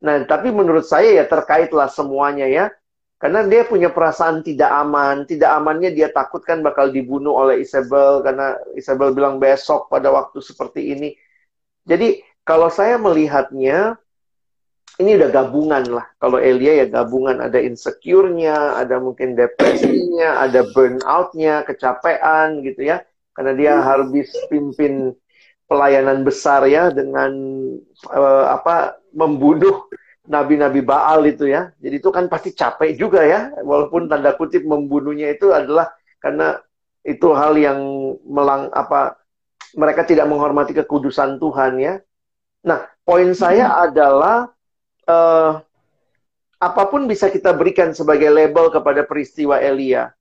Nah, 0.00 0.24
tapi 0.24 0.48
menurut 0.48 0.88
saya 0.88 1.12
ya 1.12 1.24
terkaitlah 1.28 1.88
semuanya 1.92 2.48
ya. 2.48 2.66
Karena 3.20 3.44
dia 3.44 3.68
punya 3.68 3.92
perasaan 3.92 4.40
tidak 4.40 4.72
aman. 4.72 5.28
Tidak 5.28 5.48
amannya 5.48 5.92
dia 5.92 6.08
takutkan 6.08 6.64
bakal 6.64 6.88
dibunuh 6.88 7.36
oleh 7.36 7.60
Isabel. 7.60 8.24
Karena 8.24 8.56
Isabel 8.72 9.12
bilang 9.12 9.36
besok 9.36 9.92
pada 9.92 10.08
waktu 10.08 10.40
seperti 10.40 10.96
ini. 10.96 11.12
Jadi 11.84 12.24
kalau 12.44 12.72
saya 12.72 12.96
melihatnya, 12.96 14.00
ini 15.00 15.16
udah 15.16 15.28
gabungan 15.32 15.84
lah. 15.88 16.06
Kalau 16.20 16.36
Elia 16.36 16.84
ya 16.84 16.86
gabungan 16.88 17.40
ada 17.40 17.56
insecure-nya, 17.60 18.76
ada 18.76 19.00
mungkin 19.00 19.32
depresinya, 19.32 20.44
ada 20.44 20.64
burnout-nya, 20.72 21.64
kecapean 21.64 22.60
gitu 22.64 22.88
ya. 22.88 23.04
Karena 23.32 23.52
dia 23.56 23.72
harus 23.80 24.12
pimpin 24.52 25.16
pelayanan 25.70 26.26
besar 26.26 26.66
ya 26.68 26.92
dengan 26.92 27.32
uh, 28.10 28.44
apa 28.50 28.99
membunuh 29.14 29.86
nabi-nabi 30.26 30.80
Baal 30.84 31.26
itu 31.26 31.50
ya. 31.50 31.74
Jadi 31.82 31.98
itu 31.98 32.10
kan 32.14 32.30
pasti 32.30 32.54
capek 32.54 32.94
juga 32.94 33.22
ya. 33.26 33.54
Walaupun 33.62 34.06
tanda 34.06 34.34
kutip 34.34 34.62
membunuhnya 34.62 35.32
itu 35.34 35.50
adalah 35.50 35.90
karena 36.22 36.60
itu 37.02 37.32
hal 37.32 37.56
yang 37.56 37.80
melang 38.28 38.68
apa 38.76 39.16
mereka 39.74 40.04
tidak 40.04 40.26
menghormati 40.28 40.76
kekudusan 40.76 41.40
Tuhan 41.40 41.80
ya. 41.80 41.94
Nah, 42.66 42.84
poin 43.06 43.30
saya 43.32 43.70
hmm. 43.70 43.78
adalah 43.88 44.36
uh, 45.08 45.52
apa 46.60 46.82
pun 46.92 47.08
bisa 47.08 47.32
kita 47.32 47.56
berikan 47.56 47.96
sebagai 47.96 48.28
label 48.28 48.68
kepada 48.68 49.00
peristiwa 49.08 49.56
Elia. 49.56 50.12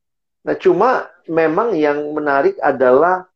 Nah, 0.48 0.56
cuma 0.56 1.12
memang 1.28 1.76
yang 1.76 2.16
menarik 2.16 2.56
adalah 2.64 3.28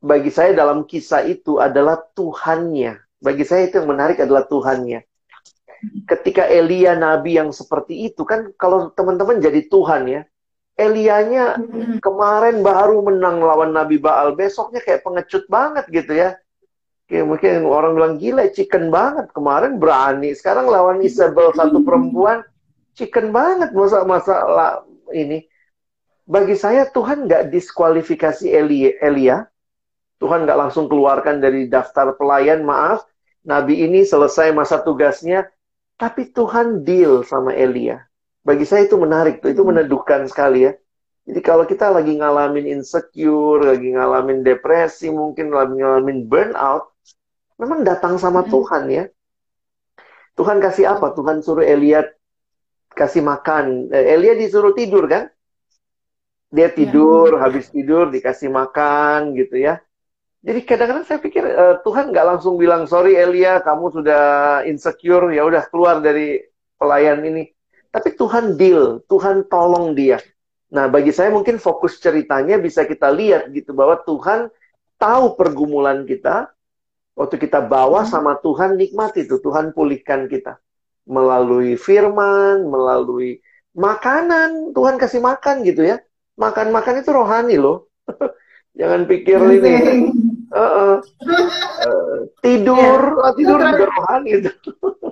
bagi 0.00 0.32
saya 0.32 0.56
dalam 0.56 0.88
kisah 0.88 1.28
itu 1.28 1.60
adalah 1.60 2.00
Tuhannya. 2.16 2.96
Bagi 3.20 3.44
saya 3.44 3.68
itu 3.68 3.78
yang 3.78 3.88
menarik 3.92 4.18
adalah 4.18 4.48
Tuhannya. 4.48 5.04
Ketika 6.08 6.44
Elia 6.48 6.96
nabi 6.96 7.36
yang 7.36 7.52
seperti 7.52 8.08
itu 8.08 8.24
kan 8.24 8.52
kalau 8.56 8.92
teman-teman 8.92 9.40
jadi 9.40 9.68
Tuhan 9.68 10.08
ya. 10.08 10.22
Elianya 10.80 11.60
kemarin 12.00 12.64
baru 12.64 13.04
menang 13.04 13.44
lawan 13.44 13.76
Nabi 13.76 14.00
Baal, 14.00 14.32
besoknya 14.32 14.80
kayak 14.80 15.04
pengecut 15.04 15.44
banget 15.44 15.84
gitu 15.92 16.16
ya. 16.16 16.40
Kayak 17.04 17.26
mungkin 17.28 17.68
orang 17.68 17.92
bilang 17.98 18.14
gila 18.16 18.48
chicken 18.48 18.88
banget 18.88 19.28
kemarin 19.34 19.76
berani 19.76 20.32
sekarang 20.32 20.70
lawan 20.70 21.04
Isabel 21.04 21.52
satu 21.52 21.84
perempuan 21.84 22.40
chicken 22.94 23.34
banget 23.34 23.74
masa 23.74 24.06
masa 24.06 24.34
ini 25.10 25.42
bagi 26.22 26.54
saya 26.54 26.86
Tuhan 26.86 27.26
nggak 27.26 27.50
diskualifikasi 27.50 28.46
Elia, 28.46 28.94
Elia 29.02 29.49
Tuhan 30.20 30.44
nggak 30.44 30.58
langsung 30.68 30.86
keluarkan 30.86 31.40
dari 31.40 31.66
daftar 31.66 32.14
pelayan 32.14 32.62
maaf 32.62 33.08
Nabi 33.42 33.88
ini 33.88 34.04
selesai 34.04 34.52
masa 34.52 34.84
tugasnya 34.84 35.48
tapi 35.96 36.28
Tuhan 36.30 36.84
deal 36.84 37.24
sama 37.24 37.56
Elia 37.56 38.04
bagi 38.44 38.68
saya 38.68 38.84
itu 38.84 39.00
menarik 39.00 39.40
itu 39.40 39.62
meneduhkan 39.64 40.28
sekali 40.28 40.68
ya 40.68 40.72
jadi 41.24 41.40
kalau 41.40 41.64
kita 41.64 41.88
lagi 41.88 42.16
ngalamin 42.16 42.68
insecure 42.68 43.64
lagi 43.64 43.96
ngalamin 43.96 44.44
depresi 44.44 45.08
mungkin 45.08 45.52
lagi 45.52 45.80
ngalamin 45.80 46.28
burnout 46.28 46.90
memang 47.60 47.84
datang 47.84 48.16
sama 48.16 48.40
hmm. 48.40 48.50
Tuhan 48.50 48.84
ya. 48.88 49.04
Tuhan 50.34 50.56
kasih 50.64 50.88
apa? 50.96 51.12
Tuhan 51.12 51.44
suruh 51.44 51.62
Elia 51.62 52.08
kasih 52.96 53.20
makan. 53.20 53.92
Eh, 53.92 54.16
Elia 54.16 54.32
disuruh 54.32 54.72
tidur 54.72 55.04
kan? 55.04 55.28
Dia 56.50 56.72
tidur, 56.72 57.36
ya. 57.36 57.46
habis 57.46 57.70
tidur 57.70 58.08
dikasih 58.08 58.48
makan 58.48 59.36
gitu 59.36 59.60
ya. 59.60 59.78
Jadi 60.40 60.60
kadang-kadang 60.64 61.04
saya 61.04 61.20
pikir 61.20 61.44
uh, 61.44 61.76
Tuhan 61.84 62.16
nggak 62.16 62.26
langsung 62.36 62.56
bilang 62.56 62.88
sorry 62.88 63.12
Elia, 63.16 63.60
kamu 63.60 63.92
sudah 63.92 64.24
insecure, 64.64 65.28
ya 65.36 65.44
udah 65.44 65.68
keluar 65.68 66.00
dari 66.00 66.40
pelayan 66.80 67.20
ini. 67.24 67.44
Tapi 67.92 68.16
Tuhan 68.16 68.56
deal, 68.56 69.04
Tuhan 69.04 69.44
tolong 69.52 69.92
dia. 69.92 70.16
Nah, 70.70 70.86
bagi 70.86 71.10
saya 71.10 71.28
mungkin 71.34 71.58
fokus 71.58 71.98
ceritanya 71.98 72.56
bisa 72.56 72.86
kita 72.86 73.10
lihat 73.10 73.50
gitu 73.52 73.74
bahwa 73.74 74.00
Tuhan 74.06 74.48
tahu 74.96 75.34
pergumulan 75.34 76.06
kita, 76.06 76.48
Waktu 77.20 77.36
kita 77.36 77.60
bawa 77.60 78.08
hmm. 78.08 78.10
sama 78.10 78.32
Tuhan, 78.40 78.80
nikmat 78.80 79.12
itu. 79.20 79.36
Tuhan 79.44 79.76
pulihkan 79.76 80.24
kita. 80.24 80.56
Melalui 81.04 81.76
firman, 81.76 82.64
melalui 82.64 83.44
makanan. 83.76 84.72
Tuhan 84.72 84.96
kasih 84.96 85.20
makan 85.20 85.60
gitu 85.68 85.84
ya. 85.84 86.00
Makan-makan 86.40 87.04
itu 87.04 87.10
rohani 87.12 87.60
loh. 87.60 87.92
Jangan 88.78 89.00
pikir 89.06 89.38
ini. 89.38 89.74
Uh, 90.50 90.58
uh, 90.58 90.96
uh, 91.86 92.14
tidur, 92.42 92.98
ya, 92.98 93.22
oh, 93.22 93.32
tidur 93.38 93.58
juga 93.62 93.86
rohani 93.86 94.30
itu. 94.42 94.50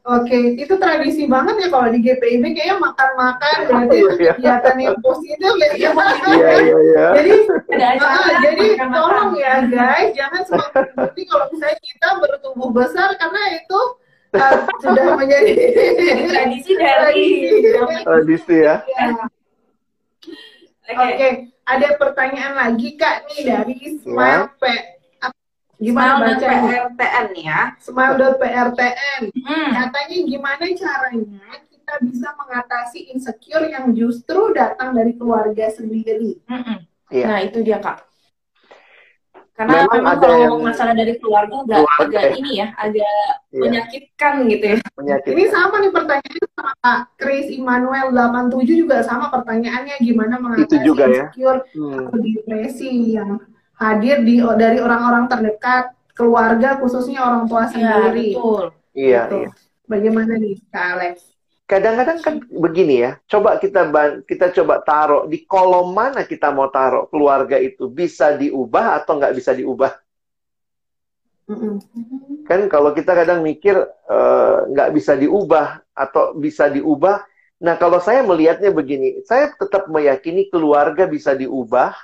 Oke, 0.00 0.56
itu 0.56 0.74
tradisi 0.80 1.28
banget 1.28 1.60
ya 1.60 1.68
kalau 1.68 1.92
di 1.92 2.00
GPIB 2.00 2.56
kayaknya 2.56 2.80
makan-makan 2.80 3.56
berarti 3.68 3.96
oh, 4.00 4.16
iya. 4.16 4.32
kegiatan 4.34 4.76
yang 4.80 4.96
positif 5.04 5.52
ya. 5.60 5.70
Iya, 5.76 6.50
iya, 6.64 6.78
iya. 6.80 7.06
Jadi, 7.20 7.34
jadi 8.42 8.64
tolong 8.80 9.36
ya 9.36 9.54
guys, 9.68 10.08
jangan 10.16 10.42
seperti 10.48 11.20
kalau 11.28 11.46
misalnya 11.52 11.78
kita 11.84 12.08
bertumbuh 12.16 12.70
besar 12.72 13.12
karena 13.20 13.42
itu 13.60 13.80
uh, 14.40 14.54
sudah 14.80 15.20
menjadi 15.20 15.52
tradisi 16.32 16.72
dari 16.80 17.28
tradisi 18.00 18.56
ya. 18.56 18.80
ya. 18.80 19.06
Oke, 20.90 21.14
okay. 21.14 21.32
ada 21.66 21.88
pertanyaan 21.94 22.54
lagi 22.58 22.98
kak 22.98 23.30
nih 23.30 23.40
dari 23.46 23.76
Smile. 24.02 24.50
P 24.58 24.64
Gimana 25.80 26.20
baca 26.20 26.44
PRTN 26.92 27.26
ya? 27.40 27.72
Smile.prtn. 27.80 29.32
Hmm. 29.32 29.68
Katanya 29.72 30.16
gimana 30.28 30.64
caranya 30.76 31.56
kita 31.72 31.94
bisa 32.04 32.28
mengatasi 32.36 33.08
insecure 33.08 33.64
yang 33.72 33.96
justru 33.96 34.52
datang 34.52 34.92
dari 34.92 35.16
keluarga 35.16 35.72
sendiri. 35.72 36.36
Hmm. 36.44 36.84
Yeah. 37.08 37.32
Nah 37.32 37.38
itu 37.48 37.64
dia 37.64 37.80
kak. 37.80 38.09
Karena 39.60 39.84
memang, 39.84 39.92
memang 40.00 40.16
kalau 40.24 40.40
yang... 40.40 40.64
masalah 40.64 40.94
dari 40.96 41.14
keluarga 41.20 41.56
agak, 41.60 41.84
agak 42.00 42.24
ini 42.40 42.64
ya, 42.64 42.72
agak 42.80 43.04
yeah. 43.52 43.60
menyakitkan 43.60 44.32
gitu 44.48 44.64
ya. 44.64 44.76
Menyakitkan. 44.96 45.36
Ini 45.36 45.44
sama 45.52 45.76
nih 45.84 45.92
pertanyaannya 45.92 46.48
sama 46.56 46.72
Kak 46.80 47.00
Chris 47.20 47.46
Immanuel 47.52 48.08
87 48.08 48.56
juga 48.72 48.96
sama 49.04 49.28
pertanyaannya 49.28 50.00
gimana 50.00 50.40
mengatasi 50.40 50.64
itu 50.64 50.76
juga 50.80 51.04
ya? 51.12 51.28
insecure 51.28 51.60
hmm. 51.76 52.08
atau 52.08 52.18
depresi 52.24 52.88
yang 53.20 53.36
hadir 53.76 54.24
di 54.24 54.40
dari 54.40 54.78
orang-orang 54.80 55.28
terdekat, 55.28 55.92
keluarga 56.16 56.80
khususnya 56.80 57.20
orang 57.20 57.44
tua 57.44 57.68
iya, 57.68 57.72
sendiri. 57.76 58.28
Ya, 58.32 58.36
betul. 58.40 58.64
Iya, 58.96 59.20
gitu. 59.28 59.36
iya. 59.44 59.50
Bagaimana 59.84 60.32
nih, 60.40 60.56
Kak 60.72 60.86
Alex? 60.96 61.14
Kadang-kadang 61.70 62.18
kan 62.18 62.34
begini 62.50 63.06
ya, 63.06 63.22
coba 63.30 63.62
kita 63.62 63.86
kita 64.26 64.50
coba 64.58 64.82
taruh 64.82 65.30
di 65.30 65.46
kolom 65.46 65.94
mana 65.94 66.26
kita 66.26 66.50
mau 66.50 66.66
taruh 66.66 67.06
keluarga 67.06 67.62
itu 67.62 67.86
bisa 67.86 68.34
diubah 68.34 68.98
atau 68.98 69.22
nggak 69.22 69.34
bisa 69.38 69.54
diubah? 69.54 69.94
Kan 72.42 72.66
kalau 72.66 72.90
kita 72.90 73.14
kadang 73.14 73.46
mikir 73.46 73.78
eh, 73.86 74.56
nggak 74.66 74.88
uh, 74.90 74.94
bisa 74.94 75.14
diubah 75.14 75.78
atau 75.94 76.34
bisa 76.34 76.66
diubah, 76.66 77.22
nah 77.62 77.78
kalau 77.78 78.02
saya 78.02 78.26
melihatnya 78.26 78.74
begini, 78.74 79.22
saya 79.22 79.54
tetap 79.54 79.86
meyakini 79.86 80.50
keluarga 80.50 81.06
bisa 81.06 81.38
diubah 81.38 81.94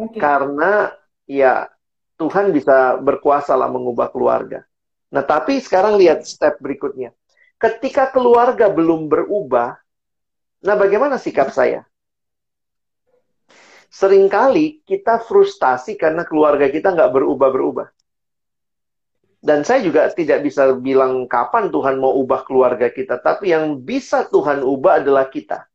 Okay. 0.00 0.16
Karena 0.16 0.88
ya 1.28 1.68
Tuhan 2.16 2.56
bisa 2.56 2.96
berkuasa 3.00 3.52
lah 3.52 3.68
mengubah 3.68 4.08
keluarga. 4.08 4.64
Nah, 5.12 5.20
tapi 5.20 5.60
sekarang 5.60 6.00
lihat 6.00 6.24
step 6.24 6.56
berikutnya. 6.60 7.12
Ketika 7.60 8.08
keluarga 8.08 8.72
belum 8.72 9.12
berubah, 9.12 9.76
nah 10.64 10.74
bagaimana 10.80 11.20
sikap 11.20 11.52
saya? 11.52 11.84
Seringkali 13.92 14.80
kita 14.88 15.20
frustasi 15.20 16.00
karena 16.00 16.24
keluarga 16.24 16.72
kita 16.72 16.96
nggak 16.96 17.12
berubah-berubah. 17.12 17.92
Dan 19.44 19.60
saya 19.68 19.84
juga 19.84 20.08
tidak 20.08 20.40
bisa 20.48 20.72
bilang 20.72 21.28
kapan 21.28 21.68
Tuhan 21.68 22.00
mau 22.00 22.16
ubah 22.16 22.48
keluarga 22.48 22.88
kita. 22.88 23.20
Tapi 23.20 23.52
yang 23.52 23.76
bisa 23.84 24.24
Tuhan 24.24 24.64
ubah 24.64 25.04
adalah 25.04 25.28
kita. 25.28 25.68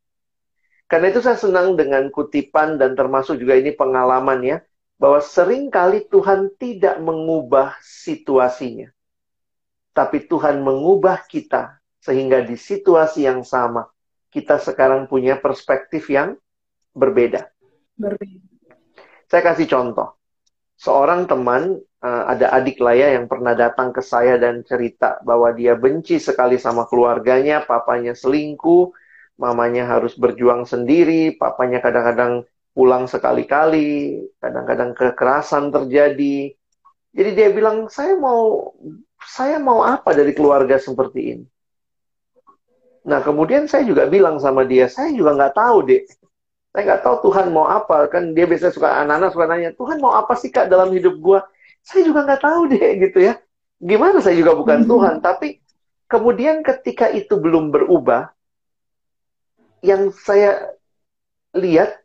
Karena 0.90 1.14
itu 1.14 1.22
saya 1.22 1.38
senang 1.38 1.78
dengan 1.78 2.10
kutipan 2.10 2.82
dan 2.82 2.98
termasuk 2.98 3.38
juga 3.38 3.58
ini 3.58 3.74
pengalaman 3.74 4.42
ya, 4.42 4.58
bahwa 5.02 5.22
sering 5.22 5.70
kali 5.70 6.06
Tuhan 6.10 6.50
tidak 6.58 6.98
mengubah 6.98 7.78
situasinya. 7.82 8.90
Tapi 9.98 10.30
Tuhan 10.30 10.62
mengubah 10.62 11.26
kita 11.26 11.75
sehingga 12.06 12.46
di 12.46 12.54
situasi 12.54 13.26
yang 13.26 13.42
sama 13.42 13.90
kita 14.30 14.62
sekarang 14.62 15.10
punya 15.10 15.42
perspektif 15.42 16.06
yang 16.14 16.38
berbeda. 16.94 17.50
Berbeda. 17.98 18.46
Saya 19.26 19.42
kasih 19.42 19.66
contoh. 19.66 20.14
Seorang 20.78 21.26
teman 21.26 21.82
eh, 21.82 22.24
ada 22.30 22.54
adik 22.54 22.78
lah 22.78 22.94
ya 22.94 23.18
yang 23.18 23.26
pernah 23.26 23.58
datang 23.58 23.90
ke 23.90 24.06
saya 24.06 24.38
dan 24.38 24.62
cerita 24.62 25.18
bahwa 25.26 25.50
dia 25.56 25.74
benci 25.74 26.22
sekali 26.22 26.62
sama 26.62 26.86
keluarganya, 26.86 27.66
papanya 27.66 28.14
selingkuh, 28.14 28.94
mamanya 29.42 29.90
harus 29.90 30.14
berjuang 30.14 30.68
sendiri, 30.68 31.34
papanya 31.34 31.82
kadang-kadang 31.82 32.46
pulang 32.76 33.08
sekali-kali, 33.08 34.20
kadang-kadang 34.38 34.92
kekerasan 34.94 35.72
terjadi. 35.72 36.54
Jadi 37.16 37.30
dia 37.32 37.50
bilang, 37.56 37.88
saya 37.88 38.20
mau 38.20 38.76
saya 39.24 39.58
mau 39.58 39.82
apa 39.82 40.12
dari 40.12 40.36
keluarga 40.36 40.76
seperti 40.76 41.22
ini? 41.34 41.46
Nah 43.06 43.22
kemudian 43.22 43.70
saya 43.70 43.86
juga 43.86 44.10
bilang 44.10 44.42
sama 44.42 44.66
dia, 44.66 44.90
saya 44.90 45.14
juga 45.14 45.38
nggak 45.38 45.54
tahu 45.54 45.78
deh. 45.86 46.02
Saya 46.74 46.82
nggak 46.92 47.02
tahu 47.06 47.16
Tuhan 47.30 47.54
mau 47.54 47.70
apa. 47.70 48.10
Kan 48.10 48.34
dia 48.34 48.50
biasa 48.50 48.74
suka 48.74 49.06
anak-anak 49.06 49.30
suka 49.32 49.46
nanya, 49.46 49.72
Tuhan 49.78 50.02
mau 50.02 50.18
apa 50.18 50.34
sih 50.36 50.50
kak 50.50 50.68
dalam 50.68 50.90
hidup 50.92 51.22
gua? 51.22 51.46
Saya 51.86 52.02
juga 52.02 52.26
nggak 52.26 52.42
tahu 52.42 52.62
deh 52.74 52.88
gitu 53.06 53.20
ya. 53.22 53.38
Gimana 53.78 54.18
saya 54.20 54.36
juga 54.36 54.58
bukan 54.58 54.84
hmm. 54.84 54.90
Tuhan. 54.90 55.16
Tapi 55.22 55.48
kemudian 56.10 56.66
ketika 56.66 57.14
itu 57.14 57.38
belum 57.38 57.70
berubah, 57.70 58.34
yang 59.86 60.10
saya 60.10 60.74
lihat 61.54 62.02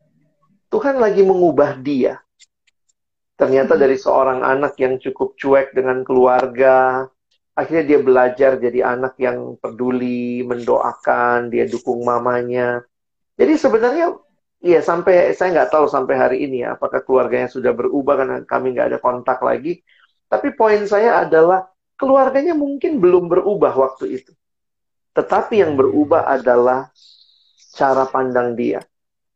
Tuhan 0.68 1.01
lagi 1.01 1.24
mengubah 1.24 1.81
dia. 1.81 2.20
Ternyata 3.40 3.81
dari 3.81 3.97
seorang 3.97 4.44
anak 4.44 4.77
yang 4.77 5.01
cukup 5.01 5.32
cuek 5.40 5.72
dengan 5.72 6.05
keluarga, 6.05 7.09
akhirnya 7.55 7.85
dia 7.85 8.01
belajar 8.01 8.51
jadi 8.56 8.81
anak 8.86 9.18
yang 9.20 9.59
peduli, 9.59 10.40
mendoakan, 10.47 11.51
dia 11.51 11.66
dukung 11.66 12.02
mamanya. 12.06 12.81
Jadi 13.36 13.56
sebenarnya 13.56 14.16
ya 14.60 14.81
sampai 14.85 15.32
saya 15.32 15.56
nggak 15.56 15.72
tahu 15.72 15.89
sampai 15.89 16.14
hari 16.20 16.36
ini 16.44 16.62
ya 16.62 16.77
apakah 16.77 17.01
keluarganya 17.01 17.48
sudah 17.48 17.72
berubah 17.72 18.20
karena 18.20 18.36
kami 18.44 18.77
nggak 18.77 18.89
ada 18.94 18.98
kontak 19.01 19.40
lagi. 19.40 19.81
Tapi 20.31 20.55
poin 20.55 20.85
saya 20.86 21.27
adalah 21.27 21.66
keluarganya 21.98 22.55
mungkin 22.55 23.02
belum 23.02 23.27
berubah 23.27 23.74
waktu 23.74 24.22
itu. 24.22 24.32
Tetapi 25.10 25.59
yang 25.59 25.74
berubah 25.74 26.31
adalah 26.31 26.89
cara 27.74 28.06
pandang 28.06 28.55
dia, 28.55 28.78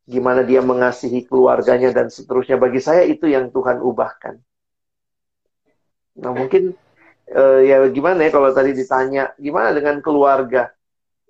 gimana 0.07 0.47
dia 0.47 0.63
mengasihi 0.63 1.27
keluarganya 1.27 1.91
dan 1.91 2.09
seterusnya. 2.15 2.55
Bagi 2.57 2.79
saya 2.79 3.03
itu 3.03 3.27
yang 3.27 3.51
Tuhan 3.51 3.83
ubahkan. 3.83 4.39
Nah 6.15 6.31
mungkin 6.31 6.79
uh, 7.33 7.61
ya 7.65 7.87
gimana 7.89 8.29
ya 8.29 8.31
kalau 8.35 8.51
tadi 8.53 8.77
ditanya 8.77 9.33
gimana 9.41 9.73
dengan 9.73 10.03
keluarga? 10.05 10.75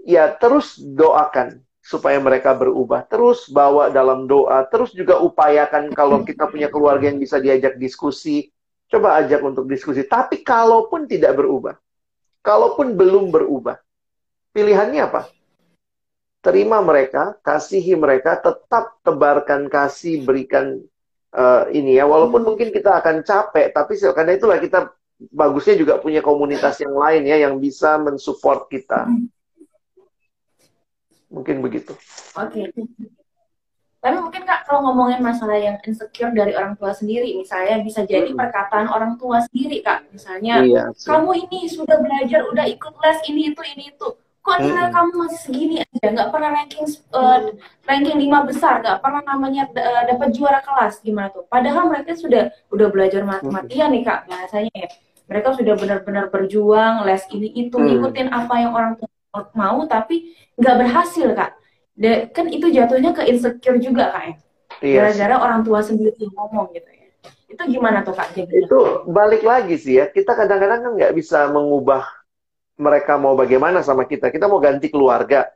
Ya 0.05 0.29
terus 0.35 0.77
doakan 0.81 1.65
supaya 1.85 2.17
mereka 2.17 2.57
berubah. 2.57 3.05
Terus 3.05 3.45
bawa 3.53 3.93
dalam 3.93 4.25
doa, 4.25 4.65
terus 4.65 4.97
juga 4.97 5.21
upayakan 5.21 5.93
kalau 5.93 6.23
kita 6.29 6.49
punya 6.49 6.73
keluarga 6.73 7.13
yang 7.13 7.21
bisa 7.21 7.37
diajak 7.37 7.77
diskusi. 7.77 8.49
Coba 8.89 9.21
ajak 9.21 9.45
untuk 9.45 9.69
diskusi. 9.69 10.05
Tapi 10.09 10.41
kalaupun 10.41 11.05
tidak 11.05 11.37
berubah, 11.37 11.77
kalaupun 12.41 12.97
belum 12.97 13.29
berubah, 13.33 13.81
pilihannya 14.57 15.03
apa? 15.05 15.29
Terima 16.45 16.85
mereka, 16.85 17.33
kasihi 17.41 17.97
mereka, 17.97 18.37
tetap 18.37 19.01
tebarkan 19.01 19.73
kasih, 19.73 20.29
berikan 20.29 20.77
uh, 21.33 21.65
ini 21.73 21.97
ya. 21.97 22.05
Walaupun 22.05 22.45
mungkin 22.45 22.69
kita 22.69 23.01
akan 23.01 23.25
capek, 23.25 23.73
tapi 23.73 23.97
karena 23.97 24.37
itulah 24.37 24.61
kita 24.61 24.93
bagusnya 25.31 25.79
juga 25.79 25.95
punya 26.01 26.21
komunitas 26.21 26.81
yang 26.83 26.97
lain 26.97 27.23
ya 27.25 27.37
yang 27.49 27.57
bisa 27.61 27.97
mensupport 28.01 28.67
kita. 28.69 29.09
Mungkin 31.31 31.63
begitu. 31.65 31.95
Oke. 32.39 32.71
Okay. 32.71 32.85
Tapi 34.05 34.21
mungkin 34.21 34.45
Kak 34.45 34.69
kalau 34.69 34.85
ngomongin 34.93 35.25
masalah 35.25 35.57
yang 35.57 35.81
insecure 35.81 36.29
dari 36.37 36.53
orang 36.53 36.77
tua 36.77 36.93
sendiri, 36.93 37.41
misalnya 37.41 37.81
bisa 37.81 38.05
jadi 38.05 38.29
hmm. 38.29 38.37
perkataan 38.37 38.93
orang 38.93 39.17
tua 39.17 39.41
sendiri 39.49 39.81
Kak. 39.81 40.13
Misalnya, 40.13 40.61
iya, 40.61 40.85
kamu 40.93 41.49
ini 41.49 41.73
sudah 41.73 41.97
belajar, 42.05 42.45
udah 42.53 42.69
ikut 42.69 42.93
les 43.01 43.19
ini 43.33 43.57
itu 43.57 43.63
ini 43.65 43.97
itu. 43.97 44.09
Kok 44.45 44.61
nilai 44.61 44.93
hmm. 44.93 44.93
kamu 44.93 45.11
masih 45.25 45.41
segini 45.41 45.75
aja, 45.81 46.07
nggak 46.13 46.29
pernah 46.29 46.51
ranking 46.53 46.85
uh, 47.17 47.49
ranking 47.89 48.19
lima 48.21 48.45
besar, 48.45 48.85
nggak 48.85 49.01
pernah 49.01 49.23
namanya 49.25 49.73
uh, 49.73 50.05
dapat 50.05 50.37
juara 50.37 50.61
kelas 50.61 51.01
gimana 51.01 51.33
tuh? 51.33 51.49
Padahal 51.49 51.89
mereka 51.89 52.13
sudah 52.13 52.53
udah 52.69 52.93
belajar 52.93 53.25
mati-matian 53.25 53.89
nih 53.89 54.05
Kak 54.05 54.29
bahasanya 54.29 54.73
ya. 54.85 54.89
Mereka 55.25 55.57
sudah 55.57 55.75
benar-benar 55.79 56.29
berjuang 56.29 57.09
les 57.09 57.25
ini 57.33 57.49
itu, 57.55 57.77
hmm. 57.77 57.87
ngikutin 57.89 58.29
apa 58.29 58.55
yang 58.61 58.73
orang 58.77 58.93
tua 59.01 59.09
mau, 59.57 59.83
tapi 59.89 60.37
nggak 60.61 60.77
berhasil 60.85 61.33
Kak. 61.33 61.53
De, 61.95 62.27
kan 62.35 62.51
itu 62.51 62.75
jatuhnya 62.75 63.15
ke 63.15 63.23
insecure 63.31 63.79
juga 63.79 64.11
kak 64.11 64.25
ya. 64.27 64.35
Iya 64.83 64.99
gara-gara 65.07 65.37
orang 65.39 65.61
tua 65.63 65.79
sendiri 65.79 66.27
ngomong 66.35 66.75
gitu 66.75 66.91
ya. 66.91 67.07
Itu 67.47 67.63
gimana 67.71 68.03
tuh 68.03 68.19
kak 68.19 68.35
jadinya? 68.35 68.67
itu 68.67 68.81
balik 69.07 69.47
lagi 69.47 69.79
sih 69.79 70.03
ya. 70.03 70.11
Kita 70.11 70.35
kadang-kadang 70.35 70.81
kan 70.83 70.93
nggak 70.99 71.15
bisa 71.15 71.47
mengubah 71.55 72.03
mereka 72.75 73.15
mau 73.15 73.39
bagaimana 73.39 73.87
sama 73.87 74.11
kita. 74.11 74.35
Kita 74.35 74.51
mau 74.51 74.59
ganti 74.59 74.91
keluarga. 74.91 75.47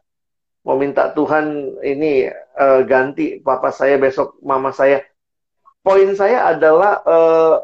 Mau 0.63 0.79
minta 0.79 1.11
Tuhan 1.11 1.75
ini 1.83 2.31
uh, 2.55 2.87
ganti 2.87 3.43
papa 3.43 3.75
saya 3.75 3.99
besok 3.99 4.39
mama 4.45 4.71
saya. 4.71 5.03
Poin 5.83 6.13
saya 6.15 6.55
adalah 6.55 7.03
uh, 7.03 7.55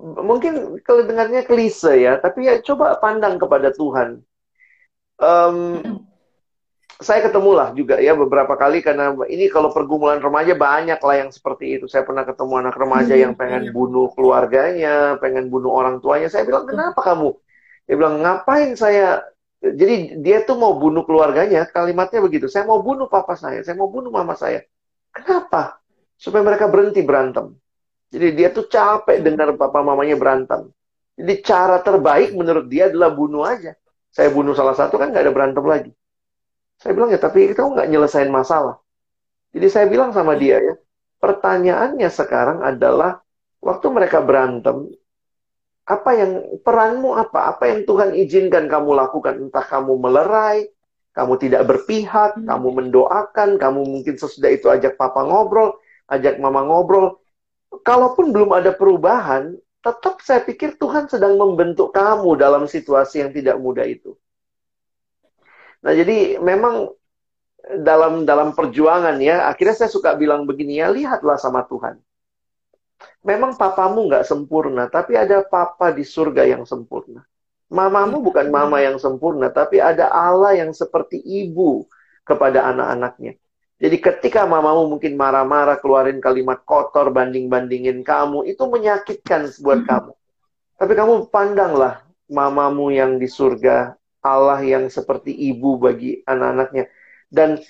mungkin 0.00 0.80
kalau 0.84 1.08
dengarnya 1.08 1.48
klise 1.48 1.96
ya 1.96 2.20
tapi 2.20 2.46
ya 2.48 2.60
coba 2.60 3.00
pandang 3.00 3.40
kepada 3.40 3.72
Tuhan 3.72 4.20
um, 5.20 5.80
saya 6.96 7.28
ketemulah 7.28 7.76
juga 7.76 8.00
ya 8.00 8.16
beberapa 8.16 8.56
kali 8.56 8.80
karena 8.80 9.12
ini 9.28 9.52
kalau 9.52 9.68
pergumulan 9.68 10.16
remaja 10.16 10.56
banyak 10.56 10.96
lah 10.96 11.16
yang 11.20 11.28
seperti 11.28 11.76
itu. 11.76 11.84
Saya 11.84 12.08
pernah 12.08 12.24
ketemu 12.24 12.52
anak 12.56 12.74
remaja 12.80 13.12
hmm, 13.12 13.22
yang 13.22 13.32
pengen 13.36 13.68
iya. 13.68 13.72
bunuh 13.72 14.08
keluarganya, 14.16 15.20
pengen 15.20 15.52
bunuh 15.52 15.76
orang 15.76 16.00
tuanya. 16.00 16.32
Saya 16.32 16.48
bilang, 16.48 16.64
kenapa 16.64 17.04
kamu? 17.04 17.36
Dia 17.84 17.96
bilang, 18.00 18.24
ngapain 18.24 18.72
saya? 18.80 19.20
Jadi 19.60 20.24
dia 20.24 20.40
tuh 20.48 20.56
mau 20.56 20.80
bunuh 20.80 21.04
keluarganya, 21.04 21.68
kalimatnya 21.68 22.20
begitu. 22.24 22.48
Saya 22.48 22.64
mau 22.64 22.80
bunuh 22.80 23.12
papa 23.12 23.36
saya, 23.36 23.60
saya 23.60 23.76
mau 23.76 23.92
bunuh 23.92 24.08
mama 24.08 24.32
saya. 24.32 24.64
Kenapa? 25.12 25.76
Supaya 26.16 26.48
mereka 26.48 26.64
berhenti 26.64 27.04
berantem. 27.04 27.52
Jadi 28.10 28.26
dia 28.38 28.48
tuh 28.54 28.70
capek 28.70 29.22
dengar 29.22 29.52
papa 29.58 29.82
mamanya 29.82 30.14
berantem. 30.14 30.70
Jadi 31.16 31.32
cara 31.42 31.80
terbaik 31.80 32.36
menurut 32.36 32.68
dia 32.70 32.92
adalah 32.92 33.10
bunuh 33.10 33.42
aja. 33.42 33.72
Saya 34.12 34.32
bunuh 34.32 34.52
salah 34.56 34.76
satu 34.76 34.96
kan 34.96 35.10
nggak 35.12 35.24
ada 35.26 35.34
berantem 35.34 35.64
lagi. 35.64 35.92
Saya 36.76 36.92
bilang 36.92 37.10
ya, 37.12 37.20
tapi 37.20 37.50
kita 37.50 37.64
nggak 37.64 37.88
nyelesain 37.88 38.28
masalah. 38.28 38.76
Jadi 39.56 39.66
saya 39.72 39.86
bilang 39.88 40.12
sama 40.12 40.36
dia 40.36 40.60
ya, 40.60 40.74
pertanyaannya 41.20 42.08
sekarang 42.12 42.60
adalah 42.60 43.24
waktu 43.64 43.86
mereka 43.88 44.20
berantem, 44.20 44.92
apa 45.86 46.10
yang 46.18 46.32
peranmu 46.60 47.16
apa? 47.16 47.56
Apa 47.56 47.70
yang 47.72 47.88
Tuhan 47.88 48.12
izinkan 48.12 48.66
kamu 48.66 48.90
lakukan? 48.92 49.38
Entah 49.38 49.64
kamu 49.64 49.96
melerai, 49.96 50.68
kamu 51.16 51.32
tidak 51.40 51.62
berpihak, 51.64 52.36
hmm. 52.36 52.44
kamu 52.44 52.68
mendoakan, 52.82 53.56
kamu 53.56 53.80
mungkin 53.86 54.20
sesudah 54.20 54.50
itu 54.52 54.68
ajak 54.68 55.00
papa 55.00 55.24
ngobrol, 55.24 55.78
ajak 56.12 56.36
mama 56.36 56.66
ngobrol. 56.66 57.22
Kalaupun 57.82 58.30
belum 58.30 58.54
ada 58.54 58.72
perubahan, 58.72 59.56
tetap 59.82 60.18
saya 60.22 60.42
pikir 60.42 60.78
Tuhan 60.80 61.06
sedang 61.06 61.38
membentuk 61.38 61.94
kamu 61.94 62.34
dalam 62.34 62.66
situasi 62.66 63.22
yang 63.22 63.30
tidak 63.30 63.56
mudah 63.58 63.86
itu. 63.86 64.18
Nah, 65.86 65.94
jadi 65.94 66.42
memang 66.42 66.90
dalam 67.82 68.26
dalam 68.26 68.54
perjuangan 68.54 69.18
ya, 69.22 69.46
akhirnya 69.46 69.74
saya 69.74 69.90
suka 69.90 70.14
bilang 70.18 70.46
begini 70.46 70.82
ya, 70.82 70.90
lihatlah 70.90 71.38
sama 71.38 71.62
Tuhan. 71.66 72.02
Memang 73.22 73.54
papamu 73.58 74.06
nggak 74.10 74.26
sempurna, 74.26 74.90
tapi 74.90 75.18
ada 75.18 75.42
papa 75.46 75.90
di 75.94 76.02
surga 76.02 76.46
yang 76.46 76.66
sempurna. 76.66 77.22
Mamamu 77.66 78.22
bukan 78.22 78.46
mama 78.46 78.78
yang 78.78 78.98
sempurna, 78.98 79.50
tapi 79.50 79.82
ada 79.82 80.06
Allah 80.10 80.54
yang 80.54 80.70
seperti 80.70 81.18
ibu 81.18 81.86
kepada 82.22 82.70
anak-anaknya. 82.70 83.38
Jadi 83.76 84.00
ketika 84.00 84.48
mamamu 84.48 84.88
mungkin 84.88 85.20
marah-marah, 85.20 85.76
keluarin 85.84 86.16
kalimat 86.16 86.64
kotor, 86.64 87.12
banding-bandingin 87.12 88.00
kamu, 88.00 88.48
itu 88.48 88.64
menyakitkan 88.64 89.52
buat 89.60 89.84
kamu. 89.84 90.16
Tapi 90.80 90.92
kamu 90.96 91.28
pandanglah 91.28 92.00
mamamu 92.32 92.88
yang 92.88 93.20
di 93.20 93.28
surga, 93.28 93.92
Allah 94.24 94.64
yang 94.64 94.88
seperti 94.88 95.28
ibu 95.52 95.76
bagi 95.76 96.24
anak-anaknya. 96.24 96.88
Dan 97.28 97.60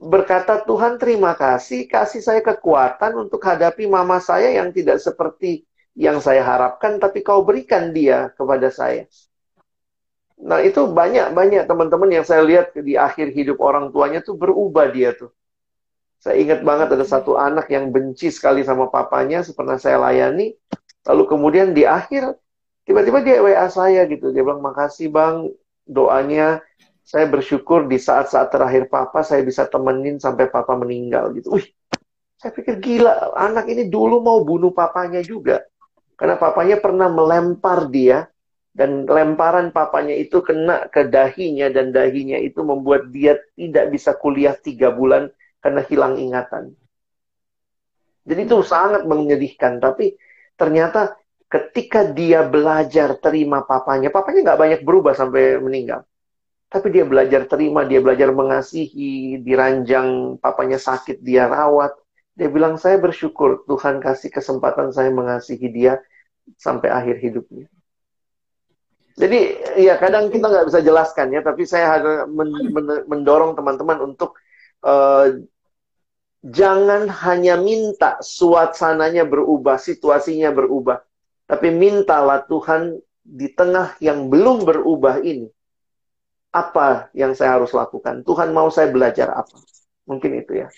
berkata 0.00 0.64
Tuhan 0.64 0.96
terima 0.96 1.36
kasih, 1.36 1.84
kasih 1.84 2.24
saya 2.24 2.40
kekuatan 2.40 3.28
untuk 3.28 3.44
hadapi 3.44 3.84
mama 3.84 4.24
saya 4.24 4.56
yang 4.56 4.72
tidak 4.72 5.04
seperti 5.04 5.68
yang 5.92 6.16
saya 6.24 6.40
harapkan, 6.40 6.96
tapi 6.96 7.20
kau 7.20 7.44
berikan 7.44 7.92
dia 7.92 8.32
kepada 8.32 8.72
saya. 8.72 9.04
Nah 10.40 10.64
itu 10.64 10.88
banyak-banyak 10.88 11.68
teman-teman 11.68 12.08
yang 12.08 12.24
saya 12.24 12.40
lihat 12.40 12.72
di 12.72 12.96
akhir 12.96 13.36
hidup 13.36 13.60
orang 13.60 13.92
tuanya 13.92 14.24
tuh 14.24 14.32
berubah 14.32 14.88
dia 14.88 15.12
tuh. 15.12 15.28
Saya 16.22 16.38
ingat 16.38 16.62
banget 16.62 16.94
ada 16.94 17.02
satu 17.02 17.34
anak 17.34 17.66
yang 17.66 17.90
benci 17.90 18.30
sekali 18.30 18.62
sama 18.62 18.86
papanya, 18.86 19.42
pernah 19.58 19.74
saya 19.74 19.98
layani. 19.98 20.54
Lalu 21.02 21.22
kemudian 21.26 21.74
di 21.74 21.82
akhir, 21.82 22.38
tiba-tiba 22.86 23.26
dia 23.26 23.42
WA 23.42 23.66
saya 23.66 24.06
gitu. 24.06 24.30
Dia 24.30 24.46
bilang, 24.46 24.62
makasih 24.62 25.10
bang, 25.10 25.50
doanya 25.82 26.62
saya 27.02 27.26
bersyukur 27.26 27.90
di 27.90 27.98
saat-saat 27.98 28.54
terakhir 28.54 28.86
papa 28.86 29.26
saya 29.26 29.42
bisa 29.42 29.66
temenin 29.66 30.22
sampai 30.22 30.46
papa 30.46 30.78
meninggal 30.78 31.34
gitu. 31.34 31.58
Wih, 31.58 31.66
saya 32.38 32.54
pikir 32.54 32.78
gila, 32.78 33.34
anak 33.34 33.66
ini 33.66 33.90
dulu 33.90 34.22
mau 34.22 34.46
bunuh 34.46 34.70
papanya 34.70 35.18
juga. 35.26 35.66
Karena 36.14 36.38
papanya 36.38 36.78
pernah 36.78 37.10
melempar 37.10 37.90
dia 37.90 38.30
dan 38.70 39.10
lemparan 39.10 39.74
papanya 39.74 40.14
itu 40.14 40.38
kena 40.38 40.86
ke 40.86 41.10
dahinya 41.10 41.66
dan 41.66 41.90
dahinya 41.90 42.38
itu 42.38 42.62
membuat 42.62 43.10
dia 43.10 43.42
tidak 43.58 43.90
bisa 43.90 44.14
kuliah 44.14 44.54
tiga 44.54 44.94
bulan 44.94 45.26
karena 45.62 45.80
hilang 45.86 46.18
ingatan. 46.18 46.74
Jadi 48.26 48.40
itu 48.46 48.58
sangat 48.66 49.06
menyedihkan. 49.06 49.78
Tapi 49.78 50.18
ternyata 50.58 51.14
ketika 51.46 52.06
dia 52.06 52.42
belajar 52.46 53.18
terima 53.18 53.62
papanya, 53.62 54.10
papanya 54.10 54.52
nggak 54.52 54.60
banyak 54.60 54.80
berubah 54.82 55.14
sampai 55.14 55.58
meninggal. 55.62 56.02
Tapi 56.72 56.88
dia 56.88 57.04
belajar 57.04 57.44
terima, 57.44 57.84
dia 57.84 58.00
belajar 58.00 58.32
mengasihi, 58.32 59.36
diranjang 59.44 60.40
papanya 60.40 60.80
sakit, 60.80 61.20
dia 61.20 61.44
rawat. 61.44 61.92
Dia 62.32 62.48
bilang, 62.48 62.80
saya 62.80 62.96
bersyukur 62.96 63.68
Tuhan 63.68 64.00
kasih 64.00 64.32
kesempatan 64.32 64.88
saya 64.88 65.12
mengasihi 65.12 65.68
dia 65.68 66.00
sampai 66.56 66.88
akhir 66.88 67.20
hidupnya. 67.20 67.68
Jadi 69.12 69.60
ya 69.84 70.00
kadang 70.00 70.32
kita 70.32 70.48
nggak 70.48 70.72
bisa 70.72 70.80
jelaskan 70.80 71.36
ya, 71.36 71.44
tapi 71.44 71.68
saya 71.68 71.92
harus 71.92 72.24
mendorong 73.04 73.52
teman-teman 73.52 74.00
untuk 74.08 74.40
uh, 74.82 75.26
jangan 76.42 77.06
hanya 77.06 77.54
minta 77.58 78.18
suasananya 78.18 79.22
berubah, 79.22 79.78
situasinya 79.78 80.50
berubah, 80.50 81.00
tapi 81.46 81.70
mintalah 81.70 82.42
Tuhan 82.46 82.98
di 83.22 83.46
tengah 83.54 83.94
yang 84.02 84.26
belum 84.26 84.66
berubah 84.66 85.22
ini, 85.22 85.46
apa 86.52 87.08
yang 87.16 87.32
saya 87.32 87.56
harus 87.56 87.70
lakukan? 87.72 88.26
Tuhan 88.26 88.50
mau 88.50 88.68
saya 88.68 88.90
belajar 88.90 89.30
apa? 89.32 89.56
Mungkin 90.04 90.42
itu 90.42 90.66
ya. 90.66 90.68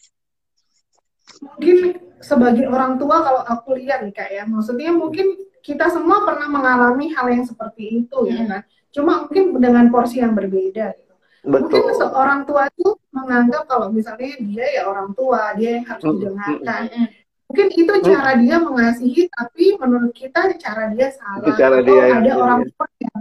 Mungkin 1.41 1.99
sebagai 2.21 2.69
orang 2.69 3.01
tua 3.01 3.25
kalau 3.25 3.43
aku 3.43 3.75
lihat 3.81 4.05
nih 4.05 4.15
kak 4.15 4.31
ya, 4.31 4.45
maksudnya 4.45 4.93
mungkin 4.93 5.35
kita 5.65 5.89
semua 5.89 6.23
pernah 6.29 6.47
mengalami 6.47 7.11
hal 7.17 7.27
yang 7.33 7.45
seperti 7.49 8.05
itu 8.05 8.19
ya 8.29 8.45
kan. 8.45 8.63
Cuma 8.95 9.27
mungkin 9.27 9.59
dengan 9.59 9.91
porsi 9.91 10.23
yang 10.23 10.37
berbeda 10.37 10.95
gitu. 10.95 11.04
Betul. 11.45 11.77
Mungkin 11.77 11.97
seorang 12.01 12.41
tua 12.49 12.73
itu 12.73 12.97
menganggap 13.13 13.69
kalau 13.69 13.93
misalnya 13.93 14.33
dia 14.41 14.67
ya 14.81 14.83
orang 14.89 15.13
tua, 15.13 15.53
dia 15.61 15.81
yang 15.81 15.87
harus 15.87 16.03
didengarkan. 16.03 16.83
Mm 16.89 17.05
-hmm 17.05 17.23
mungkin 17.55 17.69
itu 17.71 17.93
hmm. 17.93 18.03
cara 18.03 18.31
dia 18.41 18.57
mengasihi 18.59 19.23
tapi 19.31 19.79
menurut 19.79 20.11
kita 20.11 20.59
cara 20.59 20.91
dia 20.91 21.15
salah 21.15 21.55
cara 21.55 21.79
dia 21.87 21.95
oh, 21.95 22.17
ada 22.19 22.33
orang 22.35 22.61
tua 22.67 22.87
yang 22.99 23.19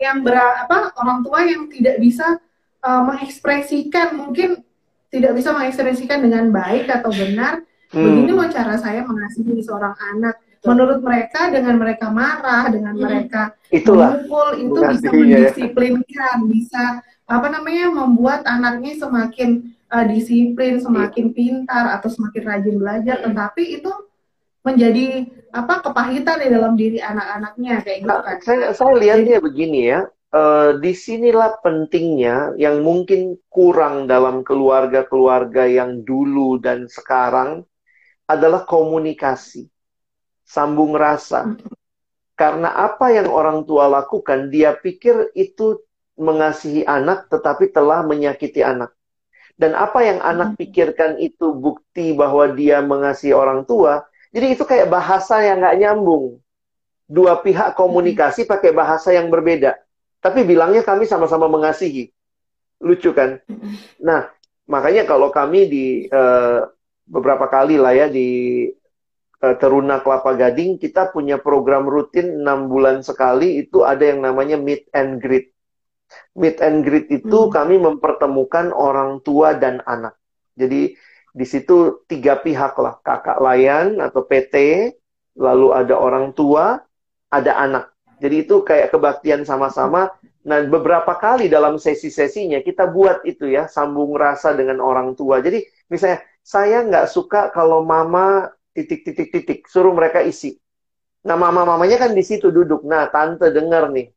yang 0.00 0.16
ber, 0.20 0.36
apa 0.36 0.92
orang 1.00 1.24
tua 1.24 1.40
yang 1.48 1.64
tidak 1.72 1.96
bisa 1.96 2.40
uh, 2.84 3.02
mengekspresikan 3.08 4.20
mungkin 4.20 4.60
tidak 5.08 5.32
bisa 5.32 5.56
mengekspresikan 5.56 6.20
dengan 6.20 6.52
baik 6.52 6.92
atau 6.92 7.08
benar 7.08 7.64
hmm. 7.94 8.04
begini 8.04 8.30
loh 8.36 8.48
cara 8.52 8.76
saya 8.76 9.00
mengasihi 9.00 9.64
seorang 9.64 9.96
anak 9.96 10.36
menurut 10.60 11.00
mereka 11.00 11.48
dengan 11.48 11.80
mereka 11.80 12.12
marah, 12.12 12.68
dengan 12.68 12.92
hmm. 12.92 13.00
mereka 13.00 13.56
Itulah. 13.72 14.20
memukul 14.20 14.48
itu 14.60 14.80
bisa 14.92 15.08
ya. 15.08 15.16
mendisiplinkan, 15.16 16.36
bisa 16.52 16.84
apa 17.30 17.46
namanya 17.46 17.94
membuat 17.94 18.42
anaknya 18.42 18.98
semakin 18.98 19.70
uh, 19.86 20.02
disiplin, 20.02 20.82
semakin 20.82 21.30
pintar 21.30 21.94
atau 21.94 22.10
semakin 22.10 22.42
rajin 22.42 22.76
belajar, 22.82 23.22
tetapi 23.22 23.78
itu 23.78 23.92
menjadi 24.66 25.30
apa 25.54 25.80
kepahitan 25.80 26.42
di 26.42 26.48
dalam 26.50 26.74
diri 26.74 26.98
anak-anaknya 26.98 27.86
kayak 27.86 27.98
gitu 28.02 28.18
kan. 28.18 28.36
Saya 28.42 28.74
saya 28.74 28.94
lihatnya 28.98 29.38
begini 29.38 29.80
ya. 29.94 30.02
Uh, 30.30 30.78
di 30.78 30.94
sinilah 30.94 31.58
pentingnya 31.58 32.54
yang 32.54 32.86
mungkin 32.86 33.34
kurang 33.50 34.06
dalam 34.06 34.46
keluarga-keluarga 34.46 35.66
yang 35.66 36.06
dulu 36.06 36.54
dan 36.62 36.86
sekarang 36.86 37.66
adalah 38.30 38.62
komunikasi, 38.62 39.66
sambung 40.46 40.94
rasa. 40.94 41.58
Karena 42.38 42.70
apa 42.78 43.10
yang 43.10 43.26
orang 43.26 43.66
tua 43.66 43.90
lakukan, 43.90 44.54
dia 44.54 44.70
pikir 44.78 45.34
itu 45.34 45.82
mengasihi 46.20 46.84
anak, 46.84 47.32
tetapi 47.32 47.72
telah 47.72 48.04
menyakiti 48.04 48.60
anak. 48.60 48.92
Dan 49.56 49.72
apa 49.76 50.04
yang 50.04 50.20
anak 50.20 50.60
pikirkan 50.60 51.16
itu 51.16 51.52
bukti 51.56 52.12
bahwa 52.12 52.48
dia 52.52 52.84
mengasihi 52.84 53.32
orang 53.32 53.64
tua, 53.64 54.04
jadi 54.30 54.54
itu 54.54 54.62
kayak 54.68 54.92
bahasa 54.92 55.42
yang 55.42 55.64
nggak 55.64 55.78
nyambung. 55.80 56.38
Dua 57.10 57.42
pihak 57.42 57.74
komunikasi 57.74 58.46
pakai 58.46 58.70
bahasa 58.70 59.10
yang 59.10 59.26
berbeda. 59.32 59.74
Tapi 60.22 60.46
bilangnya 60.46 60.86
kami 60.86 61.08
sama-sama 61.08 61.50
mengasihi. 61.50 62.12
Lucu 62.80 63.10
kan? 63.10 63.42
Nah, 63.98 64.30
makanya 64.70 65.04
kalau 65.04 65.34
kami 65.34 65.66
di 65.66 65.86
uh, 66.06 66.70
beberapa 67.10 67.50
kali 67.50 67.74
lah 67.76 67.92
ya 67.92 68.06
di 68.06 68.70
uh, 69.42 69.54
Teruna 69.58 69.98
Kelapa 70.00 70.38
Gading, 70.38 70.78
kita 70.78 71.10
punya 71.10 71.42
program 71.42 71.90
rutin 71.90 72.40
enam 72.40 72.70
bulan 72.70 73.02
sekali, 73.02 73.58
itu 73.60 73.82
ada 73.82 74.06
yang 74.06 74.22
namanya 74.22 74.56
meet 74.56 74.86
and 74.94 75.18
greet. 75.18 75.49
Meet 76.34 76.58
and 76.62 76.82
greet 76.82 77.06
itu 77.10 77.46
hmm. 77.46 77.52
kami 77.52 77.76
mempertemukan 77.78 78.74
orang 78.74 79.22
tua 79.22 79.54
dan 79.54 79.82
anak. 79.86 80.14
Jadi 80.58 80.94
di 81.30 81.46
situ 81.46 82.02
tiga 82.10 82.42
pihak 82.42 82.74
lah, 82.78 82.98
kakak 83.02 83.38
layan 83.38 84.02
atau 84.02 84.26
PT, 84.26 84.54
lalu 85.38 85.70
ada 85.70 85.94
orang 85.94 86.34
tua, 86.34 86.82
ada 87.30 87.52
anak. 87.54 87.94
Jadi 88.20 88.44
itu 88.44 88.60
kayak 88.66 88.92
kebaktian 88.92 89.46
sama-sama. 89.46 90.10
Nah, 90.44 90.60
beberapa 90.66 91.16
kali 91.16 91.48
dalam 91.48 91.80
sesi-sesinya 91.80 92.60
kita 92.60 92.90
buat 92.90 93.24
itu 93.24 93.48
ya, 93.48 93.70
sambung 93.70 94.12
rasa 94.18 94.52
dengan 94.52 94.82
orang 94.82 95.14
tua. 95.14 95.40
Jadi 95.40 95.62
misalnya, 95.88 96.20
saya 96.44 96.82
nggak 96.84 97.06
suka 97.08 97.48
kalau 97.54 97.86
mama 97.86 98.50
titik-titik-titik, 98.74 99.70
suruh 99.70 99.94
mereka 99.94 100.20
isi. 100.20 100.58
Nah, 101.24 101.36
mama-mamanya 101.36 102.00
kan 102.00 102.12
di 102.12 102.24
situ 102.24 102.48
duduk. 102.48 102.84
Nah, 102.84 103.08
tante 103.12 103.52
dengar 103.52 103.92
nih, 103.92 104.08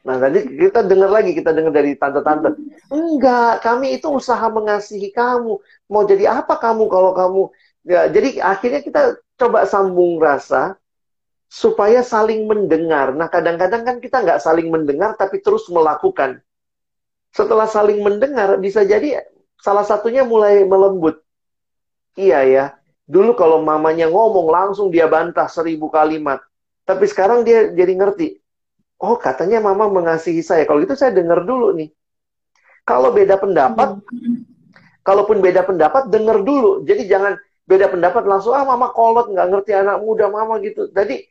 Nah, 0.00 0.16
tadi 0.16 0.48
kita 0.56 0.80
dengar 0.86 1.12
lagi, 1.12 1.36
kita 1.36 1.52
dengar 1.52 1.72
dari 1.76 1.92
tante-tante. 1.92 2.56
Enggak, 2.88 3.60
kami 3.60 4.00
itu 4.00 4.08
usaha 4.08 4.48
mengasihi 4.48 5.12
kamu. 5.12 5.60
Mau 5.92 6.02
jadi 6.08 6.40
apa 6.40 6.56
kamu 6.56 6.88
kalau 6.88 7.12
kamu... 7.12 7.42
Ya, 7.84 8.08
jadi 8.08 8.40
akhirnya 8.40 8.80
kita 8.80 9.20
coba 9.40 9.64
sambung 9.68 10.20
rasa 10.20 10.76
supaya 11.48 12.00
saling 12.00 12.48
mendengar. 12.48 13.12
Nah, 13.12 13.28
kadang-kadang 13.28 13.82
kan 13.84 13.96
kita 14.00 14.24
nggak 14.24 14.40
saling 14.40 14.72
mendengar, 14.72 15.16
tapi 15.20 15.40
terus 15.44 15.68
melakukan. 15.68 16.40
Setelah 17.30 17.68
saling 17.68 18.00
mendengar, 18.00 18.56
bisa 18.56 18.82
jadi 18.82 19.22
salah 19.60 19.84
satunya 19.84 20.24
mulai 20.24 20.64
melembut. 20.64 21.20
Iya 22.18 22.40
ya, 22.42 22.64
dulu 23.06 23.38
kalau 23.38 23.62
mamanya 23.62 24.10
ngomong 24.10 24.50
langsung 24.50 24.90
dia 24.90 25.06
bantah 25.06 25.46
seribu 25.46 25.92
kalimat. 25.92 26.42
Tapi 26.82 27.06
sekarang 27.06 27.46
dia 27.46 27.70
jadi 27.70 27.94
ngerti, 27.94 28.39
oh 29.00 29.16
katanya 29.16 29.58
mama 29.64 29.88
mengasihi 29.88 30.44
saya. 30.44 30.68
Kalau 30.68 30.84
gitu 30.84 30.94
saya 30.94 31.16
dengar 31.16 31.42
dulu 31.42 31.72
nih. 31.72 31.88
Kalau 32.84 33.12
beda 33.12 33.36
pendapat, 33.40 34.00
kalaupun 35.04 35.40
beda 35.40 35.64
pendapat, 35.64 36.08
dengar 36.08 36.40
dulu. 36.44 36.84
Jadi 36.84 37.06
jangan 37.08 37.36
beda 37.68 37.86
pendapat 37.92 38.24
langsung, 38.26 38.56
ah 38.56 38.66
mama 38.66 38.90
kolot, 38.90 39.30
nggak 39.30 39.46
ngerti 39.46 39.72
anak 39.76 40.00
muda 40.02 40.26
mama 40.28 40.58
gitu. 40.64 40.90
Jadi 40.90 41.22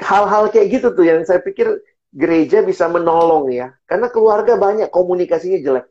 hal-hal 0.00 0.50
kayak 0.52 0.68
gitu 0.68 0.92
tuh 0.92 1.04
yang 1.06 1.22
saya 1.24 1.40
pikir 1.40 1.80
gereja 2.12 2.60
bisa 2.60 2.90
menolong 2.90 3.48
ya. 3.50 3.72
Karena 3.86 4.10
keluarga 4.10 4.58
banyak 4.58 4.90
komunikasinya 4.90 5.58
jelek. 5.62 5.86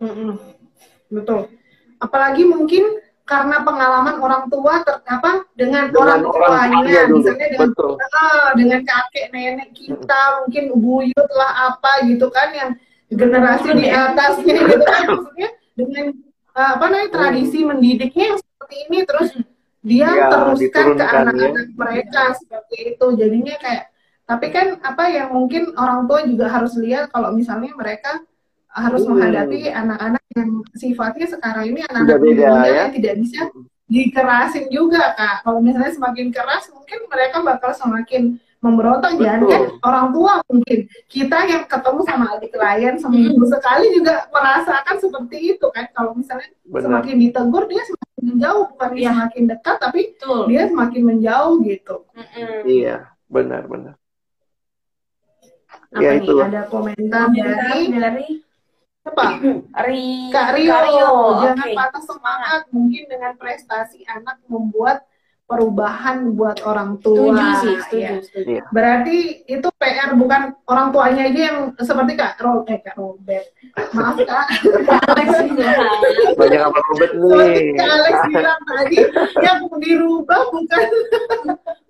Mm 0.00 0.10
-mm. 0.10 0.30
Betul. 1.12 1.40
Apalagi 2.00 2.48
mungkin 2.48 3.01
karena 3.22 3.62
pengalaman 3.62 4.18
orang 4.18 4.44
tua 4.50 4.82
ter, 4.82 4.98
apa 5.06 5.46
dengan, 5.54 5.88
dengan 5.94 6.26
orang 6.26 6.70
tuanya 6.74 7.02
misalnya 7.06 7.46
dengan 7.54 7.70
uh, 7.78 8.48
dengan 8.58 8.80
kakek 8.82 9.26
nenek 9.30 9.70
kita 9.72 10.20
mungkin 10.42 10.64
buyut 10.82 11.28
lah 11.32 11.74
apa 11.74 12.02
gitu 12.10 12.26
kan 12.34 12.50
yang 12.50 12.70
generasi 13.12 13.68
di 13.78 13.86
atasnya 13.88 14.56
gitu 14.66 14.84
kan 14.84 15.02
maksudnya 15.14 15.50
dengan 15.78 16.06
uh, 16.58 16.70
apa 16.76 16.84
namanya 16.90 17.10
tradisi 17.14 17.62
mendidiknya 17.62 18.34
yang 18.34 18.38
seperti 18.42 18.76
ini 18.90 18.98
terus 19.06 19.30
dia 19.82 20.08
ya, 20.14 20.30
teruskan 20.30 20.94
ke 20.94 21.02
anak-anak 21.02 21.66
ya. 21.66 21.74
mereka 21.74 22.22
seperti 22.38 22.94
itu. 22.94 23.06
Jadinya 23.18 23.54
kayak 23.58 23.90
tapi 24.22 24.46
kan 24.54 24.78
apa 24.78 25.10
yang 25.10 25.34
mungkin 25.34 25.74
orang 25.74 26.06
tua 26.06 26.22
juga 26.22 26.46
harus 26.46 26.78
lihat 26.78 27.10
kalau 27.10 27.34
misalnya 27.34 27.74
mereka 27.74 28.22
harus 28.72 29.04
hmm. 29.04 29.10
menghadapi 29.12 29.60
anak-anak 29.68 30.24
yang 30.32 30.50
sifatnya 30.72 31.26
sekarang 31.28 31.64
ini 31.76 31.80
anak-anak 31.84 32.20
muda 32.24 32.48
ya? 32.64 32.72
yang 32.72 32.90
tidak 32.96 33.14
bisa 33.20 33.40
dikerasin 33.92 34.66
juga 34.72 35.12
kak. 35.12 35.44
Kalau 35.44 35.60
misalnya 35.60 35.92
semakin 35.92 36.32
keras, 36.32 36.72
mungkin 36.72 36.98
mereka 37.12 37.44
bakal 37.44 37.76
semakin 37.76 38.40
memberontak 38.62 39.18
jangan 39.18 39.42
kan 39.50 39.62
orang 39.82 40.06
tua 40.14 40.38
mungkin 40.46 40.86
kita 41.10 41.38
yang 41.50 41.66
ketemu 41.66 42.00
sama 42.06 42.38
adik 42.38 42.54
klien 42.54 42.94
seminggu 42.94 43.42
hmm. 43.42 43.52
sekali 43.58 43.90
juga 43.90 44.30
merasakan 44.30 44.96
seperti 45.02 45.58
itu 45.58 45.66
kan 45.74 45.90
kalau 45.90 46.14
misalnya 46.14 46.46
Benar. 46.70 46.86
semakin 46.86 47.14
ditegur 47.26 47.66
dia 47.66 47.82
semakin 47.82 48.22
menjauh 48.22 48.64
bukan 48.70 48.90
ya. 48.94 49.10
semakin 49.10 49.42
dekat 49.50 49.76
tapi 49.82 50.00
Betul. 50.14 50.42
dia 50.46 50.62
semakin 50.70 51.02
menjauh 51.02 51.54
gitu 51.66 51.96
iya 52.62 53.10
benar 53.26 53.66
benar 53.66 53.98
apa 55.92 56.00
ya, 56.00 56.10
nih 56.22 56.40
ada 56.46 56.62
komentar, 56.70 57.22
komentar 57.28 57.56
dari, 57.66 57.80
dari 57.90 58.26
apa? 59.02 59.26
Ri 59.86 60.30
Kak 60.30 60.48
Rio. 60.54 60.70
Kak 60.70 60.82
Rio. 60.86 61.12
Jangan 61.42 61.66
okay. 61.66 61.74
patah 61.74 62.02
semangat. 62.06 62.62
Mungkin 62.70 63.02
dengan 63.10 63.32
prestasi 63.34 64.06
anak 64.06 64.38
membuat 64.46 65.06
perubahan 65.52 66.32
buat 66.32 66.64
orang 66.64 66.96
tua. 67.04 67.36
Setuju 67.36 67.44
sih, 67.60 67.74
setuju, 67.84 68.00
ya. 68.00 68.10
setuju. 68.24 68.52
Iya. 68.56 68.62
Berarti 68.72 69.16
itu 69.44 69.68
PR 69.76 70.10
bukan 70.16 70.42
orang 70.64 70.88
tuanya 70.94 71.22
aja 71.28 71.40
yang 71.52 71.58
seperti 71.76 72.12
Kak 72.16 72.40
Ro 72.40 72.64
eh 72.64 72.80
Kak 72.80 72.96
Robert. 72.96 73.46
Maaf 73.92 74.16
Kak. 74.22 74.46
Alex 75.12 75.28
Banyak 76.40 76.60
apa 76.62 76.78
Robert 76.88 77.12
nih. 77.12 77.76
Kak 77.76 77.90
Alex 77.90 78.16
bilang 78.32 78.60
tadi 78.64 78.98
yang 79.44 79.58
dirubah 79.76 80.40
bukan 80.48 80.82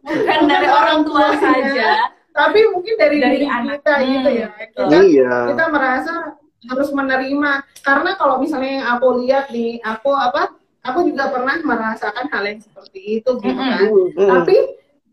bukan 0.03 0.41
dari 0.51 0.69
orang 0.69 0.99
tua 1.07 1.27
saja, 1.39 2.11
tapi 2.35 2.59
mungkin 2.73 2.95
dari, 2.99 3.17
dari 3.23 3.37
diri 3.45 3.47
anak. 3.47 3.79
kita 3.85 3.95
gitu 4.03 4.31
ya. 4.33 4.49
Kita, 4.59 4.99
iya. 5.07 5.35
kita 5.55 5.65
merasa 5.71 6.35
harus 6.69 6.89
menerima. 6.95 7.53
Karena 7.83 8.11
kalau 8.19 8.39
misalnya 8.39 8.73
yang 8.83 8.89
aku 8.99 9.07
lihat 9.25 9.51
di 9.51 9.79
aku 9.83 10.11
apa 10.15 10.55
aku 10.83 11.07
juga 11.07 11.31
pernah 11.31 11.57
merasakan 11.63 12.27
hal 12.31 12.43
yang 12.47 12.61
seperti 12.61 13.23
itu 13.23 13.31
gitu 13.39 13.59
kan. 13.59 13.87
Mm 13.87 14.07
-hmm. 14.13 14.29
tapi 14.29 14.57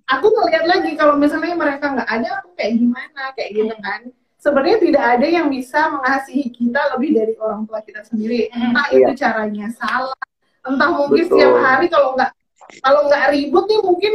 aku 0.09 0.27
ngeliat 0.33 0.65
lagi 0.65 0.91
kalau 0.97 1.15
misalnya 1.17 1.53
mereka 1.53 1.93
nggak 1.93 2.09
ada 2.09 2.27
aku 2.41 2.49
kayak 2.57 2.73
gimana 2.77 3.21
kayak 3.37 3.51
gitu 3.53 3.75
kan. 3.81 4.01
Sebenarnya 4.39 4.79
tidak 4.79 5.03
ada 5.19 5.27
yang 5.27 5.51
bisa 5.51 5.91
mengasihi 5.91 6.47
kita 6.47 6.95
lebih 6.95 7.11
dari 7.11 7.33
orang 7.43 7.67
tua 7.67 7.83
kita 7.83 8.07
sendiri. 8.07 8.47
Entah 8.55 8.87
mm, 8.87 8.95
itu 8.95 9.11
caranya 9.19 9.67
salah 9.75 10.15
entah 10.69 10.89
mungkin 10.91 11.23
Betul. 11.25 11.37
setiap 11.39 11.55
hari 11.63 11.87
kalau 11.87 12.09
nggak 12.15 12.31
kalau 12.83 13.01
nggak 13.07 13.25
ribut 13.33 13.65
nih 13.65 13.81
mungkin 13.81 14.13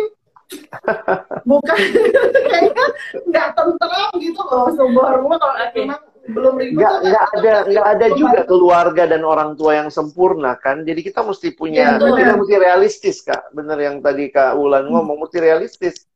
bukan 1.51 1.79
kayaknya 2.53 2.87
nggak 3.27 3.49
tentram 3.57 4.11
gitu 4.21 4.41
loh 4.45 4.69
sebuah 4.77 5.11
rumah 5.19 5.37
kalau 5.41 5.55
okay. 5.57 5.83
memang 5.83 6.01
belum 6.25 6.55
ribet 6.57 6.81
nggak 6.81 6.95
nggak 7.05 7.27
ada 7.37 7.55
nggak 7.69 7.87
ada 7.97 8.07
juga 8.17 8.41
keluarga 8.49 9.05
dan 9.05 9.23
orang 9.29 9.53
tua 9.61 9.77
yang 9.77 9.89
sempurna 9.93 10.57
kan? 10.57 10.81
Jadi 10.81 11.01
kita 11.05 11.21
mesti 11.21 11.53
punya 11.53 11.97
ya, 11.97 12.01
kita 12.01 12.35
mesti 12.41 12.57
realistis 12.57 13.21
kak. 13.21 13.53
Bener 13.53 13.77
yang 13.77 14.01
tadi 14.01 14.33
kak 14.33 14.57
Ulan 14.57 14.89
ngomong 14.89 15.21
mesti 15.21 15.39
realistis. 15.41 16.09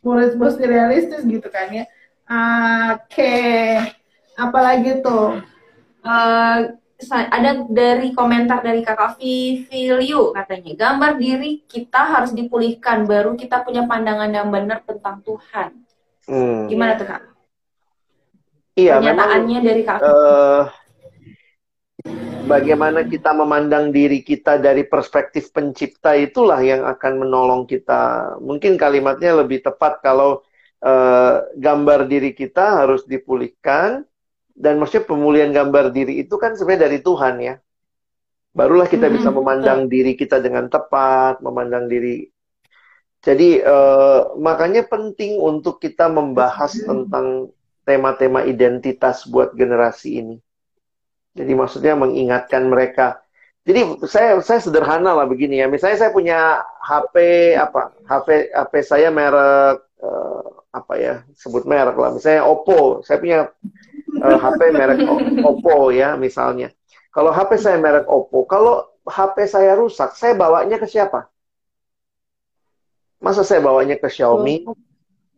Mesti, 0.00 0.36
mesti 0.38 0.64
realistis 0.64 1.22
gitu 1.26 1.48
kan 1.50 1.68
ya. 1.74 1.84
Oke. 2.30 3.10
Okay. 3.10 3.66
apalagi 4.38 5.02
tuh? 5.04 5.42
Uh, 6.00 6.80
ada 7.08 7.64
dari 7.68 8.12
komentar 8.12 8.60
dari 8.60 8.84
kakak 8.84 9.16
Viviliu 9.16 10.36
katanya 10.36 10.72
gambar 10.76 11.16
diri 11.16 11.64
kita 11.64 11.96
harus 12.12 12.36
dipulihkan 12.36 13.08
baru 13.08 13.40
kita 13.40 13.64
punya 13.64 13.88
pandangan 13.88 14.28
yang 14.28 14.52
benar 14.52 14.84
tentang 14.84 15.24
Tuhan. 15.24 15.80
Hmm. 16.28 16.68
gimana 16.68 16.94
tuh 16.94 17.08
kak 17.08 17.29
Iya, 18.78 19.02
Pernyataannya 19.02 19.58
memang, 19.58 19.66
dari 19.66 19.82
kakak. 19.82 20.02
Uh, 20.06 20.62
bagaimana 22.50 23.06
kita 23.06 23.30
memandang 23.30 23.94
diri 23.94 24.26
kita 24.26 24.58
dari 24.58 24.82
perspektif 24.82 25.54
pencipta 25.54 26.18
itulah 26.18 26.58
yang 26.58 26.82
akan 26.82 27.26
menolong 27.26 27.62
kita. 27.70 28.34
Mungkin 28.42 28.74
kalimatnya 28.74 29.38
lebih 29.38 29.62
tepat 29.62 30.02
kalau 30.02 30.42
uh, 30.82 31.34
gambar 31.54 32.10
diri 32.10 32.34
kita 32.34 32.82
harus 32.82 33.06
dipulihkan 33.06 34.02
dan 34.56 34.82
maksudnya 34.82 35.06
pemulihan 35.06 35.54
gambar 35.54 35.94
diri 35.94 36.20
itu 36.20 36.34
kan 36.36 36.58
sebenarnya 36.58 36.90
dari 36.90 36.98
Tuhan 37.00 37.34
ya. 37.38 37.54
Barulah 38.50 38.90
kita 38.90 39.06
bisa 39.06 39.30
memandang 39.30 39.86
diri 39.86 40.18
kita 40.18 40.42
dengan 40.42 40.66
tepat, 40.66 41.38
memandang 41.38 41.86
diri. 41.86 42.26
Jadi 43.22 43.62
uh, 43.62 44.34
makanya 44.40 44.82
penting 44.90 45.38
untuk 45.38 45.78
kita 45.78 46.10
membahas 46.10 46.74
tentang 46.82 47.52
tema-tema 47.90 48.46
identitas 48.46 49.26
buat 49.26 49.50
generasi 49.58 50.22
ini. 50.22 50.36
Jadi 51.34 51.52
maksudnya 51.58 51.98
mengingatkan 51.98 52.70
mereka. 52.70 53.18
Jadi 53.66 54.06
saya 54.06 54.38
saya 54.38 54.62
sederhana 54.62 55.10
lah 55.18 55.26
begini 55.26 55.58
ya. 55.58 55.66
Misalnya 55.66 55.98
saya 56.06 56.10
punya 56.14 56.62
HP 56.86 57.14
apa? 57.58 57.90
HP 58.06 58.54
HP 58.54 58.72
saya 58.86 59.10
merek 59.10 59.82
uh, 60.06 60.46
apa 60.70 60.94
ya? 60.94 61.14
Sebut 61.34 61.66
merek 61.66 61.98
lah. 61.98 62.14
Misalnya 62.14 62.46
Oppo. 62.46 63.02
Saya 63.02 63.18
punya 63.18 63.50
uh, 64.22 64.26
eh, 64.30 64.38
HP 64.38 64.60
merek 64.70 64.98
Oppo 65.42 65.90
ya 65.90 66.14
misalnya. 66.14 66.70
Kalau 67.10 67.34
HP 67.34 67.58
saya 67.58 67.74
merek 67.82 68.06
Oppo, 68.06 68.46
kalau 68.46 68.86
HP 69.02 69.50
saya 69.50 69.74
rusak, 69.74 70.14
saya 70.14 70.38
bawanya 70.38 70.78
ke 70.78 70.86
siapa? 70.86 71.26
Masa 73.18 73.42
saya 73.42 73.58
bawanya 73.58 73.98
ke 73.98 74.06
Xiaomi? 74.06 74.62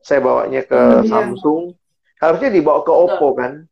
Saya 0.04 0.20
bawanya 0.20 0.60
ke 0.68 0.76
oh, 0.76 1.00
Samsung? 1.08 1.62
Harusnya 2.22 2.54
dibawa 2.54 2.86
ke 2.86 2.92
Oppo 2.94 3.34
kan? 3.34 3.66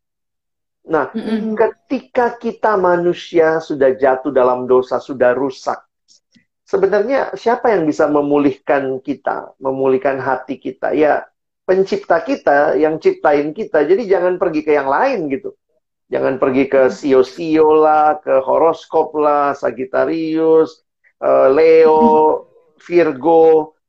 Nah, 0.91 1.07
mm-hmm. 1.15 1.55
ketika 1.55 2.35
kita 2.35 2.75
manusia 2.75 3.63
sudah 3.63 3.95
jatuh 3.95 4.35
dalam 4.35 4.67
dosa, 4.67 4.99
sudah 4.99 5.31
rusak, 5.31 5.79
sebenarnya 6.67 7.31
siapa 7.37 7.71
yang 7.71 7.87
bisa 7.87 8.11
memulihkan 8.11 8.99
kita, 8.99 9.55
memulihkan 9.61 10.19
hati 10.19 10.59
kita? 10.59 10.91
Ya, 10.91 11.31
pencipta 11.63 12.19
kita 12.19 12.75
yang 12.75 12.99
ciptain 12.99 13.55
kita. 13.55 13.87
Jadi 13.87 14.03
jangan 14.09 14.35
pergi 14.35 14.67
ke 14.67 14.75
yang 14.75 14.91
lain 14.91 15.31
gitu. 15.31 15.55
Jangan 16.11 16.35
pergi 16.43 16.67
ke 16.67 16.91
sio-sio 16.91 17.71
lah, 17.79 18.19
ke 18.19 18.43
horoskop 18.43 19.15
lah, 19.15 19.55
Sagittarius, 19.55 20.83
uh, 21.23 21.47
Leo, 21.47 22.03
Virgo. 22.85 23.79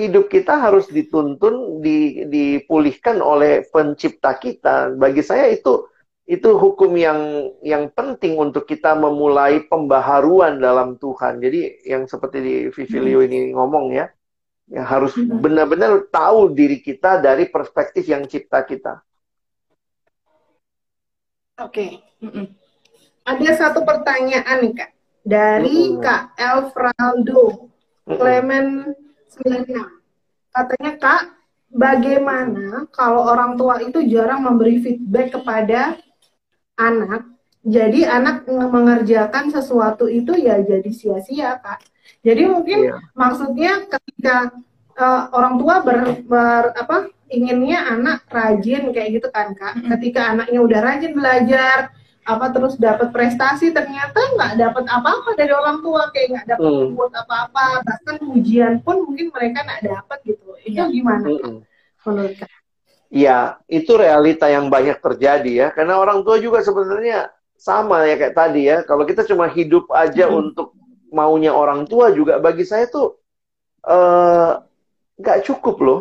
Hidup 0.00 0.32
kita 0.32 0.56
harus 0.56 0.88
dituntun, 0.88 1.84
di, 1.84 2.24
dipulihkan 2.24 3.20
oleh 3.20 3.68
pencipta 3.68 4.32
kita. 4.40 4.96
Bagi 4.96 5.20
saya 5.20 5.52
itu 5.52 5.84
itu 6.30 6.46
hukum 6.56 6.94
yang 6.94 7.50
yang 7.60 7.90
penting 7.92 8.38
untuk 8.38 8.64
kita 8.64 8.96
memulai 8.96 9.66
pembaharuan 9.68 10.56
dalam 10.56 10.96
Tuhan. 10.96 11.42
Jadi 11.42 11.84
yang 11.84 12.08
seperti 12.08 12.38
di 12.40 12.54
Vivilio 12.72 13.20
hmm. 13.20 13.26
ini 13.28 13.38
ngomong 13.52 13.92
ya, 13.92 14.08
yang 14.72 14.86
harus 14.88 15.12
hmm. 15.18 15.42
benar-benar 15.42 16.08
tahu 16.08 16.54
diri 16.56 16.80
kita 16.80 17.20
dari 17.20 17.50
perspektif 17.50 18.08
yang 18.08 18.24
cipta 18.24 18.64
kita. 18.64 19.04
Oke. 21.60 22.00
Okay. 22.24 22.40
Ada 23.28 23.50
satu 23.68 23.84
pertanyaan 23.84 24.64
nih 24.64 24.72
kak 24.80 24.90
dari 25.20 25.92
mm 25.92 26.00
kak 26.00 26.22
Elfraldo 26.40 27.68
Clement 28.08 28.96
96. 29.30 30.50
Katanya 30.50 30.92
kak, 30.98 31.22
bagaimana 31.70 32.90
kalau 32.90 33.22
orang 33.30 33.54
tua 33.54 33.78
itu 33.78 34.02
jarang 34.10 34.42
memberi 34.42 34.82
feedback 34.82 35.38
kepada 35.38 35.94
anak, 36.74 37.30
jadi 37.62 38.10
anak 38.10 38.48
mengerjakan 38.48 39.54
sesuatu 39.54 40.10
itu 40.10 40.34
ya 40.34 40.58
jadi 40.58 40.90
sia-sia 40.90 41.60
kak. 41.62 41.86
Jadi 42.26 42.42
mungkin 42.50 42.90
yeah. 42.90 43.00
maksudnya 43.14 43.86
ketika 43.86 44.50
uh, 44.98 45.30
orang 45.30 45.54
tua 45.62 45.74
ber, 45.86 45.98
ber 46.26 46.74
apa 46.74 47.08
inginnya 47.30 47.86
anak 47.86 48.26
rajin 48.26 48.90
kayak 48.90 49.22
gitu 49.22 49.28
kan 49.30 49.54
kak. 49.54 49.78
Ketika 49.86 50.34
anaknya 50.34 50.60
udah 50.60 50.80
rajin 50.82 51.12
belajar 51.14 51.94
apa 52.28 52.52
terus 52.52 52.76
dapat 52.76 53.10
prestasi 53.10 53.72
ternyata 53.72 54.20
nggak 54.36 54.60
dapat 54.60 54.84
apa-apa 54.86 55.30
dari 55.40 55.52
orang 55.56 55.80
tua 55.80 56.12
kayak 56.12 56.28
nggak 56.36 56.46
dapat 56.56 56.70
mm. 56.70 56.92
buat 56.92 57.12
apa-apa 57.16 57.64
bahkan 57.80 58.16
ujian 58.36 58.74
pun 58.84 59.08
mungkin 59.08 59.32
mereka 59.32 59.64
nggak 59.64 59.82
dapat 59.88 60.18
gitu. 60.28 60.48
Itu 60.62 60.84
yeah. 60.84 60.92
gimana 60.92 61.26
kak? 61.26 61.52
Menurut 62.06 62.34
kak? 62.36 62.50
Ya, 63.10 63.58
itu 63.66 63.90
realita 63.98 64.46
yang 64.46 64.70
banyak 64.70 65.02
terjadi 65.02 65.50
ya. 65.50 65.68
Karena 65.74 65.98
orang 65.98 66.22
tua 66.22 66.38
juga 66.38 66.62
sebenarnya 66.62 67.34
sama 67.58 68.06
ya 68.06 68.14
kayak 68.14 68.36
tadi 68.38 68.70
ya. 68.70 68.86
Kalau 68.86 69.02
kita 69.02 69.26
cuma 69.26 69.50
hidup 69.50 69.90
aja 69.90 70.30
hmm. 70.30 70.38
untuk 70.38 70.78
maunya 71.10 71.50
orang 71.50 71.90
tua 71.90 72.14
juga 72.14 72.38
bagi 72.38 72.62
saya 72.62 72.86
tuh 72.86 73.18
eh, 73.82 74.50
nggak 75.18 75.38
uh, 75.42 75.44
cukup 75.50 75.76
loh. 75.82 76.00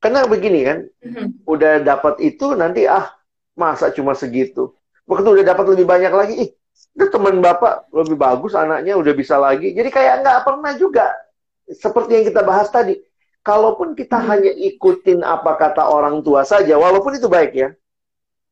Karena 0.00 0.24
begini 0.24 0.62
kan, 0.64 0.78
hmm. 1.04 1.44
udah 1.44 1.82
dapat 1.84 2.22
itu 2.24 2.54
nanti 2.54 2.88
ah 2.88 3.12
masa 3.52 3.92
cuma 3.92 4.16
segitu. 4.16 4.77
Waktu 5.08 5.28
udah 5.40 5.44
dapat 5.56 5.64
lebih 5.72 5.86
banyak 5.88 6.12
lagi, 6.12 6.34
ih, 6.36 6.50
itu 6.52 7.06
teman 7.08 7.40
bapak 7.40 7.88
lebih 7.90 8.20
bagus 8.20 8.52
anaknya 8.52 8.94
udah 9.00 9.12
bisa 9.16 9.40
lagi. 9.40 9.72
Jadi 9.72 9.88
kayak 9.88 10.20
nggak 10.20 10.38
pernah 10.44 10.72
juga 10.76 11.16
seperti 11.64 12.20
yang 12.20 12.24
kita 12.28 12.42
bahas 12.44 12.68
tadi 12.68 13.00
kalaupun 13.40 13.96
kita 13.96 14.20
hmm. 14.20 14.26
hanya 14.28 14.52
ikutin 14.52 15.24
apa 15.24 15.56
kata 15.56 15.88
orang 15.88 16.20
tua 16.20 16.44
saja, 16.44 16.76
walaupun 16.76 17.16
itu 17.16 17.32
baik 17.32 17.52
ya, 17.56 17.68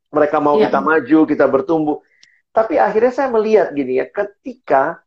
mereka 0.09 0.41
mau 0.41 0.57
yeah. 0.57 0.73
kita 0.73 0.81
maju, 0.81 1.19
kita 1.29 1.45
bertumbuh. 1.45 2.01
Tapi 2.57 2.81
akhirnya 2.81 3.13
saya 3.13 3.29
melihat 3.29 3.77
gini 3.77 4.01
ya, 4.01 4.09
ketika 4.09 5.05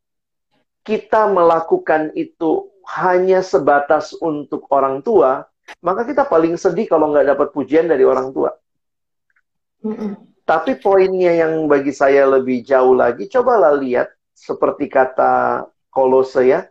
kita 0.85 1.25
melakukan 1.33 2.13
itu 2.13 2.69
hanya 2.85 3.41
sebatas 3.41 4.13
untuk 4.21 4.69
orang 4.69 5.01
tua, 5.01 5.49
maka 5.81 6.05
kita 6.05 6.29
paling 6.29 6.53
sedih 6.57 6.85
kalau 6.85 7.09
nggak 7.09 7.33
dapat 7.33 7.47
pujian 7.49 7.89
dari 7.89 8.05
orang 8.05 8.29
tua. 8.29 8.53
Mm 9.81 9.95
-mm. 9.97 10.28
Tapi 10.49 10.81
poinnya 10.81 11.29
yang 11.45 11.69
bagi 11.69 11.93
saya 11.93 12.25
lebih 12.25 12.65
jauh 12.65 12.97
lagi, 12.97 13.29
cobalah 13.29 13.77
lihat 13.77 14.09
seperti 14.33 14.89
kata 14.89 15.61
Kolose 15.93 16.41
ya, 16.41 16.65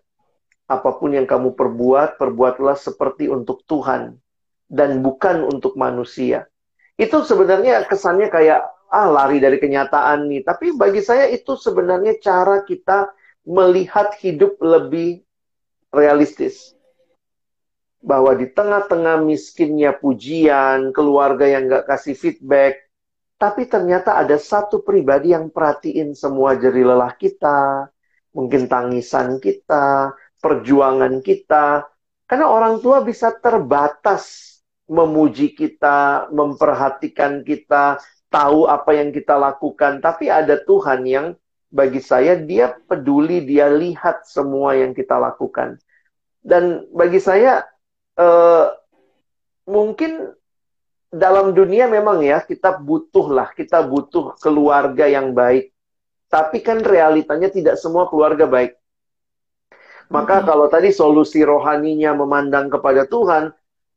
apa 0.67 0.91
pun 0.99 1.15
yang 1.15 1.31
kamu 1.31 1.55
perbuat, 1.55 2.19
perbuatlah 2.19 2.75
seperti 2.75 3.31
untuk 3.31 3.63
Tuhan 3.71 4.19
dan 4.67 4.99
bukan 4.99 5.47
untuk 5.47 5.79
manusia. 5.79 6.51
Itu 6.99 7.23
sebenarnya 7.23 7.87
kesannya 7.87 8.27
kayak 8.27 8.67
ah 8.91 9.07
lari 9.15 9.39
dari 9.39 9.63
kenyataan 9.63 10.27
nih, 10.27 10.43
tapi 10.43 10.75
bagi 10.75 10.99
saya 10.99 11.31
itu 11.31 11.55
sebenarnya 11.55 12.19
cara 12.19 12.67
kita 12.67 13.15
melihat 13.47 14.11
hidup 14.19 14.59
lebih 14.59 15.23
realistis. 15.95 16.75
Bahwa 18.03 18.35
di 18.35 18.51
tengah-tengah 18.51 19.23
miskinnya 19.23 19.95
pujian, 19.95 20.91
keluarga 20.91 21.47
yang 21.47 21.71
gak 21.71 21.87
kasih 21.87 22.19
feedback, 22.19 22.88
tapi 23.39 23.71
ternyata 23.71 24.19
ada 24.19 24.35
satu 24.35 24.83
pribadi 24.83 25.31
yang 25.31 25.55
perhatiin 25.55 26.11
semua 26.19 26.59
jeri 26.59 26.83
lelah 26.83 27.15
kita, 27.15 27.87
mungkin 28.35 28.67
tangisan 28.67 29.39
kita, 29.39 30.11
perjuangan 30.43 31.23
kita. 31.23 31.87
Karena 32.27 32.51
orang 32.51 32.83
tua 32.83 33.01
bisa 33.07 33.31
terbatas 33.31 34.59
memuji 34.91 35.55
kita, 35.55 36.29
memperhatikan 36.35 37.47
kita, 37.47 38.03
tahu 38.27 38.67
apa 38.67 38.91
yang 38.99 39.15
kita 39.15 39.39
lakukan. 39.39 40.03
Tapi 40.03 40.29
ada 40.29 40.59
Tuhan 40.59 41.07
yang 41.07 41.27
bagi 41.71 42.03
saya 42.03 42.35
dia 42.35 42.75
peduli, 42.91 43.47
dia 43.47 43.71
lihat 43.71 44.27
semua 44.27 44.75
yang 44.75 44.91
kita 44.99 45.15
lakukan. 45.15 45.79
Dan 46.43 46.91
bagi 46.91 47.23
saya 47.23 47.63
eh, 48.19 48.67
mungkin 49.69 50.38
dalam 51.09 51.57
dunia 51.57 51.89
memang 51.89 52.21
ya 52.21 52.45
kita 52.45 52.77
butuh 52.77 53.33
lah, 53.33 53.49
kita 53.57 53.81
butuh 53.81 54.37
keluarga 54.41 55.09
yang 55.09 55.33
baik. 55.33 55.73
Tapi 56.29 56.61
kan 56.61 56.85
realitanya 56.85 57.49
tidak 57.49 57.81
semua 57.81 58.05
keluarga 58.13 58.45
baik. 58.45 58.77
Maka 60.13 60.41
hmm. 60.41 60.45
kalau 60.45 60.67
tadi 60.69 60.93
solusi 60.93 61.41
rohaninya 61.41 62.13
memandang 62.13 62.69
kepada 62.69 63.09
Tuhan, 63.09 63.53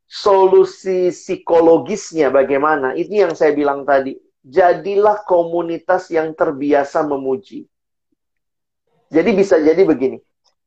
solusi 0.07 1.11
psikologisnya 1.11 2.31
bagaimana? 2.31 2.95
Ini 2.95 3.27
yang 3.27 3.33
saya 3.35 3.51
bilang 3.51 3.83
tadi. 3.83 4.15
Jadilah 4.41 5.21
komunitas 5.27 6.09
yang 6.09 6.33
terbiasa 6.33 7.05
memuji. 7.05 7.67
Jadi 9.11 9.29
bisa 9.35 9.59
jadi 9.59 9.83
begini. 9.83 10.17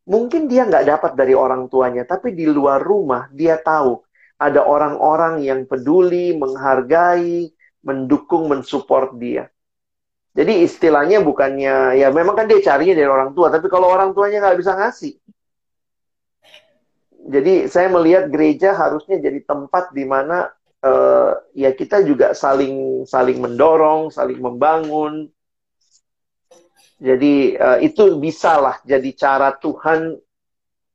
Mungkin 0.05 0.47
dia 0.53 0.69
nggak 0.69 0.85
dapat 0.85 1.12
dari 1.16 1.33
orang 1.33 1.66
tuanya, 1.73 2.05
tapi 2.05 2.37
di 2.37 2.45
luar 2.45 2.85
rumah 2.85 3.33
dia 3.33 3.57
tahu 3.57 4.04
ada 4.45 4.61
orang-orang 4.61 5.41
yang 5.41 5.65
peduli, 5.65 6.37
menghargai, 6.37 7.49
mendukung, 7.81 8.53
mensupport 8.53 9.16
dia. 9.16 9.45
Jadi 10.35 10.66
istilahnya 10.66 11.23
bukannya 11.23 11.95
ya 11.97 12.11
memang 12.11 12.35
kan 12.35 12.51
dia 12.51 12.59
carinya 12.61 12.99
dari 12.99 13.07
orang 13.09 13.33
tua, 13.33 13.49
tapi 13.49 13.71
kalau 13.71 13.89
orang 13.89 14.12
tuanya 14.12 14.43
nggak 14.43 14.59
bisa 14.59 14.75
ngasih, 14.75 15.15
jadi 17.25 17.73
saya 17.73 17.89
melihat 17.89 18.29
gereja 18.29 18.77
harusnya 18.77 19.16
jadi 19.16 19.41
tempat 19.49 19.97
di 19.97 20.05
mana 20.05 20.53
uh, 20.85 21.33
ya 21.57 21.73
kita 21.73 22.05
juga 22.05 22.37
saling 22.37 23.09
saling 23.09 23.41
mendorong, 23.41 24.12
saling 24.12 24.37
membangun. 24.37 25.33
Jadi 27.01 27.57
uh, 27.57 27.81
itu 27.81 28.21
bisalah 28.21 28.81
jadi 28.85 29.11
cara 29.16 29.57
Tuhan 29.57 30.21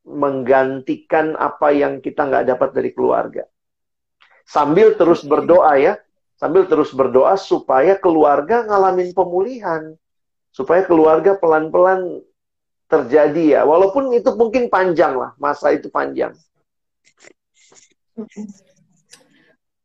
menggantikan 0.09 1.37
apa 1.37 1.69
yang 1.69 2.01
kita 2.01 2.25
nggak 2.25 2.45
dapat 2.49 2.69
dari 2.73 2.89
keluarga. 2.89 3.45
Sambil 4.49 4.97
terus 4.97 5.21
berdoa 5.21 5.77
ya, 5.77 5.93
sambil 6.33 6.65
terus 6.65 6.89
berdoa 6.89 7.37
supaya 7.37 7.93
keluarga 8.01 8.65
ngalamin 8.65 9.13
pemulihan, 9.13 9.93
supaya 10.49 10.81
keluarga 10.81 11.37
pelan-pelan 11.37 12.25
terjadi 12.89 13.61
ya. 13.61 13.61
Walaupun 13.69 14.09
itu 14.17 14.33
mungkin 14.33 14.65
panjang 14.73 15.13
lah, 15.13 15.37
masa 15.37 15.69
itu 15.69 15.93
panjang. 15.93 16.33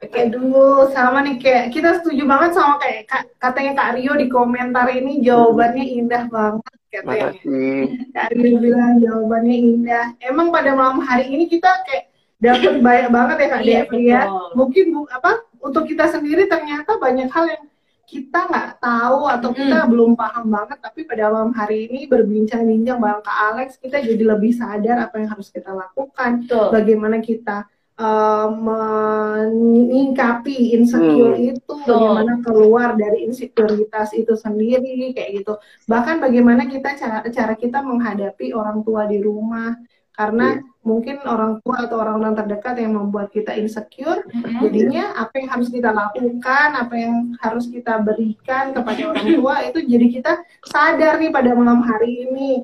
Aduh, 0.04 0.88
sama 0.92 1.24
nih 1.24 1.40
kayak 1.40 1.64
kita 1.72 2.00
setuju 2.00 2.28
banget 2.28 2.56
sama 2.56 2.76
kayak 2.80 3.08
katanya 3.40 3.72
Kak 3.72 3.90
Rio 3.96 4.12
di 4.16 4.28
komentar 4.28 4.88
ini 4.92 5.24
jawabannya 5.24 5.84
indah 5.84 6.28
banget 6.28 6.76
katanya. 7.00 7.30
Kak 8.14 8.28
Rio 8.38 8.56
bilang 8.62 9.02
jawabannya 9.02 9.56
indah. 9.56 10.06
Emang 10.22 10.54
pada 10.54 10.76
malam 10.78 11.02
hari 11.02 11.34
ini 11.34 11.50
kita 11.50 11.70
kayak 11.88 12.14
dapat 12.38 12.74
banyak 12.84 13.08
banget 13.10 13.36
ya 13.36 13.48
Kak 13.48 13.62
iya, 13.64 13.80
ya. 13.90 14.22
Mungkin 14.54 14.84
bu, 14.94 15.00
apa 15.10 15.42
untuk 15.64 15.88
kita 15.88 16.12
sendiri 16.12 16.44
ternyata 16.46 17.00
banyak 17.00 17.32
hal 17.32 17.44
yang 17.48 17.64
kita 18.04 18.46
nggak 18.46 18.84
tahu 18.84 19.26
atau 19.26 19.50
hmm. 19.50 19.58
kita 19.58 19.78
belum 19.88 20.12
paham 20.12 20.46
banget 20.52 20.78
tapi 20.78 21.08
pada 21.08 21.32
malam 21.32 21.56
hari 21.56 21.88
ini 21.88 22.04
berbincang-bincang 22.04 23.00
bareng 23.00 23.24
Kak 23.24 23.38
Alex 23.50 23.68
kita 23.80 24.04
jadi 24.04 24.24
lebih 24.36 24.52
sadar 24.52 25.08
apa 25.08 25.24
yang 25.24 25.32
harus 25.32 25.48
kita 25.48 25.72
lakukan 25.72 26.44
Betul. 26.44 26.68
bagaimana 26.68 27.16
kita 27.24 27.64
uh, 27.98 28.46
menyingkapi 28.50 30.74
insecure 30.74 31.38
hmm. 31.38 31.54
itu 31.54 31.72
bagaimana 31.86 32.42
keluar 32.42 32.98
dari 32.98 33.22
insekuritas 33.26 34.12
itu 34.14 34.34
sendiri 34.34 35.14
kayak 35.14 35.30
gitu 35.42 35.58
bahkan 35.86 36.18
bagaimana 36.18 36.66
kita 36.66 36.98
cara 36.98 37.22
cara 37.30 37.54
kita 37.54 37.82
menghadapi 37.82 38.54
orang 38.54 38.82
tua 38.82 39.06
di 39.06 39.22
rumah 39.22 39.78
karena 40.14 40.62
yeah. 40.62 40.86
mungkin 40.86 41.18
orang 41.26 41.58
tua 41.66 41.90
atau 41.90 41.98
orang-orang 41.98 42.38
terdekat 42.38 42.78
yang 42.78 42.94
membuat 42.94 43.34
kita 43.34 43.50
insecure 43.58 44.22
mm-hmm. 44.30 44.62
jadinya 44.62 45.10
apa 45.18 45.42
yang 45.42 45.50
harus 45.50 45.74
kita 45.74 45.90
lakukan 45.90 46.68
apa 46.78 46.94
yang 46.94 47.34
harus 47.42 47.66
kita 47.66 47.98
berikan 47.98 48.70
kepada 48.70 49.10
orang 49.10 49.26
tua 49.34 49.66
itu 49.66 49.82
jadi 49.82 50.06
kita 50.14 50.38
sadar 50.70 51.18
nih 51.18 51.34
pada 51.34 51.50
malam 51.58 51.82
hari 51.82 52.30
ini 52.30 52.62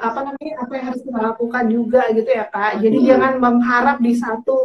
apa 0.00 0.18
namanya 0.24 0.54
apa 0.64 0.72
yang 0.78 0.86
harus 0.92 1.02
kita 1.04 1.20
lakukan 1.20 1.64
juga 1.68 2.02
gitu 2.14 2.30
ya 2.30 2.46
kak. 2.48 2.80
Jadi 2.80 2.96
mm-hmm. 2.96 3.10
jangan 3.12 3.32
mengharap 3.42 3.98
di 4.00 4.12
satu 4.16 4.56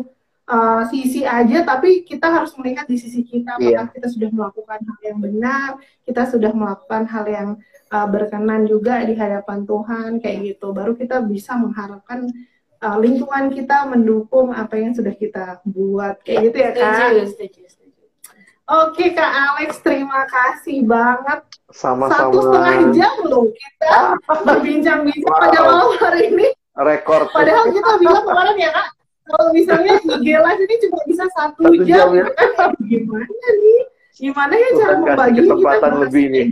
uh, 0.47 0.81
sisi 0.87 1.27
aja 1.27 1.67
tapi 1.67 2.07
kita 2.07 2.27
harus 2.31 2.55
melihat 2.55 2.87
di 2.87 2.95
sisi 2.95 3.21
kita 3.27 3.59
apakah 3.59 3.87
yeah. 3.87 3.91
kita 3.91 4.07
sudah 4.07 4.29
melakukan 4.31 4.79
hal 4.79 4.99
yang 5.03 5.19
benar 5.19 5.69
kita 6.07 6.23
sudah 6.31 6.51
melakukan 6.55 7.03
hal 7.11 7.25
yang 7.27 7.49
uh, 7.91 8.07
berkenan 8.07 8.63
juga 8.67 9.03
di 9.03 9.13
hadapan 9.15 9.67
Tuhan 9.67 10.09
kayak 10.23 10.37
gitu. 10.55 10.71
Baru 10.71 10.95
kita 10.95 11.19
bisa 11.23 11.59
mengharapkan 11.59 12.31
uh, 12.81 12.97
lingkungan 12.97 13.51
kita 13.51 13.87
mendukung 13.87 14.55
apa 14.55 14.79
yang 14.79 14.95
sudah 14.95 15.13
kita 15.13 15.59
buat 15.67 16.23
kayak 16.23 16.51
gitu 16.51 16.57
ya 16.57 16.71
kak 16.71 17.11
Oke 18.67 19.15
Kak 19.15 19.31
Alex, 19.31 19.79
terima 19.79 20.27
kasih 20.27 20.83
banget. 20.83 21.39
Sama-sama. 21.71 22.27
Satu 22.27 22.39
setengah 22.51 22.77
jam 22.91 23.15
loh 23.23 23.47
kita 23.47 23.95
berbincang-bincang 24.43 25.31
wow. 25.31 25.39
pada 25.39 25.59
malam 25.63 25.89
hari 26.03 26.21
ini. 26.35 26.47
Rekor. 26.75 27.31
Padahal 27.31 27.71
kita 27.71 27.91
bilang 27.95 28.27
kemarin 28.27 28.55
ya 28.59 28.69
Kak, 28.75 28.87
kalau 29.23 29.47
misalnya 29.55 29.95
IG 30.03 30.27
Live 30.35 30.61
ini 30.67 30.75
cuma 30.83 30.99
bisa 31.07 31.25
satu, 31.31 31.63
satu 31.63 31.79
jam, 31.87 32.11
jam 32.11 32.27
ya. 32.27 32.27
kan 32.59 32.75
gimana 32.83 33.47
nih? 33.55 33.81
Gimana 34.19 34.53
ya 34.59 34.69
cara 34.75 34.93
membagi 34.99 35.39
kesempatan 35.47 35.91
kita 35.95 36.01
lebih 36.03 36.25
nih? 36.27 36.47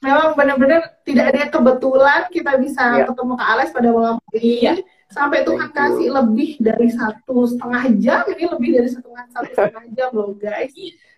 memang 0.00 0.32
benar-benar 0.32 0.80
tidak 1.04 1.26
ada 1.36 1.42
kebetulan 1.52 2.20
kita 2.32 2.52
bisa 2.56 2.82
yeah. 2.96 3.06
ketemu 3.10 3.32
Kak 3.36 3.48
Alex 3.52 3.66
pada 3.74 3.88
malam 3.92 4.16
hari 4.30 4.40
ini. 4.40 4.62
Yeah. 4.62 4.78
Sampai 5.10 5.42
Tuhan 5.42 5.74
kasih 5.74 6.08
lebih 6.14 6.56
dari 6.62 6.88
satu 6.94 7.42
setengah 7.46 7.84
jam, 7.98 8.22
ini 8.30 8.44
lebih 8.46 8.70
dari 8.78 8.88
setengah 8.88 9.24
satu 9.34 9.50
setengah 9.50 9.86
jam 9.94 10.10
loh 10.14 10.32
guys. 10.38 10.70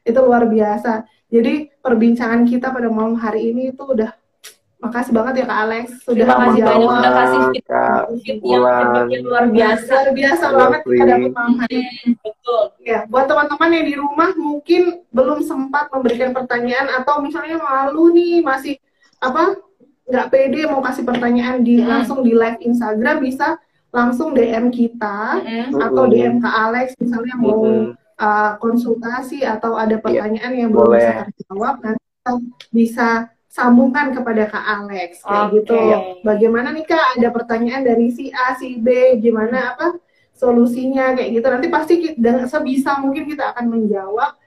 Itu 0.02 0.18
luar 0.24 0.48
biasa. 0.48 1.04
Jadi 1.28 1.68
perbincangan 1.80 2.48
kita 2.48 2.72
pada 2.72 2.88
malam 2.88 3.16
hari 3.16 3.52
ini 3.52 3.72
itu 3.72 3.84
udah 3.84 4.12
Makasih 4.82 5.14
banget 5.14 5.34
ya 5.38 5.44
Kak 5.46 5.60
Alex 5.62 5.86
sudah 6.02 6.26
Terima 6.26 6.36
kasih 6.42 6.60
banyak 6.66 6.90
udah 6.90 7.12
kasih 7.14 7.40
fit 7.54 7.64
yang, 8.42 9.06
yang 9.14 9.22
luar 9.22 9.46
biasa. 9.46 9.94
Luar 9.94 10.10
biasa 10.10 10.44
banget 10.50 10.80
kita 10.82 11.04
dapat 11.06 11.30
malam 11.30 11.54
hari 11.62 11.76
ini. 11.86 12.02
Betul. 12.18 12.62
Ya, 12.82 12.98
buat 13.06 13.30
teman-teman 13.30 13.70
yang 13.78 13.86
di 13.86 13.94
rumah 13.94 14.30
mungkin 14.34 14.82
belum 15.14 15.46
sempat 15.46 15.86
memberikan 15.94 16.34
pertanyaan 16.34 16.90
atau 16.98 17.22
misalnya 17.22 17.62
malu 17.62 18.10
nih 18.10 18.42
masih 18.42 18.74
apa 19.22 19.54
nggak 20.02 20.26
pede 20.34 20.66
mau 20.66 20.82
kasih 20.82 21.06
pertanyaan 21.06 21.62
di 21.62 21.78
mm. 21.78 21.86
langsung 21.86 22.26
di 22.26 22.34
live 22.34 22.58
Instagram 22.58 23.22
bisa 23.22 23.62
langsung 23.92 24.32
DM 24.32 24.72
kita 24.72 25.44
mm. 25.44 25.76
atau 25.76 26.08
DM 26.08 26.40
Kak 26.40 26.54
Alex 26.68 26.96
misalnya 26.96 27.36
mau 27.36 27.60
mm. 27.60 27.92
uh, 28.16 28.52
konsultasi 28.56 29.44
atau 29.44 29.76
ada 29.76 30.00
iya, 30.00 30.02
pertanyaan 30.02 30.52
yeah. 30.56 30.60
yang 30.64 30.70
belum 30.72 30.90
bisa 30.96 31.12
terjawab 31.28 31.74
nanti 31.84 32.02
bisa 32.72 33.08
sambungkan 33.52 34.16
kepada 34.16 34.48
Kak 34.48 34.64
Alex 34.64 35.20
kayak 35.20 35.44
okay. 35.52 35.54
gitu. 35.60 35.76
Bagaimana 36.24 36.72
nih 36.72 36.88
Kak 36.88 37.20
ada 37.20 37.28
pertanyaan 37.28 37.84
dari 37.84 38.08
si 38.08 38.32
A, 38.32 38.56
si 38.56 38.80
B, 38.80 39.20
gimana 39.20 39.76
apa 39.76 40.00
solusinya 40.32 41.12
kayak 41.12 41.36
gitu. 41.36 41.46
Nanti 41.52 41.68
pasti 41.68 41.94
kita, 42.00 42.48
sebisa 42.48 42.96
mungkin 42.96 43.28
kita 43.28 43.52
akan 43.52 43.68
menjawab. 43.68 44.40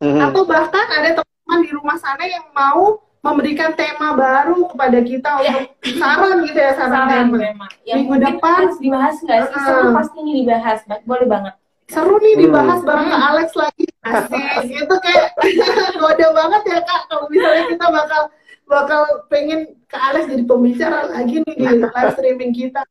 Mm-hmm. 0.00 0.24
Atau 0.24 0.48
bahkan 0.48 0.88
ada 0.88 1.20
teman 1.20 1.60
di 1.60 1.70
rumah 1.76 2.00
sana 2.00 2.24
yang 2.24 2.48
mau 2.56 3.05
memberikan 3.26 3.70
tema 3.74 4.14
baru 4.14 4.70
kepada 4.70 4.98
kita 5.02 5.30
yeah. 5.42 5.66
untuk 5.66 5.94
saran 5.98 6.36
gitu 6.46 6.58
ya 6.58 6.72
saran, 6.78 7.06
saran 7.10 7.26
tema. 7.34 7.66
Yang 7.82 7.98
Minggu 8.06 8.16
depan 8.22 8.62
dibahas 8.78 9.16
nggak 9.18 9.40
sih? 9.50 9.56
Uh, 9.58 9.64
Seru 9.66 9.88
pasti 9.90 10.16
ini 10.22 10.32
dibahas, 10.46 10.78
boleh 11.02 11.26
banget 11.26 11.54
seru 11.86 12.18
nih 12.18 12.34
dibahas 12.46 12.82
hmm. 12.82 12.88
bareng 12.88 13.08
Kak 13.14 13.22
Alex 13.30 13.48
lagi 13.54 13.86
asik 14.02 14.42
itu 14.82 14.96
kayak 15.02 15.26
kode 16.02 16.26
banget 16.34 16.62
ya 16.66 16.78
kak 16.82 17.00
kalau 17.06 17.26
misalnya 17.30 17.64
kita 17.70 17.86
bakal 17.90 18.22
bakal 18.66 19.02
pengen 19.30 19.60
ke 19.86 19.96
Alex 19.96 20.26
jadi 20.26 20.42
pembicara 20.42 21.06
lagi 21.06 21.38
nih 21.46 21.54
di 21.54 21.66
live 21.94 22.12
streaming 22.18 22.50
kita. 22.50 22.82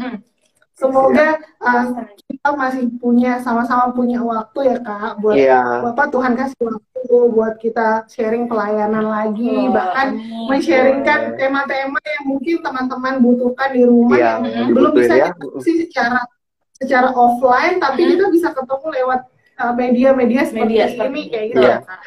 Hmm. 0.00 0.24
Semoga 0.72 1.36
uh, 1.60 2.06
masih 2.54 2.88
punya 3.00 3.42
sama-sama 3.42 3.90
punya 3.92 4.22
waktu 4.22 4.72
ya 4.72 4.76
kak 4.80 5.18
buat 5.20 5.36
yeah. 5.36 5.84
bapak 5.84 6.08
Tuhan 6.14 6.32
kasih 6.38 6.60
waktu 6.64 7.16
buat 7.34 7.54
kita 7.58 8.06
sharing 8.06 8.46
pelayanan 8.46 9.04
lagi 9.04 9.68
oh, 9.68 9.74
bahkan 9.74 10.16
men-sharingkan 10.46 11.34
tema-tema 11.36 11.98
yang 12.00 12.24
mungkin 12.24 12.56
teman-teman 12.62 13.14
butuhkan 13.20 13.68
di 13.74 13.82
rumah 13.84 14.18
yeah, 14.18 14.36
yang 14.40 14.72
belum 14.72 14.92
bisa 14.94 15.14
ya. 15.18 15.28
sih 15.60 15.88
secara 15.88 16.24
secara 16.78 17.10
offline 17.12 17.82
tapi 17.82 18.06
hmm. 18.06 18.10
kita 18.14 18.24
bisa 18.30 18.48
ketemu 18.54 18.86
lewat 19.02 19.20
uh, 19.58 19.74
media-media 19.74 20.40
uh, 20.42 20.46
seperti 20.46 20.74
media, 20.78 21.06
ini 21.10 21.22
kayak 21.28 21.46
gitu 21.52 21.60
yeah. 21.66 21.80
ya 21.82 21.86
kak. 21.86 22.00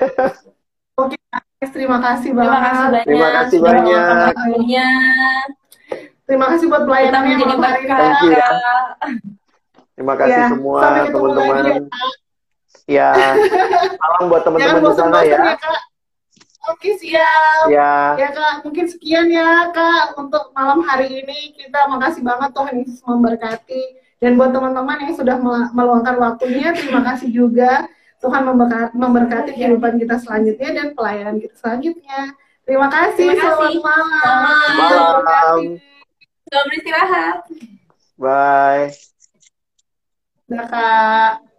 Oke, 1.01 1.17
terima 1.71 1.97
kasih 1.97 2.31
banget. 2.35 3.05
Terima 3.07 3.29
kasih 3.31 3.57
banyak. 3.57 3.85
Terima 3.85 4.07
kasih 4.11 4.33
banyak. 4.37 5.47
Terima 6.31 6.45
kasih 6.47 6.65
buat 6.71 6.83
pelayanannya 6.87 7.35
yang 7.43 7.59
hari 7.59 7.81
ini. 7.83 9.27
Ya. 10.01 10.05
Terima 10.09 10.15
kasih 10.17 10.41
ya, 10.41 10.49
semua 10.49 10.79
teman-teman. 11.05 11.63
Ya, 12.89 13.13
salam 14.01 14.23
buat 14.27 14.41
teman-teman 14.41 14.81
di 14.81 14.93
sana 14.97 15.19
ya. 15.21 15.37
ya 15.37 15.55
Oke 16.69 16.93
siap. 16.97 17.73
Ya. 17.73 18.17
ya 18.21 18.29
kak, 18.33 18.65
mungkin 18.65 18.85
sekian 18.85 19.33
ya 19.33 19.73
kak 19.73 20.13
untuk 20.17 20.53
malam 20.53 20.85
hari 20.85 21.25
ini 21.25 21.57
kita 21.57 21.89
makasih 21.89 22.21
banget 22.21 22.53
Tuhan 22.53 22.73
Yesus 22.85 23.01
memberkati 23.01 23.83
dan 24.21 24.37
buat 24.37 24.53
teman-teman 24.53 25.09
yang 25.09 25.13
sudah 25.17 25.41
meluangkan 25.73 26.17
waktunya 26.21 26.69
terima 26.73 27.01
kasih 27.01 27.29
juga. 27.33 27.89
Tuhan 28.21 28.45
memberkati 28.93 29.57
kehidupan 29.57 29.97
kita 29.97 30.21
selanjutnya 30.21 30.69
dan 30.77 30.87
pelayanan 30.93 31.41
kita 31.41 31.57
selanjutnya. 31.57 32.37
Terima 32.61 32.85
kasih. 32.85 33.33
Terima 33.33 33.41
kasih. 33.41 33.81
Selamat 33.81 33.81
malam. 33.81 34.37
Malam. 34.77 35.57
Selamat 36.45 36.65
beristirahat. 36.69 37.37
Bye. 38.21 39.10
Dah, 40.51 40.65
Kak. 40.71 41.50